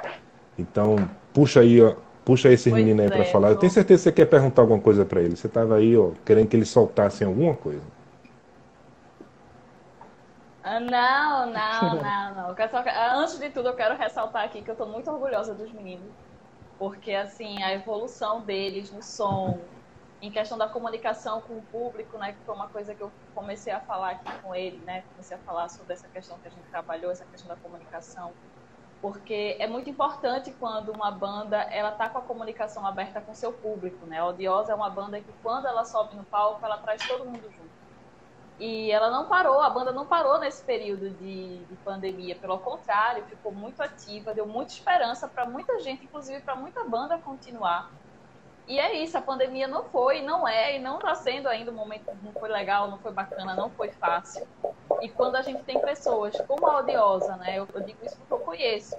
Então, 0.61 0.97
puxa 1.33 1.61
aí, 1.61 1.81
ó, 1.81 1.93
puxa 2.29 2.49
esses 2.49 2.71
meninos 2.71 3.03
aí 3.03 3.09
para 3.09 3.23
é, 3.23 3.25
falar. 3.25 3.49
Eu 3.49 3.57
tenho 3.57 3.71
certeza 3.71 4.03
que 4.03 4.03
você 4.03 4.11
quer 4.11 4.27
perguntar 4.27 4.61
alguma 4.61 4.79
coisa 4.79 5.03
para 5.03 5.19
eles. 5.19 5.39
Você 5.39 5.47
estava 5.47 5.77
aí, 5.77 5.97
ó, 5.97 6.11
querendo 6.23 6.47
que 6.47 6.55
eles 6.55 6.69
soltassem 6.69 7.25
alguma 7.25 7.55
coisa. 7.55 7.81
Ah, 10.63 10.79
não, 10.79 11.47
não, 11.47 11.95
não, 11.95 12.35
não. 12.35 12.55
Só... 12.69 12.83
Antes 13.15 13.39
de 13.39 13.49
tudo, 13.49 13.69
eu 13.69 13.73
quero 13.73 13.97
ressaltar 13.97 14.43
aqui 14.43 14.61
que 14.61 14.69
eu 14.69 14.73
estou 14.73 14.87
muito 14.87 15.09
orgulhosa 15.09 15.55
dos 15.55 15.71
meninos. 15.71 16.05
Porque, 16.77 17.13
assim, 17.13 17.63
a 17.63 17.73
evolução 17.73 18.41
deles 18.41 18.91
no 18.91 19.01
som, 19.01 19.57
em 20.21 20.29
questão 20.29 20.55
da 20.55 20.67
comunicação 20.67 21.41
com 21.41 21.55
o 21.55 21.63
público, 21.63 22.15
né, 22.19 22.33
que 22.33 22.45
foi 22.45 22.53
uma 22.53 22.67
coisa 22.67 22.93
que 22.93 23.01
eu 23.01 23.11
comecei 23.33 23.73
a 23.73 23.79
falar 23.79 24.11
aqui 24.11 24.31
com 24.43 24.53
ele, 24.53 24.79
né, 24.85 25.03
comecei 25.13 25.35
a 25.35 25.39
falar 25.39 25.67
sobre 25.69 25.93
essa 25.93 26.07
questão 26.07 26.37
que 26.37 26.47
a 26.47 26.51
gente 26.51 26.69
trabalhou, 26.69 27.11
essa 27.11 27.25
questão 27.25 27.49
da 27.49 27.55
comunicação, 27.55 28.31
porque 29.01 29.55
é 29.59 29.67
muito 29.67 29.89
importante 29.89 30.51
quando 30.59 30.89
uma 30.91 31.09
banda 31.09 31.57
ela 31.57 31.91
tá 31.91 32.09
com 32.09 32.17
a 32.17 32.21
comunicação 32.21 32.85
aberta 32.85 33.21
com 33.21 33.33
seu 33.33 33.53
público, 33.53 34.05
né? 34.05 34.19
A 34.19 34.25
Odiosa 34.25 34.73
é 34.73 34.75
uma 34.75 34.89
banda 34.89 35.19
que 35.21 35.31
quando 35.41 35.67
ela 35.67 35.85
sobe 35.85 36.15
no 36.15 36.23
palco, 36.23 36.65
ela 36.65 36.77
traz 36.77 37.07
todo 37.07 37.25
mundo 37.25 37.43
junto. 37.43 37.69
E 38.59 38.91
ela 38.91 39.09
não 39.09 39.25
parou, 39.25 39.61
a 39.61 39.69
banda 39.69 39.93
não 39.93 40.05
parou 40.05 40.37
nesse 40.37 40.61
período 40.63 41.09
de, 41.11 41.59
de 41.59 41.75
pandemia, 41.77 42.35
pelo 42.35 42.59
contrário, 42.59 43.23
ficou 43.23 43.53
muito 43.53 43.81
ativa, 43.81 44.33
deu 44.33 44.45
muita 44.45 44.73
esperança 44.73 45.29
para 45.29 45.45
muita 45.45 45.79
gente, 45.79 46.03
inclusive 46.03 46.41
para 46.41 46.57
muita 46.57 46.83
banda 46.83 47.17
continuar. 47.17 47.89
E 48.67 48.77
é 48.77 49.01
isso, 49.01 49.17
a 49.17 49.21
pandemia 49.21 49.65
não 49.65 49.85
foi, 49.85 50.21
não 50.21 50.45
é, 50.45 50.75
e 50.75 50.79
não 50.79 50.97
está 50.97 51.15
sendo 51.15 51.47
ainda 51.47 51.71
um 51.71 51.73
momento, 51.73 52.11
não 52.21 52.33
foi 52.33 52.49
legal, 52.49 52.89
não 52.89 52.99
foi 52.99 53.13
bacana, 53.13 53.55
não 53.55 53.69
foi 53.69 53.91
fácil. 53.91 54.45
E 55.01 55.09
quando 55.09 55.35
a 55.35 55.41
gente 55.41 55.63
tem 55.63 55.79
pessoas 55.79 56.35
como 56.47 56.67
a 56.67 56.79
Odiosa, 56.79 57.35
né, 57.37 57.57
eu, 57.57 57.67
eu 57.73 57.81
digo 57.81 58.05
isso 58.05 58.17
porque 58.17 58.33
eu 58.33 58.39
conheço, 58.39 58.95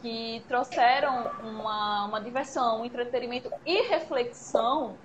que 0.00 0.42
trouxeram 0.48 1.30
uma, 1.42 2.06
uma 2.06 2.20
diversão, 2.20 2.80
um 2.80 2.84
entretenimento 2.84 3.50
e 3.66 3.82
reflexão 3.82 4.96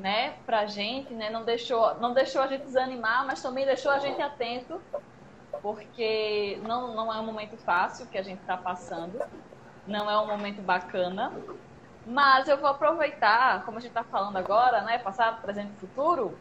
né, 0.00 0.34
pra 0.44 0.66
gente, 0.66 1.14
né? 1.14 1.30
Não 1.30 1.44
deixou, 1.44 1.94
não 2.00 2.12
deixou 2.12 2.42
a 2.42 2.46
gente 2.46 2.64
desanimar, 2.64 3.26
mas 3.26 3.42
também 3.42 3.64
deixou 3.64 3.90
a 3.90 3.98
gente 3.98 4.20
atento, 4.20 4.80
porque 5.62 6.60
não, 6.62 6.94
não 6.94 7.12
é 7.12 7.18
um 7.20 7.24
momento 7.24 7.56
fácil 7.56 8.06
que 8.06 8.18
a 8.18 8.22
gente 8.22 8.40
está 8.40 8.56
passando, 8.56 9.18
não 9.86 10.10
é 10.10 10.18
um 10.20 10.26
momento 10.26 10.60
bacana. 10.60 11.32
Mas 12.04 12.46
eu 12.46 12.56
vou 12.56 12.68
aproveitar, 12.68 13.64
como 13.64 13.78
a 13.78 13.80
gente 13.80 13.90
está 13.90 14.04
falando 14.04 14.36
agora, 14.36 14.82
né, 14.82 14.98
passado, 14.98 15.40
presente 15.42 15.72
e 15.74 15.80
futuro, 15.80 16.38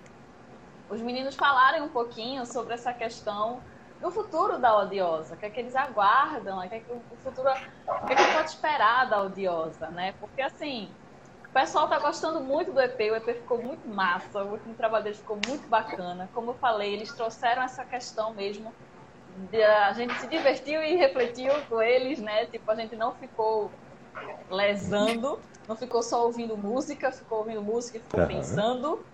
os 0.89 1.01
meninos 1.01 1.35
falarem 1.35 1.81
um 1.81 1.89
pouquinho 1.89 2.45
sobre 2.45 2.73
essa 2.73 2.93
questão 2.93 3.61
do 4.01 4.11
futuro 4.11 4.57
da 4.59 4.77
odiosa, 4.77 5.35
o 5.35 5.37
que 5.37 5.45
é 5.45 5.49
que 5.49 5.59
eles 5.59 5.75
aguardam, 5.75 6.59
o 6.59 6.69
que 6.69 6.75
é 6.75 6.79
que 6.79 6.91
o 6.91 7.01
futuro, 7.23 7.49
o 7.49 8.05
que 8.05 8.13
é 8.13 8.15
que 8.15 8.33
pode 8.33 8.49
esperar 8.49 9.09
da 9.09 9.21
odiosa, 9.21 9.89
né? 9.89 10.13
Porque 10.19 10.41
assim, 10.41 10.89
pessoal 11.55 11.87
tá 11.87 11.97
gostando 11.99 12.41
muito 12.41 12.73
do 12.73 12.81
EP, 12.81 12.99
o 12.99 13.15
EP 13.15 13.37
ficou 13.37 13.63
muito 13.63 13.87
massa, 13.87 14.43
o 14.43 14.51
último 14.51 14.75
trabalho 14.75 15.05
deles 15.05 15.19
ficou 15.19 15.39
muito 15.47 15.65
bacana. 15.69 16.29
Como 16.33 16.51
eu 16.51 16.55
falei, 16.55 16.93
eles 16.93 17.13
trouxeram 17.13 17.63
essa 17.63 17.85
questão 17.85 18.33
mesmo. 18.33 18.73
A 19.87 19.93
gente 19.93 20.13
se 20.15 20.27
divertiu 20.27 20.83
e 20.83 20.97
refletiu 20.97 21.53
com 21.69 21.81
eles, 21.81 22.19
né? 22.19 22.45
Tipo, 22.47 22.69
a 22.69 22.75
gente 22.75 22.97
não 22.97 23.13
ficou 23.13 23.71
lesando, 24.51 25.39
não 25.65 25.77
ficou 25.77 26.03
só 26.03 26.25
ouvindo 26.25 26.57
música, 26.57 27.09
ficou 27.09 27.37
ouvindo 27.37 27.61
música 27.61 27.99
e 27.99 28.01
ficou 28.01 28.19
uhum. 28.19 28.27
pensando. 28.27 29.05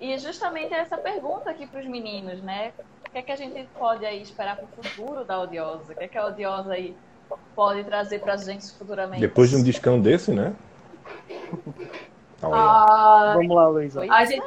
E 0.00 0.16
justamente 0.18 0.72
essa 0.72 0.96
pergunta 0.96 1.50
aqui 1.50 1.66
para 1.66 1.80
os 1.80 1.86
meninos, 1.86 2.40
né? 2.42 2.72
O 3.06 3.10
que 3.10 3.18
é 3.18 3.22
que 3.22 3.32
a 3.32 3.36
gente 3.36 3.68
pode 3.78 4.06
aí 4.06 4.22
esperar 4.22 4.56
para 4.56 4.64
o 4.64 4.68
futuro 4.68 5.24
da 5.24 5.40
Odiosa? 5.40 5.92
O 5.92 5.96
que 5.96 6.04
é 6.04 6.08
que 6.08 6.16
a 6.16 6.26
Odiosa 6.26 6.72
aí 6.72 6.96
pode 7.54 7.84
trazer 7.84 8.20
para 8.20 8.34
a 8.34 8.36
gente 8.36 8.72
futuramente? 8.72 9.20
Depois 9.20 9.50
de 9.50 9.56
um 9.56 9.62
discão 9.62 10.00
desse, 10.00 10.32
né? 10.32 10.54
Ah, 12.42 13.34
Vamos 13.36 13.54
lá, 13.54 13.68
Luísa. 13.68 14.00
A 14.10 14.24
gente, 14.24 14.42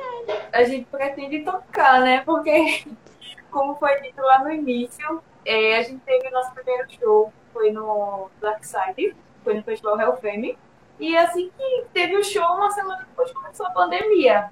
a 0.52 0.64
gente 0.64 0.86
pretende 0.86 1.44
tocar, 1.44 2.02
né? 2.02 2.22
Porque, 2.26 2.84
como 3.52 3.76
foi 3.76 4.02
dito 4.02 4.20
lá 4.20 4.44
no 4.44 4.52
início, 4.52 5.22
é, 5.46 5.78
a 5.78 5.84
gente 5.84 6.00
teve 6.00 6.28
o 6.28 6.32
nosso 6.32 6.52
primeiro 6.54 6.88
show 6.90 7.32
foi 7.54 7.72
no 7.72 8.30
Dark 8.42 8.64
Side, 8.64 9.16
foi 9.44 9.54
no 9.54 9.64
Festival 9.64 10.00
Hellfame. 10.02 10.58
E 11.00 11.16
assim 11.16 11.52
que 11.56 11.86
teve 11.94 12.18
o 12.18 12.24
show, 12.24 12.44
uma 12.44 12.72
semana 12.72 13.06
depois 13.08 13.32
começou 13.32 13.68
a 13.68 13.72
pandemia. 13.72 14.50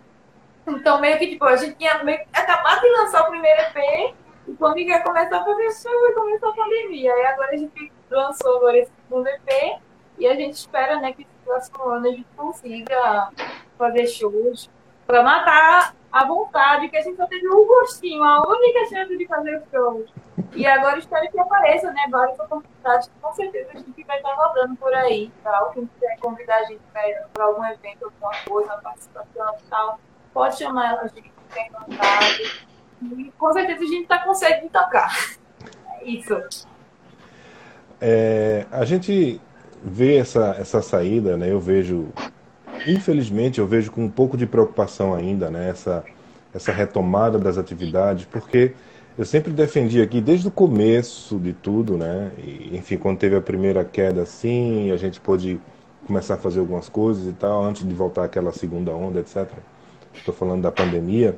Então, 0.68 1.00
meio 1.00 1.18
que, 1.18 1.28
tipo, 1.28 1.46
a 1.46 1.56
gente 1.56 1.76
tinha 1.76 2.04
meio 2.04 2.22
acabado 2.34 2.82
de 2.82 2.90
lançar 2.90 3.24
o 3.24 3.30
primeiro 3.30 3.62
EP, 3.62 4.16
e 4.48 4.54
quando 4.54 4.80
ia 4.80 5.02
começar 5.02 5.40
a 5.40 5.46
fazer 5.46 5.72
show, 5.72 6.08
ia 6.08 6.14
começar 6.14 6.50
a 6.50 6.54
pandemia. 6.54 7.14
Aí 7.14 7.26
agora 7.26 7.52
a 7.52 7.58
gente 7.58 7.92
lançou 8.10 8.58
agora 8.58 8.78
esse 8.78 8.92
segundo 9.04 9.28
EP, 9.28 9.82
e 10.18 10.28
a 10.28 10.36
gente 10.36 10.54
espera, 10.54 11.00
né, 11.00 11.14
que 11.14 11.24
no 11.24 11.46
próximo 11.46 11.84
ano 11.84 12.08
a 12.08 12.12
gente 12.12 12.28
consiga 12.36 13.30
fazer 13.78 14.08
shows 14.08 14.70
para 15.08 15.24
matar 15.24 15.96
a 16.12 16.26
vontade, 16.26 16.90
que 16.90 16.98
a 16.98 17.02
gente 17.02 17.18
só 17.18 17.26
teve 17.26 17.48
um 17.48 17.66
gostinho, 17.66 18.24
a 18.24 18.48
única 18.48 18.86
chance 18.88 19.18
de 19.18 19.28
fazer 19.28 19.58
os 19.58 19.70
shows. 19.72 20.14
E 20.54 20.68
agora 20.68 21.00
espero 21.00 21.30
que 21.32 21.40
apareça, 21.40 21.92
né, 21.92 22.08
várias 22.10 22.38
oportunidades, 22.40 23.10
com 23.22 23.34
certeza 23.34 23.72
a 23.74 23.78
gente 23.78 24.04
vai 24.04 24.18
estar 24.18 24.34
rodando 24.34 24.76
por 24.76 24.94
aí 24.94 25.26
e 25.26 25.32
tal. 25.44 25.72
Quem 25.72 25.86
quiser 25.88 26.20
convidar 26.20 26.58
a 26.58 26.64
gente 26.66 26.82
para 27.34 27.46
algum 27.46 27.64
evento, 27.66 28.06
alguma 28.06 28.32
coisa, 28.46 28.78
participação 28.82 29.56
e 29.58 29.70
tal, 29.70 30.00
pode 30.34 30.58
chamar 30.58 31.00
a 31.00 31.08
gente, 31.08 31.32
tem 31.54 31.70
vontade. 31.72 32.68
E 33.02 33.32
com 33.38 33.54
certeza 33.54 33.84
a 33.84 33.88
gente 33.88 34.04
está 34.04 34.20
conseguindo 34.20 34.70
tocar. 34.70 35.38
É 36.00 36.06
isso. 36.10 36.36
É, 38.00 38.66
a 38.72 38.86
gente 38.86 39.40
vê 39.84 40.18
essa, 40.18 40.56
essa 40.60 40.82
saída, 40.82 41.38
né? 41.38 41.52
Eu 41.52 41.60
vejo, 41.60 42.10
infelizmente, 42.88 43.60
eu 43.60 43.68
vejo 43.68 43.92
com 43.92 44.04
um 44.04 44.10
pouco 44.10 44.38
de 44.38 44.46
preocupação 44.46 45.14
ainda, 45.14 45.50
né? 45.50 45.70
Essa, 45.70 46.04
essa 46.54 46.72
retomada 46.72 47.38
das 47.38 47.58
atividades, 47.58 48.26
porque 48.26 48.74
eu 49.18 49.26
sempre 49.26 49.52
defendi 49.52 50.02
aqui 50.02 50.22
desde 50.22 50.48
o 50.48 50.52
começo 50.52 51.38
de 51.38 51.54
tudo, 51.54 51.98
né? 51.98 52.32
E, 52.38 52.76
enfim, 52.76 52.98
quando 52.98 53.18
teve 53.18 53.36
a 53.36 53.42
primeira 53.42 53.84
queda 53.84 54.22
assim, 54.22 54.92
a 54.92 54.98
gente 54.98 55.20
pôde 55.20 55.60
começar 56.06 56.36
a 56.36 56.38
fazer 56.38 56.60
algumas 56.60 56.90
coisas 56.90 57.28
e 57.28 57.34
tal, 57.34 57.64
antes 57.64 57.88
de 57.88 57.94
voltar 57.94 58.24
aquela 58.24 58.52
segunda 58.52 58.92
onda, 58.92 59.20
etc. 59.20 59.48
Estou 60.20 60.34
falando 60.34 60.62
da 60.62 60.72
pandemia, 60.72 61.38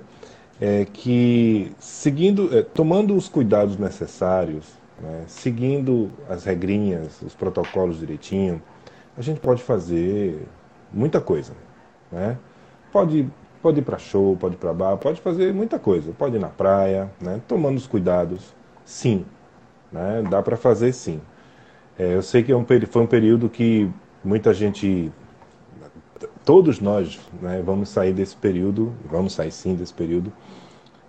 é 0.60 0.86
que 0.86 1.72
seguindo, 1.80 2.56
é, 2.58 2.62
tomando 2.62 3.16
os 3.16 3.30
cuidados 3.30 3.78
necessários, 3.78 4.80
né, 5.02 5.24
seguindo 5.28 6.12
as 6.30 6.44
regrinhas, 6.44 7.22
os 7.22 7.36
protocolos 7.36 8.00
direitinho, 8.00 8.62
a 9.18 9.22
gente 9.22 9.40
pode 9.40 9.62
fazer 9.64 10.48
muita 10.92 11.22
coisa, 11.22 11.54
né? 12.12 12.38
Pode 12.92 13.30
Pode 13.62 13.80
ir 13.80 13.84
para 13.84 13.98
show, 13.98 14.36
pode 14.36 14.56
ir 14.56 14.58
para 14.58 14.74
bar, 14.74 14.98
pode 14.98 15.22
fazer 15.22 15.54
muita 15.54 15.80
coisa. 15.80 16.12
Pode 16.12 16.36
ir 16.36 16.40
na 16.40 16.50
praia, 16.50 17.10
né? 17.22 17.42
tomando 17.48 17.78
os 17.78 17.88
cuidados, 17.88 18.54
sim. 18.84 19.26
Né? 19.90 20.22
Dá 20.30 20.42
para 20.44 20.58
fazer 20.58 20.92
sim. 20.92 21.22
É, 21.98 22.16
eu 22.16 22.22
sei 22.22 22.44
que 22.44 22.52
é 22.52 22.56
um, 22.58 22.66
foi 22.90 23.02
um 23.02 23.08
período 23.08 23.50
que 23.50 23.90
muita 24.24 24.54
gente, 24.54 25.12
todos 26.46 26.80
nós, 26.80 27.20
né, 27.42 27.62
vamos 27.66 27.90
sair 27.90 28.14
desse 28.14 28.36
período, 28.36 28.94
vamos 29.10 29.34
sair 29.34 29.52
sim 29.52 29.76
desse 29.76 29.94
período, 29.94 30.32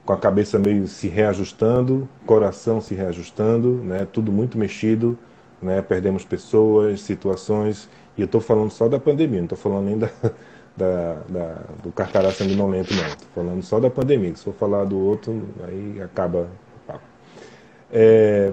com 0.04 0.12
a 0.12 0.18
cabeça 0.18 0.58
meio 0.58 0.86
se 0.86 1.08
reajustando, 1.08 2.08
coração 2.26 2.80
se 2.80 2.94
reajustando, 2.94 3.74
né, 3.82 4.06
tudo 4.10 4.30
muito 4.30 4.58
mexido, 4.58 5.18
né, 5.60 5.80
perdemos 5.82 6.24
pessoas, 6.24 7.00
situações, 7.00 7.88
e 8.16 8.20
eu 8.20 8.26
estou 8.26 8.40
falando 8.40 8.70
só 8.70 8.88
da 8.88 9.00
pandemia, 9.00 9.38
não 9.38 9.46
estou 9.46 9.58
falando 9.58 9.86
nem 9.86 9.98
da, 9.98 10.10
da, 10.76 11.14
da, 11.28 11.60
do 11.82 11.92
carcará 11.92 12.30
sanguinolento, 12.32 12.94
não. 12.94 13.06
Estou 13.06 13.28
falando 13.34 13.62
só 13.62 13.80
da 13.80 13.90
pandemia. 13.90 14.34
Se 14.34 14.44
for 14.44 14.54
falar 14.54 14.84
do 14.84 14.98
outro, 14.98 15.48
aí 15.66 16.00
acaba 16.02 16.48
o 16.48 16.86
papo. 16.86 17.04
É, 17.92 18.52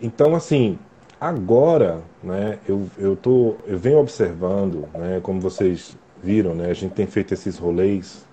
então, 0.00 0.34
assim, 0.34 0.78
agora, 1.20 2.00
né, 2.22 2.58
eu, 2.66 2.88
eu, 2.96 3.14
tô, 3.14 3.56
eu 3.66 3.78
venho 3.78 3.98
observando, 3.98 4.88
né, 4.94 5.20
como 5.22 5.40
vocês 5.40 5.96
viram, 6.22 6.54
né, 6.54 6.70
a 6.70 6.74
gente 6.74 6.94
tem 6.94 7.06
feito 7.06 7.34
esses 7.34 7.58
rolês, 7.58 8.26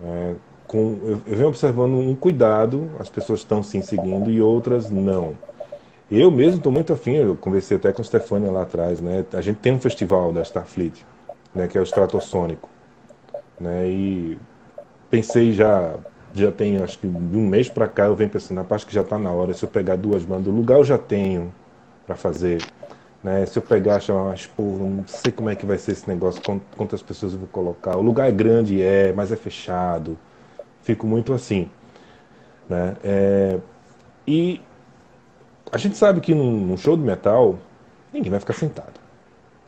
né, 0.00 0.34
com, 0.66 0.98
eu, 1.02 1.22
eu 1.26 1.36
venho 1.36 1.48
observando 1.48 1.94
um 1.94 2.14
cuidado, 2.16 2.90
as 2.98 3.08
pessoas 3.08 3.40
estão 3.40 3.62
sim 3.62 3.80
seguindo 3.80 4.30
e 4.30 4.40
outras 4.40 4.90
não. 4.90 5.36
Eu 6.10 6.30
mesmo 6.30 6.56
estou 6.56 6.72
muito 6.72 6.92
afim, 6.92 7.12
eu 7.12 7.36
conversei 7.36 7.76
até 7.76 7.92
com 7.92 8.02
a 8.02 8.04
Stefania 8.04 8.50
lá 8.50 8.62
atrás, 8.62 9.00
né? 9.00 9.24
A 9.32 9.40
gente 9.40 9.58
tem 9.58 9.72
um 9.72 9.80
festival 9.80 10.32
da 10.32 10.42
Starfleet, 10.42 11.06
né, 11.54 11.68
que 11.68 11.78
é 11.78 11.80
o 11.80 11.84
estratosônico. 11.84 12.68
Né, 13.60 13.88
e 13.88 14.38
pensei 15.08 15.52
já, 15.52 15.94
já 16.34 16.50
tem 16.50 16.78
acho 16.78 16.98
que 16.98 17.06
de 17.06 17.36
um 17.36 17.46
mês 17.46 17.68
para 17.68 17.86
cá 17.86 18.06
eu 18.06 18.16
venho 18.16 18.30
pensando, 18.30 18.64
parte 18.64 18.86
que 18.86 18.94
já 18.94 19.02
está 19.02 19.18
na 19.18 19.30
hora, 19.30 19.54
se 19.54 19.64
eu 19.64 19.68
pegar 19.68 19.96
duas 19.96 20.24
bandas, 20.24 20.46
o 20.48 20.50
lugar 20.50 20.78
eu 20.78 20.84
já 20.84 20.98
tenho 20.98 21.52
para 22.10 22.16
fazer. 22.16 22.60
Né, 23.22 23.44
se 23.44 23.58
eu 23.58 23.62
pegar, 23.62 24.00
chamar, 24.00 24.30
mas, 24.30 24.46
pô, 24.46 24.62
não 24.62 25.06
sei 25.06 25.30
como 25.30 25.50
é 25.50 25.54
que 25.54 25.66
vai 25.66 25.76
ser 25.76 25.92
esse 25.92 26.08
negócio, 26.08 26.40
quantas 26.76 27.02
pessoas 27.02 27.34
eu 27.34 27.38
vou 27.38 27.48
colocar. 27.48 27.96
O 27.96 28.02
lugar 28.02 28.28
é 28.28 28.32
grande, 28.32 28.82
é, 28.82 29.12
mas 29.12 29.30
é 29.30 29.36
fechado. 29.36 30.18
Fico 30.82 31.06
muito 31.06 31.32
assim. 31.34 31.70
Né? 32.68 32.96
É, 33.04 33.58
e 34.26 34.60
a 35.70 35.76
gente 35.76 35.98
sabe 35.98 36.20
que 36.20 36.34
num, 36.34 36.76
show 36.78 36.96
de 36.96 37.02
metal, 37.02 37.58
ninguém 38.12 38.30
vai 38.30 38.40
ficar 38.40 38.54
sentado. 38.54 38.98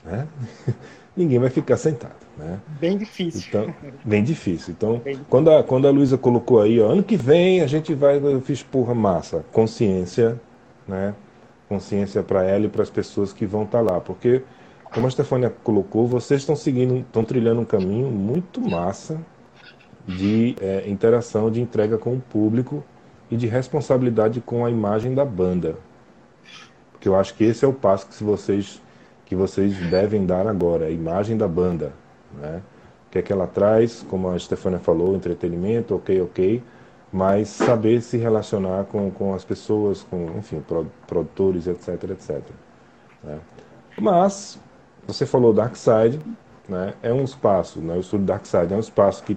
Né? 0.03 0.27
ninguém 1.15 1.39
vai 1.39 1.51
ficar 1.51 1.77
sentado. 1.77 2.23
Né? 2.39 2.59
Bem 2.81 2.97
difícil. 2.97 3.43
Então, 3.47 3.75
bem 4.03 4.25
difícil. 4.25 4.73
Então, 4.73 4.99
bem 4.99 5.21
quando 5.29 5.51
a, 5.51 5.63
quando 5.63 5.87
a 5.87 5.91
Luísa 5.91 6.17
colocou 6.17 6.63
aí, 6.63 6.81
ó, 6.81 6.89
ano 6.89 7.03
que 7.03 7.17
vem 7.19 7.61
a 7.61 7.67
gente 7.67 7.93
vai, 7.93 8.17
eu 8.17 8.41
fiz 8.41 8.63
porra 8.63 8.95
massa, 8.95 9.45
consciência, 9.53 10.41
né? 10.89 11.15
Consciência 11.73 12.23
para 12.23 12.45
ela 12.45 12.67
e 12.67 12.69
para 12.69 12.83
as 12.83 12.91
pessoas 12.91 13.33
que 13.33 13.47
vão 13.47 13.63
estar 13.63 13.83
tá 13.83 13.93
lá, 13.95 13.99
porque 13.99 14.43
como 14.93 15.07
a 15.07 15.11
Stefania 15.11 15.49
colocou, 15.65 16.07
vocês 16.07 16.43
estão 16.43 16.55
seguindo, 16.55 16.99
estão 16.99 17.25
trilhando 17.25 17.63
um 17.63 17.65
caminho 17.65 18.11
muito 18.11 18.61
massa 18.61 19.19
de 20.07 20.55
é, 20.61 20.85
interação, 20.87 21.51
de 21.51 21.63
entrega 21.63 21.97
com 21.97 22.13
o 22.13 22.21
público 22.21 22.85
e 23.31 23.39
de 23.39 23.47
responsabilidade 23.47 24.39
com 24.43 24.67
a 24.67 24.71
imagem 24.71 25.15
da 25.15 25.25
banda. 25.25 25.77
Porque 26.93 27.09
eu 27.09 27.17
acho 27.17 27.33
que 27.33 27.45
esse 27.45 27.65
é 27.65 27.69
o 27.69 27.73
passo 27.73 28.07
que 28.07 28.23
vocês 28.23 28.83
que 29.25 29.35
vocês 29.35 29.75
devem 29.89 30.27
dar 30.27 30.47
agora, 30.47 30.85
a 30.85 30.91
imagem 30.91 31.39
da 31.39 31.49
banda. 31.49 31.95
Né? 32.39 32.61
O 33.07 33.11
que 33.13 33.19
é 33.19 33.23
que 33.23 33.33
ela 33.33 33.47
traz, 33.47 34.05
como 34.11 34.29
a 34.29 34.39
Stefania 34.39 34.79
falou, 34.79 35.17
entretenimento, 35.17 35.95
ok, 35.95 36.21
ok, 36.21 36.63
mas 37.13 37.49
saber 37.49 38.01
se 38.01 38.17
relacionar 38.17 38.85
com, 38.85 39.11
com 39.11 39.35
as 39.35 39.45
pessoas, 39.45 40.03
com, 40.03 40.39
enfim, 40.39 40.63
produtores, 41.07 41.67
etc, 41.67 42.11
etc. 42.11 42.41
Né? 43.23 43.39
Mas, 44.01 44.59
você 45.07 45.27
falou 45.27 45.53
Dark 45.53 45.77
Side, 45.77 46.21
né? 46.69 46.95
é 47.03 47.13
um 47.13 47.25
espaço, 47.25 47.81
né? 47.81 47.95
o 47.95 48.01
estúdio 48.01 48.27
Dark 48.27 48.47
Side 48.47 48.73
é 48.73 48.77
um 48.77 48.81
espaço 48.81 49.23
que 49.25 49.37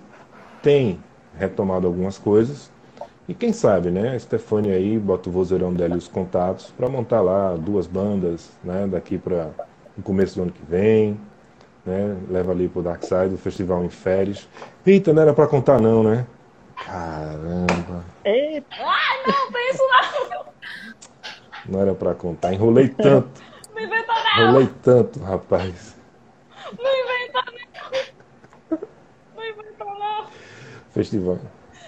tem 0.62 1.00
retomado 1.38 1.86
algumas 1.86 2.18
coisas, 2.18 2.72
e 3.28 3.34
quem 3.34 3.52
sabe, 3.52 3.90
né, 3.90 4.16
a 4.16 4.20
Stefania 4.20 4.76
aí 4.76 5.00
bota 5.00 5.30
o 5.30 5.32
vozeirão 5.32 5.74
dela 5.74 5.96
e 5.96 5.98
os 5.98 6.08
contatos 6.08 6.72
para 6.78 6.88
montar 6.88 7.22
lá 7.22 7.56
duas 7.56 7.88
bandas, 7.88 8.52
né, 8.64 8.88
daqui 8.88 9.18
para 9.18 9.50
no 9.98 10.04
começo 10.04 10.36
do 10.36 10.44
ano 10.44 10.52
que 10.52 10.64
vem, 10.70 11.20
né? 11.86 12.16
Leva 12.30 12.52
ali 12.52 12.68
pro 12.68 12.82
Dark 12.82 13.04
Side, 13.04 13.34
o 13.34 13.38
festival 13.38 13.84
em 13.84 13.90
férias. 13.90 14.48
Eita, 14.86 15.14
não 15.14 15.22
era 15.22 15.34
para 15.34 15.48
contar 15.48 15.80
não, 15.80 16.04
né? 16.04 16.26
Caramba. 16.76 18.04
Eita. 18.24 18.68
Ai, 18.80 19.18
não, 19.28 19.52
penso 19.52 19.84
não. 20.30 20.46
Não 21.68 21.82
era 21.82 21.96
para 21.96 22.14
contar, 22.14 22.54
enrolei 22.54 22.90
tanto. 22.90 23.42
Não 23.74 23.82
inventa 23.82 24.14
não. 24.14 24.44
Enrolei 24.44 24.70
tanto, 24.84 25.20
rapaz. 25.20 25.96
Não 26.78 26.92
inventa 26.92 27.44
não. 28.72 28.78
Não 29.36 29.46
inventa 29.46 29.86
não. 29.86 30.28
Festival. 30.92 31.40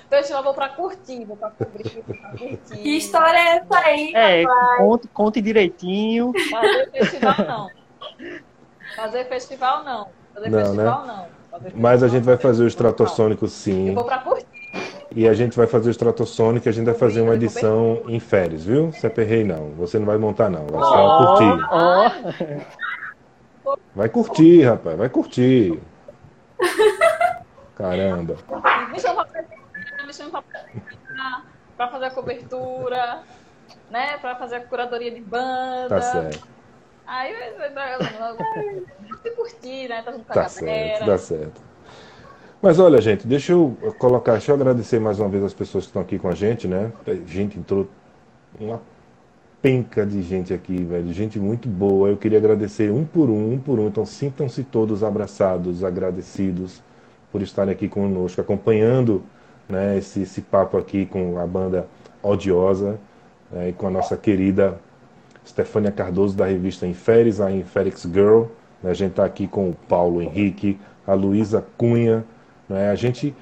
Festival 0.09 0.43
vou 0.43 0.53
pra 0.53 0.69
curtir, 0.69 1.25
vou 1.25 1.35
pra 1.38 1.51
cobrir, 1.51 1.89
pra 2.03 2.29
curtir. 2.31 2.57
Que 2.81 2.97
história 2.97 3.38
é 3.38 3.57
essa 3.57 3.77
aí, 3.79 4.13
É, 4.15 4.43
rapaz? 4.43 4.77
conte, 4.77 5.07
conte 5.09 5.41
direitinho. 5.41 6.31
Fazer 6.49 6.91
festival 6.91 7.35
não. 7.45 7.69
Fazer 8.95 9.25
festival 9.25 9.83
não. 9.83 10.07
Fazer 10.33 10.49
Não, 10.49 10.59
festival 10.59 11.05
né? 11.05 11.13
não. 11.13 11.27
Fazer 11.59 11.73
Mas 11.75 12.03
a 12.03 12.07
gente 12.07 12.19
não, 12.19 12.25
vai 12.25 12.38
fazer 12.38 12.63
o 12.63 12.67
Estratosônico 12.67 13.47
sim. 13.47 13.89
Eu 13.89 13.95
vou 13.95 14.05
pra 14.05 14.19
curtir. 14.19 14.45
E 15.15 15.28
a 15.28 15.34
gente 15.34 15.57
vai 15.57 15.65
fazer 15.68 15.89
o 15.89 15.91
Estratosônico 15.91 16.68
e 16.68 16.70
a 16.70 16.74
gente 16.74 16.86
vai 16.86 16.93
fazer 16.93 17.22
uma 17.22 17.34
edição 17.34 18.03
em 18.07 18.20
férias, 18.20 18.65
viu? 18.65 18.91
Aperrei 19.03 19.43
não. 19.43 19.72
Você 19.72 19.97
não 19.97 20.05
vai 20.05 20.18
montar 20.18 20.49
não. 20.49 20.68
Vai 20.68 20.82
só 20.82 21.18
curtir. 21.26 22.68
Vai 23.95 24.09
curtir, 24.09 24.61
rapaz. 24.63 24.97
Vai 24.97 25.09
curtir. 25.09 25.80
Caramba. 27.76 28.36
Me 28.91 28.99
chama 28.99 29.26
pra 29.26 29.43
me 30.05 30.13
chama 30.13 30.41
pra, 30.41 31.41
pra 31.76 31.88
fazer 31.89 32.05
a 32.05 32.11
cobertura, 32.11 33.20
né? 33.91 34.18
Pra 34.20 34.36
fazer 34.36 34.55
a 34.55 34.61
curadoria 34.61 35.11
de 35.11 35.22
banda. 35.22 35.89
Tá 35.89 36.01
certo. 36.01 36.47
Aí 37.05 37.34
vai 37.57 37.72
vai- 37.72 37.97
curtir, 39.36 39.88
né? 39.89 40.01
Tá 40.03 40.11
junto 40.11 40.26
com 40.26 40.32
a 40.32 40.36
Tá 40.36 40.41
galera. 40.41 40.49
certo, 40.49 41.05
dá 41.05 41.18
certo. 41.18 41.61
Mas 42.61 42.79
olha, 42.79 42.99
gente, 42.99 43.27
deixa 43.27 43.51
eu 43.51 43.77
colocar, 43.99 44.33
deixa 44.33 44.51
eu 44.51 44.55
agradecer 44.55 44.99
mais 44.99 45.19
uma 45.19 45.29
vez 45.29 45.43
as 45.43 45.53
pessoas 45.53 45.83
que 45.83 45.89
estão 45.89 46.01
aqui 46.01 46.17
com 46.17 46.27
a 46.27 46.33
gente, 46.33 46.67
né? 46.67 46.91
Gente 47.27 47.59
entrou 47.59 47.87
uma 48.59 48.81
penca 49.61 50.05
de 50.05 50.23
gente 50.23 50.53
aqui, 50.53 50.83
velho. 50.83 51.13
Gente 51.13 51.39
muito 51.39 51.69
boa. 51.69 52.09
Eu 52.09 52.17
queria 52.17 52.39
agradecer 52.39 52.91
um 52.91 53.05
por 53.05 53.29
um, 53.29 53.53
um 53.53 53.59
por 53.59 53.79
um. 53.79 53.87
Então 53.87 54.05
sintam-se 54.05 54.63
todos 54.63 55.03
abraçados, 55.03 55.83
agradecidos 55.83 56.81
por 57.31 57.43
estarem 57.43 57.73
aqui 57.73 57.87
conosco, 57.87 58.41
acompanhando 58.41 59.21
né, 59.69 59.97
esse, 59.97 60.21
esse 60.21 60.41
papo 60.41 60.77
aqui 60.77 61.05
com 61.05 61.37
a 61.37 61.45
banda 61.45 61.87
Odiosa 62.23 62.99
né, 63.51 63.69
e 63.69 63.73
com 63.73 63.85
a 63.85 63.91
nossa 63.91 64.17
querida 64.17 64.79
Stefânia 65.45 65.91
Cardoso 65.91 66.35
da 66.35 66.45
revista 66.45 66.87
Inferes, 66.87 67.39
a 67.39 67.51
Inferix 67.51 68.01
Girl. 68.01 68.45
Né, 68.81 68.89
a 68.89 68.95
gente 68.95 69.11
está 69.11 69.25
aqui 69.25 69.47
com 69.47 69.69
o 69.69 69.75
Paulo 69.87 70.23
Henrique, 70.23 70.79
a 71.05 71.13
Luísa 71.13 71.63
Cunha. 71.77 72.25
Né, 72.70 72.89
a 72.89 72.95
gente. 72.95 73.36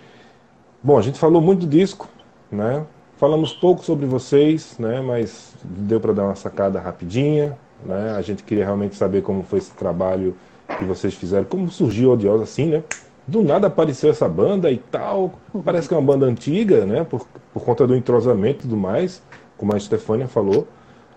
Bom, 0.83 0.97
a 0.97 1.01
gente 1.01 1.17
falou 1.17 1.41
muito 1.41 1.61
do 1.61 1.67
disco, 1.67 2.07
né? 2.51 2.85
Falamos 3.17 3.53
pouco 3.53 3.83
sobre 3.83 4.05
vocês, 4.05 4.77
né? 4.77 5.01
Mas 5.01 5.55
deu 5.63 5.99
para 5.99 6.13
dar 6.13 6.25
uma 6.25 6.35
sacada 6.35 6.79
rapidinha, 6.79 7.57
né? 7.83 8.13
A 8.15 8.21
gente 8.21 8.43
queria 8.43 8.65
realmente 8.65 8.95
saber 8.95 9.23
como 9.23 9.41
foi 9.43 9.59
esse 9.59 9.71
trabalho 9.71 10.35
que 10.77 10.85
vocês 10.85 11.13
fizeram, 11.13 11.45
como 11.45 11.69
surgiu 11.71 12.11
a 12.11 12.13
Odiosa 12.13 12.43
assim, 12.43 12.67
né? 12.67 12.83
Do 13.27 13.41
nada 13.41 13.67
apareceu 13.67 14.11
essa 14.11 14.29
banda 14.29 14.71
e 14.71 14.77
tal. 14.77 15.33
Parece 15.63 15.87
que 15.87 15.93
é 15.93 15.97
uma 15.97 16.05
banda 16.05 16.27
antiga, 16.27 16.85
né? 16.85 17.03
Por, 17.03 17.25
por 17.53 17.63
conta 17.63 17.87
do 17.87 17.95
entrosamento 17.95 18.59
e 18.59 18.61
tudo 18.63 18.77
mais, 18.77 19.23
como 19.57 19.73
a 19.73 19.79
Stefânia 19.79 20.27
falou. 20.27 20.67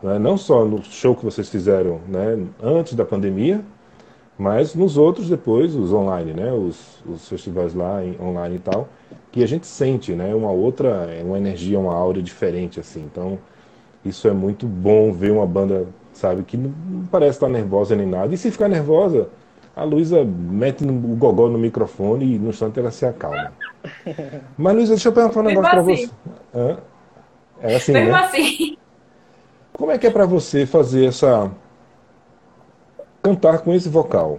Né? 0.02 0.18
Não 0.18 0.36
só 0.36 0.64
no 0.64 0.82
show 0.82 1.14
que 1.14 1.24
vocês 1.24 1.48
fizeram 1.48 2.00
né? 2.08 2.46
antes 2.62 2.94
da 2.94 3.04
pandemia, 3.04 3.62
mas 4.38 4.74
nos 4.74 4.96
outros 4.96 5.28
depois, 5.28 5.74
os 5.74 5.92
online, 5.92 6.32
né? 6.32 6.52
Os, 6.52 7.02
os 7.04 7.28
festivais 7.28 7.74
lá 7.74 8.04
em, 8.04 8.16
online 8.20 8.56
e 8.56 8.60
tal, 8.60 8.88
que 9.32 9.42
a 9.42 9.46
gente 9.48 9.66
sente, 9.66 10.12
né? 10.12 10.32
Uma 10.34 10.52
outra, 10.52 11.08
uma 11.24 11.36
energia, 11.36 11.78
uma 11.78 11.92
aura 11.92 12.22
diferente, 12.22 12.78
assim. 12.78 13.02
Então, 13.04 13.36
isso 14.04 14.28
é 14.28 14.32
muito 14.32 14.64
bom 14.64 15.12
ver 15.12 15.32
uma 15.32 15.44
banda, 15.46 15.86
sabe, 16.12 16.44
que 16.44 16.56
não 16.56 16.72
parece 17.10 17.32
estar 17.32 17.48
nervosa 17.48 17.96
nem 17.96 18.06
nada. 18.06 18.32
E 18.32 18.38
se 18.38 18.50
ficar 18.52 18.68
nervosa, 18.68 19.28
a 19.74 19.82
Luísa 19.82 20.24
mete 20.24 20.84
o 20.84 20.92
gogó 21.16 21.48
no 21.48 21.58
microfone 21.58 22.36
e 22.36 22.38
no 22.38 22.50
instante 22.50 22.78
ela 22.78 22.92
se 22.92 23.04
acalma. 23.04 23.52
Mas, 24.56 24.74
Luísa, 24.74 24.92
deixa 24.92 25.08
eu 25.08 25.12
perguntar 25.12 25.40
um 25.40 25.44
negócio 25.44 25.70
para 25.70 25.80
assim. 25.80 26.06
você. 26.06 26.10
Hã? 26.54 26.76
É 27.60 27.74
assim, 27.74 27.92
Mesmo 27.92 28.12
né? 28.12 28.18
assim. 28.20 28.76
Como 29.72 29.90
é 29.90 29.98
que 29.98 30.06
é 30.06 30.10
para 30.10 30.26
você 30.26 30.64
fazer 30.64 31.06
essa. 31.06 31.50
Cantar 33.22 33.58
com 33.60 33.72
esse 33.72 33.88
vocal? 33.88 34.38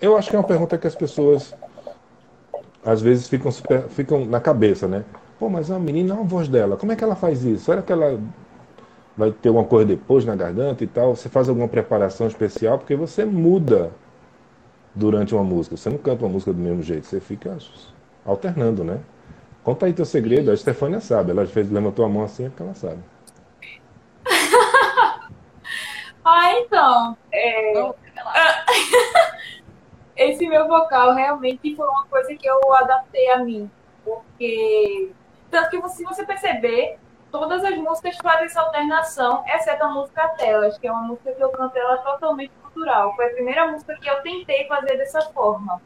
Eu 0.00 0.16
acho 0.16 0.30
que 0.30 0.36
é 0.36 0.38
uma 0.38 0.46
pergunta 0.46 0.76
que 0.76 0.86
as 0.86 0.94
pessoas 0.94 1.54
às 2.84 3.00
vezes 3.00 3.28
ficam, 3.28 3.50
ficam 3.88 4.24
na 4.24 4.40
cabeça, 4.40 4.86
né? 4.86 5.04
Pô, 5.38 5.48
mas 5.48 5.70
a 5.70 5.78
menina, 5.78 6.14
a 6.14 6.22
voz 6.22 6.48
dela, 6.48 6.76
como 6.76 6.92
é 6.92 6.96
que 6.96 7.02
ela 7.02 7.16
faz 7.16 7.44
isso? 7.44 7.64
Será 7.64 7.82
que 7.82 7.92
ela 7.92 8.18
vai 9.16 9.30
ter 9.32 9.50
uma 9.50 9.64
coisa 9.64 9.86
depois 9.86 10.24
na 10.24 10.36
garganta 10.36 10.84
e 10.84 10.86
tal? 10.86 11.16
Você 11.16 11.28
faz 11.28 11.48
alguma 11.48 11.68
preparação 11.68 12.26
especial? 12.26 12.78
Porque 12.78 12.94
você 12.94 13.24
muda 13.24 13.90
durante 14.94 15.34
uma 15.34 15.44
música. 15.44 15.76
Você 15.76 15.90
não 15.90 15.98
canta 15.98 16.24
uma 16.24 16.32
música 16.32 16.52
do 16.52 16.58
mesmo 16.58 16.82
jeito, 16.82 17.06
você 17.06 17.20
fica 17.20 17.58
alternando, 18.24 18.82
né? 18.82 18.98
Conta 19.62 19.86
aí 19.86 19.92
teu 19.92 20.04
segredo, 20.04 20.50
a 20.50 20.56
Stefânia 20.56 21.00
sabe. 21.00 21.32
Ela 21.32 21.44
fez, 21.44 21.70
levantou 21.70 22.04
a 22.04 22.08
mão 22.08 22.22
assim, 22.22 22.46
é 22.46 22.48
porque 22.48 22.62
ela 22.62 22.74
sabe. 22.74 22.98
Ah, 26.28 26.52
então. 26.58 27.16
é, 27.30 27.72
Não, 27.72 27.94
relaxa. 28.12 28.64
esse 30.16 30.44
meu 30.48 30.66
vocal 30.66 31.14
realmente 31.14 31.76
foi 31.76 31.86
uma 31.86 32.04
coisa 32.06 32.34
que 32.34 32.46
eu 32.48 32.74
adaptei 32.74 33.30
a 33.30 33.38
mim. 33.38 33.70
Porque. 34.04 35.12
Tanto 35.48 35.80
que 35.80 35.88
se 35.90 36.02
você 36.02 36.26
perceber, 36.26 36.98
todas 37.30 37.62
as 37.64 37.76
músicas 37.76 38.16
fazem 38.20 38.46
essa 38.46 38.60
alternação, 38.60 39.44
exceto 39.46 39.84
a 39.84 39.88
música 39.88 40.28
Telas, 40.30 40.76
que 40.78 40.88
é 40.88 40.92
uma 40.92 41.02
música 41.02 41.32
que 41.32 41.40
eu 41.40 41.50
canto 41.50 41.78
ela 41.78 41.98
totalmente 41.98 42.50
cultural. 42.60 43.14
Foi 43.14 43.26
a 43.26 43.34
primeira 43.34 43.68
música 43.68 43.96
que 43.96 44.08
eu 44.10 44.20
tentei 44.22 44.66
fazer 44.66 44.96
dessa 44.96 45.20
forma. 45.30 45.80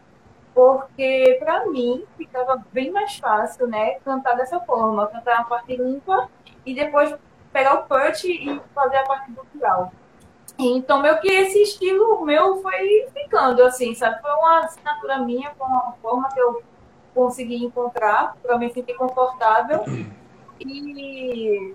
Porque, 0.54 1.36
pra 1.38 1.66
mim, 1.66 2.06
ficava 2.16 2.64
bem 2.72 2.90
mais 2.90 3.18
fácil, 3.18 3.66
né, 3.68 4.00
cantar 4.00 4.36
dessa 4.36 4.58
forma. 4.60 5.06
Cantar 5.08 5.40
a 5.40 5.44
parte 5.44 5.76
limpa 5.76 6.30
e 6.64 6.74
depois 6.74 7.14
pegar 7.52 7.74
o 7.74 7.82
punch 7.84 8.26
e 8.26 8.60
fazer 8.74 8.96
a 8.96 9.04
parte 9.04 9.30
cultural. 9.32 9.92
Então, 10.60 11.00
meio 11.02 11.20
que 11.20 11.28
esse 11.28 11.62
estilo 11.62 12.24
meu 12.24 12.60
foi 12.62 13.08
ficando, 13.12 13.62
assim, 13.64 13.94
sabe? 13.94 14.20
Foi 14.20 14.30
uma 14.32 14.60
assinatura 14.60 15.18
minha, 15.20 15.54
foi 15.54 15.66
uma 15.66 15.92
forma 16.02 16.28
que 16.32 16.40
eu 16.40 16.62
consegui 17.14 17.64
encontrar 17.64 18.34
para 18.42 18.58
me 18.58 18.72
sentir 18.72 18.94
confortável. 18.94 19.84
E, 20.60 21.74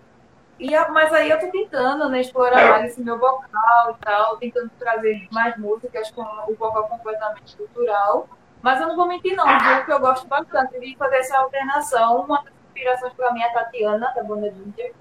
e 0.60 0.76
a- 0.76 0.90
mas 0.90 1.14
aí 1.14 1.30
eu 1.30 1.40
tô 1.40 1.50
tentando, 1.52 2.10
né, 2.10 2.22
explorar 2.22 2.70
mais 2.72 2.92
esse 2.92 3.02
meu 3.04 3.20
vocal 3.20 3.92
e 3.92 4.06
tal, 4.06 4.38
tentando 4.38 4.72
trazer 4.80 5.28
mais 5.32 5.58
músicas 5.58 6.12
com 6.12 6.22
o 6.24 6.56
vocal 6.56 6.88
completamente 6.88 7.56
cultural. 7.58 8.28
Mas 8.62 8.82
eu 8.82 8.88
não 8.88 8.96
vou 8.96 9.08
mentir, 9.08 9.36
não, 9.36 9.46
viu? 9.46 9.86
Que 9.86 9.92
eu 9.94 10.00
gosto 10.00 10.28
bastante 10.28 10.80
de 10.80 10.96
fazer 10.98 11.18
essa 11.18 11.38
alternação. 11.38 12.22
Uma 12.22 12.38
das 12.44 12.54
inspirações 12.68 13.14
para 13.14 13.32
mim 13.34 13.42
é 13.42 13.50
a 13.50 13.54
Tatiana, 13.54 14.12
da 14.16 14.24
banda 14.24 14.52
Ginger, 14.52 14.94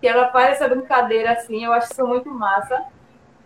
que 0.00 0.08
ela 0.08 0.30
faz 0.32 0.52
essa 0.52 0.68
brincadeira 0.68 1.32
assim, 1.32 1.64
eu 1.64 1.72
acho 1.72 1.92
isso 1.92 2.06
muito 2.06 2.30
massa. 2.30 2.84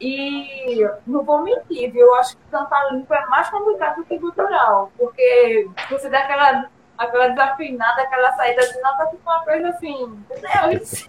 E 0.01 0.89
não 1.07 1.23
vou 1.25 1.43
mentir, 1.43 1.93
viu? 1.93 2.07
Eu 2.07 2.15
acho 2.15 2.37
que 2.37 2.43
cantar 2.51 2.93
limpo 2.93 3.13
é 3.13 3.27
mais 3.27 3.51
complicado 3.51 3.97
do 3.97 4.05
que 4.05 4.19
cultural, 4.19 4.91
porque 4.97 5.69
você 5.91 6.09
dá 6.09 6.21
aquela, 6.21 6.71
aquela 6.97 7.29
desafinada, 7.29 8.03
aquela 8.03 8.33
saída 8.33 8.67
de 8.67 8.81
nota, 8.81 9.11
fica 9.11 9.23
uma 9.31 9.45
coisa 9.45 9.69
assim, 9.69 10.25
Deus, 10.29 11.09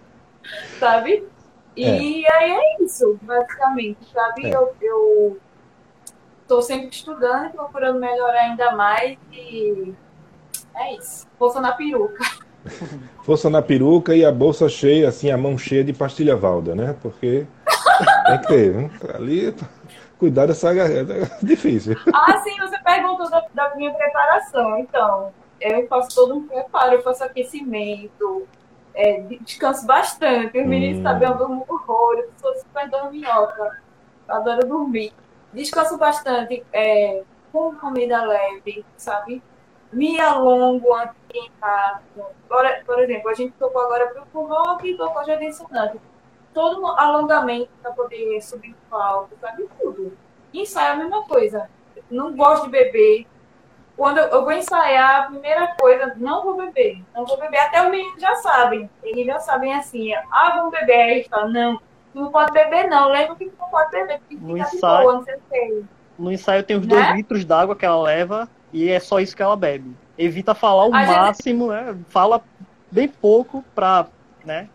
sabe? 0.80 1.28
E 1.76 1.86
aí 1.86 2.24
é 2.24 2.82
isso, 2.82 3.18
basicamente, 3.20 4.10
sabe? 4.12 4.46
É. 4.46 4.56
Eu, 4.56 4.74
eu 4.80 5.38
tô 6.46 6.62
sempre 6.62 6.88
estudando 6.88 7.46
e 7.46 7.50
procurando 7.50 7.98
melhorar 7.98 8.40
ainda 8.40 8.72
mais 8.72 9.18
e 9.32 9.92
é 10.76 10.96
isso. 10.96 11.26
Força 11.38 11.60
na 11.60 11.72
peruca. 11.72 12.24
Força 13.22 13.50
na 13.50 13.60
peruca 13.60 14.14
e 14.14 14.24
a 14.24 14.32
bolsa 14.32 14.68
cheia, 14.68 15.08
assim, 15.08 15.30
a 15.30 15.36
mão 15.36 15.58
cheia 15.58 15.84
de 15.84 15.92
pastilha 15.92 16.36
valda, 16.36 16.74
né? 16.74 16.96
Porque 17.02 17.46
tem 18.26 18.38
que 18.40 18.46
ter? 18.46 19.14
Ali, 19.14 19.54
cuidar 20.18 20.46
dessa 20.46 20.72
garganta 20.72 21.12
é 21.14 21.44
difícil. 21.44 21.96
Ah, 22.12 22.38
sim, 22.38 22.56
você 22.58 22.78
perguntou 22.78 23.28
da, 23.30 23.44
da 23.52 23.74
minha 23.76 23.92
preparação. 23.92 24.78
Então, 24.78 25.32
eu 25.60 25.86
faço 25.88 26.14
todo 26.14 26.36
um 26.36 26.46
preparo, 26.46 26.94
eu 26.94 27.02
faço 27.02 27.24
aquecimento, 27.24 28.46
é, 28.94 29.20
de- 29.22 29.38
descanso 29.40 29.86
bastante. 29.86 30.58
Os 30.58 30.66
meninos 30.66 30.98
Hum. 31.00 31.02
sabem, 31.02 31.28
eu 31.28 31.36
durmo 31.36 31.64
horror, 31.68 32.14
eu 32.18 32.30
sou 32.40 32.54
super 32.56 32.88
dorminhoca, 32.90 33.82
adoro 34.28 34.66
dormir. 34.66 35.12
Descanso 35.52 35.96
bastante, 35.98 36.64
é, 36.72 37.22
com 37.52 37.74
comida 37.76 38.24
leve, 38.24 38.84
sabe? 38.96 39.42
Me 39.92 40.18
alongo 40.20 40.92
antes 40.94 41.14
de 41.32 41.38
entrar. 41.38 42.02
Por, 42.48 42.64
por 42.84 42.98
exemplo, 42.98 43.30
a 43.30 43.34
gente 43.34 43.52
tocou 43.52 43.80
agora 43.82 44.12
pro 44.32 44.42
rock 44.46 44.88
e 44.90 44.96
tocou 44.96 45.24
Jardim 45.24 45.52
Sonante. 45.52 46.00
Todo 46.54 46.80
um 46.80 46.86
alongamento 46.86 47.68
para 47.82 47.90
poder 47.92 48.40
subir 48.40 48.68
no 48.70 48.76
palco, 48.88 49.30
sabe? 49.40 49.68
Tudo. 49.80 50.16
Ensaio 50.52 50.86
é 50.86 50.90
a 50.92 50.96
mesma 50.96 51.22
coisa. 51.24 51.68
Não 52.10 52.34
gosto 52.36 52.64
de 52.64 52.70
beber. 52.70 53.26
Quando 53.96 54.18
eu, 54.18 54.42
vou 54.42 54.52
ensaiar, 54.52 55.22
a 55.22 55.26
primeira 55.26 55.74
coisa, 55.78 56.14
não 56.16 56.42
vou 56.42 56.56
beber. 56.56 57.02
Não 57.14 57.24
vou 57.26 57.38
beber. 57.38 57.58
Até 57.58 57.82
os 57.84 57.90
meninos 57.90 58.20
já 58.20 58.34
sabem. 58.36 58.88
Eles 59.02 59.26
já 59.26 59.38
sabem 59.40 59.74
assim. 59.74 60.12
Ah, 60.30 60.54
vamos 60.56 60.70
beber. 60.72 60.92
Aí 60.94 61.10
eles 61.12 61.26
falam, 61.28 61.50
não, 61.52 61.76
tu 62.12 62.20
não 62.20 62.30
pode 62.30 62.52
beber, 62.52 62.88
não. 62.88 63.08
Lembra 63.10 63.34
que 63.36 63.46
tu 63.46 63.54
não 63.58 63.68
pode 63.68 63.90
beber, 63.90 64.18
porque 64.20 64.34
No 64.36 64.54
fica 64.56 64.76
ensaio. 64.76 65.02
boa, 65.02 65.12
não 65.14 65.24
sei 65.24 65.34
o 65.34 65.40
que. 65.50 65.84
No 66.18 66.32
ensaio 66.32 66.62
tem 66.62 66.76
os 66.76 66.86
Né? 66.86 66.94
dois 66.94 67.14
litros 67.16 67.44
d'água 67.44 67.74
que 67.76 67.84
ela 67.84 68.00
leva 68.02 68.48
e 68.72 68.88
é 68.88 69.00
só 69.00 69.18
isso 69.20 69.34
que 69.36 69.42
ela 69.42 69.56
bebe. 69.56 69.96
Evita 70.16 70.54
falar 70.54 70.86
o 70.86 70.94
A 70.94 71.04
gente- 71.04 71.16
máximo, 71.16 71.68
né? 71.68 71.96
Fala 72.08 72.40
bem 72.90 73.08
pouco 73.08 73.64
pra, 73.74 74.06
né? 74.44 74.68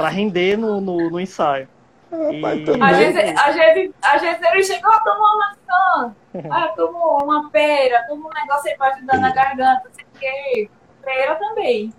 Pra 0.00 0.08
render 0.08 0.56
no, 0.56 0.80
no, 0.80 1.10
no 1.10 1.20
ensaio. 1.20 1.68
E-. 2.12 2.44
Às 2.82 2.96
vezes, 2.96 3.40
às, 3.40 3.54
vezes, 3.54 3.94
às 4.02 4.20
vezes 4.20 4.42
ele 4.42 4.64
chega, 4.64 5.00
toma 5.04 5.18
uma 5.18 5.36
maçã, 5.36 6.16
ah, 6.50 6.68
toma 6.76 7.24
uma 7.24 7.50
pera, 7.50 8.04
toma 8.08 8.28
um 8.28 8.32
negócio 8.32 8.70
aí 8.70 8.76
pra 8.76 8.88
ajudar 8.88 9.18
na 9.18 9.32
garganta, 9.32 9.90
sei 9.92 10.04
o 10.04 10.18
que. 10.18 10.70
Pera 11.02 11.36
também. 11.36 11.92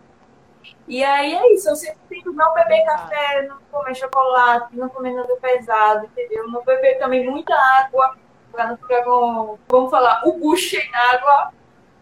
E 0.88 1.04
aí 1.04 1.34
é 1.34 1.54
isso, 1.54 1.70
eu 1.70 1.76
sempre 1.76 2.00
tento 2.10 2.34
não 2.34 2.54
beber 2.54 2.84
café, 2.86 3.48
não 3.48 3.58
comer 3.72 3.96
chocolate, 3.96 4.76
não 4.76 4.90
comer 4.90 5.14
nada 5.14 5.36
pesado, 5.38 6.06
entendeu? 6.06 6.48
Não 6.50 6.64
beber 6.64 7.00
também 7.00 7.30
muita 7.30 7.56
água, 7.80 8.16
pra 8.52 8.68
não 8.68 8.78
ficar 8.78 9.04
com, 9.04 9.58
vamos 9.70 9.90
falar, 9.90 10.22
o 10.26 10.34
bucho 10.34 10.70
cheio 10.70 10.92
d'água, 10.92 11.52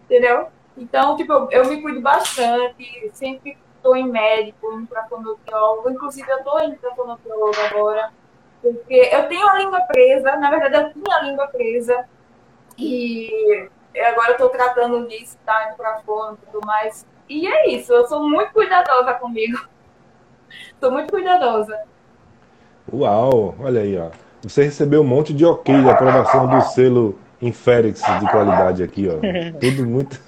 entendeu? 0.06 0.48
Então, 0.76 1.16
tipo, 1.16 1.32
eu, 1.32 1.50
eu 1.52 1.66
me 1.66 1.82
cuido 1.82 2.02
bastante, 2.02 3.12
sempre 3.14 3.58
estou 3.80 3.96
em 3.96 4.08
médico, 4.08 4.72
indo 4.74 4.88
pra 4.88 5.08
fonoaudiólogo, 5.08 5.90
inclusive 5.90 6.30
eu 6.30 6.44
tô 6.44 6.60
indo 6.60 6.76
pra 6.78 6.94
fonoaudiólogo 6.94 7.56
agora, 7.70 8.12
porque 8.62 9.10
eu 9.12 9.28
tenho 9.28 9.48
a 9.48 9.58
língua 9.58 9.82
presa, 9.82 10.36
na 10.36 10.50
verdade 10.50 10.76
eu 10.76 10.94
tinha 10.94 11.16
a 11.16 11.24
língua 11.24 11.48
presa, 11.48 12.06
e 12.78 13.70
agora 14.08 14.32
eu 14.32 14.38
tô 14.38 14.50
tratando 14.50 15.08
disso, 15.08 15.38
tá, 15.46 15.68
indo 15.68 15.76
pra 15.76 16.00
fono 16.06 16.38
e 16.42 16.46
tudo 16.46 16.66
mais. 16.66 17.06
E 17.28 17.48
é 17.48 17.70
isso, 17.70 17.94
eu 17.94 18.08
sou 18.08 18.28
muito 18.28 18.54
cuidadosa 18.54 19.14
comigo. 19.14 19.60
Sou 20.80 20.92
muito 20.92 21.12
cuidadosa. 21.12 21.78
Uau, 22.92 23.54
olha 23.60 23.82
aí, 23.82 23.96
ó. 23.98 24.10
Você 24.42 24.64
recebeu 24.64 25.02
um 25.02 25.08
monte 25.08 25.32
de 25.32 25.46
ok 25.46 25.80
de 25.80 25.90
aprovação 25.90 26.48
do 26.48 26.62
selo 26.62 27.20
Inférix 27.40 28.02
de 28.02 28.32
qualidade 28.32 28.82
aqui, 28.82 29.08
ó. 29.08 29.20
Tudo 29.60 29.86
muito. 29.86 30.20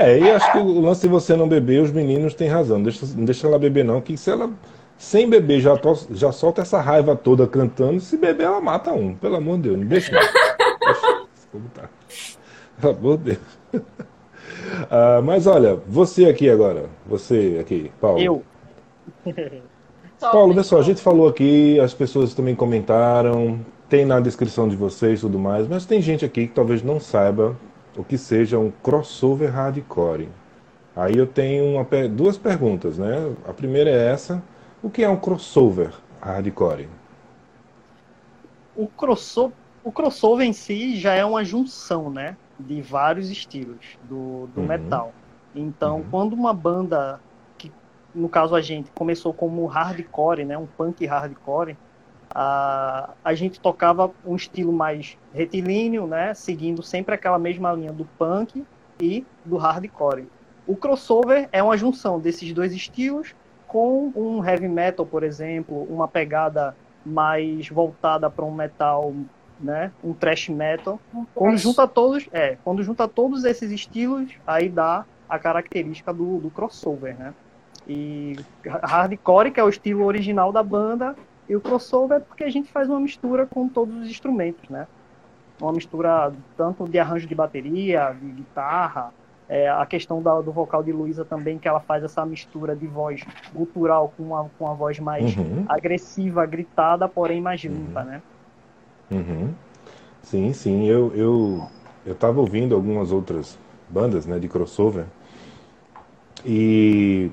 É, 0.00 0.18
e 0.18 0.30
acho 0.30 0.50
que 0.50 0.58
o 0.58 0.80
lance 0.80 1.02
de 1.02 1.08
você 1.08 1.36
não 1.36 1.46
beber, 1.46 1.82
os 1.82 1.92
meninos 1.92 2.32
têm 2.32 2.48
razão. 2.48 2.78
Não 2.78 2.84
deixa, 2.84 3.06
não 3.14 3.24
deixa 3.26 3.46
ela 3.46 3.58
beber, 3.58 3.84
não, 3.84 4.00
que 4.00 4.16
se 4.16 4.30
ela, 4.30 4.50
sem 4.96 5.28
beber, 5.28 5.60
já, 5.60 5.76
to, 5.76 5.94
já 6.12 6.32
solta 6.32 6.62
essa 6.62 6.80
raiva 6.80 7.14
toda 7.14 7.46
cantando, 7.46 8.00
se 8.00 8.16
beber, 8.16 8.44
ela 8.44 8.62
mata 8.62 8.92
um. 8.92 9.14
Pelo 9.14 9.36
amor 9.36 9.56
de 9.58 9.64
Deus, 9.64 9.78
não 9.78 9.86
deixa. 9.86 10.12
deixa. 10.12 11.26
Como 11.52 11.68
tá. 11.74 11.90
Pelo 12.80 12.96
amor 12.96 13.18
de 13.18 13.24
Deus. 13.24 13.84
Ah, 14.88 15.20
mas 15.22 15.48
olha, 15.48 15.80
você 15.86 16.26
aqui 16.26 16.48
agora. 16.48 16.84
Você 17.06 17.58
aqui, 17.60 17.90
Paulo. 18.00 18.20
Eu. 18.20 18.42
Paulo, 20.20 20.54
pessoal, 20.54 20.80
a 20.80 20.84
gente 20.84 21.00
falou 21.00 21.26
aqui, 21.28 21.80
as 21.80 21.92
pessoas 21.92 22.34
também 22.34 22.54
comentaram, 22.54 23.58
tem 23.88 24.04
na 24.04 24.20
descrição 24.20 24.68
de 24.68 24.76
vocês 24.76 25.18
e 25.18 25.22
tudo 25.22 25.38
mais, 25.38 25.66
mas 25.66 25.86
tem 25.86 26.00
gente 26.00 26.24
aqui 26.24 26.46
que 26.46 26.54
talvez 26.54 26.82
não 26.82 27.00
saiba 27.00 27.56
o 28.00 28.04
que 28.04 28.16
seja 28.16 28.58
um 28.58 28.70
crossover 28.70 29.50
hardcore. 29.50 30.28
Aí 30.96 31.16
eu 31.16 31.26
tenho 31.26 31.64
uma, 31.66 31.86
duas 32.08 32.38
perguntas, 32.38 32.98
né? 32.98 33.34
A 33.46 33.52
primeira 33.52 33.90
é 33.90 34.10
essa: 34.10 34.42
o 34.82 34.88
que 34.88 35.04
é 35.04 35.08
um 35.08 35.16
crossover 35.16 35.92
hardcore? 36.20 36.88
O 38.74 38.86
crossover, 38.86 39.56
o 39.84 39.92
crossover 39.92 40.46
em 40.46 40.52
si 40.52 40.96
já 40.96 41.12
é 41.12 41.24
uma 41.24 41.44
junção, 41.44 42.10
né? 42.10 42.36
De 42.58 42.80
vários 42.80 43.30
estilos 43.30 43.98
do, 44.04 44.48
do 44.54 44.60
uhum. 44.60 44.66
metal. 44.66 45.12
Então, 45.54 45.98
uhum. 45.98 46.04
quando 46.10 46.32
uma 46.32 46.54
banda 46.54 47.20
no 48.14 48.28
caso 48.28 48.54
a 48.54 48.60
gente 48.60 48.90
começou 48.90 49.32
como 49.32 49.64
hardcore, 49.66 50.44
né, 50.44 50.58
um 50.58 50.66
punk 50.66 51.06
hardcore, 51.06 51.76
a, 52.34 53.10
a 53.24 53.34
gente 53.34 53.60
tocava 53.60 54.10
um 54.24 54.36
estilo 54.36 54.72
mais 54.72 55.18
retilíneo, 55.32 56.06
né, 56.06 56.32
seguindo 56.34 56.82
sempre 56.82 57.14
aquela 57.14 57.38
mesma 57.38 57.72
linha 57.72 57.92
do 57.92 58.04
punk 58.18 58.64
e 59.00 59.24
do 59.44 59.56
hardcore. 59.56 60.28
O 60.66 60.76
crossover 60.76 61.48
é 61.52 61.62
uma 61.62 61.76
junção 61.76 62.20
desses 62.20 62.52
dois 62.52 62.72
estilos 62.72 63.34
com 63.66 64.12
um 64.14 64.44
heavy 64.44 64.68
metal, 64.68 65.04
por 65.04 65.22
exemplo, 65.22 65.84
uma 65.84 66.06
pegada 66.06 66.76
mais 67.04 67.68
voltada 67.68 68.30
para 68.30 68.44
um 68.44 68.54
metal, 68.54 69.12
né, 69.58 69.90
um 70.02 70.12
thrash 70.12 70.48
metal. 70.48 71.00
Quando 71.34 71.56
junta 71.56 71.88
todos, 71.88 72.28
é, 72.32 72.56
quando 72.62 72.82
junta 72.82 73.08
todos 73.08 73.44
esses 73.44 73.70
estilos, 73.70 74.30
aí 74.46 74.68
dá 74.68 75.04
a 75.28 75.38
característica 75.38 76.12
do, 76.12 76.38
do 76.38 76.50
crossover, 76.50 77.16
né? 77.16 77.32
E 77.88 78.36
hardcore, 78.64 79.50
que 79.50 79.60
é 79.60 79.64
o 79.64 79.68
estilo 79.68 80.04
original 80.04 80.52
da 80.52 80.62
banda, 80.62 81.16
e 81.50 81.56
o 81.56 81.60
crossover 81.60 82.18
é 82.18 82.20
porque 82.20 82.44
a 82.44 82.48
gente 82.48 82.70
faz 82.70 82.88
uma 82.88 83.00
mistura 83.00 83.44
com 83.44 83.68
todos 83.68 83.92
os 83.96 84.08
instrumentos, 84.08 84.70
né? 84.70 84.86
Uma 85.60 85.72
mistura 85.72 86.32
tanto 86.56 86.88
de 86.88 86.96
arranjo 86.96 87.26
de 87.26 87.34
bateria, 87.34 88.16
de 88.18 88.30
guitarra, 88.30 89.12
é, 89.48 89.68
a 89.68 89.84
questão 89.84 90.22
da, 90.22 90.40
do 90.40 90.52
vocal 90.52 90.80
de 90.80 90.92
Luísa 90.92 91.24
também, 91.24 91.58
que 91.58 91.66
ela 91.66 91.80
faz 91.80 92.04
essa 92.04 92.24
mistura 92.24 92.76
de 92.76 92.86
voz 92.86 93.24
gutural 93.52 94.14
com 94.16 94.22
uma, 94.22 94.48
com 94.56 94.64
uma 94.64 94.74
voz 94.74 95.00
mais 95.00 95.36
uhum. 95.36 95.64
agressiva, 95.68 96.46
gritada, 96.46 97.08
porém 97.08 97.40
mais 97.40 97.60
limpa, 97.64 98.00
uhum. 98.00 98.06
né? 98.06 98.22
Uhum. 99.10 99.54
Sim, 100.22 100.52
sim. 100.52 100.86
Eu, 100.86 101.12
eu, 101.16 101.66
eu 102.06 102.14
tava 102.14 102.38
ouvindo 102.38 102.76
algumas 102.76 103.10
outras 103.10 103.58
bandas, 103.88 104.24
né, 104.24 104.38
de 104.38 104.46
crossover, 104.48 105.04
e 106.46 107.28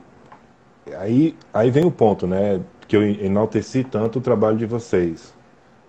aí, 0.98 1.36
aí 1.54 1.70
vem 1.70 1.86
o 1.86 1.92
ponto, 1.92 2.26
né? 2.26 2.60
Que 2.88 2.96
eu 2.96 3.04
enalteci 3.04 3.84
tanto 3.84 4.20
o 4.20 4.22
trabalho 4.22 4.58
de 4.58 4.66
vocês. 4.66 5.34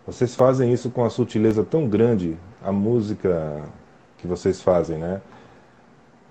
Vocês 0.07 0.35
fazem 0.35 0.73
isso 0.73 0.91
com 0.91 1.05
a 1.05 1.11
sutileza 1.11 1.63
tão 1.63 1.87
grande, 1.87 2.37
a 2.65 2.73
música 2.73 3.63
que 4.17 4.27
vocês 4.27 4.61
fazem, 4.61 4.99
né? 4.99 5.21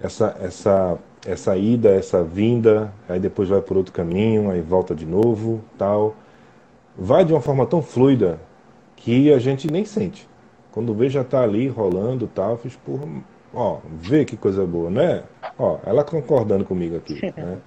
Essa, 0.01 0.35
essa, 0.41 0.97
essa 1.25 1.55
ida, 1.55 1.89
essa 1.89 2.23
vinda, 2.23 2.93
aí 3.07 3.19
depois 3.19 3.49
vai 3.49 3.61
por 3.61 3.77
outro 3.77 3.93
caminho, 3.93 4.49
aí 4.49 4.61
volta 4.61 4.93
de 4.93 5.05
novo, 5.05 5.61
tal. 5.77 6.15
Vai 6.97 7.23
de 7.23 7.33
uma 7.33 7.41
forma 7.41 7.65
tão 7.65 7.81
fluida 7.81 8.39
que 8.95 9.31
a 9.31 9.39
gente 9.39 9.71
nem 9.71 9.85
sente. 9.85 10.27
Quando 10.71 10.93
vê 10.93 11.09
já 11.09 11.23
tá 11.23 11.41
ali 11.41 11.67
rolando, 11.67 12.27
tal, 12.27 12.57
fiz, 12.57 12.75
porra, 12.75 13.07
ó, 13.53 13.77
vê 13.99 14.25
que 14.25 14.35
coisa 14.35 14.65
boa, 14.65 14.89
né? 14.89 15.23
Ó, 15.57 15.79
ela 15.85 16.03
concordando 16.03 16.65
comigo 16.65 16.97
aqui, 16.97 17.21
né? 17.37 17.57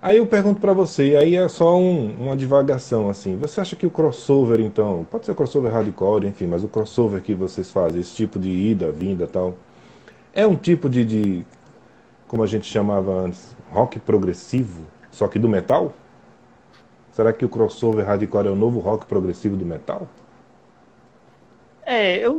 Aí 0.00 0.18
eu 0.18 0.26
pergunto 0.26 0.60
para 0.60 0.72
você, 0.72 1.16
aí 1.16 1.34
é 1.36 1.48
só 1.48 1.76
um, 1.76 2.14
uma 2.26 2.36
divagação 2.36 3.08
assim. 3.08 3.36
Você 3.38 3.60
acha 3.60 3.74
que 3.74 3.86
o 3.86 3.90
crossover, 3.90 4.60
então, 4.60 5.06
pode 5.10 5.26
ser 5.26 5.34
crossover 5.34 5.72
hardcore, 5.72 6.26
enfim, 6.26 6.46
mas 6.46 6.62
o 6.62 6.68
crossover 6.68 7.22
que 7.22 7.34
vocês 7.34 7.70
fazem, 7.70 8.00
esse 8.00 8.14
tipo 8.14 8.38
de 8.38 8.50
ida, 8.50 8.92
vinda, 8.92 9.26
tal, 9.26 9.54
é 10.34 10.46
um 10.46 10.56
tipo 10.56 10.88
de, 10.88 11.04
de 11.04 11.46
como 12.28 12.42
a 12.42 12.46
gente 12.46 12.66
chamava 12.66 13.12
antes, 13.12 13.56
rock 13.72 13.98
progressivo, 14.00 14.82
só 15.10 15.28
que 15.28 15.38
do 15.38 15.48
metal? 15.48 15.92
Será 17.12 17.32
que 17.32 17.44
o 17.44 17.48
crossover 17.48 18.04
hardcore 18.06 18.48
é 18.48 18.50
o 18.50 18.56
novo 18.56 18.78
rock 18.78 19.06
progressivo 19.06 19.56
do 19.56 19.64
metal? 19.64 20.06
É, 21.84 22.18
eu, 22.18 22.36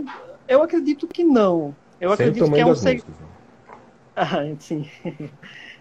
eu 0.48 0.62
acredito 0.62 1.08
que 1.08 1.24
não. 1.24 1.76
Eu 2.00 2.16
Sem 2.16 2.28
acredito 2.28 2.52
que 2.52 2.60
é 2.60 2.66
um 2.66 2.76
seg... 2.76 3.00
né? 3.00 3.04
Ah, 4.20 4.42
sim. 4.60 4.90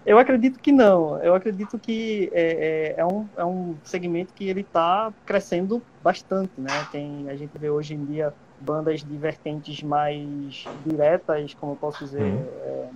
Eu 0.07 0.21
acredito 0.21 0.61
que 0.61 0.71
não. 0.71 1.19
Eu 1.21 1.35
acredito 1.35 1.77
que 1.81 2.31
é, 2.33 2.95
é, 2.97 3.01
é 3.01 3.05
um, 3.05 3.27
é 3.37 3.45
um 3.45 3.75
segmento 3.83 4.33
que 4.33 4.49
ele 4.49 4.61
está 4.61 5.13
crescendo 5.27 5.83
bastante, 6.01 6.53
né? 6.57 6.87
Tem, 6.93 7.29
a 7.29 7.35
gente 7.35 7.59
vê 7.59 7.69
hoje 7.69 7.95
em 7.95 8.05
dia 8.05 8.33
bandas 8.61 9.03
de 9.03 9.17
vertentes 9.17 9.83
mais 9.83 10.65
diretas, 10.87 11.55
como 11.55 11.73
eu 11.73 11.77
posso 11.77 12.05
dizer, 12.05 12.23
uhum. 12.23 12.47
é, 12.63 12.89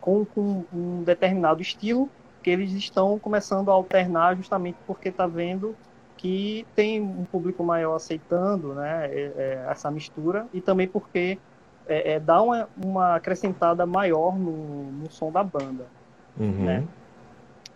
com, 0.00 0.24
com, 0.24 0.64
um 0.72 1.02
determinado 1.02 1.60
estilo, 1.60 2.08
que 2.40 2.50
eles 2.50 2.70
estão 2.70 3.18
começando 3.18 3.68
a 3.70 3.74
alternar 3.74 4.36
justamente 4.36 4.78
porque 4.86 5.08
está 5.08 5.26
vendo 5.26 5.74
que 6.16 6.64
tem 6.74 7.00
um 7.00 7.24
público 7.24 7.64
maior 7.64 7.96
aceitando 7.96 8.74
né, 8.74 9.06
é, 9.06 9.32
é, 9.36 9.66
essa 9.68 9.90
mistura 9.90 10.46
e 10.52 10.60
também 10.60 10.86
porque 10.86 11.38
é, 11.86 12.12
é, 12.12 12.20
dá 12.20 12.40
uma, 12.40 12.68
uma 12.76 13.16
acrescentada 13.16 13.84
maior 13.84 14.38
no, 14.38 14.92
no 14.92 15.10
som 15.10 15.32
da 15.32 15.42
banda. 15.42 15.97
Uhum. 16.38 16.64
Né? 16.64 16.88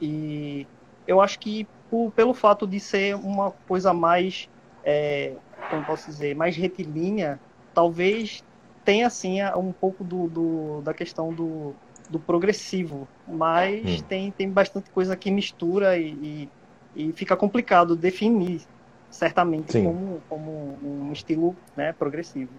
E 0.00 0.66
eu 1.06 1.20
acho 1.20 1.38
que 1.38 1.68
por, 1.90 2.12
pelo 2.12 2.34
fato 2.34 2.66
de 2.66 2.80
ser 2.80 3.14
uma 3.16 3.52
coisa 3.68 3.92
mais, 3.92 4.48
é, 4.84 5.36
como 5.68 5.84
posso 5.84 6.06
dizer, 6.06 6.34
mais 6.34 6.56
retilínea, 6.56 7.40
talvez 7.74 8.42
tenha 8.84 9.06
assim 9.06 9.42
um 9.56 9.72
pouco 9.72 10.02
do, 10.02 10.28
do 10.28 10.80
da 10.82 10.92
questão 10.92 11.32
do, 11.32 11.76
do 12.08 12.18
progressivo, 12.18 13.08
mas 13.26 14.00
hum. 14.00 14.04
tem, 14.08 14.32
tem 14.32 14.50
bastante 14.50 14.90
coisa 14.90 15.16
que 15.16 15.30
mistura 15.30 15.98
e, 15.98 16.50
e, 16.94 17.08
e 17.10 17.12
fica 17.12 17.36
complicado 17.36 17.96
definir 17.96 18.66
certamente 19.10 19.72
como, 19.82 20.22
como 20.28 20.78
um 20.82 21.12
estilo 21.12 21.56
né, 21.76 21.92
progressivo. 21.92 22.58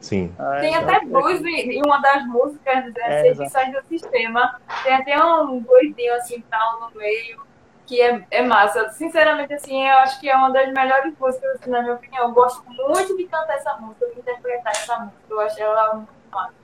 Sim. 0.00 0.34
Ah, 0.38 0.58
tem 0.60 0.74
até 0.74 1.04
blues 1.04 1.42
em 1.44 1.82
uma 1.84 1.98
das 1.98 2.26
músicas 2.26 2.84
né, 2.86 2.92
é, 3.06 3.28
edições 3.28 3.72
do 3.72 3.82
sistema. 3.86 4.58
Tem 4.82 4.94
até 4.94 5.22
um 5.22 5.60
bluesinho 5.60 6.14
assim 6.14 6.42
tal 6.50 6.80
no 6.80 6.98
meio, 6.98 7.42
que 7.86 8.00
é, 8.00 8.24
é 8.30 8.42
massa. 8.42 8.88
Sinceramente, 8.90 9.52
assim, 9.52 9.86
eu 9.86 9.98
acho 9.98 10.18
que 10.18 10.28
é 10.28 10.36
uma 10.36 10.50
das 10.50 10.72
melhores 10.72 11.12
músicas, 11.18 11.56
assim, 11.56 11.70
na 11.70 11.82
minha 11.82 11.94
opinião. 11.94 12.28
Eu 12.28 12.32
gosto 12.32 12.64
muito 12.66 13.16
de 13.16 13.24
cantar 13.24 13.56
essa 13.56 13.76
música, 13.76 14.06
de 14.06 14.20
interpretar 14.20 14.72
essa 14.72 14.98
música. 14.98 15.18
Eu 15.28 15.40
acho 15.40 15.60
ela 15.60 15.94
muito 15.94 16.12
massa. 16.32 16.54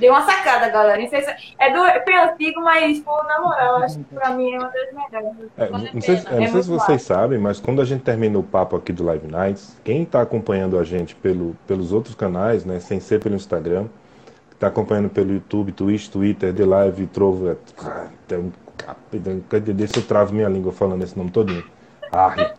Deu 0.00 0.12
uma 0.12 0.22
sacada, 0.22 0.70
galera. 0.70 1.06
Se 1.06 1.14
é 1.14 1.72
do 1.72 1.84
é 1.84 2.32
antigo, 2.32 2.60
mas, 2.62 2.98
pô, 3.00 3.22
na 3.24 3.40
moral, 3.40 3.76
acho 3.82 3.98
que 3.98 4.14
pra 4.14 4.30
mim 4.30 4.54
é 4.54 4.58
uma 4.58 4.70
das 4.70 4.92
melhores. 4.92 5.50
É, 5.58 5.68
não 5.68 6.00
sei, 6.00 6.16
é, 6.16 6.40
não 6.40 6.48
sei 6.48 6.62
se 6.62 6.68
vocês 6.70 7.02
sabem, 7.02 7.38
mas 7.38 7.60
quando 7.60 7.82
a 7.82 7.84
gente 7.84 8.02
termina 8.02 8.38
o 8.38 8.42
papo 8.42 8.76
aqui 8.76 8.94
do 8.94 9.04
Live 9.04 9.28
Nights, 9.28 9.76
quem 9.84 10.02
está 10.02 10.22
acompanhando 10.22 10.78
a 10.78 10.84
gente 10.84 11.14
pelo, 11.14 11.54
pelos 11.66 11.92
outros 11.92 12.14
canais, 12.14 12.64
né, 12.64 12.80
sem 12.80 12.98
ser 12.98 13.20
pelo 13.20 13.34
Instagram, 13.34 13.86
está 14.52 14.68
acompanhando 14.68 15.10
pelo 15.10 15.34
YouTube, 15.34 15.70
Twitch, 15.72 16.08
Twitter, 16.08 16.54
The 16.54 16.64
Live, 16.64 17.06
Trovo. 17.08 17.50
É, 17.50 18.36
um, 18.36 18.50
desse 19.74 19.98
eu 19.98 20.02
travo 20.02 20.34
minha 20.34 20.48
língua 20.48 20.72
falando 20.72 21.02
esse 21.02 21.16
nome 21.16 21.30
todinho. 21.30 21.64
Arre. 22.10 22.50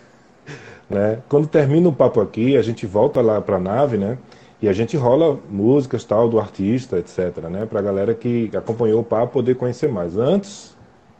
né? 0.88 1.18
Quando 1.28 1.46
termina 1.46 1.86
o 1.86 1.92
papo 1.92 2.18
aqui, 2.20 2.56
a 2.56 2.62
gente 2.62 2.86
volta 2.86 3.20
lá 3.20 3.42
para 3.42 3.56
a 3.56 3.60
nave, 3.60 3.98
né? 3.98 4.16
E 4.60 4.68
a 4.68 4.72
gente 4.72 4.96
rola 4.96 5.38
músicas 5.50 6.04
tal 6.04 6.28
do 6.28 6.40
artista, 6.40 6.98
etc, 6.98 7.36
né, 7.50 7.66
pra 7.66 7.82
galera 7.82 8.14
que 8.14 8.50
acompanhou 8.56 9.00
o 9.00 9.04
papo 9.04 9.34
poder 9.34 9.54
conhecer 9.54 9.88
mais 9.90 10.16
antes 10.16 10.74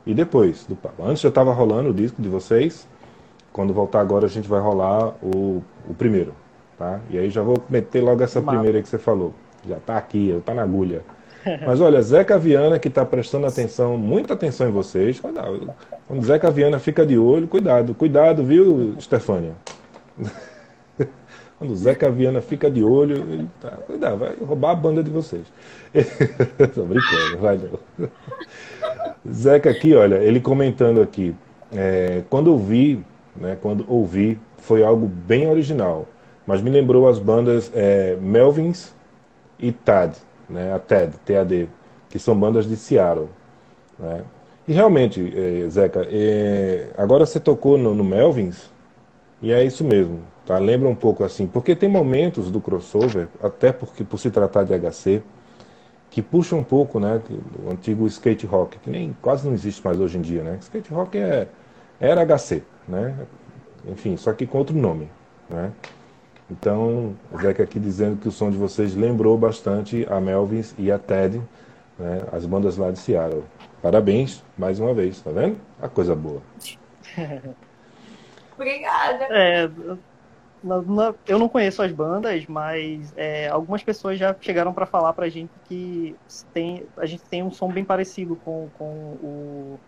e 0.06 0.14
depois 0.14 0.64
do 0.64 0.74
papo. 0.74 1.04
Antes 1.04 1.20
já 1.20 1.28
estava 1.28 1.52
rolando 1.52 1.90
o 1.90 1.94
disco 1.94 2.20
de 2.22 2.28
vocês. 2.28 2.88
Quando 3.52 3.74
voltar 3.74 4.00
agora 4.00 4.26
a 4.26 4.28
gente 4.28 4.48
vai 4.48 4.60
rolar 4.60 5.14
o, 5.22 5.62
o 5.88 5.94
primeiro, 5.94 6.34
tá? 6.78 7.00
E 7.10 7.18
aí 7.18 7.28
já 7.28 7.42
vou 7.42 7.62
meter 7.68 8.02
logo 8.02 8.22
essa 8.22 8.40
primeira 8.40 8.78
aí 8.78 8.82
que 8.82 8.88
você 8.88 8.98
falou. 8.98 9.34
Já 9.68 9.76
tá 9.76 9.96
aqui, 9.98 10.40
tá 10.44 10.54
na 10.54 10.62
agulha. 10.62 11.02
Mas 11.66 11.80
olha, 11.80 12.00
Zeca 12.02 12.38
Viana 12.38 12.78
que 12.78 12.88
está 12.88 13.04
prestando 13.04 13.46
atenção, 13.46 13.96
muita 13.98 14.34
atenção 14.34 14.68
em 14.68 14.72
vocês. 14.72 15.20
Quando 15.20 16.22
Zeca 16.24 16.50
Viana 16.50 16.78
fica 16.78 17.04
de 17.04 17.18
olho, 17.18 17.46
cuidado, 17.46 17.94
cuidado, 17.94 18.42
viu, 18.42 18.94
Stefânia? 18.98 19.52
Quando 21.58 21.70
o 21.70 21.76
Zeca 21.76 22.10
Viana 22.10 22.42
fica 22.42 22.70
de 22.70 22.84
olho, 22.84 23.16
ele 23.16 23.48
tá, 23.60 23.70
cuidado, 23.70 24.18
vai 24.18 24.34
roubar 24.36 24.72
a 24.72 24.74
banda 24.74 25.02
de 25.02 25.10
vocês. 25.10 25.46
Tô 26.74 26.84
brincando, 26.84 27.38
vai 27.38 27.58
não. 27.58 28.08
Zeca 29.32 29.70
aqui, 29.70 29.94
olha, 29.94 30.16
ele 30.16 30.38
comentando 30.38 31.00
aqui. 31.00 31.34
É, 31.72 32.22
quando 32.28 32.50
eu 32.50 32.58
vi, 32.58 33.02
né, 33.34 33.56
quando 33.60 33.86
ouvi, 33.88 34.38
foi 34.58 34.84
algo 34.84 35.06
bem 35.06 35.48
original. 35.48 36.06
Mas 36.46 36.60
me 36.60 36.70
lembrou 36.70 37.08
as 37.08 37.18
bandas 37.18 37.72
é, 37.74 38.16
Melvins 38.20 38.94
e 39.58 39.72
Tad, 39.72 40.14
né, 40.48 40.74
a 40.74 40.78
TED, 40.78 41.14
TAD, 41.24 41.68
que 42.10 42.18
são 42.18 42.38
bandas 42.38 42.68
de 42.68 42.76
Seattle. 42.76 43.28
Né? 43.98 44.22
E 44.68 44.72
realmente, 44.72 45.32
é, 45.34 45.68
Zeca, 45.70 46.06
é, 46.10 46.88
agora 46.98 47.24
você 47.24 47.40
tocou 47.40 47.78
no, 47.78 47.94
no 47.94 48.04
Melvins, 48.04 48.70
e 49.40 49.52
é 49.52 49.64
isso 49.64 49.82
mesmo. 49.82 50.20
Tá? 50.46 50.58
Lembra 50.58 50.88
um 50.88 50.94
pouco 50.94 51.24
assim, 51.24 51.46
porque 51.46 51.74
tem 51.74 51.88
momentos 51.88 52.50
do 52.52 52.60
crossover, 52.60 53.26
até 53.42 53.72
porque 53.72 54.04
por 54.04 54.18
se 54.18 54.30
tratar 54.30 54.62
de 54.62 54.72
HC, 54.72 55.20
que 56.08 56.22
puxa 56.22 56.54
um 56.54 56.62
pouco, 56.62 57.00
né, 57.00 57.20
do 57.28 57.70
antigo 57.70 58.06
skate 58.06 58.46
rock, 58.46 58.78
que 58.78 58.88
nem 58.88 59.14
quase 59.20 59.44
não 59.44 59.52
existe 59.52 59.84
mais 59.84 59.98
hoje 59.98 60.16
em 60.16 60.20
dia, 60.22 60.42
né? 60.44 60.56
Skate 60.60 60.94
rock 60.94 61.18
é 61.18 61.48
era 62.00 62.24
HC, 62.24 62.62
né? 62.86 63.16
Enfim, 63.88 64.16
só 64.16 64.32
que 64.32 64.46
com 64.46 64.58
outro 64.58 64.76
nome, 64.76 65.10
né? 65.50 65.72
Então, 66.48 67.16
o 67.32 67.38
Zeca 67.38 67.64
aqui 67.64 67.80
dizendo 67.80 68.16
que 68.16 68.28
o 68.28 68.32
som 68.32 68.50
de 68.50 68.56
vocês 68.56 68.94
lembrou 68.94 69.36
bastante 69.36 70.06
a 70.08 70.20
Melvins 70.20 70.74
e 70.78 70.92
a 70.92 70.98
Ted, 70.98 71.42
né, 71.98 72.22
as 72.32 72.46
bandas 72.46 72.76
lá 72.76 72.92
de 72.92 73.00
Seattle. 73.00 73.42
Parabéns, 73.82 74.44
mais 74.56 74.78
uma 74.78 74.94
vez, 74.94 75.20
tá 75.20 75.32
vendo? 75.32 75.56
A 75.82 75.88
coisa 75.88 76.14
boa. 76.14 76.40
Obrigada. 78.56 79.24
É, 79.30 79.68
na- 80.62 80.82
na- 80.82 81.14
eu 81.26 81.38
não 81.38 81.48
conheço 81.48 81.82
as 81.82 81.92
bandas, 81.92 82.46
mas 82.46 83.12
é, 83.16 83.48
algumas 83.48 83.82
pessoas 83.82 84.18
já 84.18 84.36
chegaram 84.40 84.72
para 84.74 84.86
falar 84.86 85.12
pra 85.12 85.28
gente 85.28 85.52
que 85.64 86.16
tem, 86.52 86.88
a 86.96 87.06
gente 87.06 87.24
tem 87.24 87.42
um 87.42 87.50
som 87.50 87.68
bem 87.72 87.84
parecido 87.84 88.36
com, 88.36 88.70
com 88.72 89.14
o, 89.20 89.80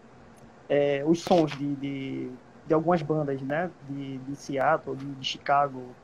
é, 0.69 1.05
os 1.05 1.23
sons 1.23 1.53
de, 1.57 1.77
de, 1.77 2.33
de 2.67 2.75
algumas 2.75 3.03
bandas, 3.03 3.41
né? 3.43 3.71
De, 3.83 4.19
de 4.19 4.37
Seattle, 4.37 4.97
de, 4.97 5.15
de 5.17 5.27
Chicago, 5.27 5.97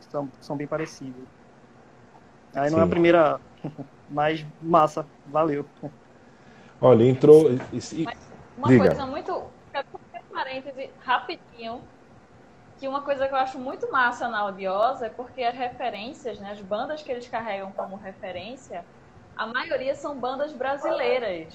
são, 0.00 0.30
são 0.40 0.56
bem 0.56 0.66
parecidos. 0.66 1.26
Aí 2.54 2.70
não 2.70 2.78
é 2.78 2.82
a 2.82 2.84
Sim. 2.84 2.90
primeira, 2.90 3.40
mas 4.08 4.44
massa, 4.60 5.06
valeu. 5.24 5.68
Olha, 6.80 7.04
entrou. 7.04 7.50
e- 7.72 8.06
Uma 8.56 8.68
Diga. 8.68 8.88
coisa 8.88 9.06
muito. 9.06 9.52
Quero 9.72 9.86
fazer 9.90 10.24
um 10.30 10.34
parêntese 10.34 10.92
rapidinho. 11.00 11.82
Que 12.78 12.86
uma 12.86 13.02
coisa 13.02 13.26
que 13.26 13.34
eu 13.34 13.38
acho 13.38 13.58
muito 13.58 13.90
massa 13.90 14.28
na 14.28 14.38
Audiosa 14.40 15.06
é 15.06 15.10
porque 15.10 15.42
as 15.42 15.54
referências, 15.56 16.38
né, 16.38 16.52
as 16.52 16.62
bandas 16.62 17.02
que 17.02 17.10
eles 17.10 17.28
carregam 17.28 17.72
como 17.72 17.96
referência, 17.96 18.86
a 19.36 19.46
maioria 19.46 19.94
são 19.96 20.20
bandas 20.20 20.52
brasileiras. 20.56 21.54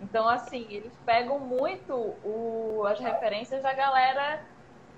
Então, 0.00 0.28
assim, 0.28 0.66
eles 0.70 0.96
pegam 1.04 1.40
muito 1.40 1.92
o- 2.22 2.84
as 2.86 2.98
referências 3.00 3.62
da 3.62 3.72
galera 3.74 4.40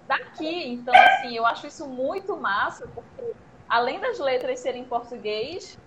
daqui. 0.06 0.68
Então, 0.74 0.94
assim, 0.94 1.34
eu 1.36 1.46
acho 1.46 1.66
isso 1.66 1.88
muito 1.88 2.38
massa, 2.40 2.86
porque 2.94 3.22
além 3.68 4.00
das 4.00 4.18
letras 4.18 4.60
serem 4.60 4.82
em 4.82 4.88
português, 4.88 5.78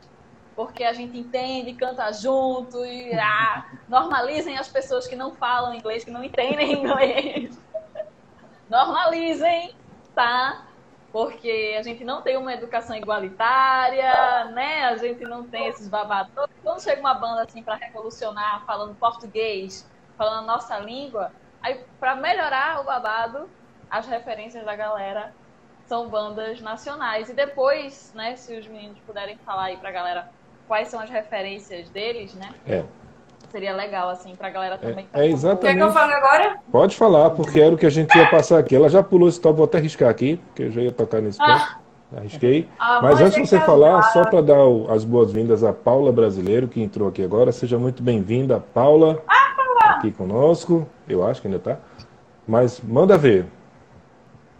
porque 0.55 0.83
a 0.83 0.93
gente 0.93 1.17
entende, 1.17 1.75
canta 1.75 2.11
junto 2.11 2.83
e 2.83 3.13
ah, 3.13 3.63
normalizem 3.87 4.57
as 4.57 4.69
pessoas 4.69 5.07
que 5.07 5.15
não 5.15 5.35
falam 5.35 5.73
inglês, 5.75 6.03
que 6.03 6.09
não 6.11 6.23
entendem 6.23 6.71
inglês. 6.81 7.66
Normalizem, 8.69 9.75
tá? 10.13 10.65
Porque 11.11 11.75
a 11.79 11.81
gente 11.81 12.03
não 12.03 12.21
tem 12.21 12.37
uma 12.37 12.53
educação 12.53 12.95
igualitária, 12.95 14.45
né? 14.51 14.85
A 14.85 14.97
gente 14.97 15.23
não 15.23 15.43
tem 15.47 15.67
esses 15.67 15.87
babados. 15.87 16.31
Quando 16.61 16.81
chega 16.81 16.99
uma 16.99 17.13
banda 17.13 17.43
assim 17.43 17.63
para 17.63 17.75
revolucionar, 17.75 18.65
falando 18.65 18.93
português, 18.95 19.89
falando 20.17 20.43
a 20.43 20.53
nossa 20.53 20.77
língua, 20.79 21.31
aí 21.61 21.83
para 21.99 22.15
melhorar 22.15 22.81
o 22.81 22.83
babado, 22.83 23.49
as 23.89 24.05
referências 24.05 24.65
da 24.65 24.75
galera 24.75 25.33
são 25.85 26.09
bandas 26.09 26.59
nacionais. 26.61 27.29
E 27.29 27.33
depois, 27.33 28.11
né, 28.13 28.35
se 28.35 28.57
os 28.57 28.67
meninos 28.67 28.99
puderem 28.99 29.37
falar 29.37 29.65
aí 29.65 29.77
pra 29.77 29.91
galera 29.91 30.29
quais 30.67 30.89
são 30.89 30.99
as 30.99 31.09
referências 31.09 31.89
deles, 31.89 32.33
né? 32.35 32.53
É, 32.67 32.83
Seria 33.49 33.73
legal, 33.73 34.09
assim, 34.09 34.35
pra 34.35 34.49
galera 34.49 34.77
também. 34.77 35.05
que 35.05 35.11
tá 35.11 35.19
é 35.19 35.27
por 35.27 35.33
exatamente- 35.33 35.61
Quer 35.67 35.75
que 35.75 35.81
eu 35.83 35.91
fale 35.93 36.13
agora? 36.13 36.57
Pode 36.71 36.95
falar, 36.97 37.29
porque 37.31 37.59
era 37.61 37.73
o 37.73 37.77
que 37.77 37.85
a 37.85 37.89
gente 37.89 38.15
ia 38.17 38.29
passar 38.29 38.59
aqui. 38.59 38.75
Ela 38.75 38.89
já 38.89 39.01
pulou 39.01 39.29
esse 39.29 39.39
top, 39.39 39.55
vou 39.57 39.65
até 39.65 39.79
riscar 39.79 40.09
aqui, 40.09 40.37
porque 40.47 40.63
eu 40.63 40.71
já 40.71 40.81
ia 40.81 40.91
tocar 40.91 41.21
nesse 41.21 41.37
ponto. 41.37 41.77
Arrisquei. 42.15 42.69
Ah, 42.79 42.99
Mas 43.01 43.19
antes 43.19 43.37
é 43.37 43.41
de 43.41 43.47
você 43.47 43.59
falar, 43.59 44.01
só 44.13 44.23
para 44.23 44.41
dar 44.41 44.63
o- 44.65 44.89
as 44.91 45.03
boas-vindas 45.03 45.61
a 45.63 45.73
Paula 45.73 46.11
Brasileiro, 46.11 46.67
que 46.67 46.81
entrou 46.81 47.07
aqui 47.09 47.21
agora. 47.23 47.51
Seja 47.51 47.77
muito 47.77 48.01
bem-vinda, 48.01 48.59
Paula, 48.73 49.21
aqui 49.81 50.11
conosco. 50.11 50.87
Eu 51.07 51.25
acho 51.27 51.41
que 51.41 51.47
ainda 51.47 51.59
tá. 51.59 51.77
Mas 52.47 52.79
manda 52.81 53.17
ver. 53.17 53.45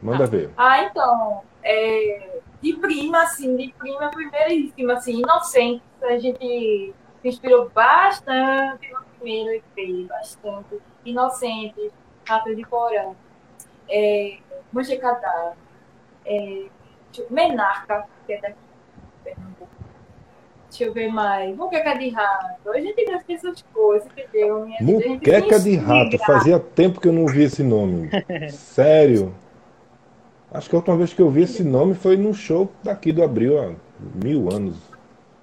Manda 0.01 0.25
ver. 0.27 0.49
Ah, 0.57 0.83
então, 0.83 1.41
é, 1.63 2.39
de 2.61 2.73
prima, 2.73 3.23
assim, 3.23 3.55
de 3.55 3.73
prima 3.79 4.09
primeiríssima, 4.11 4.93
assim, 4.93 5.21
inocente. 5.21 5.81
A 6.03 6.17
gente 6.19 6.93
se 7.22 7.28
inspirou 7.28 7.70
bastante 7.70 8.91
no 8.91 9.03
primeiro 9.20 9.51
EP, 9.51 10.07
bastante. 10.07 10.80
Inocente, 11.05 11.91
Rato 12.28 12.53
de 12.55 12.65
Porão, 12.65 13.15
é, 13.89 14.38
Manjecadá, 14.72 15.53
é, 16.26 16.65
Menarca, 17.30 18.05
que 18.26 18.34
é 18.34 18.41
daqui 18.41 18.55
de 18.55 19.24
Pernambuco. 19.24 19.68
Deixa 20.70 20.84
eu 20.84 20.93
ver 20.93 21.07
mais. 21.07 21.55
Muqueca 21.55 21.97
de 21.97 22.09
Rato. 22.09 22.70
A 22.70 22.80
gente 22.80 23.05
deve 23.05 23.24
ter 23.24 23.34
essas 23.34 23.61
coisas, 23.74 24.07
entendeu? 24.11 24.65
Minha 24.65 24.78
Muqueca 24.82 25.59
de. 25.59 25.76
Rato. 25.78 26.18
Fazia 26.20 26.59
tempo 26.59 26.99
que 26.99 27.07
eu 27.07 27.13
não 27.13 27.22
ouvi 27.24 27.43
esse 27.43 27.63
nome. 27.63 28.09
Sério. 28.51 29.34
Acho 30.51 30.70
que 30.70 30.76
a 30.76 30.80
última 30.80 30.97
vez 30.97 31.13
que 31.13 31.22
eu 31.22 31.30
vi 31.30 31.43
esse 31.43 31.63
nome 31.63 31.93
foi 31.93 32.15
num 32.15 32.34
show 32.34 32.72
daqui 32.84 33.11
do 33.11 33.24
Abril, 33.24 33.59
há 33.59 33.74
mil 33.99 34.49
anos. 34.51 34.78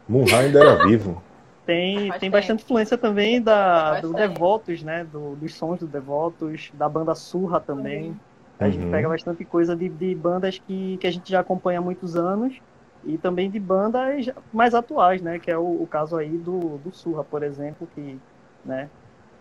Munha 0.09 0.39
ainda 0.39 0.61
era 0.61 0.87
vivo. 0.87 1.23
Tem, 1.67 2.09
Faz 2.09 2.21
tem 2.21 2.31
tempo. 2.31 2.33
bastante 2.33 2.63
influência 2.65 2.99
também 2.99 3.41
da, 3.43 3.91
Faz 3.91 4.03
do 4.03 4.13
tempo. 4.15 4.29
Devotos, 4.29 4.83
né? 4.83 5.05
Do- 5.05 5.37
dos 5.37 5.55
sons 5.57 5.81
do 5.81 5.87
Devotos, 5.87 6.71
da 6.75 6.89
banda 6.89 7.15
Surra 7.15 7.61
também. 7.61 8.15
A 8.59 8.69
gente 8.69 8.85
Uhum. 8.85 8.91
pega 8.91 9.09
bastante 9.09 9.45
coisa 9.45 9.75
de, 9.77 9.89
de 9.89 10.15
bandas 10.15 10.59
que, 10.59 10.99
que 10.99 11.07
a 11.07 11.11
gente 11.11 11.29
já 11.31 11.41
acompanha 11.41 11.79
há 11.79 11.83
muitos 11.83 12.17
anos 12.17 12.55
e 13.03 13.19
também 13.19 13.51
de 13.51 13.59
bandas 13.61 14.27
mais 14.53 14.75
atuais, 14.75 15.21
né? 15.23 15.39
Que 15.39 15.51
é 15.51 15.59
o, 15.59 15.83
o 15.83 15.87
caso 15.87 16.17
aí 16.17 16.37
do, 16.39 16.79
do 16.79 16.93
Surra, 16.93 17.25
por 17.25 17.43
exemplo, 17.43 17.87
que 17.87 18.21
né, 18.65 18.91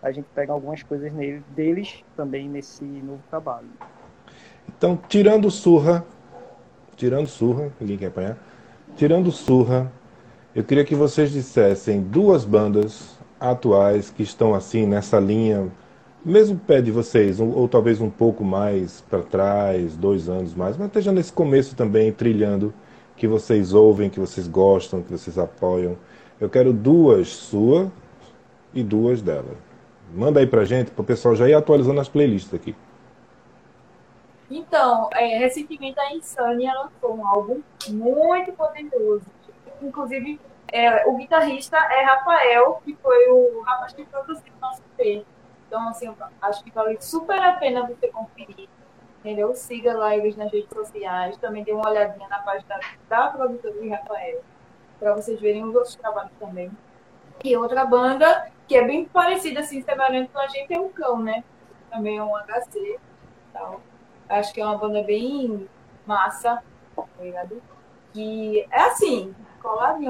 a 0.02 0.12
gente 0.12 0.28
pega 0.34 0.52
algumas 0.52 0.82
coisas 0.82 1.12
nele, 1.12 1.40
deles 1.48 2.02
também 2.16 2.48
nesse 2.48 2.84
novo 3.02 3.22
trabalho. 3.30 3.70
Então, 4.76 4.96
tirando 5.08 5.50
surra, 5.50 6.04
tirando 6.96 7.26
surra, 7.26 7.72
ninguém 7.80 7.98
quer 7.98 8.06
apanhar. 8.06 8.38
Tirando 8.96 9.30
surra, 9.32 9.90
eu 10.54 10.62
queria 10.62 10.84
que 10.84 10.94
vocês 10.94 11.32
dissessem 11.32 12.00
duas 12.00 12.44
bandas 12.44 13.18
atuais 13.40 14.10
que 14.10 14.22
estão 14.22 14.54
assim 14.54 14.86
nessa 14.86 15.18
linha, 15.18 15.70
mesmo 16.24 16.58
pé 16.58 16.80
de 16.80 16.92
vocês, 16.92 17.40
ou, 17.40 17.52
ou 17.56 17.68
talvez 17.68 18.00
um 18.00 18.08
pouco 18.08 18.44
mais 18.44 19.00
para 19.02 19.22
trás, 19.22 19.96
dois 19.96 20.28
anos 20.28 20.54
mais, 20.54 20.76
mas 20.76 20.86
esteja 20.86 21.10
nesse 21.10 21.32
começo 21.32 21.74
também 21.74 22.12
trilhando, 22.12 22.72
que 23.16 23.26
vocês 23.26 23.74
ouvem, 23.74 24.08
que 24.08 24.20
vocês 24.20 24.46
gostam, 24.46 25.02
que 25.02 25.10
vocês 25.10 25.38
apoiam. 25.38 25.96
Eu 26.40 26.48
quero 26.48 26.72
duas 26.72 27.28
suas 27.28 27.88
e 28.72 28.82
duas 28.82 29.22
dela. 29.22 29.56
Manda 30.14 30.40
aí 30.40 30.46
pra 30.46 30.64
gente, 30.64 30.90
para 30.90 31.02
o 31.02 31.04
pessoal 31.04 31.34
já 31.34 31.48
ir 31.48 31.54
atualizando 31.54 32.00
as 32.00 32.08
playlists 32.08 32.54
aqui. 32.54 32.74
Então, 34.50 35.08
é, 35.12 35.38
recentemente 35.38 35.98
a 35.98 36.14
Insânia 36.14 36.72
lançou 36.74 37.16
um 37.16 37.26
álbum 37.26 37.60
muito 37.90 38.52
poderoso. 38.52 39.24
Inclusive, 39.84 40.40
é, 40.72 41.06
o 41.06 41.16
guitarrista 41.16 41.76
é 41.76 42.04
Rafael, 42.04 42.80
que 42.84 42.94
foi 42.96 43.28
o 43.30 43.62
rapaz 43.62 43.92
que 43.92 44.04
produziu 44.04 44.52
o 44.56 44.60
nosso 44.60 44.82
EP. 44.98 45.24
Então, 45.66 45.88
assim, 45.88 46.14
acho 46.40 46.64
que 46.64 46.70
vale 46.70 47.00
super 47.00 47.40
a 47.40 47.52
pena 47.52 47.86
você 47.86 48.08
conferir. 48.08 48.68
Entendeu? 49.20 49.54
Siga 49.54 49.96
lá 49.96 50.16
eles 50.16 50.36
nas 50.36 50.52
redes 50.52 50.68
sociais. 50.72 51.36
Também 51.38 51.64
dê 51.64 51.72
uma 51.72 51.88
olhadinha 51.88 52.28
na 52.28 52.38
página 52.40 52.78
da 53.08 53.28
produtora 53.28 53.74
de 53.74 53.88
Rafael, 53.88 54.42
para 54.98 55.14
vocês 55.14 55.40
verem 55.40 55.64
os 55.64 55.74
outros 55.74 55.94
trabalhos 55.96 56.32
também. 56.38 56.70
E 57.42 57.56
outra 57.56 57.84
banda 57.84 58.50
que 58.66 58.76
é 58.76 58.84
bem 58.84 59.04
parecida, 59.04 59.60
assim, 59.60 59.82
semelhante 59.82 60.30
com 60.30 60.38
a 60.38 60.46
gente, 60.48 60.72
é 60.72 60.80
o 60.80 60.88
Cão, 60.88 61.22
né? 61.22 61.44
Também 61.90 62.18
é 62.18 62.22
um 62.22 62.34
HC 62.36 62.98
tal. 63.52 63.80
Acho 64.28 64.52
que 64.52 64.60
é 64.60 64.64
uma 64.64 64.78
banda 64.78 65.02
bem 65.02 65.68
massa, 66.06 66.62
tá 66.96 67.04
ligado? 67.20 67.62
Que 68.12 68.66
é 68.70 68.80
assim, 68.80 69.34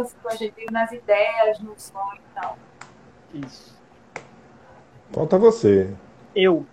assim, 0.00 0.16
com 0.22 0.28
a 0.28 0.34
gente 0.34 0.72
nas 0.72 0.92
ideias, 0.92 1.60
no 1.60 1.74
som 1.76 2.10
e 2.14 2.34
tal. 2.34 2.58
Isso. 3.32 3.78
Falta 5.12 5.38
você. 5.38 5.94
Eu, 6.34 6.66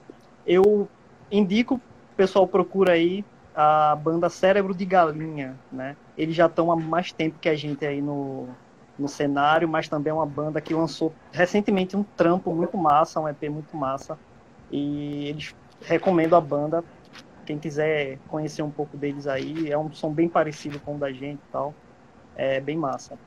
eu 0.45 0.87
indico, 1.31 1.75
o 1.75 2.15
pessoal 2.15 2.47
procura 2.47 2.93
aí 2.93 3.23
a 3.55 3.95
banda 3.95 4.29
Cérebro 4.29 4.73
de 4.73 4.85
Galinha, 4.85 5.57
né? 5.71 5.95
Eles 6.17 6.35
já 6.35 6.45
estão 6.45 6.71
há 6.71 6.75
mais 6.75 7.11
tempo 7.11 7.37
que 7.39 7.49
a 7.49 7.55
gente 7.55 7.85
aí 7.85 8.01
no, 8.01 8.47
no 8.97 9.07
cenário, 9.07 9.67
mas 9.67 9.87
também 9.87 10.11
é 10.11 10.13
uma 10.13 10.25
banda 10.25 10.61
que 10.61 10.73
lançou 10.73 11.13
recentemente 11.31 11.95
um 11.95 12.03
trampo 12.03 12.53
muito 12.53 12.77
massa, 12.77 13.19
um 13.19 13.27
EP 13.27 13.43
muito 13.49 13.75
massa. 13.75 14.17
E 14.71 15.27
eles 15.27 15.53
recomendo 15.81 16.35
a 16.35 16.41
banda. 16.41 16.83
Quem 17.45 17.57
quiser 17.57 18.17
conhecer 18.27 18.61
um 18.61 18.71
pouco 18.71 18.95
deles 18.95 19.27
aí, 19.27 19.69
é 19.69 19.77
um 19.77 19.91
som 19.91 20.11
bem 20.11 20.29
parecido 20.29 20.79
com 20.79 20.95
o 20.95 20.97
da 20.97 21.11
gente 21.11 21.39
e 21.39 21.51
tal. 21.51 21.73
É 22.43 22.59
bem 22.59 22.75
massa. 22.75 23.19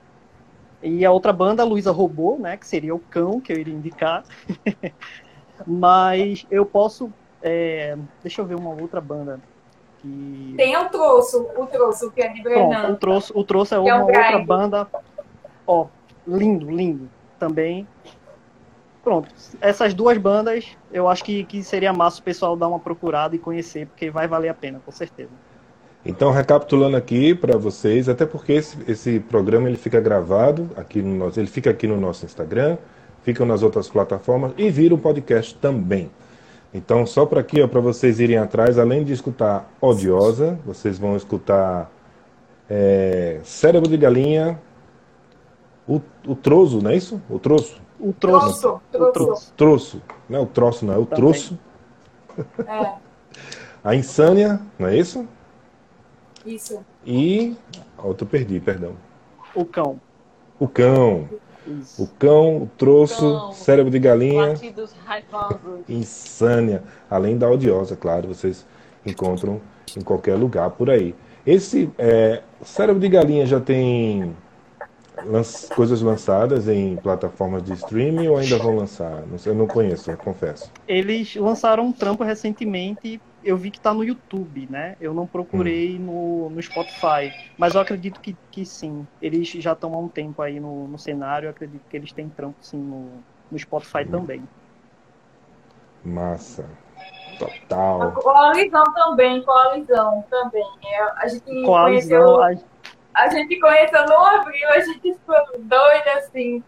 E 0.82 1.04
a 1.04 1.12
outra 1.12 1.32
banda, 1.32 1.62
Luísa 1.62 1.92
Robô, 1.92 2.36
né? 2.36 2.56
Que 2.56 2.66
seria 2.66 2.92
o 2.92 2.98
cão 2.98 3.40
que 3.40 3.52
eu 3.52 3.56
iria 3.56 3.72
indicar. 3.72 4.24
mas 5.64 6.44
eu 6.50 6.66
posso. 6.66 7.12
é, 7.40 7.96
deixa 8.20 8.42
eu 8.42 8.44
ver 8.44 8.56
uma 8.56 8.70
outra 8.70 9.00
banda. 9.00 9.40
Que... 9.98 10.54
Tem 10.56 10.76
o 10.76 10.88
troço, 10.88 11.48
o 11.56 11.64
troço, 11.66 12.10
que 12.10 12.22
é 12.22 12.28
de 12.28 12.42
Pronto, 12.42 12.68
Brenan. 12.68 12.92
o 12.92 12.96
Troço, 12.96 13.38
o 13.38 13.44
Troço 13.44 13.74
é 13.74 13.76
é 13.76 13.80
uma 13.80 13.98
um 13.98 14.06
outra 14.06 14.38
banda. 14.40 14.88
Ó, 15.64 15.86
lindo, 16.26 16.68
lindo. 16.68 17.08
Também. 17.38 17.86
Pronto. 19.04 19.32
Essas 19.60 19.94
duas 19.94 20.18
bandas, 20.18 20.76
eu 20.90 21.08
acho 21.08 21.22
que, 21.22 21.44
que 21.44 21.62
seria 21.62 21.92
massa 21.92 22.20
o 22.20 22.24
pessoal 22.24 22.56
dar 22.56 22.66
uma 22.66 22.80
procurada 22.80 23.36
e 23.36 23.38
conhecer, 23.38 23.86
porque 23.86 24.10
vai 24.10 24.26
valer 24.26 24.48
a 24.48 24.54
pena, 24.54 24.80
com 24.84 24.90
certeza. 24.90 25.30
Então, 26.06 26.30
recapitulando 26.30 26.96
aqui 26.96 27.34
para 27.34 27.56
vocês, 27.56 28.08
até 28.08 28.26
porque 28.26 28.52
esse, 28.52 28.76
esse 28.86 29.20
programa 29.20 29.68
ele 29.68 29.78
fica 29.78 30.00
gravado 30.00 30.68
aqui 30.76 31.00
no 31.00 31.14
nosso, 31.14 31.40
ele 31.40 31.46
fica 31.46 31.70
aqui 31.70 31.86
no 31.86 31.98
nosso 31.98 32.26
Instagram, 32.26 32.76
fica 33.22 33.44
nas 33.46 33.62
outras 33.62 33.88
plataformas 33.88 34.52
e 34.58 34.70
vira 34.70 34.94
um 34.94 34.98
podcast 34.98 35.54
também. 35.54 36.10
Então, 36.74 37.06
só 37.06 37.24
para 37.24 37.40
aqui, 37.40 37.66
para 37.66 37.80
vocês 37.80 38.20
irem 38.20 38.36
atrás, 38.36 38.78
além 38.78 39.02
de 39.02 39.12
escutar 39.12 39.70
Odiosa, 39.80 40.58
vocês 40.66 40.98
vão 40.98 41.16
escutar 41.16 41.90
é, 42.68 43.40
Cérebro 43.42 43.88
de 43.88 43.96
Galinha, 43.96 44.60
o, 45.88 46.00
o 46.26 46.34
Trozo, 46.34 46.82
não 46.82 46.90
é 46.90 46.96
isso? 46.96 47.22
O 47.30 47.38
Troço? 47.38 47.80
O 47.98 48.12
Troço. 48.12 48.60
Troço, 48.60 48.68
O 48.68 48.80
troço. 48.90 49.12
Troço. 49.12 49.52
Troço. 49.56 50.02
Não 50.28 50.38
é 50.40 50.42
o 50.42 50.46
troço, 50.46 50.84
não, 50.84 50.94
é 50.94 50.98
o 50.98 51.06
Também. 51.06 51.32
troço. 51.32 51.58
É, 52.66 52.92
A 53.82 53.94
Insânia, 53.94 54.60
não 54.78 54.88
é 54.88 54.96
isso? 54.96 55.26
Isso. 56.44 56.84
E. 57.06 57.56
Outro 57.98 58.26
perdi, 58.26 58.60
perdão. 58.60 58.92
O 59.54 59.64
cão. 59.64 60.00
O 60.58 60.68
cão. 60.68 61.28
Isso. 61.66 62.02
O 62.02 62.06
cão, 62.06 62.56
o 62.64 62.70
troço, 62.76 63.20
Cão. 63.20 63.52
cérebro 63.52 63.90
de 63.90 63.98
galinha, 63.98 64.54
insânia. 65.88 66.82
Além 67.10 67.36
da 67.38 67.48
odiosa, 67.48 67.96
claro, 67.96 68.28
vocês 68.28 68.66
encontram 69.06 69.60
em 69.96 70.00
qualquer 70.02 70.34
lugar 70.34 70.70
por 70.70 70.90
aí. 70.90 71.14
Esse 71.46 71.90
é, 71.98 72.42
cérebro 72.62 73.00
de 73.00 73.08
galinha 73.08 73.46
já 73.46 73.60
tem 73.60 74.34
lan- 75.24 75.42
coisas 75.74 76.00
lançadas 76.02 76.68
em 76.68 76.96
plataformas 76.96 77.62
de 77.62 77.72
streaming 77.74 78.28
ou 78.28 78.36
ainda 78.36 78.58
vão 78.58 78.76
lançar? 78.76 79.22
Não 79.30 79.38
sei, 79.38 79.52
eu 79.52 79.56
não 79.56 79.66
conheço, 79.66 80.10
eu 80.10 80.16
confesso. 80.16 80.70
Eles 80.88 81.34
lançaram 81.36 81.84
um 81.86 81.92
trampo 81.92 82.24
recentemente, 82.24 83.20
eu 83.44 83.56
vi 83.56 83.70
que 83.70 83.80
tá 83.80 83.92
no 83.92 84.02
YouTube, 84.02 84.66
né? 84.70 84.96
Eu 85.00 85.12
não 85.14 85.26
procurei 85.26 85.98
no, 85.98 86.48
no 86.50 86.62
Spotify, 86.62 87.32
mas 87.58 87.74
eu 87.74 87.80
acredito 87.80 88.20
que, 88.20 88.36
que 88.50 88.64
sim. 88.64 89.06
Eles 89.20 89.48
já 89.48 89.72
estão 89.72 89.94
há 89.94 89.98
um 89.98 90.08
tempo 90.08 90.42
aí 90.42 90.58
no, 90.58 90.88
no 90.88 90.98
cenário, 90.98 91.46
eu 91.46 91.50
acredito 91.50 91.82
que 91.88 91.96
eles 91.96 92.12
têm 92.12 92.28
trampo 92.28 92.56
sim 92.60 92.78
no, 92.78 93.10
no 93.50 93.58
Spotify 93.58 94.04
também. 94.04 94.42
Massa. 96.04 96.68
A 97.36 97.36
Total. 97.36 98.12
coalizão 98.12 98.84
também, 98.92 99.42
coalizão 99.42 100.24
também. 100.30 100.66
É, 100.84 101.02
a 101.16 101.28
gente 101.28 101.62
Coalizão, 101.64 102.36
conheceu, 102.36 102.58
a- 103.14 103.28
gente 103.30 103.58
conheceu 103.60 104.04
no 104.06 104.16
abril, 104.16 104.68
a 104.70 104.80
gente 104.80 105.14
ficou 105.14 105.36
doida 105.58 106.12
assim 106.18 106.62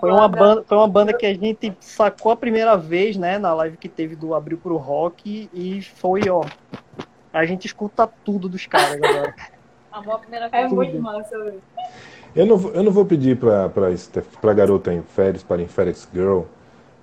Foi 0.00 0.10
uma 0.10 0.28
banda, 0.28 0.64
foi 0.66 0.76
uma 0.76 0.88
banda 0.88 1.12
que 1.12 1.26
a 1.26 1.34
gente 1.34 1.72
sacou 1.80 2.32
a 2.32 2.36
primeira 2.36 2.76
vez, 2.76 3.16
né, 3.16 3.38
na 3.38 3.54
live 3.54 3.76
que 3.76 3.88
teve 3.88 4.16
do 4.16 4.34
Abril 4.34 4.58
pro 4.58 4.76
Rock 4.76 5.48
e 5.52 5.82
foi, 5.82 6.28
ó. 6.28 6.44
A 7.32 7.46
gente 7.46 7.66
escuta 7.66 8.08
tudo 8.24 8.48
dos 8.48 8.66
caras 8.66 9.00
agora. 9.02 9.34
Amor 9.92 10.14
à 10.14 10.18
primeira 10.18 10.48
É 10.52 10.68
muito 10.68 11.00
massa, 11.00 11.38
velho. 11.38 11.62
Eu 12.34 12.46
não, 12.46 12.56
vou- 12.56 12.72
eu 12.72 12.82
não 12.82 12.92
vou 12.92 13.04
pedir 13.04 13.36
para 13.36 13.64
a 13.64 14.52
garota 14.54 14.92
em 14.92 15.02
férias, 15.02 15.42
para 15.42 15.60
Inférix 15.62 16.08
Girl, 16.12 16.42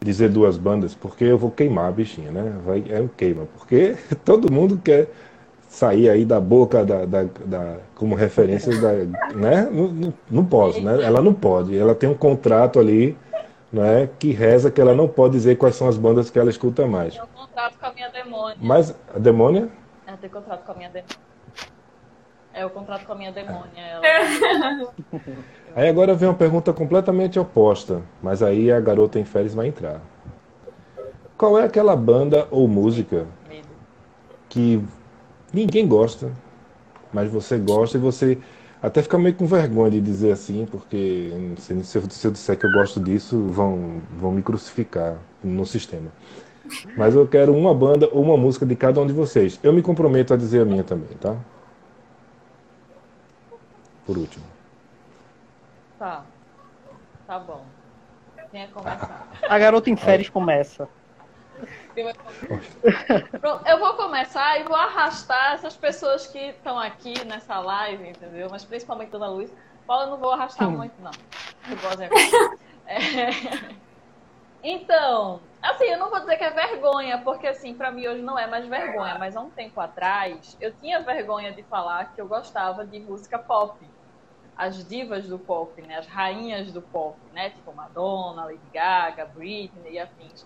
dizer 0.01 0.30
duas 0.30 0.57
bandas, 0.57 0.95
porque 0.95 1.24
eu 1.26 1.38
vou 1.38 1.51
queimar 1.51 1.89
a 1.89 1.91
bichinha, 1.91 2.32
né? 2.32 2.53
Vai, 2.65 2.84
é 2.89 3.01
um 3.01 3.07
queima, 3.09 3.45
porque 3.57 3.95
todo 4.24 4.51
mundo 4.51 4.78
quer 4.78 5.09
sair 5.78 6.09
aí 6.09 6.25
da 6.25 6.39
boca 6.41 6.84
da, 6.84 7.05
da, 7.05 7.23
da- 7.45 7.75
como 7.93 8.15
referência 8.15 8.75
da, 8.82 8.93
né? 9.36 9.69
Não, 9.71 9.88
não, 9.89 10.13
não 10.30 10.45
posso, 10.45 10.82
né? 10.82 11.03
Ela 11.03 11.21
não 11.21 11.36
pode. 11.36 11.78
Ela 11.78 11.93
tem 11.93 12.09
um 12.09 12.15
contrato 12.15 12.80
ali, 12.80 13.15
né? 13.71 14.09
Que 14.17 14.32
reza 14.32 14.71
que 14.71 14.82
ela 14.82 14.95
não 14.95 15.07
pode 15.07 15.34
dizer 15.34 15.55
quais 15.55 15.75
são 15.75 15.88
as 15.88 15.95
bandas 15.95 16.32
que 16.32 16.39
ela 16.39 16.49
escuta 16.49 16.88
mais. 16.88 17.15
Eu 17.15 17.28
tenho 17.28 17.47
contrato 17.47 17.78
com 17.80 17.86
a 17.86 17.93
minha 17.93 18.09
demônia. 18.09 18.57
Mas 18.59 18.95
a 19.15 19.19
Demônia, 19.19 19.69
Eu 20.07 20.17
tenho 20.17 20.34
contrato 20.34 20.65
com 20.65 20.71
a 20.71 20.75
minha 20.75 20.89
demônia. 20.89 21.15
É 22.55 22.65
o 22.65 22.71
contrato 22.71 23.05
com 23.05 23.13
a 23.13 23.15
minha 23.15 23.32
demônia. 23.32 23.69
Ela... 23.78 24.88
aí 25.75 25.88
agora 25.88 26.15
vem 26.15 26.28
uma 26.28 26.34
pergunta 26.34 26.73
completamente 26.73 27.38
oposta, 27.38 28.01
mas 28.23 28.41
aí 28.41 28.71
a 28.71 28.80
garota 28.80 29.19
em 29.19 29.25
férias 29.25 29.53
vai 29.53 29.67
entrar. 29.67 30.01
Qual 31.38 31.59
é 31.59 31.65
aquela 31.65 31.95
banda 31.95 32.47
ou 32.49 32.67
música 32.67 33.28
que 34.49 34.84
ninguém 35.53 35.87
gosta, 35.87 36.31
mas 37.11 37.31
você 37.31 37.57
gosta 37.57 37.97
e 37.97 38.01
você 38.01 38.37
até 38.81 39.01
fica 39.01 39.17
meio 39.17 39.35
com 39.35 39.45
vergonha 39.45 39.91
de 39.91 40.01
dizer 40.01 40.31
assim, 40.31 40.65
porque 40.65 41.31
sei, 41.57 41.83
se, 41.83 41.97
eu, 41.97 42.09
se 42.09 42.27
eu 42.27 42.31
disser 42.31 42.57
que 42.57 42.65
eu 42.65 42.71
gosto 42.71 42.99
disso, 42.99 43.47
vão, 43.47 44.01
vão 44.11 44.31
me 44.31 44.43
crucificar 44.43 45.17
no 45.43 45.65
sistema. 45.65 46.11
Mas 46.95 47.15
eu 47.15 47.27
quero 47.27 47.55
uma 47.55 47.73
banda 47.73 48.09
ou 48.11 48.21
uma 48.21 48.37
música 48.37 48.65
de 48.65 48.75
cada 48.75 48.99
um 49.01 49.07
de 49.07 49.13
vocês. 49.13 49.59
Eu 49.63 49.73
me 49.73 49.81
comprometo 49.81 50.33
a 50.33 50.37
dizer 50.37 50.61
a 50.61 50.65
minha 50.65 50.83
também, 50.83 51.15
tá? 51.19 51.35
Por 54.05 54.17
último. 54.17 54.45
Tá. 55.97 56.23
Tá 57.25 57.39
bom. 57.39 57.65
Quem 58.51 58.61
é 58.61 58.67
começar? 58.67 59.27
A 59.47 59.59
garota 59.59 59.89
em 59.89 59.95
férias 59.95 60.29
começa. 60.29 60.87
Pronto, 63.39 63.67
eu 63.67 63.79
vou 63.79 63.93
começar 63.95 64.59
e 64.59 64.63
vou 64.63 64.75
arrastar 64.75 65.53
essas 65.53 65.75
pessoas 65.75 66.27
que 66.27 66.39
estão 66.39 66.77
aqui 66.77 67.25
nessa 67.25 67.59
live, 67.59 68.09
entendeu? 68.09 68.47
Mas 68.49 68.63
principalmente 68.63 69.09
Dona 69.09 69.27
Luiz. 69.27 69.51
Paula 69.85 70.03
eu 70.03 70.09
não 70.11 70.17
vou 70.17 70.31
arrastar 70.31 70.69
muito, 70.69 70.93
não. 71.01 71.11
É. 72.89 73.27
Então, 74.63 75.41
assim, 75.61 75.85
eu 75.85 75.99
não 75.99 76.09
vou 76.09 76.19
dizer 76.21 76.37
que 76.37 76.43
é 76.43 76.49
vergonha, 76.49 77.17
porque 77.19 77.47
assim, 77.47 77.73
pra 77.73 77.91
mim 77.91 78.07
hoje 78.07 78.21
não 78.21 78.39
é 78.39 78.47
mais 78.47 78.65
vergonha, 78.65 79.17
mas 79.19 79.35
há 79.35 79.41
um 79.41 79.49
tempo 79.49 79.79
atrás 79.79 80.57
eu 80.59 80.73
tinha 80.73 81.01
vergonha 81.01 81.51
de 81.51 81.63
falar 81.63 82.13
que 82.13 82.21
eu 82.21 82.27
gostava 82.27 82.85
de 82.85 82.99
música 82.99 83.37
pop. 83.37 83.77
As 84.55 84.87
divas 84.87 85.27
do 85.27 85.37
pop, 85.37 85.79
né? 85.81 85.97
As 85.97 86.07
rainhas 86.07 86.71
do 86.71 86.81
pop, 86.81 87.17
né? 87.33 87.51
Tipo 87.51 87.73
Madonna, 87.73 88.45
Lady 88.45 88.59
Gaga, 88.73 89.25
Britney 89.25 89.93
e 89.93 89.99
afins. 89.99 90.45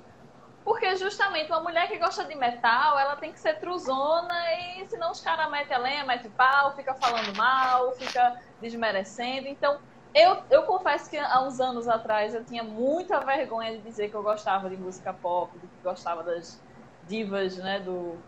Porque 0.63 0.95
justamente 0.95 1.51
uma 1.51 1.61
mulher 1.61 1.87
que 1.87 1.97
gosta 1.97 2.25
de 2.25 2.35
metal, 2.35 2.97
ela 2.99 3.15
tem 3.15 3.31
que 3.31 3.39
ser 3.39 3.59
truzona 3.59 4.33
e 4.79 4.87
senão 4.87 5.11
os 5.11 5.21
caras 5.21 5.49
metem 5.49 5.75
a 5.75 5.79
lenha, 5.79 6.05
metem 6.05 6.31
pau, 6.31 6.75
fica 6.75 6.93
falando 6.95 7.35
mal, 7.35 7.91
fica 7.93 8.35
desmerecendo. 8.59 9.47
Então, 9.47 9.79
eu, 10.13 10.43
eu 10.49 10.63
confesso 10.63 11.09
que 11.09 11.17
há 11.17 11.41
uns 11.41 11.59
anos 11.59 11.87
atrás 11.87 12.35
eu 12.35 12.45
tinha 12.45 12.63
muita 12.63 13.19
vergonha 13.21 13.77
de 13.77 13.83
dizer 13.83 14.09
que 14.09 14.15
eu 14.15 14.21
gostava 14.23 14.69
de 14.69 14.77
música 14.77 15.13
pop, 15.13 15.57
de 15.59 15.67
que 15.67 15.81
gostava 15.81 16.23
das 16.23 16.63
divas, 17.01 17.57
né, 17.57 17.79
do, 17.79 18.23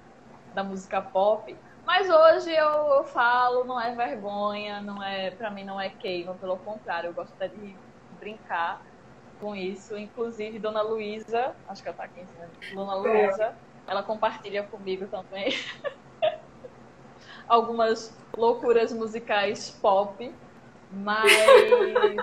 da 0.51 0.63
música 0.63 1.01
pop. 1.01 1.61
Mas 1.85 2.09
hoje 2.09 2.51
eu, 2.51 2.67
eu 2.95 3.03
falo, 3.05 3.65
não 3.65 3.79
é 3.79 3.93
vergonha, 3.95 4.81
não 4.81 5.03
é, 5.03 5.31
para 5.31 5.51
mim 5.51 5.65
não 5.65 5.79
é 5.79 5.89
queima, 5.89 6.37
pelo 6.39 6.57
contrário, 6.59 7.09
eu 7.09 7.13
gosto 7.13 7.33
até 7.33 7.49
de 7.49 7.79
brincar 8.09 8.81
com 9.43 9.53
isso. 9.53 9.97
Inclusive, 9.97 10.57
Dona 10.57 10.81
Luísa, 10.81 11.53
acho 11.67 11.83
que 11.83 11.89
ela 11.89 11.97
tá 11.97 12.05
aqui 12.05 12.21
em 12.21 12.25
cima. 12.25 12.49
Dona 12.73 12.95
Luísa, 12.95 13.53
ela 13.85 14.01
compartilha 14.01 14.63
comigo 14.63 15.05
também 15.07 15.53
algumas 17.45 18.17
loucuras 18.37 18.93
musicais 18.93 19.69
pop. 19.69 20.33
Mas 20.95 21.25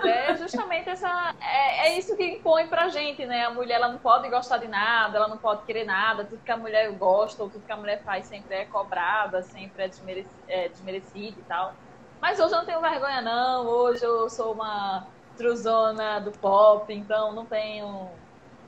é 0.05 0.37
justamente 0.37 0.89
essa. 0.89 1.35
É, 1.41 1.89
é 1.89 1.99
isso 1.99 2.15
que 2.15 2.23
impõe 2.23 2.67
pra 2.67 2.87
gente, 2.87 3.25
né? 3.25 3.43
A 3.43 3.51
mulher 3.51 3.75
ela 3.75 3.89
não 3.89 3.99
pode 3.99 4.29
gostar 4.29 4.59
de 4.59 4.67
nada, 4.67 5.17
ela 5.17 5.27
não 5.27 5.37
pode 5.37 5.65
querer 5.65 5.83
nada, 5.83 6.23
tudo 6.23 6.41
que 6.41 6.51
a 6.51 6.55
mulher 6.55 6.89
gosta 6.93 7.43
ou 7.43 7.49
tudo 7.49 7.65
que 7.65 7.71
a 7.71 7.75
mulher 7.75 8.01
faz 8.01 8.27
sempre 8.27 8.55
é 8.55 8.65
cobrada, 8.65 9.43
sempre 9.43 9.83
é, 9.83 9.87
desmereci, 9.89 10.39
é 10.47 10.69
desmerecido 10.69 11.37
e 11.37 11.43
tal. 11.43 11.73
Mas 12.21 12.39
hoje 12.39 12.53
eu 12.53 12.59
não 12.59 12.65
tenho 12.65 12.79
vergonha, 12.79 13.21
não. 13.21 13.67
Hoje 13.67 14.05
eu 14.05 14.29
sou 14.29 14.53
uma 14.53 15.05
truzona 15.41 16.19
do 16.19 16.31
pop, 16.31 16.93
então 16.93 17.33
não 17.33 17.45
tenho, 17.45 18.07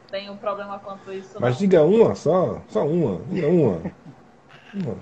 tenho 0.10 0.36
problema 0.38 0.80
quanto 0.80 1.12
isso. 1.14 1.38
Mas 1.40 1.54
não. 1.54 1.60
diga 1.60 1.84
uma 1.84 2.16
só, 2.16 2.62
só 2.70 2.86
uma, 2.86 3.22
diga 3.30 3.48
uma. 3.48 3.82
Uma. 4.74 4.98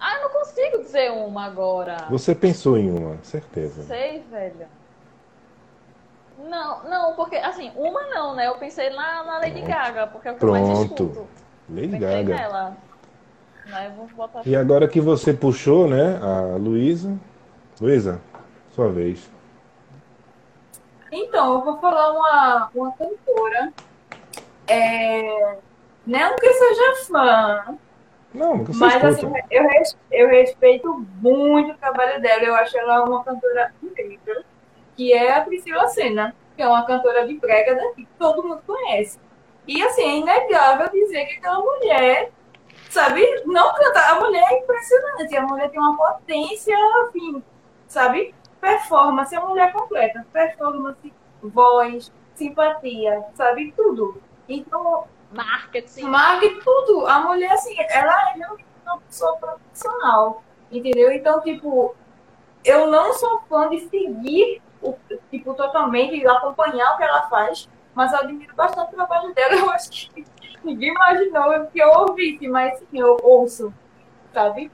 Ah, 0.00 0.16
eu 0.16 0.22
não 0.22 0.30
consigo 0.30 0.78
dizer 0.78 1.12
uma 1.12 1.44
agora. 1.46 2.06
Você 2.10 2.34
pensou 2.34 2.76
em 2.76 2.90
uma, 2.90 3.16
certeza. 3.22 3.82
Sei, 3.84 4.20
velho. 4.30 4.66
Não, 6.48 6.82
não, 6.84 7.14
porque 7.14 7.36
assim, 7.36 7.70
uma 7.76 8.02
não, 8.08 8.34
né? 8.34 8.48
Eu 8.48 8.56
pensei 8.56 8.90
na, 8.90 9.22
na 9.22 9.38
Lady 9.38 9.62
Pronto. 9.62 9.68
Gaga, 9.68 10.06
porque 10.08 10.28
é 10.28 10.32
o 10.32 10.36
que 10.36 10.44
eu 10.44 10.50
mais 10.50 10.66
Pronto. 10.66 11.04
escuto. 11.04 11.28
Lady 11.70 11.92
Pensei 11.92 12.24
Gaga. 12.24 12.34
nela. 12.34 12.76
E 14.44 14.54
agora 14.54 14.86
que 14.86 15.00
você 15.00 15.32
puxou, 15.32 15.88
né, 15.88 16.18
a 16.20 16.56
Luísa. 16.56 17.16
Luísa, 17.80 18.20
sua 18.74 18.90
vez. 18.90 19.30
Então, 21.16 21.54
eu 21.54 21.60
vou 21.62 21.78
falar 21.78 22.10
uma, 22.12 22.70
uma 22.74 22.92
cantora. 22.92 23.72
É, 24.66 25.58
não 26.06 26.36
que 26.36 26.46
eu 26.46 26.52
seja 26.54 27.06
fã, 27.06 27.78
Não, 28.32 28.64
você 28.64 28.78
mas 28.78 29.04
assim, 29.04 29.32
eu, 29.50 29.68
res- 29.68 29.96
eu 30.10 30.28
respeito 30.28 31.06
muito 31.20 31.72
o 31.72 31.78
trabalho 31.78 32.20
dela. 32.20 32.42
Eu 32.42 32.54
acho 32.54 32.76
ela 32.78 33.04
uma 33.04 33.22
cantora 33.22 33.72
incrível, 33.82 34.42
que 34.96 35.12
é 35.12 35.36
a 35.36 35.42
Priscila 35.42 35.86
Senna, 35.88 36.34
que 36.56 36.62
é 36.62 36.68
uma 36.68 36.84
cantora 36.86 37.26
de 37.26 37.34
brega 37.38 37.74
daqui, 37.74 38.04
que 38.06 38.12
todo 38.18 38.42
mundo 38.42 38.62
conhece. 38.66 39.18
E 39.66 39.82
assim, 39.82 40.02
é 40.02 40.16
inegável 40.16 40.88
dizer 40.90 41.26
que 41.26 41.36
aquela 41.36 41.60
mulher, 41.60 42.30
sabe, 42.90 43.24
não 43.46 43.72
canta. 43.74 44.00
A 44.00 44.20
mulher 44.20 44.44
é 44.50 44.58
impressionante, 44.58 45.36
a 45.36 45.42
mulher 45.42 45.70
tem 45.70 45.80
uma 45.80 45.96
potência, 45.96 46.74
enfim, 47.08 47.42
sabe? 47.86 48.34
Performance, 48.64 49.36
a 49.36 49.40
mulher 49.42 49.72
completa. 49.74 50.26
Performance, 50.32 51.12
voz, 51.42 52.10
simpatia, 52.34 53.22
sabe? 53.34 53.74
Tudo. 53.76 54.22
Então, 54.48 55.04
marketing. 55.30 56.04
Mag, 56.04 56.40
tudo. 56.64 57.06
A 57.06 57.20
mulher, 57.20 57.52
assim, 57.52 57.76
ela 57.78 58.30
é 58.30 58.38
realmente 58.38 58.64
uma 58.82 58.98
pessoa 59.00 59.36
profissional, 59.36 60.42
entendeu? 60.72 61.12
Então, 61.12 61.42
tipo, 61.42 61.94
eu 62.64 62.86
não 62.86 63.12
sou 63.12 63.42
fã 63.50 63.68
de 63.68 63.80
seguir, 63.80 64.62
o, 64.80 64.96
tipo, 65.30 65.52
totalmente, 65.52 66.26
acompanhar 66.26 66.94
o 66.94 66.96
que 66.96 67.02
ela 67.02 67.28
faz, 67.28 67.68
mas 67.94 68.14
eu 68.14 68.20
admiro 68.20 68.54
bastante 68.56 68.94
o 68.94 68.96
trabalho 68.96 69.34
dela. 69.34 69.56
Eu 69.60 69.70
acho 69.72 70.10
que 70.10 70.24
ninguém 70.64 70.88
imaginou 70.88 71.66
que 71.66 71.78
eu 71.78 71.90
ouvisse, 71.90 72.48
mas 72.48 72.78
sim, 72.78 72.98
eu 72.98 73.18
ouço, 73.22 73.74
sabe? 74.32 74.72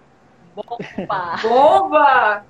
Opa! 0.55 1.37
Bomba! 1.43 2.45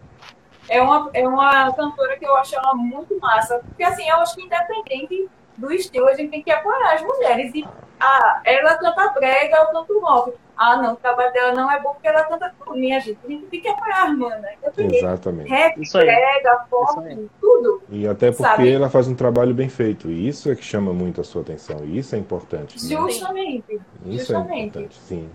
É 0.71 0.81
uma, 0.81 1.11
é 1.13 1.27
uma 1.27 1.73
cantora 1.75 2.17
que 2.17 2.25
eu 2.25 2.37
acho 2.37 2.55
ela 2.55 2.75
muito 2.75 3.19
massa. 3.19 3.61
Porque 3.67 3.83
assim, 3.83 4.09
eu 4.09 4.17
acho 4.17 4.37
que 4.37 4.43
independente 4.43 5.29
do 5.59 5.73
estilo, 5.73 6.09
a 6.09 6.15
gente 6.15 6.31
tem 6.31 6.43
que 6.43 6.51
apoiar 6.51 6.95
as 6.95 7.03
mulheres. 7.03 7.53
E 7.55 7.67
ah, 7.99 8.41
ela 8.45 8.77
canta 8.77 9.09
brega, 9.09 9.57
eu 9.57 9.67
canto 9.67 10.01
rock. 10.01 10.33
Ah, 10.57 10.77
não, 10.77 10.93
o 10.93 10.97
trabalho 10.97 11.33
dela 11.33 11.53
não 11.55 11.73
é 11.73 11.81
bom 11.81 11.91
porque 11.95 12.07
ela 12.07 12.23
canta 12.25 12.53
tudo, 12.59 12.79
minha 12.79 13.01
gente. 13.01 13.19
A 13.25 13.29
gente 13.29 13.47
tem 13.47 13.61
que 13.61 13.69
apoiar 13.69 14.05
a 14.05 14.09
irmã, 14.11 14.29
né? 14.29 14.53
Independente. 14.63 14.97
Exatamente. 15.05 15.49
Rap, 15.51 15.83
Isso 15.83 15.99
aí. 15.99 16.07
brega, 16.07 16.67
pop, 16.71 17.31
tudo. 17.41 17.83
E 17.89 18.07
até 18.07 18.31
porque 18.31 18.43
Sabe? 18.45 18.73
ela 18.73 18.89
faz 18.91 19.09
um 19.09 19.15
trabalho 19.15 19.55
bem 19.55 19.69
feito. 19.69 20.09
E 20.11 20.29
isso 20.29 20.51
é 20.51 20.55
que 20.55 20.65
chama 20.65 20.93
muito 20.93 21.21
a 21.21 21.25
sua 21.25 21.43
atenção. 21.43 21.79
E 21.85 21.99
isso 21.99 22.15
é 22.15 22.19
importante. 22.19 22.75
né? 22.77 22.89
Justamente. 22.97 23.73
Isso 23.73 24.33
é 24.33 24.37
Justamente. 24.37 24.67
importante, 24.69 24.99
sim. 25.01 25.29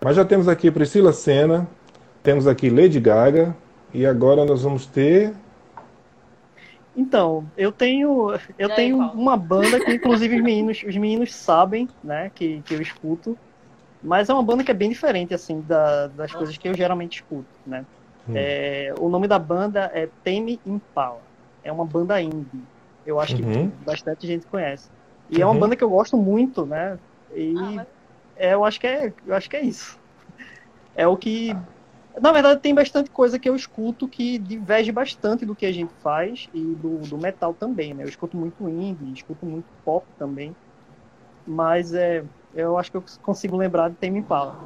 Mas 0.00 0.14
já 0.16 0.24
temos 0.24 0.46
aqui 0.46 0.70
Priscila 0.70 1.12
Senna, 1.12 1.66
temos 2.22 2.46
aqui 2.46 2.68
Lady 2.68 3.00
Gaga, 3.00 3.56
e 3.92 4.06
agora 4.06 4.44
nós 4.44 4.62
vamos 4.62 4.86
ter. 4.86 5.34
Então, 6.94 7.50
eu 7.56 7.72
tenho, 7.72 8.28
eu 8.56 8.68
aí, 8.68 8.74
tenho 8.74 8.96
Paulo? 8.96 9.12
uma 9.12 9.36
banda 9.36 9.80
que 9.80 9.92
inclusive 9.92 10.36
os 10.36 10.42
meninos, 10.42 10.82
os 10.82 10.96
meninos 10.96 11.34
sabem, 11.34 11.86
né, 12.02 12.30
que, 12.30 12.62
que 12.62 12.74
eu 12.74 12.80
escuto, 12.80 13.38
mas 14.02 14.28
é 14.30 14.34
uma 14.34 14.44
banda 14.44 14.64
que 14.64 14.70
é 14.70 14.74
bem 14.74 14.90
diferente 14.90 15.34
assim 15.34 15.62
da- 15.62 16.08
das 16.08 16.34
coisas 16.34 16.56
que 16.58 16.68
eu 16.68 16.74
geralmente 16.76 17.16
escuto, 17.18 17.50
né? 17.66 17.86
Hum. 18.28 18.34
É, 18.34 18.94
o 19.00 19.08
nome 19.10 19.28
da 19.28 19.38
banda 19.38 19.90
é 19.94 20.08
Tame 20.22 20.60
Impala. 20.64 21.30
É 21.62 21.72
uma 21.72 21.86
banda 21.86 22.20
indie. 22.22 22.68
Eu 23.04 23.20
acho 23.20 23.34
Uhum. 23.34 23.70
que 23.70 23.74
bastante 23.78 24.26
gente 24.26 24.46
conhece. 24.46 24.90
E 25.28 25.42
é 25.42 25.46
uma 25.46 25.54
Uhum. 25.54 25.60
banda 25.60 25.76
que 25.76 25.84
eu 25.84 25.90
gosto 25.90 26.16
muito, 26.16 26.66
né? 26.66 27.00
E 27.30 27.54
Ah, 27.54 27.70
mas 27.72 27.86
é, 28.36 28.54
eu 28.54 28.64
acho 28.64 28.80
que 28.80 28.86
é, 28.86 29.14
eu 29.24 29.34
acho 29.34 29.48
que 29.50 29.56
é 29.56 29.62
isso. 29.64 29.98
É 30.94 31.06
o 31.06 31.16
que, 31.16 31.54
na 32.20 32.32
verdade, 32.32 32.60
tem 32.60 32.74
bastante 32.74 33.10
coisa 33.10 33.38
que 33.38 33.48
eu 33.48 33.56
escuto 33.56 34.08
que 34.08 34.38
diverge 34.38 34.92
bastante 34.92 35.44
do 35.44 35.54
que 35.54 35.66
a 35.66 35.72
gente 35.72 35.92
faz 36.02 36.46
e 36.52 36.64
do, 36.76 36.98
do 37.00 37.18
metal 37.18 37.54
também, 37.54 37.94
né? 37.94 38.04
Eu 38.04 38.08
escuto 38.08 38.36
muito 38.36 38.68
indie, 38.68 39.12
escuto 39.12 39.44
muito 39.46 39.66
pop 39.84 40.06
também, 40.18 40.54
mas 41.46 41.92
é, 41.92 42.24
eu 42.54 42.78
acho 42.78 42.90
que 42.90 42.96
eu 42.96 43.04
consigo 43.22 43.56
lembrar 43.56 43.90
de 43.90 43.96
Tame 43.96 44.18
Impala. 44.18 44.58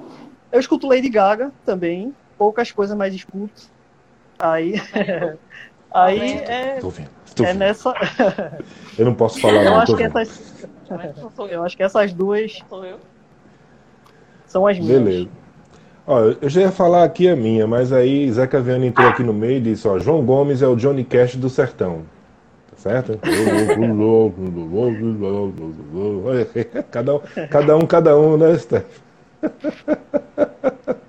Eu 0.50 0.60
escuto 0.60 0.86
Lady 0.86 1.08
Gaga 1.08 1.52
também, 1.64 2.14
poucas 2.36 2.70
coisas, 2.70 2.96
mas 2.96 3.14
escuto. 3.14 3.62
Aí, 4.38 4.74
aí 5.92 6.34
é, 6.44 6.80
vendo. 6.80 7.10
Estou 7.26 7.46
é 7.46 7.54
nessa. 7.54 7.94
Eu 8.98 9.06
não 9.06 9.14
posso 9.14 9.40
falar 9.40 9.64
Eu 9.64 9.64
não, 9.64 9.76
acho 9.78 9.92
tô 9.92 9.96
que 9.96 10.02
essas, 10.02 10.64
eu. 11.38 11.48
eu 11.48 11.64
acho 11.64 11.76
que 11.76 11.82
essas 11.82 12.12
duas 12.12 12.52
Sou 12.68 12.84
eu. 12.84 13.00
são 14.46 14.66
as 14.66 14.78
minhas. 14.78 15.02
Beleza. 15.02 15.41
Ó, 16.06 16.20
eu 16.40 16.48
já 16.48 16.62
ia 16.62 16.72
falar 16.72 17.04
aqui 17.04 17.28
a 17.28 17.36
minha, 17.36 17.66
mas 17.66 17.92
aí 17.92 18.30
Zé 18.32 18.46
Caviano 18.46 18.84
entrou 18.84 19.08
aqui 19.08 19.22
no 19.22 19.32
meio 19.32 19.58
e 19.58 19.60
disse, 19.60 19.86
ó, 19.86 19.98
João 19.98 20.24
Gomes 20.24 20.62
é 20.62 20.66
o 20.66 20.74
Johnny 20.74 21.04
Cash 21.04 21.36
do 21.36 21.48
sertão. 21.48 22.02
Tá 22.70 22.76
certo? 22.76 23.18
cada, 26.90 27.14
um, 27.14 27.20
cada 27.50 27.76
um, 27.76 27.86
cada 27.86 28.18
um, 28.18 28.36
né, 28.36 28.58
Steph? 28.58 29.00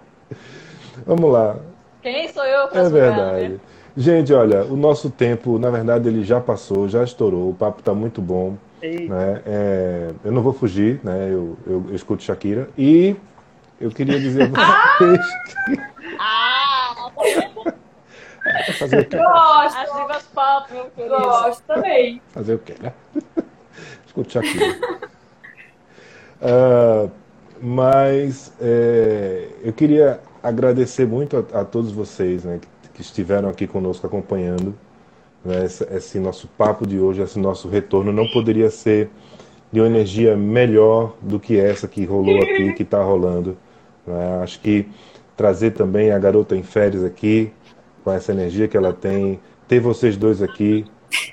Vamos 1.06 1.32
lá. 1.32 1.58
Quem 2.02 2.28
sou 2.30 2.44
eu 2.44 2.68
pra 2.68 2.82
É 2.82 2.86
julgar, 2.86 3.16
verdade. 3.16 3.54
né? 3.54 3.60
Gente, 3.96 4.34
olha, 4.34 4.64
o 4.66 4.76
nosso 4.76 5.10
tempo, 5.10 5.60
na 5.60 5.70
verdade, 5.70 6.08
ele 6.08 6.24
já 6.24 6.40
passou, 6.40 6.90
já 6.90 7.04
estourou, 7.04 7.50
o 7.50 7.54
papo 7.54 7.80
está 7.80 7.94
muito 7.94 8.22
bom. 8.22 8.56
Né? 9.08 9.42
É, 9.46 10.10
eu 10.26 10.32
não 10.32 10.42
vou 10.42 10.52
fugir, 10.52 11.00
né? 11.04 11.30
Eu, 11.32 11.56
eu, 11.66 11.86
eu 11.90 11.96
escuto 11.96 12.24
Shakira. 12.24 12.68
E 12.78 13.16
eu 13.80 13.90
queria 13.92 14.20
dizer 14.20 14.44
a 14.44 14.98
vocês 14.98 15.80
Ah! 16.20 16.64
que 18.66 18.74
fazer 18.74 19.00
o 19.00 19.06
quê? 19.06 19.18
As 19.18 19.74
Gosto, 19.76 19.98
divas 19.98 20.24
pop, 20.34 20.74
meu 20.74 20.86
querido. 20.86 21.16
gosto 21.16 21.64
também. 21.64 22.22
Fazer 22.30 22.54
o 22.56 22.60
quê, 22.60 22.76
né? 22.82 22.94
Escuto 24.06 24.32
Shakira. 24.32 24.78
Ah, 26.42 27.10
mas 27.62 28.54
é, 28.60 29.48
eu 29.64 29.72
queria 29.74 30.20
agradecer 30.42 31.08
muito 31.08 31.38
a, 31.54 31.62
a 31.62 31.66
todos 31.66 31.92
vocês 31.92 32.44
né, 32.44 32.60
que, 32.62 32.90
que 32.90 33.02
estiveram 33.02 33.48
aqui 33.48 33.66
conosco 33.66 34.06
acompanhando 34.06 34.76
né, 35.44 35.66
esse, 35.66 35.84
esse 35.86 36.20
nosso 36.20 36.48
papo 36.50 36.86
de 36.86 37.00
hoje, 37.00 37.22
esse 37.22 37.40
nosso 37.40 37.70
retorno. 37.70 38.12
Não 38.12 38.28
poderia 38.28 38.70
ser 38.70 39.10
de 39.72 39.80
uma 39.80 39.88
energia 39.88 40.36
melhor 40.36 41.16
do 41.22 41.40
que 41.40 41.60
essa 41.60 41.88
que 41.88 42.06
rolou 42.06 42.38
aqui, 42.44 42.74
que 42.74 42.84
está 42.84 43.02
rolando. 43.02 43.58
Né? 44.06 44.42
Acho 44.44 44.60
que 44.60 44.88
trazer 45.36 45.72
também 45.72 46.12
a 46.12 46.20
garota 46.20 46.56
em 46.56 46.64
férias 46.64 47.04
aqui, 47.04 47.52
com 48.04 48.12
essa 48.12 48.32
energia 48.32 48.68
que 48.68 48.78
ela 48.78 48.94
tem, 48.94 49.40
ter 49.68 49.80
vocês 49.80 50.18
dois 50.18 50.42
aqui. 50.42 50.86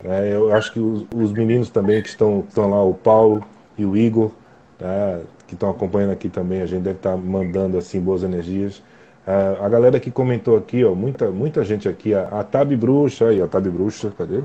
né? 0.03 0.35
Eu 0.35 0.55
acho 0.55 0.73
que 0.73 0.81
os, 0.81 1.07
os 1.15 1.33
meninos 1.33 1.71
também 1.71 2.03
que 2.03 2.09
estão, 2.09 2.45
estão 2.49 2.71
lá, 2.71 2.83
o 2.83 2.95
Paulo 2.95 3.45
e 3.77 3.85
o 3.85 3.97
Igor, 3.97 4.31
tá? 4.79 5.21
que 5.47 5.55
estão 5.55 5.71
acompanhando 5.71 6.13
aqui 6.13 6.29
também, 6.29 6.63
a 6.63 6.67
gente 6.67 6.83
deve 6.83 6.97
estar 6.97 7.17
mandando 7.17 7.77
assim 7.77 8.01
boas 8.01 8.23
energias. 8.23 8.83
Ah, 9.27 9.67
a 9.67 9.69
galera 9.69 9.99
que 10.01 10.11
comentou 10.11 10.57
aqui, 10.57 10.85
ó, 10.85 10.95
muita, 10.95 11.31
muita 11.31 11.65
gente 11.65 11.89
aqui, 11.89 12.15
a, 12.15 12.29
a 12.41 12.45
Tabi 12.45 12.77
Bruxa, 12.77 13.29
aí, 13.29 13.43
a 13.43 13.49
Tabi 13.49 13.69
Bruxa, 13.69 14.13
cadê? 14.17 14.43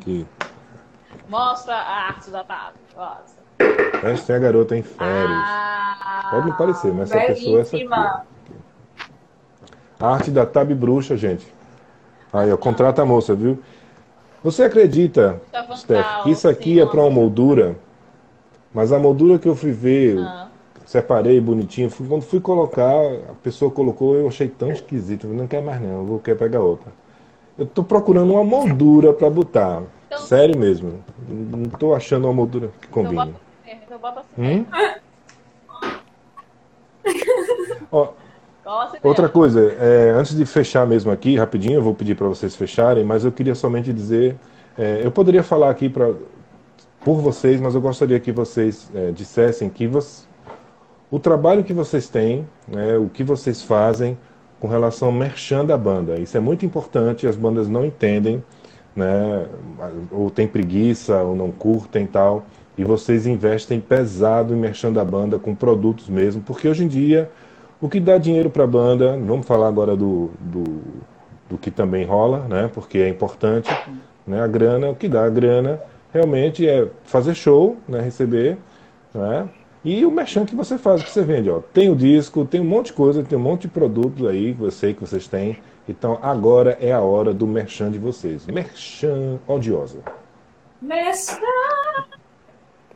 Aqui. 0.00 0.26
Mostra 1.32 1.74
a 1.74 2.08
arte 2.08 2.30
da 2.30 2.44
Tabi. 2.44 2.76
Mostra. 2.94 4.10
Esta 4.12 4.32
é 4.34 4.36
a 4.36 4.38
garota 4.38 4.76
em 4.76 4.82
férias. 4.82 5.30
Ah, 5.48 6.28
Pode 6.30 6.48
não 6.50 6.56
parecer, 6.56 6.92
mas 6.92 7.10
essa 7.10 7.26
pessoa 7.26 7.58
é 7.58 7.60
essa 7.62 7.74
aqui. 7.76 7.88
A 9.98 10.08
arte 10.12 10.30
da 10.30 10.44
Tabi 10.44 10.74
Bruxa, 10.74 11.16
gente. 11.16 11.46
Aí, 12.30 12.52
ó, 12.52 12.56
contrata 12.58 13.00
a 13.00 13.06
moça, 13.06 13.34
viu? 13.34 13.58
Você 14.44 14.64
acredita, 14.64 15.40
Tá 15.50 15.64
Steph, 15.74 16.22
que 16.24 16.30
isso 16.32 16.46
aqui 16.46 16.78
é 16.78 16.84
para 16.84 17.00
uma 17.00 17.10
moldura? 17.10 17.76
Mas 18.74 18.92
a 18.92 18.98
moldura 18.98 19.38
que 19.38 19.48
eu 19.48 19.56
fui 19.56 19.70
ver, 19.72 20.16
eu 20.18 20.22
Ah. 20.24 20.48
separei 20.84 21.40
bonitinho, 21.40 21.88
fui- 21.88 22.06
quando 22.06 22.22
fui 22.22 22.40
colocar, 22.40 22.92
a 23.30 23.34
pessoa 23.42 23.70
colocou, 23.70 24.16
eu 24.16 24.28
achei 24.28 24.48
tão 24.48 24.70
esquisito, 24.70 25.26
não 25.28 25.46
quer 25.46 25.62
mais 25.62 25.80
não, 25.80 26.00
eu 26.00 26.04
vou 26.04 26.18
querer 26.18 26.36
pegar 26.36 26.60
outra. 26.60 26.92
Eu 27.56 27.64
tô 27.64 27.82
procurando 27.82 28.32
uma 28.34 28.44
moldura 28.44 29.14
para 29.14 29.30
botar. 29.30 29.82
Então- 30.12 30.26
Sério 30.26 30.58
mesmo. 30.58 31.02
Não 31.28 31.64
tô 31.64 31.94
achando 31.94 32.24
uma 32.26 32.34
moldura 32.34 32.68
que 32.80 32.86
Então 32.90 33.04
combine. 33.04 33.34
então 33.66 33.98
bota. 33.98 34.22
Hum? 34.38 34.64
Ó? 37.90 38.08
Outra 39.02 39.28
coisa, 39.28 39.60
é, 39.80 40.10
antes 40.10 40.36
de 40.36 40.46
fechar 40.46 40.86
mesmo 40.86 41.10
aqui, 41.10 41.36
rapidinho, 41.36 41.74
eu 41.74 41.82
vou 41.82 41.94
pedir 41.94 42.14
para 42.14 42.28
vocês 42.28 42.54
fecharem, 42.54 43.04
mas 43.04 43.24
eu 43.24 43.32
queria 43.32 43.54
somente 43.54 43.92
dizer, 43.92 44.36
é, 44.78 45.00
eu 45.04 45.10
poderia 45.10 45.42
falar 45.42 45.68
aqui 45.68 45.88
pra, 45.88 46.12
por 47.04 47.20
vocês, 47.20 47.60
mas 47.60 47.74
eu 47.74 47.80
gostaria 47.80 48.18
que 48.20 48.30
vocês 48.30 48.88
é, 48.94 49.10
dissessem 49.10 49.68
que 49.68 49.86
você, 49.88 50.24
o 51.10 51.18
trabalho 51.18 51.64
que 51.64 51.72
vocês 51.72 52.08
têm, 52.08 52.46
né, 52.68 52.96
o 52.96 53.08
que 53.08 53.24
vocês 53.24 53.60
fazem 53.62 54.16
com 54.60 54.68
relação 54.68 55.08
ao 55.08 55.14
merchan 55.14 55.64
da 55.64 55.76
banda. 55.76 56.18
Isso 56.20 56.36
é 56.36 56.40
muito 56.40 56.64
importante, 56.64 57.26
as 57.26 57.34
bandas 57.36 57.68
não 57.68 57.84
entendem, 57.84 58.42
né, 58.94 59.46
ou 60.10 60.30
tem 60.30 60.46
preguiça, 60.46 61.22
ou 61.22 61.34
não 61.34 61.50
curtem 61.50 62.06
tal, 62.06 62.44
e 62.76 62.84
vocês 62.84 63.26
investem 63.26 63.80
pesado 63.80 64.54
em 64.54 64.56
merchan 64.56 64.92
da 64.92 65.04
banda, 65.04 65.38
com 65.38 65.54
produtos 65.54 66.08
mesmo, 66.08 66.42
porque 66.42 66.68
hoje 66.68 66.84
em 66.84 66.88
dia 66.88 67.30
o 67.82 67.88
que 67.88 67.98
dá 67.98 68.16
dinheiro 68.16 68.48
para 68.48 68.62
a 68.62 68.66
banda, 68.66 69.18
vamos 69.18 69.44
falar 69.44 69.66
agora 69.66 69.96
do, 69.96 70.30
do, 70.38 70.82
do, 71.50 71.58
que 71.58 71.68
também 71.68 72.04
rola, 72.04 72.46
né? 72.48 72.70
Porque 72.72 72.98
é 72.98 73.08
importante, 73.08 73.68
né? 74.24 74.40
A 74.40 74.46
grana, 74.46 74.90
o 74.90 74.94
que 74.94 75.08
dá 75.08 75.24
a 75.24 75.28
grana 75.28 75.80
realmente 76.12 76.66
é 76.66 76.86
fazer 77.02 77.34
show, 77.34 77.76
né? 77.88 78.00
Receber, 78.00 78.56
né? 79.12 79.48
E 79.84 80.06
o 80.06 80.12
merchan 80.12 80.44
que 80.44 80.54
você 80.54 80.78
faz, 80.78 81.02
que 81.02 81.10
você 81.10 81.24
vende, 81.24 81.50
ó. 81.50 81.58
Tem 81.72 81.90
o 81.90 81.96
disco, 81.96 82.44
tem 82.44 82.60
um 82.60 82.64
monte 82.64 82.86
de 82.86 82.92
coisa, 82.92 83.24
tem 83.24 83.36
um 83.36 83.42
monte 83.42 83.62
de 83.62 83.68
produtos 83.68 84.28
aí 84.28 84.54
que 84.54 84.62
eu 84.62 84.70
sei 84.70 84.94
que 84.94 85.00
vocês 85.00 85.26
têm. 85.26 85.56
Então 85.88 86.18
agora 86.22 86.76
é 86.80 86.92
a 86.92 87.00
hora 87.00 87.34
do 87.34 87.46
merchan 87.46 87.90
de 87.90 87.98
vocês. 87.98 88.46
Merchan 88.46 89.40
odiosa. 89.46 90.02
Merchan! 90.80 91.36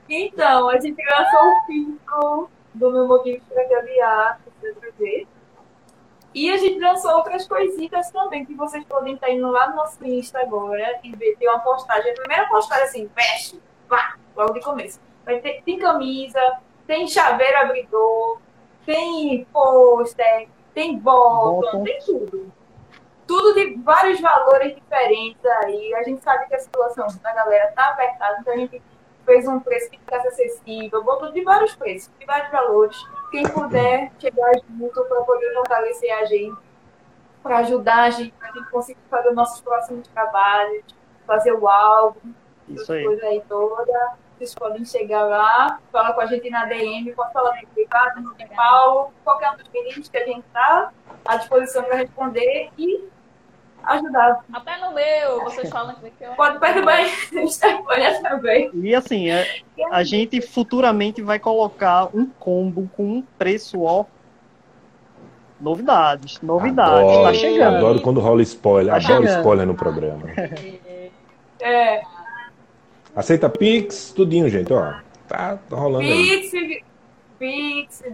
Então, 0.09 0.69
a 0.69 0.79
gente 0.79 1.03
lançou 1.03 1.49
o 1.49 1.67
pico 1.67 2.51
do 2.75 2.93
meu 2.93 3.09
motivo 3.09 3.43
para 3.49 3.69
caviar. 3.69 4.41
E 6.35 6.51
a 6.51 6.57
gente 6.59 6.79
lançou 6.79 7.13
outras 7.13 7.49
coisitas 7.49 8.11
também, 8.11 8.45
que 8.45 8.55
vocês 8.55 8.85
podem 8.85 9.15
estar 9.15 9.31
indo 9.31 9.51
lá 9.51 9.71
no 9.71 9.77
nosso 9.77 10.05
Insta 10.05 10.39
agora 10.41 11.01
e 11.03 11.11
ver, 11.17 11.35
tem 11.37 11.49
uma 11.49 11.61
postagem, 11.61 12.13
a 12.13 12.15
primeira 12.15 12.47
postagem 12.47 12.85
assim, 12.85 13.11
veste, 13.17 13.59
vá, 13.89 14.17
logo 14.37 14.53
de 14.53 14.61
começo. 14.61 15.01
Vai 15.25 15.41
ter, 15.41 15.63
tem 15.63 15.79
camisa, 15.79 16.59
tem 16.87 17.09
chaveiro 17.09 17.57
abridor, 17.57 18.39
tem 18.85 19.47
pôster, 19.51 20.49
tem 20.75 20.99
bottom, 20.99 21.83
tem 21.85 21.99
tudo. 22.05 22.53
Tudo 23.27 23.55
de 23.55 23.75
vários 23.83 24.21
valores 24.21 24.75
diferentes 24.75 25.45
aí. 25.45 25.95
A 25.95 26.03
gente 26.03 26.23
sabe 26.23 26.47
que 26.47 26.55
a 26.55 26.59
situação 26.59 27.07
da 27.23 27.33
galera 27.33 27.73
tá 27.75 27.89
apertada, 27.89 28.39
então 28.41 28.55
a 28.55 28.57
gente 28.57 28.83
fez 29.25 29.47
um 29.49 29.59
preço 29.59 29.91
que 29.91 29.99
ficasse 29.99 30.29
acessível, 30.29 31.03
botou 31.03 31.33
de 31.33 31.43
vários 31.43 31.75
preços, 31.75 32.11
de 32.19 32.25
vários 32.25 32.51
valores. 32.51 32.97
Quem 33.31 33.43
puder 33.49 34.13
chegar 34.21 34.53
junto 34.71 35.05
para 35.05 35.23
poder 35.23 35.53
fortalecer 35.53 36.13
a 36.13 36.25
gente, 36.25 36.57
para 37.43 37.59
ajudar 37.59 38.05
a 38.05 38.11
gente, 38.11 38.33
para 38.33 38.49
a 38.49 38.53
gente 38.53 38.71
conseguir 38.71 39.01
fazer 39.11 39.29
os 39.31 39.35
nossos 39.35 39.61
próximos 39.61 40.07
trabalhos, 40.09 40.85
fazer 41.27 41.53
o 41.53 41.69
álbum, 41.69 42.33
Isso 42.69 42.93
aí. 42.93 43.05
coisa 43.05 43.27
aí 43.27 43.43
toda. 43.49 44.15
Vocês 44.37 44.55
podem 44.55 44.85
chegar 44.85 45.23
lá, 45.25 45.81
falar 45.91 46.13
com 46.13 46.21
a 46.21 46.27
gente 46.27 46.51
na 46.51 46.67
DM, 46.67 47.11
pode 47.15 47.33
falar 47.33 47.59
no 47.61 47.69
privado, 47.69 48.21
no 48.21 48.37
Paulo, 48.55 49.11
qualquer 49.25 49.51
um 49.51 49.57
dos 49.57 49.69
meninos 49.69 50.09
que 50.09 50.17
a 50.19 50.27
gente 50.27 50.47
está 50.47 50.93
à 51.25 51.37
disposição 51.37 51.83
para 51.85 51.97
responder 51.97 52.71
e 52.77 53.09
ajudar. 53.87 54.45
Até 54.53 54.77
no 54.79 54.95
meu, 54.95 55.45
vocês 55.45 55.71
falam 55.71 55.95
que 55.97 56.13
eu. 56.25 56.33
Pode 56.33 56.59
perturbar 56.59 57.01
o 57.33 57.39
Instagram 57.39 58.23
também. 58.23 58.71
E 58.75 58.95
assim, 58.95 59.31
é, 59.31 59.61
a 59.91 60.03
gente 60.03 60.41
futuramente 60.41 61.23
vai 61.23 61.39
colocar 61.39 62.09
um 62.15 62.27
combo 62.27 62.91
com 62.97 63.05
um 63.05 63.23
preço, 63.39 63.83
ó. 63.83 64.05
Novidades, 65.59 66.41
novidades. 66.43 67.11
Adoro, 67.11 67.23
tá 67.23 67.33
chegando. 67.33 67.77
Adoro 67.77 68.01
quando 68.03 68.21
rola 68.21 68.43
spoiler. 68.43 68.93
Tá 68.93 68.97
adoro 68.99 69.23
chegando. 69.23 69.39
spoiler 69.39 69.67
no 69.67 69.75
programa. 69.75 70.27
É, 71.59 72.03
Aceita 73.17 73.49
Pix, 73.49 74.13
tudinho, 74.13 74.47
gente, 74.51 74.71
ó. 74.75 74.97
Tá 75.27 75.59
rolando 75.71 76.05
aí. 76.07 76.51
Pix, 76.51 76.85
Pix, 77.39 78.05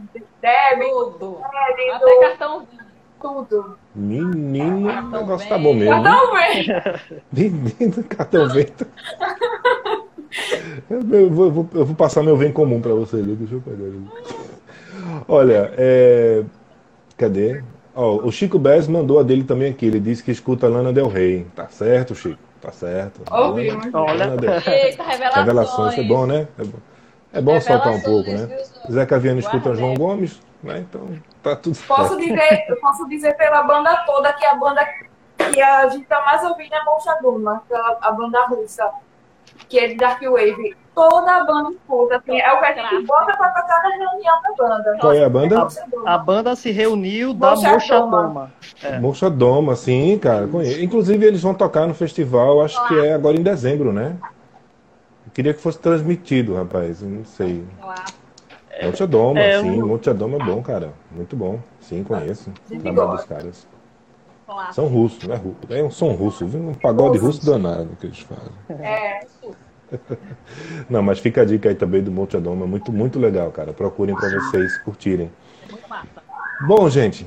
débito, 0.40 1.16
Tudo. 1.18 1.40
crédito, 1.50 1.94
Até 1.96 2.20
cartão 2.20 2.66
tudo. 3.22 3.76
Menino, 3.94 4.82
o 4.88 4.92
Cartão 4.92 5.20
negócio 5.20 5.48
tá 5.48 5.54
vem. 5.56 5.64
bom 5.64 5.74
mesmo. 5.74 6.02
Cartão 6.02 6.32
verde. 6.32 6.72
Menino, 7.78 8.04
cartão 8.04 8.48
vento. 8.48 8.86
Eu 10.90 11.00
vou, 11.30 11.46
eu 11.46 11.50
vou- 11.52 11.68
eu 11.74 11.84
vou 11.86 11.94
passar 11.96 12.22
meu 12.22 12.36
bem 12.36 12.52
comum 12.52 12.80
pra 12.80 12.92
vocês. 12.94 13.24
Deixa 13.24 13.54
eu 13.54 13.60
pegar 13.60 13.84
ele. 13.84 14.06
Olha, 15.28 15.72
é... 15.76 16.42
cadê? 17.16 17.62
Ó, 17.94 18.16
o 18.26 18.32
Chico 18.32 18.58
Bez 18.58 18.88
mandou 18.88 19.18
a 19.20 19.22
dele 19.22 19.44
também 19.44 19.70
aqui. 19.70 19.86
Ele 19.86 20.00
disse 20.00 20.22
que 20.22 20.30
escuta 20.30 20.68
Lana 20.68 20.92
Del 20.92 21.08
Rey. 21.08 21.46
Tá 21.54 21.68
certo, 21.68 22.14
Chico? 22.14 22.38
Tá 22.60 22.72
certo. 22.72 23.20
Ouvimos. 23.30 23.86
Olha. 23.92 24.24
Lana 24.26 24.36
Del 24.36 24.58
Rey. 24.60 24.74
Eita, 24.86 25.02
revelações. 25.02 25.36
Revelações, 25.46 25.98
é 25.98 26.02
bom, 26.02 26.26
né? 26.26 26.48
É 26.58 26.64
bom, 26.64 26.78
é 27.34 27.40
bom 27.42 27.60
soltar 27.60 27.92
um 27.92 28.00
pouco, 28.00 28.30
né? 28.30 28.46
Viu, 28.46 28.94
Zeca 28.94 29.18
Viana 29.18 29.40
escuta 29.40 29.74
João. 29.74 29.94
Gomes, 29.94 30.40
né? 30.62 30.78
Então 30.88 31.08
tá 31.42 31.56
tudo 31.56 31.76
Posso 31.86 32.10
certo. 32.10 32.20
dizer, 32.20 32.64
eu 32.68 32.76
posso 32.76 33.08
dizer 33.08 33.36
pela 33.36 33.62
banda 33.62 33.96
toda 34.06 34.32
que 34.32 34.44
a 34.44 34.54
banda 34.54 34.86
que 35.52 35.60
a 35.60 35.88
gente 35.88 36.06
tá 36.06 36.22
mais 36.24 36.42
ouvindo 36.44 36.72
é 36.74 36.84
Moncha 36.84 37.18
Duma, 37.20 37.56
aquela- 37.56 37.98
a 38.00 38.12
banda 38.12 38.44
russa, 38.46 38.88
que 39.68 39.78
é 39.78 39.88
de 39.88 39.94
Dark 39.96 40.22
Wave. 40.22 40.76
Toda 40.94 41.36
a 41.36 41.44
banda 41.44 41.70
escuta, 41.70 42.16
assim, 42.16 42.38
é 42.38 42.52
o 42.52 42.58
que 42.58 42.64
a 42.66 42.74
gente 42.74 43.06
bota 43.06 43.34
pra 43.36 43.48
tocar 43.48 43.82
na 43.82 43.88
reunião 43.96 44.42
da 44.42 44.52
banda. 44.58 44.98
Qual 45.00 45.12
é 45.14 45.24
a 45.24 45.28
banda? 45.28 45.58
Moncha. 45.58 45.84
A 46.04 46.18
banda 46.18 46.54
se 46.54 46.70
reuniu 46.70 47.32
da 47.32 47.56
Mochadoma. 47.56 48.52
Mochadoma. 49.00 49.26
É. 49.26 49.30
Doma, 49.30 49.74
sim, 49.74 50.18
cara. 50.18 50.46
Inclusive, 50.80 51.24
eles 51.26 51.42
vão 51.42 51.54
tocar 51.54 51.86
no 51.86 51.94
festival, 51.94 52.62
acho 52.62 52.86
que 52.88 52.98
é 52.98 53.14
agora 53.14 53.36
em 53.36 53.42
dezembro, 53.42 53.90
né? 53.90 54.16
Eu 55.26 55.32
queria 55.32 55.54
que 55.54 55.60
fosse 55.62 55.78
transmitido, 55.78 56.54
rapaz. 56.56 57.00
Não 57.00 57.24
sei. 57.24 57.64
Lá. 57.82 57.94
Mocha 58.82 59.06
Doma, 59.06 59.40
é, 59.40 59.60
sim. 59.60 59.78
eu- 59.78 59.86
Mocha 59.86 60.14
Doma 60.14 60.36
é 60.36 60.44
bom, 60.44 60.62
cara. 60.62 60.92
Muito 61.10 61.36
bom. 61.36 61.58
Sim, 61.80 62.02
conheço. 62.02 62.50
Trabalho 62.80 63.12
dos 63.12 63.24
caras. 63.24 63.66
Lá. 64.48 64.72
São 64.72 64.86
russos, 64.86 65.26
né? 65.26 65.36
Ru- 65.36 65.54
É 65.70 65.82
um 65.82 65.90
som 65.90 66.12
russo, 66.12 66.46
viu? 66.46 66.60
Um 66.60 66.74
pagode 66.74 67.18
russo 67.18 67.44
danado 67.44 67.90
que 68.00 68.06
eles 68.06 68.18
fazem. 68.20 68.52
É, 68.80 69.20
Não, 70.88 71.02
mas 71.02 71.18
fica 71.18 71.42
a 71.42 71.44
dica 71.44 71.68
aí 71.68 71.74
também 71.74 72.02
do 72.02 72.10
Mocha 72.10 72.40
Doma. 72.40 72.66
Muito, 72.66 72.92
muito 72.92 73.18
legal, 73.18 73.50
cara. 73.50 73.72
Procurem 73.72 74.14
pra 74.14 74.28
vocês 74.28 74.76
curtirem. 74.78 75.30
Bom, 76.60 76.88
gente, 76.88 77.26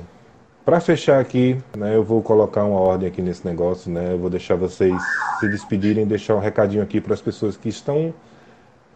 para 0.64 0.80
fechar 0.80 1.20
aqui, 1.20 1.58
né, 1.76 1.94
eu 1.94 2.02
vou 2.02 2.22
colocar 2.22 2.64
uma 2.64 2.80
ordem 2.80 3.08
aqui 3.08 3.22
nesse 3.22 3.46
negócio, 3.46 3.90
né? 3.90 4.12
Eu 4.12 4.18
vou 4.18 4.30
deixar 4.30 4.56
vocês 4.56 5.02
se 5.40 5.48
despedirem, 5.48 6.06
deixar 6.06 6.34
um 6.34 6.40
recadinho 6.40 6.82
aqui 6.82 7.00
para 7.00 7.14
as 7.14 7.20
pessoas 7.20 7.56
que 7.56 7.68
estão 7.68 8.12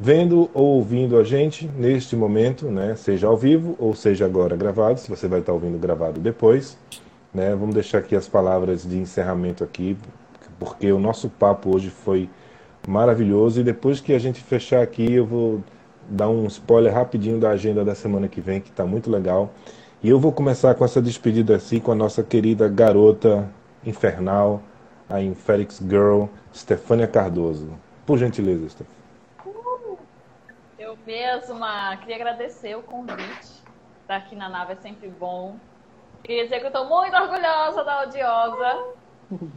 vendo 0.01 0.49
ou 0.55 0.77
ouvindo 0.77 1.19
a 1.19 1.23
gente 1.23 1.69
neste 1.77 2.17
momento, 2.17 2.71
né? 2.71 2.97
Seja 2.97 3.27
ao 3.27 3.37
vivo 3.37 3.77
ou 3.79 3.95
seja 3.95 4.25
agora 4.25 4.57
gravado, 4.57 4.99
se 4.99 5.11
você 5.11 5.29
vai 5.29 5.41
estar 5.41 5.53
ouvindo 5.53 5.79
gravado 5.79 6.19
depois, 6.19 6.79
né? 7.35 7.55
Vamos 7.55 7.75
deixar 7.75 7.99
aqui 7.99 8.17
as 8.17 8.27
palavras 8.27 8.83
de 8.89 8.97
encerramento 8.97 9.63
aqui, 9.63 9.99
porque 10.59 10.91
o 10.91 10.99
nosso 10.99 11.29
papo 11.29 11.77
hoje 11.77 11.91
foi 11.91 12.31
maravilhoso 12.89 13.61
e 13.61 13.63
depois 13.63 14.01
que 14.01 14.15
a 14.15 14.19
gente 14.19 14.41
fechar 14.43 14.83
aqui, 14.83 15.13
eu 15.13 15.27
vou 15.27 15.63
dar 16.09 16.31
um 16.31 16.47
spoiler 16.47 16.95
rapidinho 16.95 17.39
da 17.39 17.51
agenda 17.51 17.85
da 17.85 17.95
semana 17.95 18.27
que 18.27 18.41
vem, 18.41 18.59
que 18.59 18.71
está 18.71 18.87
muito 18.87 19.11
legal. 19.11 19.53
E 20.03 20.09
eu 20.09 20.19
vou 20.19 20.33
começar 20.33 20.75
com 20.75 20.85
essa 20.85 21.03
despedida 21.03 21.57
assim 21.57 21.79
com 21.79 21.93
a 21.93 21.95
nossa 21.95 22.23
querida 22.23 22.67
garota 22.69 23.47
infernal, 23.85 24.63
a 25.11 25.21
Infélix 25.21 25.79
Girl, 25.87 26.25
Stefânia 26.55 27.07
Cardoso. 27.07 27.69
Por 28.07 28.17
gentileza, 28.17 28.67
Stefânia. 28.71 29.00
Eu 30.91 30.97
mesma 31.07 31.97
queria 31.99 32.17
agradecer 32.17 32.75
o 32.75 32.83
convite. 32.83 33.47
Estar 34.01 34.17
aqui 34.17 34.35
na 34.35 34.49
nave 34.49 34.73
é 34.73 34.77
sempre 34.77 35.09
bom. 35.09 35.61
Queria 36.25 36.45
dizer 36.45 36.59
que 36.61 36.67
eu 36.67 36.71
estou 36.71 36.89
muito 36.89 37.17
orgulhosa 37.17 37.85
da 37.85 38.03
Odiosa. 38.03 38.79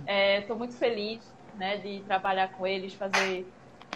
Estou 0.08 0.58
muito 0.58 0.78
feliz 0.78 1.26
né, 1.54 1.78
de 1.78 2.04
trabalhar 2.06 2.50
com 2.56 2.66
eles, 2.68 2.96
fazer, 2.96 3.48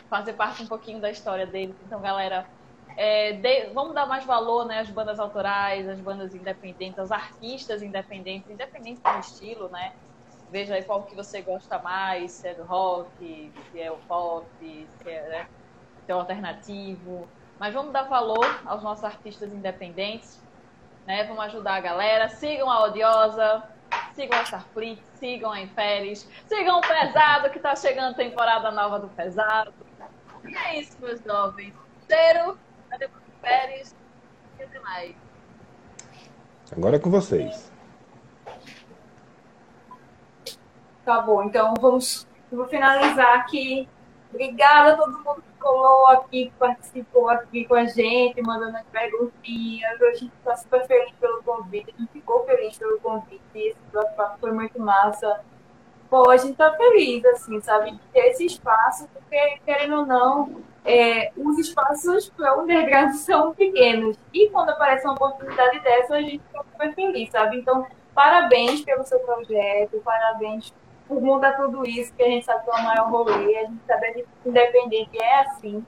fazer 0.09 0.33
parte 0.33 0.63
um 0.63 0.67
pouquinho 0.67 1.01
da 1.01 1.09
história 1.11 1.47
deles. 1.47 1.77
Então, 1.81 2.01
galera, 2.01 2.49
é, 2.97 3.33
de- 3.33 3.73
vamos 3.73 3.93
dar 3.95 4.05
mais 4.07 4.25
valor 4.25 4.65
né, 4.67 4.79
às 4.79 4.89
bandas 4.91 5.19
autorais, 5.19 5.87
às 5.87 6.01
bandas 6.01 6.33
independentes, 6.33 6.97
aos 6.99 7.11
artistas 7.11 7.81
independentes, 7.83 8.49
independente 8.49 9.01
do 9.01 9.19
estilo, 9.19 9.69
né? 9.69 9.91
Veja 10.49 10.75
aí 10.75 10.83
qual 10.83 11.05
que 11.05 11.15
você 11.15 11.41
gosta 11.43 11.79
mais, 11.81 12.39
se 12.39 12.47
é 12.47 12.55
do 12.55 12.65
rock, 12.65 13.53
se 13.69 13.79
é 13.81 13.91
o 13.91 13.99
pop, 13.99 14.49
se 14.59 15.09
é, 15.09 15.29
né, 15.29 15.47
o 16.15 16.19
alternativo. 16.19 17.27
Mas 17.59 17.73
vamos 17.73 17.91
dar 17.91 18.03
valor 18.03 18.61
aos 18.65 18.83
nossos 18.83 19.03
artistas 19.03 19.51
independentes, 19.51 20.41
né? 21.05 21.23
Vamos 21.23 21.43
ajudar 21.45 21.75
a 21.75 21.79
galera. 21.79 22.29
Sigam 22.29 22.69
a 22.69 22.83
Odiosa, 22.83 23.63
sigam 24.13 24.39
a 24.39 24.43
Starfleet, 24.43 25.01
sigam 25.15 25.51
a 25.51 25.61
Inferes, 25.61 26.29
sigam 26.47 26.77
o 26.77 26.81
Pesado, 26.81 27.49
que 27.49 27.59
tá 27.59 27.75
chegando 27.75 28.11
a 28.11 28.15
temporada 28.15 28.71
nova 28.71 28.99
do 28.99 29.07
Pesado. 29.09 29.73
E 30.45 30.55
é 30.55 30.79
isso, 30.79 30.97
meus 31.01 31.21
jovens. 31.23 31.73
Cheiro, 32.07 32.57
o 32.91 33.37
Inferes? 33.37 33.95
E 34.59 34.63
até 34.63 34.79
mais. 34.79 35.15
Agora 36.71 36.97
é 36.97 36.99
com 36.99 37.09
vocês. 37.09 37.71
Tá 41.03 41.21
bom, 41.21 41.43
então 41.43 41.73
vamos. 41.79 42.27
Eu 42.51 42.57
vou 42.57 42.67
finalizar 42.67 43.39
aqui. 43.39 43.87
Obrigada 44.29 44.93
a 44.93 44.97
todo 44.97 45.17
mundo 45.19 45.46
colou 45.57 46.07
aqui, 46.07 46.51
participou 46.57 47.29
aqui 47.29 47.65
com 47.65 47.75
a 47.75 47.85
gente, 47.85 48.41
mandando 48.41 48.77
as 48.77 48.85
perguntinhas. 48.85 50.01
A 50.01 50.13
gente 50.13 50.33
está 50.37 50.55
super 50.55 50.85
feliz 50.87 51.11
pelo 51.19 51.43
convite, 51.43 51.93
a 51.95 51.99
gente 51.99 52.11
ficou 52.11 52.45
feliz 52.45 52.77
pelo 52.77 52.99
convite. 52.99 53.41
Esse 53.55 53.77
bate-papo 53.93 54.39
foi 54.39 54.51
muito 54.51 54.79
massa. 54.79 55.41
Pô, 56.09 56.29
a 56.29 56.37
gente 56.37 56.55
tá 56.55 56.73
feliz, 56.73 57.25
assim, 57.25 57.59
sabe, 57.59 57.91
de 57.91 57.99
ter 58.13 58.27
esse 58.29 58.45
espaço, 58.45 59.09
porque, 59.09 59.59
querendo 59.65 59.97
ou 59.97 60.05
não, 60.05 60.63
é, 60.85 61.33
os 61.35 61.59
espaços 61.59 62.29
para 62.29 62.57
o 62.57 62.63
underground 62.63 63.11
são 63.19 63.53
pequenos. 63.53 64.17
E 64.33 64.49
quando 64.49 64.69
aparece 64.69 65.05
uma 65.05 65.15
oportunidade 65.15 65.79
dessa, 65.81 66.15
a 66.15 66.21
gente 66.21 66.39
fica 66.39 66.63
super 66.71 66.95
feliz, 66.95 67.29
sabe? 67.29 67.57
Então, 67.57 67.85
parabéns 68.15 68.81
pelo 68.85 69.03
seu 69.03 69.19
projeto, 69.19 70.01
parabéns 70.03 70.73
por 71.07 71.21
mudar 71.21 71.53
tudo 71.53 71.85
isso, 71.85 72.13
que 72.13 72.23
a 72.23 72.27
gente 72.27 72.45
sabe 72.45 72.63
que 72.63 72.69
é 72.69 72.73
o 72.73 72.83
maior 72.83 73.09
rolê, 73.09 73.57
a 73.57 73.65
gente 73.65 73.79
sabe 73.87 74.13
que 74.13 74.25
independente 74.45 75.17
é 75.17 75.41
assim. 75.41 75.85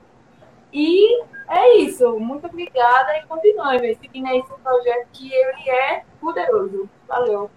E 0.72 1.22
é 1.48 1.78
isso, 1.78 2.18
muito 2.18 2.46
obrigada 2.46 3.18
e 3.18 3.26
continue 3.26 3.94
seguindo 3.96 4.26
aí 4.26 4.38
esse 4.38 4.52
projeto 4.62 5.08
que 5.12 5.32
ele 5.32 5.70
é 5.70 6.04
poderoso. 6.20 6.88
Valeu. 7.08 7.50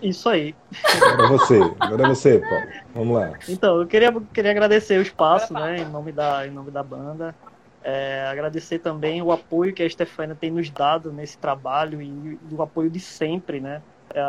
Isso 0.00 0.28
aí. 0.28 0.54
Agora 1.02 1.24
é 1.24 1.28
você, 1.28 1.60
agora 1.80 2.02
é 2.02 2.08
você, 2.08 2.38
Paulo. 2.38 2.66
Vamos 2.94 3.16
lá. 3.16 3.32
Então, 3.48 3.80
eu 3.80 3.86
queria, 3.86 4.12
queria 4.32 4.50
agradecer 4.50 4.98
o 4.98 5.02
espaço, 5.02 5.52
né, 5.52 5.78
em 5.78 5.84
nome 5.86 6.12
da, 6.12 6.46
em 6.46 6.50
nome 6.50 6.70
da 6.70 6.82
banda. 6.82 7.34
É, 7.82 8.26
agradecer 8.26 8.80
também 8.80 9.22
o 9.22 9.30
apoio 9.30 9.72
que 9.72 9.82
a 9.82 9.88
Stefania 9.88 10.34
tem 10.34 10.50
nos 10.50 10.68
dado 10.70 11.12
nesse 11.12 11.38
trabalho 11.38 12.02
e 12.02 12.38
o 12.50 12.60
apoio 12.60 12.90
de 12.90 12.98
sempre, 12.98 13.60
né? 13.60 13.80
É, 14.12 14.20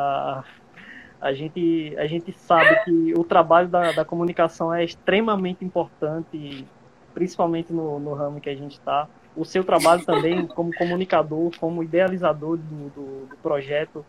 a, 1.21 1.33
gente, 1.33 1.95
a 1.97 2.05
gente 2.05 2.31
sabe 2.31 2.83
que 2.83 3.13
o 3.17 3.23
trabalho 3.23 3.67
da, 3.67 3.91
da 3.91 4.05
comunicação 4.05 4.73
é 4.73 4.83
extremamente 4.83 5.63
importante, 5.63 6.65
principalmente 7.13 7.73
no, 7.73 7.99
no 7.99 8.13
ramo 8.13 8.39
que 8.39 8.49
a 8.49 8.55
gente 8.55 8.73
está. 8.73 9.07
O 9.35 9.45
seu 9.45 9.63
trabalho 9.63 10.03
também 10.05 10.47
como 10.47 10.73
comunicador, 10.75 11.51
como 11.59 11.83
idealizador 11.83 12.57
do, 12.57 12.89
do, 12.89 13.27
do 13.27 13.37
projeto, 13.41 14.05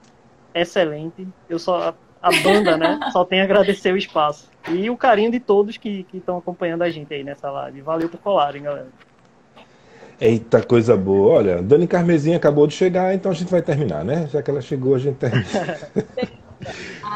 excelente. 0.55 1.27
Eu 1.49 1.59
só 1.59 1.95
a 2.23 2.31
banda, 2.43 2.77
né? 2.77 2.99
Só 3.13 3.25
tem 3.25 3.41
a 3.41 3.45
agradecer 3.45 3.93
o 3.93 3.97
espaço. 3.97 4.49
E 4.69 4.91
o 4.91 4.97
carinho 4.97 5.31
de 5.31 5.41
todos 5.41 5.77
que 5.77 6.07
estão 6.13 6.37
acompanhando 6.37 6.83
a 6.83 6.91
gente 6.91 7.13
aí 7.15 7.23
nessa 7.23 7.51
live. 7.51 7.81
Valeu 7.81 8.09
por 8.09 8.19
colarem, 8.19 8.63
galera. 8.63 8.89
Eita, 10.21 10.63
coisa 10.63 10.97
boa. 10.97 11.35
Olha, 11.35 11.63
Dani 11.63 11.87
Carmezinha 11.87 12.37
acabou 12.37 12.67
de 12.67 12.75
chegar, 12.75 13.15
então 13.15 13.31
a 13.31 13.35
gente 13.35 13.51
vai 13.51 13.63
terminar, 13.63 14.05
né? 14.05 14.29
Já 14.33 14.43
que 14.43 14.51
ela 14.51 14.61
chegou, 14.61 14.95
a 14.97 14.99
gente 14.99 15.17
termina. 15.17 15.45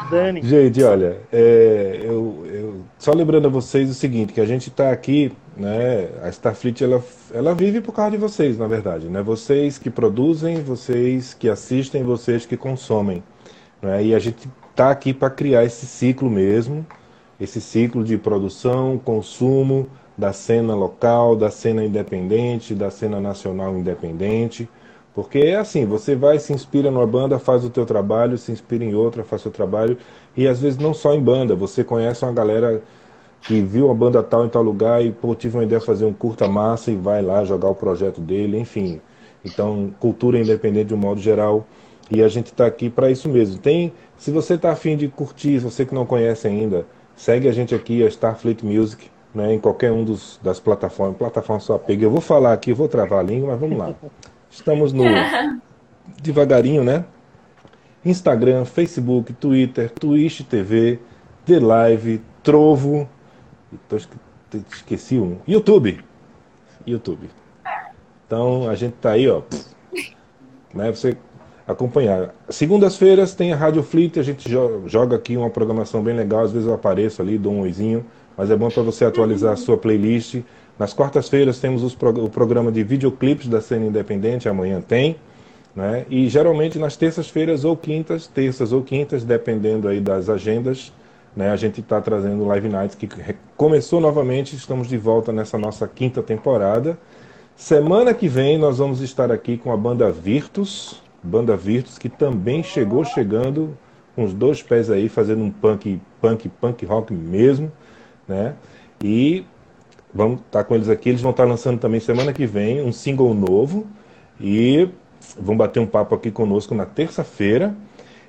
Dani. 0.09 0.41
Gente, 0.43 0.83
olha, 0.83 1.17
é, 1.31 1.99
eu, 2.03 2.45
eu, 2.45 2.81
só 2.97 3.13
lembrando 3.13 3.47
a 3.47 3.49
vocês 3.49 3.89
o 3.89 3.93
seguinte, 3.93 4.33
que 4.33 4.41
a 4.41 4.45
gente 4.45 4.69
está 4.69 4.91
aqui, 4.91 5.31
né? 5.55 6.09
A 6.21 6.29
Starfleet, 6.29 6.83
ela, 6.83 7.03
ela 7.33 7.53
vive 7.53 7.81
por 7.81 7.93
causa 7.93 8.11
de 8.11 8.17
vocês, 8.17 8.57
na 8.57 8.67
verdade, 8.67 9.07
né? 9.07 9.21
Vocês 9.21 9.77
que 9.77 9.89
produzem, 9.89 10.63
vocês 10.63 11.33
que 11.33 11.49
assistem, 11.49 12.03
vocês 12.03 12.45
que 12.45 12.57
consomem. 12.57 13.23
Né? 13.81 14.05
E 14.05 14.15
a 14.15 14.19
gente 14.19 14.49
está 14.69 14.89
aqui 14.89 15.13
para 15.13 15.29
criar 15.29 15.63
esse 15.63 15.85
ciclo 15.85 16.29
mesmo, 16.29 16.85
esse 17.39 17.59
ciclo 17.59 18.03
de 18.03 18.17
produção, 18.17 18.97
consumo 18.97 19.87
da 20.17 20.31
cena 20.31 20.75
local, 20.75 21.35
da 21.35 21.49
cena 21.49 21.83
independente, 21.83 22.73
da 22.73 22.89
cena 22.89 23.19
nacional 23.19 23.75
independente. 23.77 24.69
Porque 25.15 25.37
é 25.39 25.55
assim, 25.55 25.85
você 25.85 26.15
vai, 26.15 26.39
se 26.39 26.53
inspira 26.53 26.89
numa 26.89 27.05
banda, 27.05 27.37
faz 27.37 27.63
o 27.63 27.69
teu 27.69 27.85
trabalho, 27.85 28.37
se 28.37 28.51
inspira 28.51 28.83
em 28.83 28.95
outra, 28.95 29.23
faz 29.23 29.41
o 29.41 29.43
seu 29.43 29.51
trabalho. 29.51 29.97
E 30.35 30.47
às 30.47 30.59
vezes 30.59 30.79
não 30.79 30.93
só 30.93 31.13
em 31.13 31.21
banda, 31.21 31.55
você 31.55 31.83
conhece 31.83 32.25
uma 32.25 32.31
galera 32.31 32.81
que 33.41 33.61
viu 33.61 33.87
uma 33.87 33.95
banda 33.95 34.23
tal 34.23 34.45
em 34.45 34.49
tal 34.49 34.63
lugar 34.63 35.05
e 35.05 35.11
pô, 35.11 35.35
tive 35.35 35.57
uma 35.57 35.63
ideia 35.63 35.79
de 35.79 35.85
fazer 35.85 36.05
um 36.05 36.13
curta 36.13 36.47
massa 36.47 36.89
e 36.91 36.95
vai 36.95 37.21
lá 37.21 37.43
jogar 37.43 37.69
o 37.69 37.75
projeto 37.75 38.19
dele, 38.19 38.57
enfim. 38.57 39.01
Então, 39.45 39.93
cultura 39.99 40.39
independente 40.39 40.87
de 40.87 40.93
um 40.93 40.97
modo 40.97 41.19
geral. 41.21 41.67
E 42.09 42.23
a 42.23 42.27
gente 42.27 42.47
está 42.47 42.65
aqui 42.65 42.89
para 42.89 43.11
isso 43.11 43.29
mesmo. 43.29 43.59
Tem, 43.59 43.93
se 44.17 44.31
você 44.31 44.55
está 44.55 44.71
afim 44.71 44.97
de 44.97 45.07
curtir, 45.07 45.59
você 45.59 45.85
que 45.85 45.93
não 45.93 46.05
conhece 46.05 46.47
ainda, 46.47 46.85
segue 47.15 47.47
a 47.47 47.51
gente 47.51 47.75
aqui, 47.75 48.03
a 48.03 48.07
Starfleet 48.07 48.63
Music, 48.63 49.09
né, 49.33 49.53
em 49.53 49.59
qualquer 49.59 49.91
um 49.91 50.03
dos, 50.03 50.39
das 50.41 50.59
plataformas. 50.59 51.17
Plataforma 51.17 51.59
só 51.59 51.77
pega. 51.77 52.03
Eu 52.03 52.11
vou 52.11 52.21
falar 52.21 52.53
aqui, 52.53 52.73
vou 52.73 52.87
travar 52.87 53.19
a 53.19 53.23
língua, 53.23 53.51
mas 53.51 53.59
vamos 53.59 53.77
lá. 53.77 53.93
Estamos 54.53 54.93
no 54.93 55.03
devagarinho, 56.21 56.83
né? 56.83 57.05
Instagram, 58.05 58.65
Facebook, 58.65 59.33
Twitter, 59.33 59.89
Twitch 59.89 60.41
TV, 60.41 60.99
The 61.43 61.59
Live, 61.59 62.21
Trovo, 62.43 63.09
esqueci 64.71 65.17
um, 65.17 65.39
YouTube, 65.47 66.03
YouTube. 66.85 67.31
Então 68.27 68.69
a 68.69 68.75
gente 68.75 68.93
tá 68.93 69.13
aí, 69.13 69.27
ó, 69.27 69.41
né? 70.71 70.91
Você 70.91 71.17
acompanhar. 71.65 72.35
Segundas-feiras 72.47 73.33
tem 73.33 73.53
a 73.53 73.55
Rádio 73.55 73.81
Fleet, 73.81 74.19
a 74.19 74.23
gente 74.23 74.47
joga 74.85 75.15
aqui 75.15 75.35
uma 75.35 75.49
programação 75.49 76.03
bem 76.03 76.15
legal, 76.15 76.41
às 76.41 76.51
vezes 76.51 76.67
eu 76.67 76.75
apareço 76.75 77.23
ali, 77.23 77.39
dou 77.39 77.53
um 77.53 77.61
oizinho, 77.61 78.05
mas 78.37 78.51
é 78.51 78.55
bom 78.55 78.69
para 78.69 78.83
você 78.83 79.03
atualizar 79.03 79.53
a 79.53 79.57
sua 79.57 79.77
playlist. 79.77 80.43
Nas 80.77 80.93
quartas-feiras 80.93 81.59
temos 81.59 81.83
os, 81.83 81.93
o 81.93 82.29
programa 82.29 82.71
de 82.71 82.83
videoclipes 82.83 83.47
da 83.47 83.61
cena 83.61 83.85
independente, 83.85 84.49
amanhã 84.49 84.81
tem. 84.81 85.15
Né? 85.75 86.05
E 86.09 86.27
geralmente 86.29 86.77
nas 86.77 86.95
terças-feiras 86.95 87.65
ou 87.65 87.75
quintas, 87.75 88.27
terças 88.27 88.71
ou 88.71 88.81
quintas, 88.81 89.23
dependendo 89.23 89.87
aí 89.87 89.99
das 89.99 90.29
agendas, 90.29 90.93
né? 91.35 91.49
a 91.51 91.55
gente 91.55 91.81
está 91.81 91.99
trazendo 91.99 92.45
Live 92.45 92.69
Nights 92.69 92.95
que 92.95 93.09
começou 93.57 93.99
novamente, 93.99 94.55
estamos 94.55 94.87
de 94.87 94.97
volta 94.97 95.31
nessa 95.31 95.57
nossa 95.57 95.87
quinta 95.87 96.21
temporada. 96.21 96.97
Semana 97.55 98.13
que 98.13 98.27
vem 98.27 98.57
nós 98.57 98.77
vamos 98.79 99.01
estar 99.01 99.31
aqui 99.31 99.57
com 99.57 99.71
a 99.71 99.77
banda 99.77 100.11
Virtus, 100.11 101.01
banda 101.21 101.55
Virtus, 101.55 101.97
que 101.97 102.09
também 102.09 102.63
chegou 102.63 103.03
chegando 103.03 103.77
com 104.15 104.23
os 104.23 104.33
dois 104.33 104.61
pés 104.61 104.89
aí, 104.89 105.09
fazendo 105.09 105.43
um 105.43 105.51
punk, 105.51 105.99
punk, 106.21 106.49
punk 106.49 106.85
rock 106.85 107.13
mesmo, 107.13 107.71
né? 108.27 108.53
E 109.03 109.45
vamos 110.13 110.39
estar 110.39 110.59
tá 110.59 110.63
com 110.63 110.75
eles 110.75 110.89
aqui. 110.89 111.09
Eles 111.09 111.21
vão 111.21 111.31
estar 111.31 111.43
tá 111.43 111.49
lançando 111.49 111.79
também 111.79 111.99
semana 111.99 112.31
que 112.31 112.45
vem 112.45 112.81
um 112.81 112.91
single 112.91 113.33
novo 113.33 113.87
e 114.39 114.87
vão 115.39 115.55
bater 115.55 115.79
um 115.79 115.87
papo 115.87 116.13
aqui 116.15 116.29
conosco 116.31 116.75
na 116.75 116.85
terça-feira. 116.85 117.75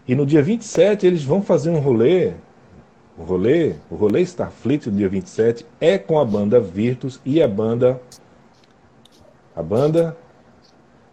E 0.07 0.15
no 0.15 0.25
dia 0.25 0.43
27 0.43 1.07
eles 1.07 1.25
vão 1.25 1.43
fazer 1.43 1.71
um 1.71 1.79
rolê. 1.79 2.33
O 3.17 3.23
rolê, 3.23 3.75
o 3.91 3.95
rolê 3.95 4.23
Starfleet 4.23 4.91
do 4.91 4.97
dia 4.97 5.09
27 5.09 5.65
é 5.81 5.97
com 5.99 6.19
a 6.19 6.25
banda 6.25 6.59
Virtus 6.59 7.21
e 7.25 7.43
a 7.43 7.49
banda. 7.49 8.01
A 9.55 9.63
banda. 9.63 10.17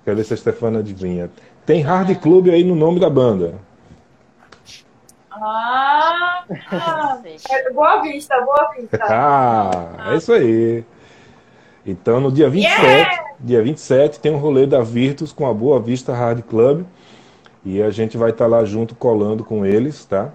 Quero 0.03 0.17
ver 0.17 0.23
se 0.23 0.33
a 0.33 0.37
Stefana 0.37 0.79
adivinha. 0.79 1.29
Tem 1.63 1.81
Hard 1.81 2.15
Club 2.19 2.49
aí 2.49 2.63
no 2.63 2.75
nome 2.75 2.99
da 2.99 3.09
banda. 3.09 3.53
Ah, 5.43 6.45
é 7.49 7.71
boa 7.71 8.01
vista, 8.01 8.39
boa 8.41 8.73
vista. 8.77 8.99
ah, 9.01 10.11
é 10.11 10.17
isso 10.17 10.31
aí. 10.31 10.85
Então, 11.83 12.19
no 12.19 12.31
dia 12.31 12.47
27, 12.47 12.79
yeah! 12.79 13.23
dia 13.39 13.63
27 13.63 14.19
tem 14.19 14.31
um 14.31 14.37
rolê 14.37 14.67
da 14.67 14.81
Virtus 14.81 15.33
com 15.33 15.47
a 15.47 15.53
Boa 15.53 15.79
Vista 15.79 16.13
Hard 16.13 16.43
Club. 16.43 16.85
E 17.65 17.81
a 17.81 17.89
gente 17.89 18.17
vai 18.17 18.29
estar 18.29 18.45
tá 18.45 18.51
lá 18.51 18.63
junto, 18.65 18.93
colando 18.93 19.43
com 19.43 19.65
eles, 19.65 20.05
tá? 20.05 20.31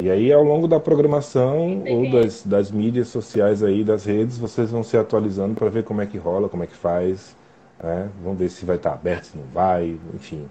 E 0.00 0.10
aí, 0.10 0.32
ao 0.32 0.42
longo 0.42 0.66
da 0.66 0.80
programação 0.80 1.84
ou 1.88 2.10
das, 2.10 2.42
das 2.44 2.70
mídias 2.70 3.08
sociais 3.08 3.62
aí, 3.62 3.84
das 3.84 4.04
redes, 4.04 4.38
vocês 4.38 4.70
vão 4.70 4.82
se 4.82 4.96
atualizando 4.96 5.54
para 5.54 5.68
ver 5.68 5.84
como 5.84 6.00
é 6.00 6.06
que 6.06 6.18
rola, 6.18 6.48
como 6.48 6.64
é 6.64 6.66
que 6.66 6.76
faz. 6.76 7.36
Né? 7.82 8.08
Vamos 8.22 8.38
ver 8.38 8.48
se 8.48 8.64
vai 8.64 8.76
estar 8.76 8.90
tá 8.90 8.96
aberto, 8.96 9.24
se 9.24 9.38
não 9.38 9.44
vai, 9.52 9.98
enfim. 10.14 10.48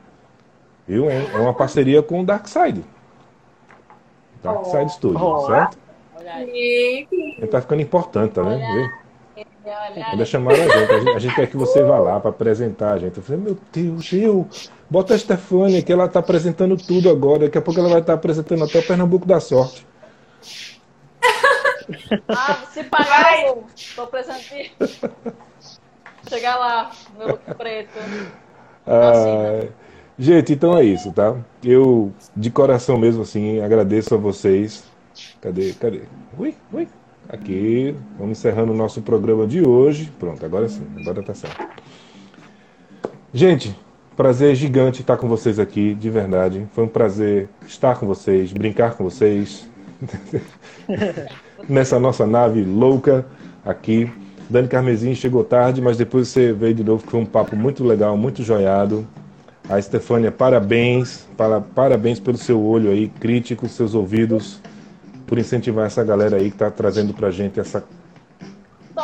Viu? 0.88 1.10
É, 1.10 1.26
é 1.34 1.38
uma 1.38 1.54
parceria 1.54 2.02
com 2.02 2.22
o 2.22 2.26
Darkside. 4.54 4.74
Darkside 4.74 4.86
oh. 4.86 4.90
Studio, 4.90 5.26
oh. 5.26 5.48
certo? 5.48 5.78
Ele 6.46 7.48
tá 7.50 7.62
ficando 7.62 7.82
importante, 7.82 8.34
tá 8.34 8.42
vendo? 8.42 8.90
Ainda 10.12 10.26
chamaram 10.26 10.58
a 10.58 10.68
gente. 10.68 10.92
a 10.92 11.00
gente. 11.00 11.10
A 11.10 11.20
gente 11.20 11.36
quer 11.36 11.48
que 11.48 11.58
você 11.58 11.84
vá 11.84 12.00
lá 12.00 12.20
para 12.20 12.30
apresentar 12.30 12.94
a 12.94 12.98
gente. 12.98 13.18
Eu 13.18 13.24
falei, 13.24 13.42
meu 13.42 13.58
Deus, 13.72 14.14
eu. 14.14 14.48
Bota 14.90 15.14
a 15.14 15.18
Stefania, 15.18 15.82
que 15.82 15.92
ela 15.92 16.08
tá 16.08 16.20
apresentando 16.20 16.78
tudo 16.78 17.10
agora. 17.10 17.40
Daqui 17.40 17.58
a 17.58 17.62
pouco 17.62 17.80
ela 17.80 17.90
vai 17.90 18.00
estar 18.00 18.14
tá 18.14 18.18
apresentando 18.18 18.64
até 18.64 18.80
o 18.80 18.88
Pernambuco 18.88 19.26
da 19.26 19.40
Sorte. 19.40 19.86
Ah, 22.28 22.66
se 22.72 22.84
pagar, 22.84 23.56
tô 23.96 24.02
apresentando. 24.04 25.36
Chegar 26.30 26.58
lá, 26.58 26.92
meu 27.18 27.28
look 27.30 27.56
preto. 27.56 27.98
Ah, 28.86 29.68
Gente, 30.20 30.54
então 30.54 30.78
é 30.78 30.84
isso, 30.84 31.12
tá? 31.12 31.36
Eu, 31.64 32.12
de 32.36 32.50
coração 32.50 32.98
mesmo, 32.98 33.22
assim, 33.22 33.62
agradeço 33.62 34.16
a 34.16 34.18
vocês. 34.18 34.84
Cadê? 35.42 35.74
Cadê? 35.74 36.02
Ui, 36.38 36.56
ui. 36.74 36.88
Aqui, 37.30 37.96
vamos 38.18 38.38
encerrando 38.38 38.72
o 38.72 38.76
nosso 38.76 39.02
programa 39.02 39.46
de 39.46 39.62
hoje. 39.62 40.12
Pronto, 40.18 40.44
agora 40.46 40.70
sim, 40.70 40.88
agora 40.98 41.22
tá 41.22 41.34
certo. 41.34 41.68
Gente, 43.34 43.76
Prazer 44.18 44.56
gigante 44.56 45.02
estar 45.02 45.16
com 45.16 45.28
vocês 45.28 45.60
aqui, 45.60 45.94
de 45.94 46.10
verdade. 46.10 46.68
Foi 46.74 46.84
um 46.84 46.88
prazer 46.88 47.48
estar 47.68 48.00
com 48.00 48.08
vocês, 48.08 48.52
brincar 48.52 48.96
com 48.96 49.04
vocês. 49.04 49.70
Nessa 51.70 52.00
nossa 52.00 52.26
nave 52.26 52.64
louca 52.64 53.28
aqui. 53.64 54.12
Dani 54.50 54.68
Carmesim 54.68 55.14
chegou 55.14 55.44
tarde, 55.44 55.84
mas 55.84 55.98
depois 55.98 56.30
você 56.30 56.52
veio 56.52 56.74
de 56.74 56.84
novo, 56.84 57.04
foi 57.06 57.20
um 57.20 57.28
papo 57.28 57.56
muito 57.56 57.84
legal, 57.84 58.18
muito 58.18 58.42
joiado. 58.42 59.08
A 59.70 59.78
Estefânia, 59.78 60.32
parabéns, 60.32 61.28
para, 61.36 61.60
parabéns 61.60 62.20
pelo 62.20 62.38
seu 62.38 62.62
olho 62.62 62.90
aí, 62.90 63.10
crítico, 63.10 63.68
seus 63.68 63.94
ouvidos, 63.94 64.62
por 65.26 65.38
incentivar 65.38 65.86
essa 65.86 66.04
galera 66.06 66.38
aí 66.38 66.50
que 66.50 66.56
está 66.56 66.72
trazendo 66.72 67.14
pra 67.14 67.30
gente 67.32 67.60
essa. 67.60 67.84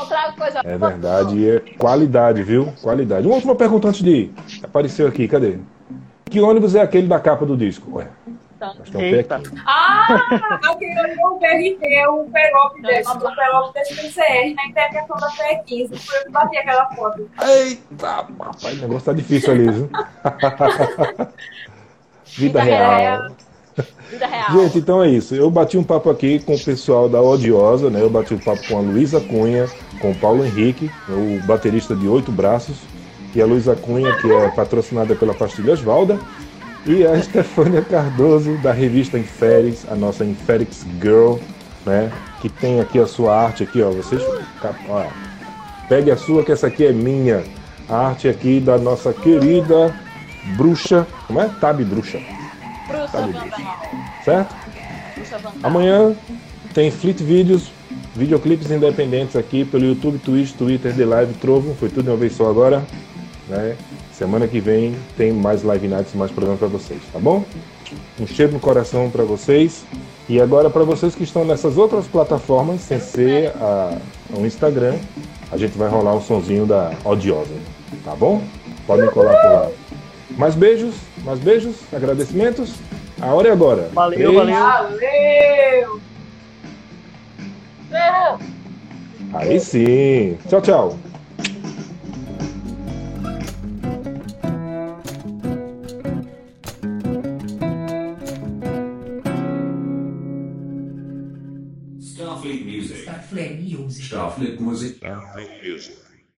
Trago 0.07 0.38
coisa 0.38 0.61
É 0.64 0.77
verdade, 0.77 1.38
e 1.38 1.49
é 1.49 1.60
qualidade, 1.77 2.41
viu? 2.44 2.73
Qualidade. 2.81 3.27
Uma 3.27 3.35
última 3.35 3.56
pergunta 3.56 3.90
antes 3.90 4.02
de 4.02 4.10
ir. 4.10 4.34
Apareceu 4.64 5.06
aqui, 5.06 5.27
cadê? 5.27 5.57
Que 6.26 6.40
ônibus 6.40 6.76
é 6.76 6.81
aquele 6.81 7.07
da 7.07 7.19
capa 7.19 7.45
do 7.45 7.57
disco? 7.57 7.98
Ué, 7.98 8.07
É 8.65 8.91
pé 8.91 9.10
Eita. 9.18 9.35
aqui. 9.35 9.49
Ah, 9.65 10.07
aquele 10.72 10.99
ali 10.99 11.19
é 11.19 11.27
o 11.27 11.40
BRT, 11.40 11.94
é 11.95 12.07
o 12.07 12.26
Perop 12.26 12.81
desse, 12.81 13.10
o 13.10 13.19
Perop 13.19 13.73
desse 13.73 13.95
do 13.95 14.14
CR, 14.14 14.56
né? 14.56 14.64
Que 14.68 14.73
tem 14.73 14.84
a 14.84 14.90
questão 14.90 15.18
da 15.18 15.27
PR15. 15.31 15.98
Foi 15.98 16.19
eu 16.19 16.23
que 16.23 16.31
bati 16.31 16.57
aquela 16.57 16.85
foto. 16.95 17.30
Eita, 17.41 18.26
papai, 18.38 18.73
o 18.73 18.77
negócio 18.77 19.06
tá 19.06 19.14
difícil 19.14 19.52
ali, 19.52 19.69
viu? 19.69 19.90
Vida 22.35 22.61
Vida 22.61 22.64
real. 22.64 22.99
real. 22.99 23.31
vida 24.10 24.26
real. 24.27 24.52
Gente, 24.52 24.77
então 24.80 25.03
é 25.03 25.10
isso. 25.10 25.35
Eu 25.35 25.52
bati 25.52 25.77
um 25.77 25.84
papo 25.84 26.10
aqui 26.10 26.40
com 26.40 26.56
o 26.56 26.60
pessoal 26.60 27.07
da 27.07 27.22
Odiosa, 27.22 27.90
né? 27.90 28.02
Eu 28.02 28.10
bati 28.10 28.34
um 28.34 28.40
papo 28.40 28.68
com 28.68 28.77
a 28.77 28.81
Luísa 28.81 29.22
Cunha, 29.22 29.68
com 29.99 30.11
o 30.11 30.15
Paulo 30.15 30.44
Henrique, 30.44 30.90
o 31.10 31.45
baterista 31.45 31.95
de 31.95 32.07
Oito 32.07 32.31
Braços, 32.31 32.77
e 33.35 33.41
a 33.41 33.45
Luísa 33.45 33.76
Cunha, 33.76 34.15
que 34.18 34.31
é 34.31 34.49
patrocinada 34.49 35.15
pela 35.15 35.34
Pastilhas 35.34 35.80
Valda, 35.80 36.19
e 36.85 37.05
a 37.05 37.15
Estefânia 37.15 37.81
Cardoso, 37.81 38.57
da 38.57 38.73
revista 38.73 39.18
Inferix, 39.18 39.85
a 39.89 39.95
nossa 39.95 40.26
Inferix 40.26 40.85
Girl, 41.01 41.38
né? 41.85 42.11
Que 42.41 42.49
tem 42.49 42.80
aqui 42.80 42.99
a 42.99 43.07
sua 43.07 43.35
arte 43.35 43.64
aqui, 43.64 43.81
ó. 43.81 43.91
Vocês. 43.91 44.22
Ó, 44.89 45.05
pegue 45.88 46.11
a 46.11 46.18
sua, 46.18 46.43
que 46.43 46.51
essa 46.51 46.68
aqui 46.68 46.85
é 46.85 46.91
minha. 46.91 47.43
A 47.88 48.07
arte 48.07 48.27
aqui 48.27 48.60
da 48.60 48.77
nossa 48.77 49.14
querida 49.14 49.93
bruxa. 50.57 51.07
Como 51.27 51.39
é? 51.39 51.49
Tabi 51.60 51.84
Bruxa. 51.84 52.19
Bruxa 52.88 53.07
Tá 53.11 53.19
Vandal. 53.22 53.47
Certo? 54.26 54.55
Bruxa. 55.15 55.39
Amanhã 55.64 56.15
tem 56.73 56.91
Fleet 56.91 57.22
Vídeos, 57.22 57.72
videoclipes 58.15 58.72
independentes 58.72 59.35
aqui 59.35 59.64
pelo 59.64 59.85
YouTube, 59.85 60.18
Twitch, 60.19 60.51
Twitter, 60.53 60.93
The 60.95 61.05
Live, 61.05 61.34
Trovo. 61.35 61.76
Foi 61.76 61.89
tudo 61.89 62.03
de 62.03 62.10
uma 62.10 62.18
vez 62.18 62.34
só 62.34 62.49
agora. 62.49 62.84
Né? 63.47 63.76
Semana 64.24 64.48
que 64.48 64.62
vem 64.62 64.95
tem 65.18 65.34
mais 65.34 65.64
live 65.64 65.86
nights, 65.86 66.14
mais 66.14 66.32
programas 66.32 66.58
para 66.58 66.70
vocês, 66.70 67.02
tá 67.12 67.20
bom? 67.20 67.44
Um 68.18 68.26
cheiro 68.26 68.54
no 68.54 68.60
coração 68.62 69.10
para 69.10 69.26
vocês. 69.26 69.84
E 70.30 70.40
agora 70.40 70.70
para 70.70 70.86
vocês 70.86 71.14
que 71.14 71.26
estão 71.26 71.44
nessas 71.44 71.78
outras 71.78 72.08
plataformas, 72.08 72.80
sem 72.80 73.02
ser 73.02 73.50
a, 73.60 73.98
o 74.34 74.45
Instagram, 74.45 74.95
a 75.52 75.58
gente 75.58 75.78
vai 75.78 75.90
rolar 75.90 76.16
um 76.16 76.22
sonzinho 76.22 76.66
da 76.66 76.94
Odiosa, 77.04 77.54
tá 78.06 78.16
bom? 78.16 78.41
Podem 78.88 79.10
colar 79.10 79.36
por 79.41 79.52
lá. 79.52 79.70
Mais 80.38 80.56
beijos, 80.56 80.95
mais 81.26 81.40
beijos, 81.40 81.76
agradecimentos. 81.91 82.76
A 83.20 83.34
hora 83.34 83.50
é 83.50 83.52
agora. 83.52 83.90
Valeu, 83.91 84.20
Três, 84.20 84.34
valeu. 84.34 86.00
Valeu! 87.90 88.40
Aí 89.34 89.60
sim. 89.60 90.38
Tchau, 90.48 90.62
tchau. 90.62 90.98
Starfleet 104.14 104.60
Music. 104.60 104.98
Starfleet 104.98 104.99
Music. 104.99 104.99
Starfleet 104.99 105.64
Music. 105.64 105.95
Music. 105.95 106.12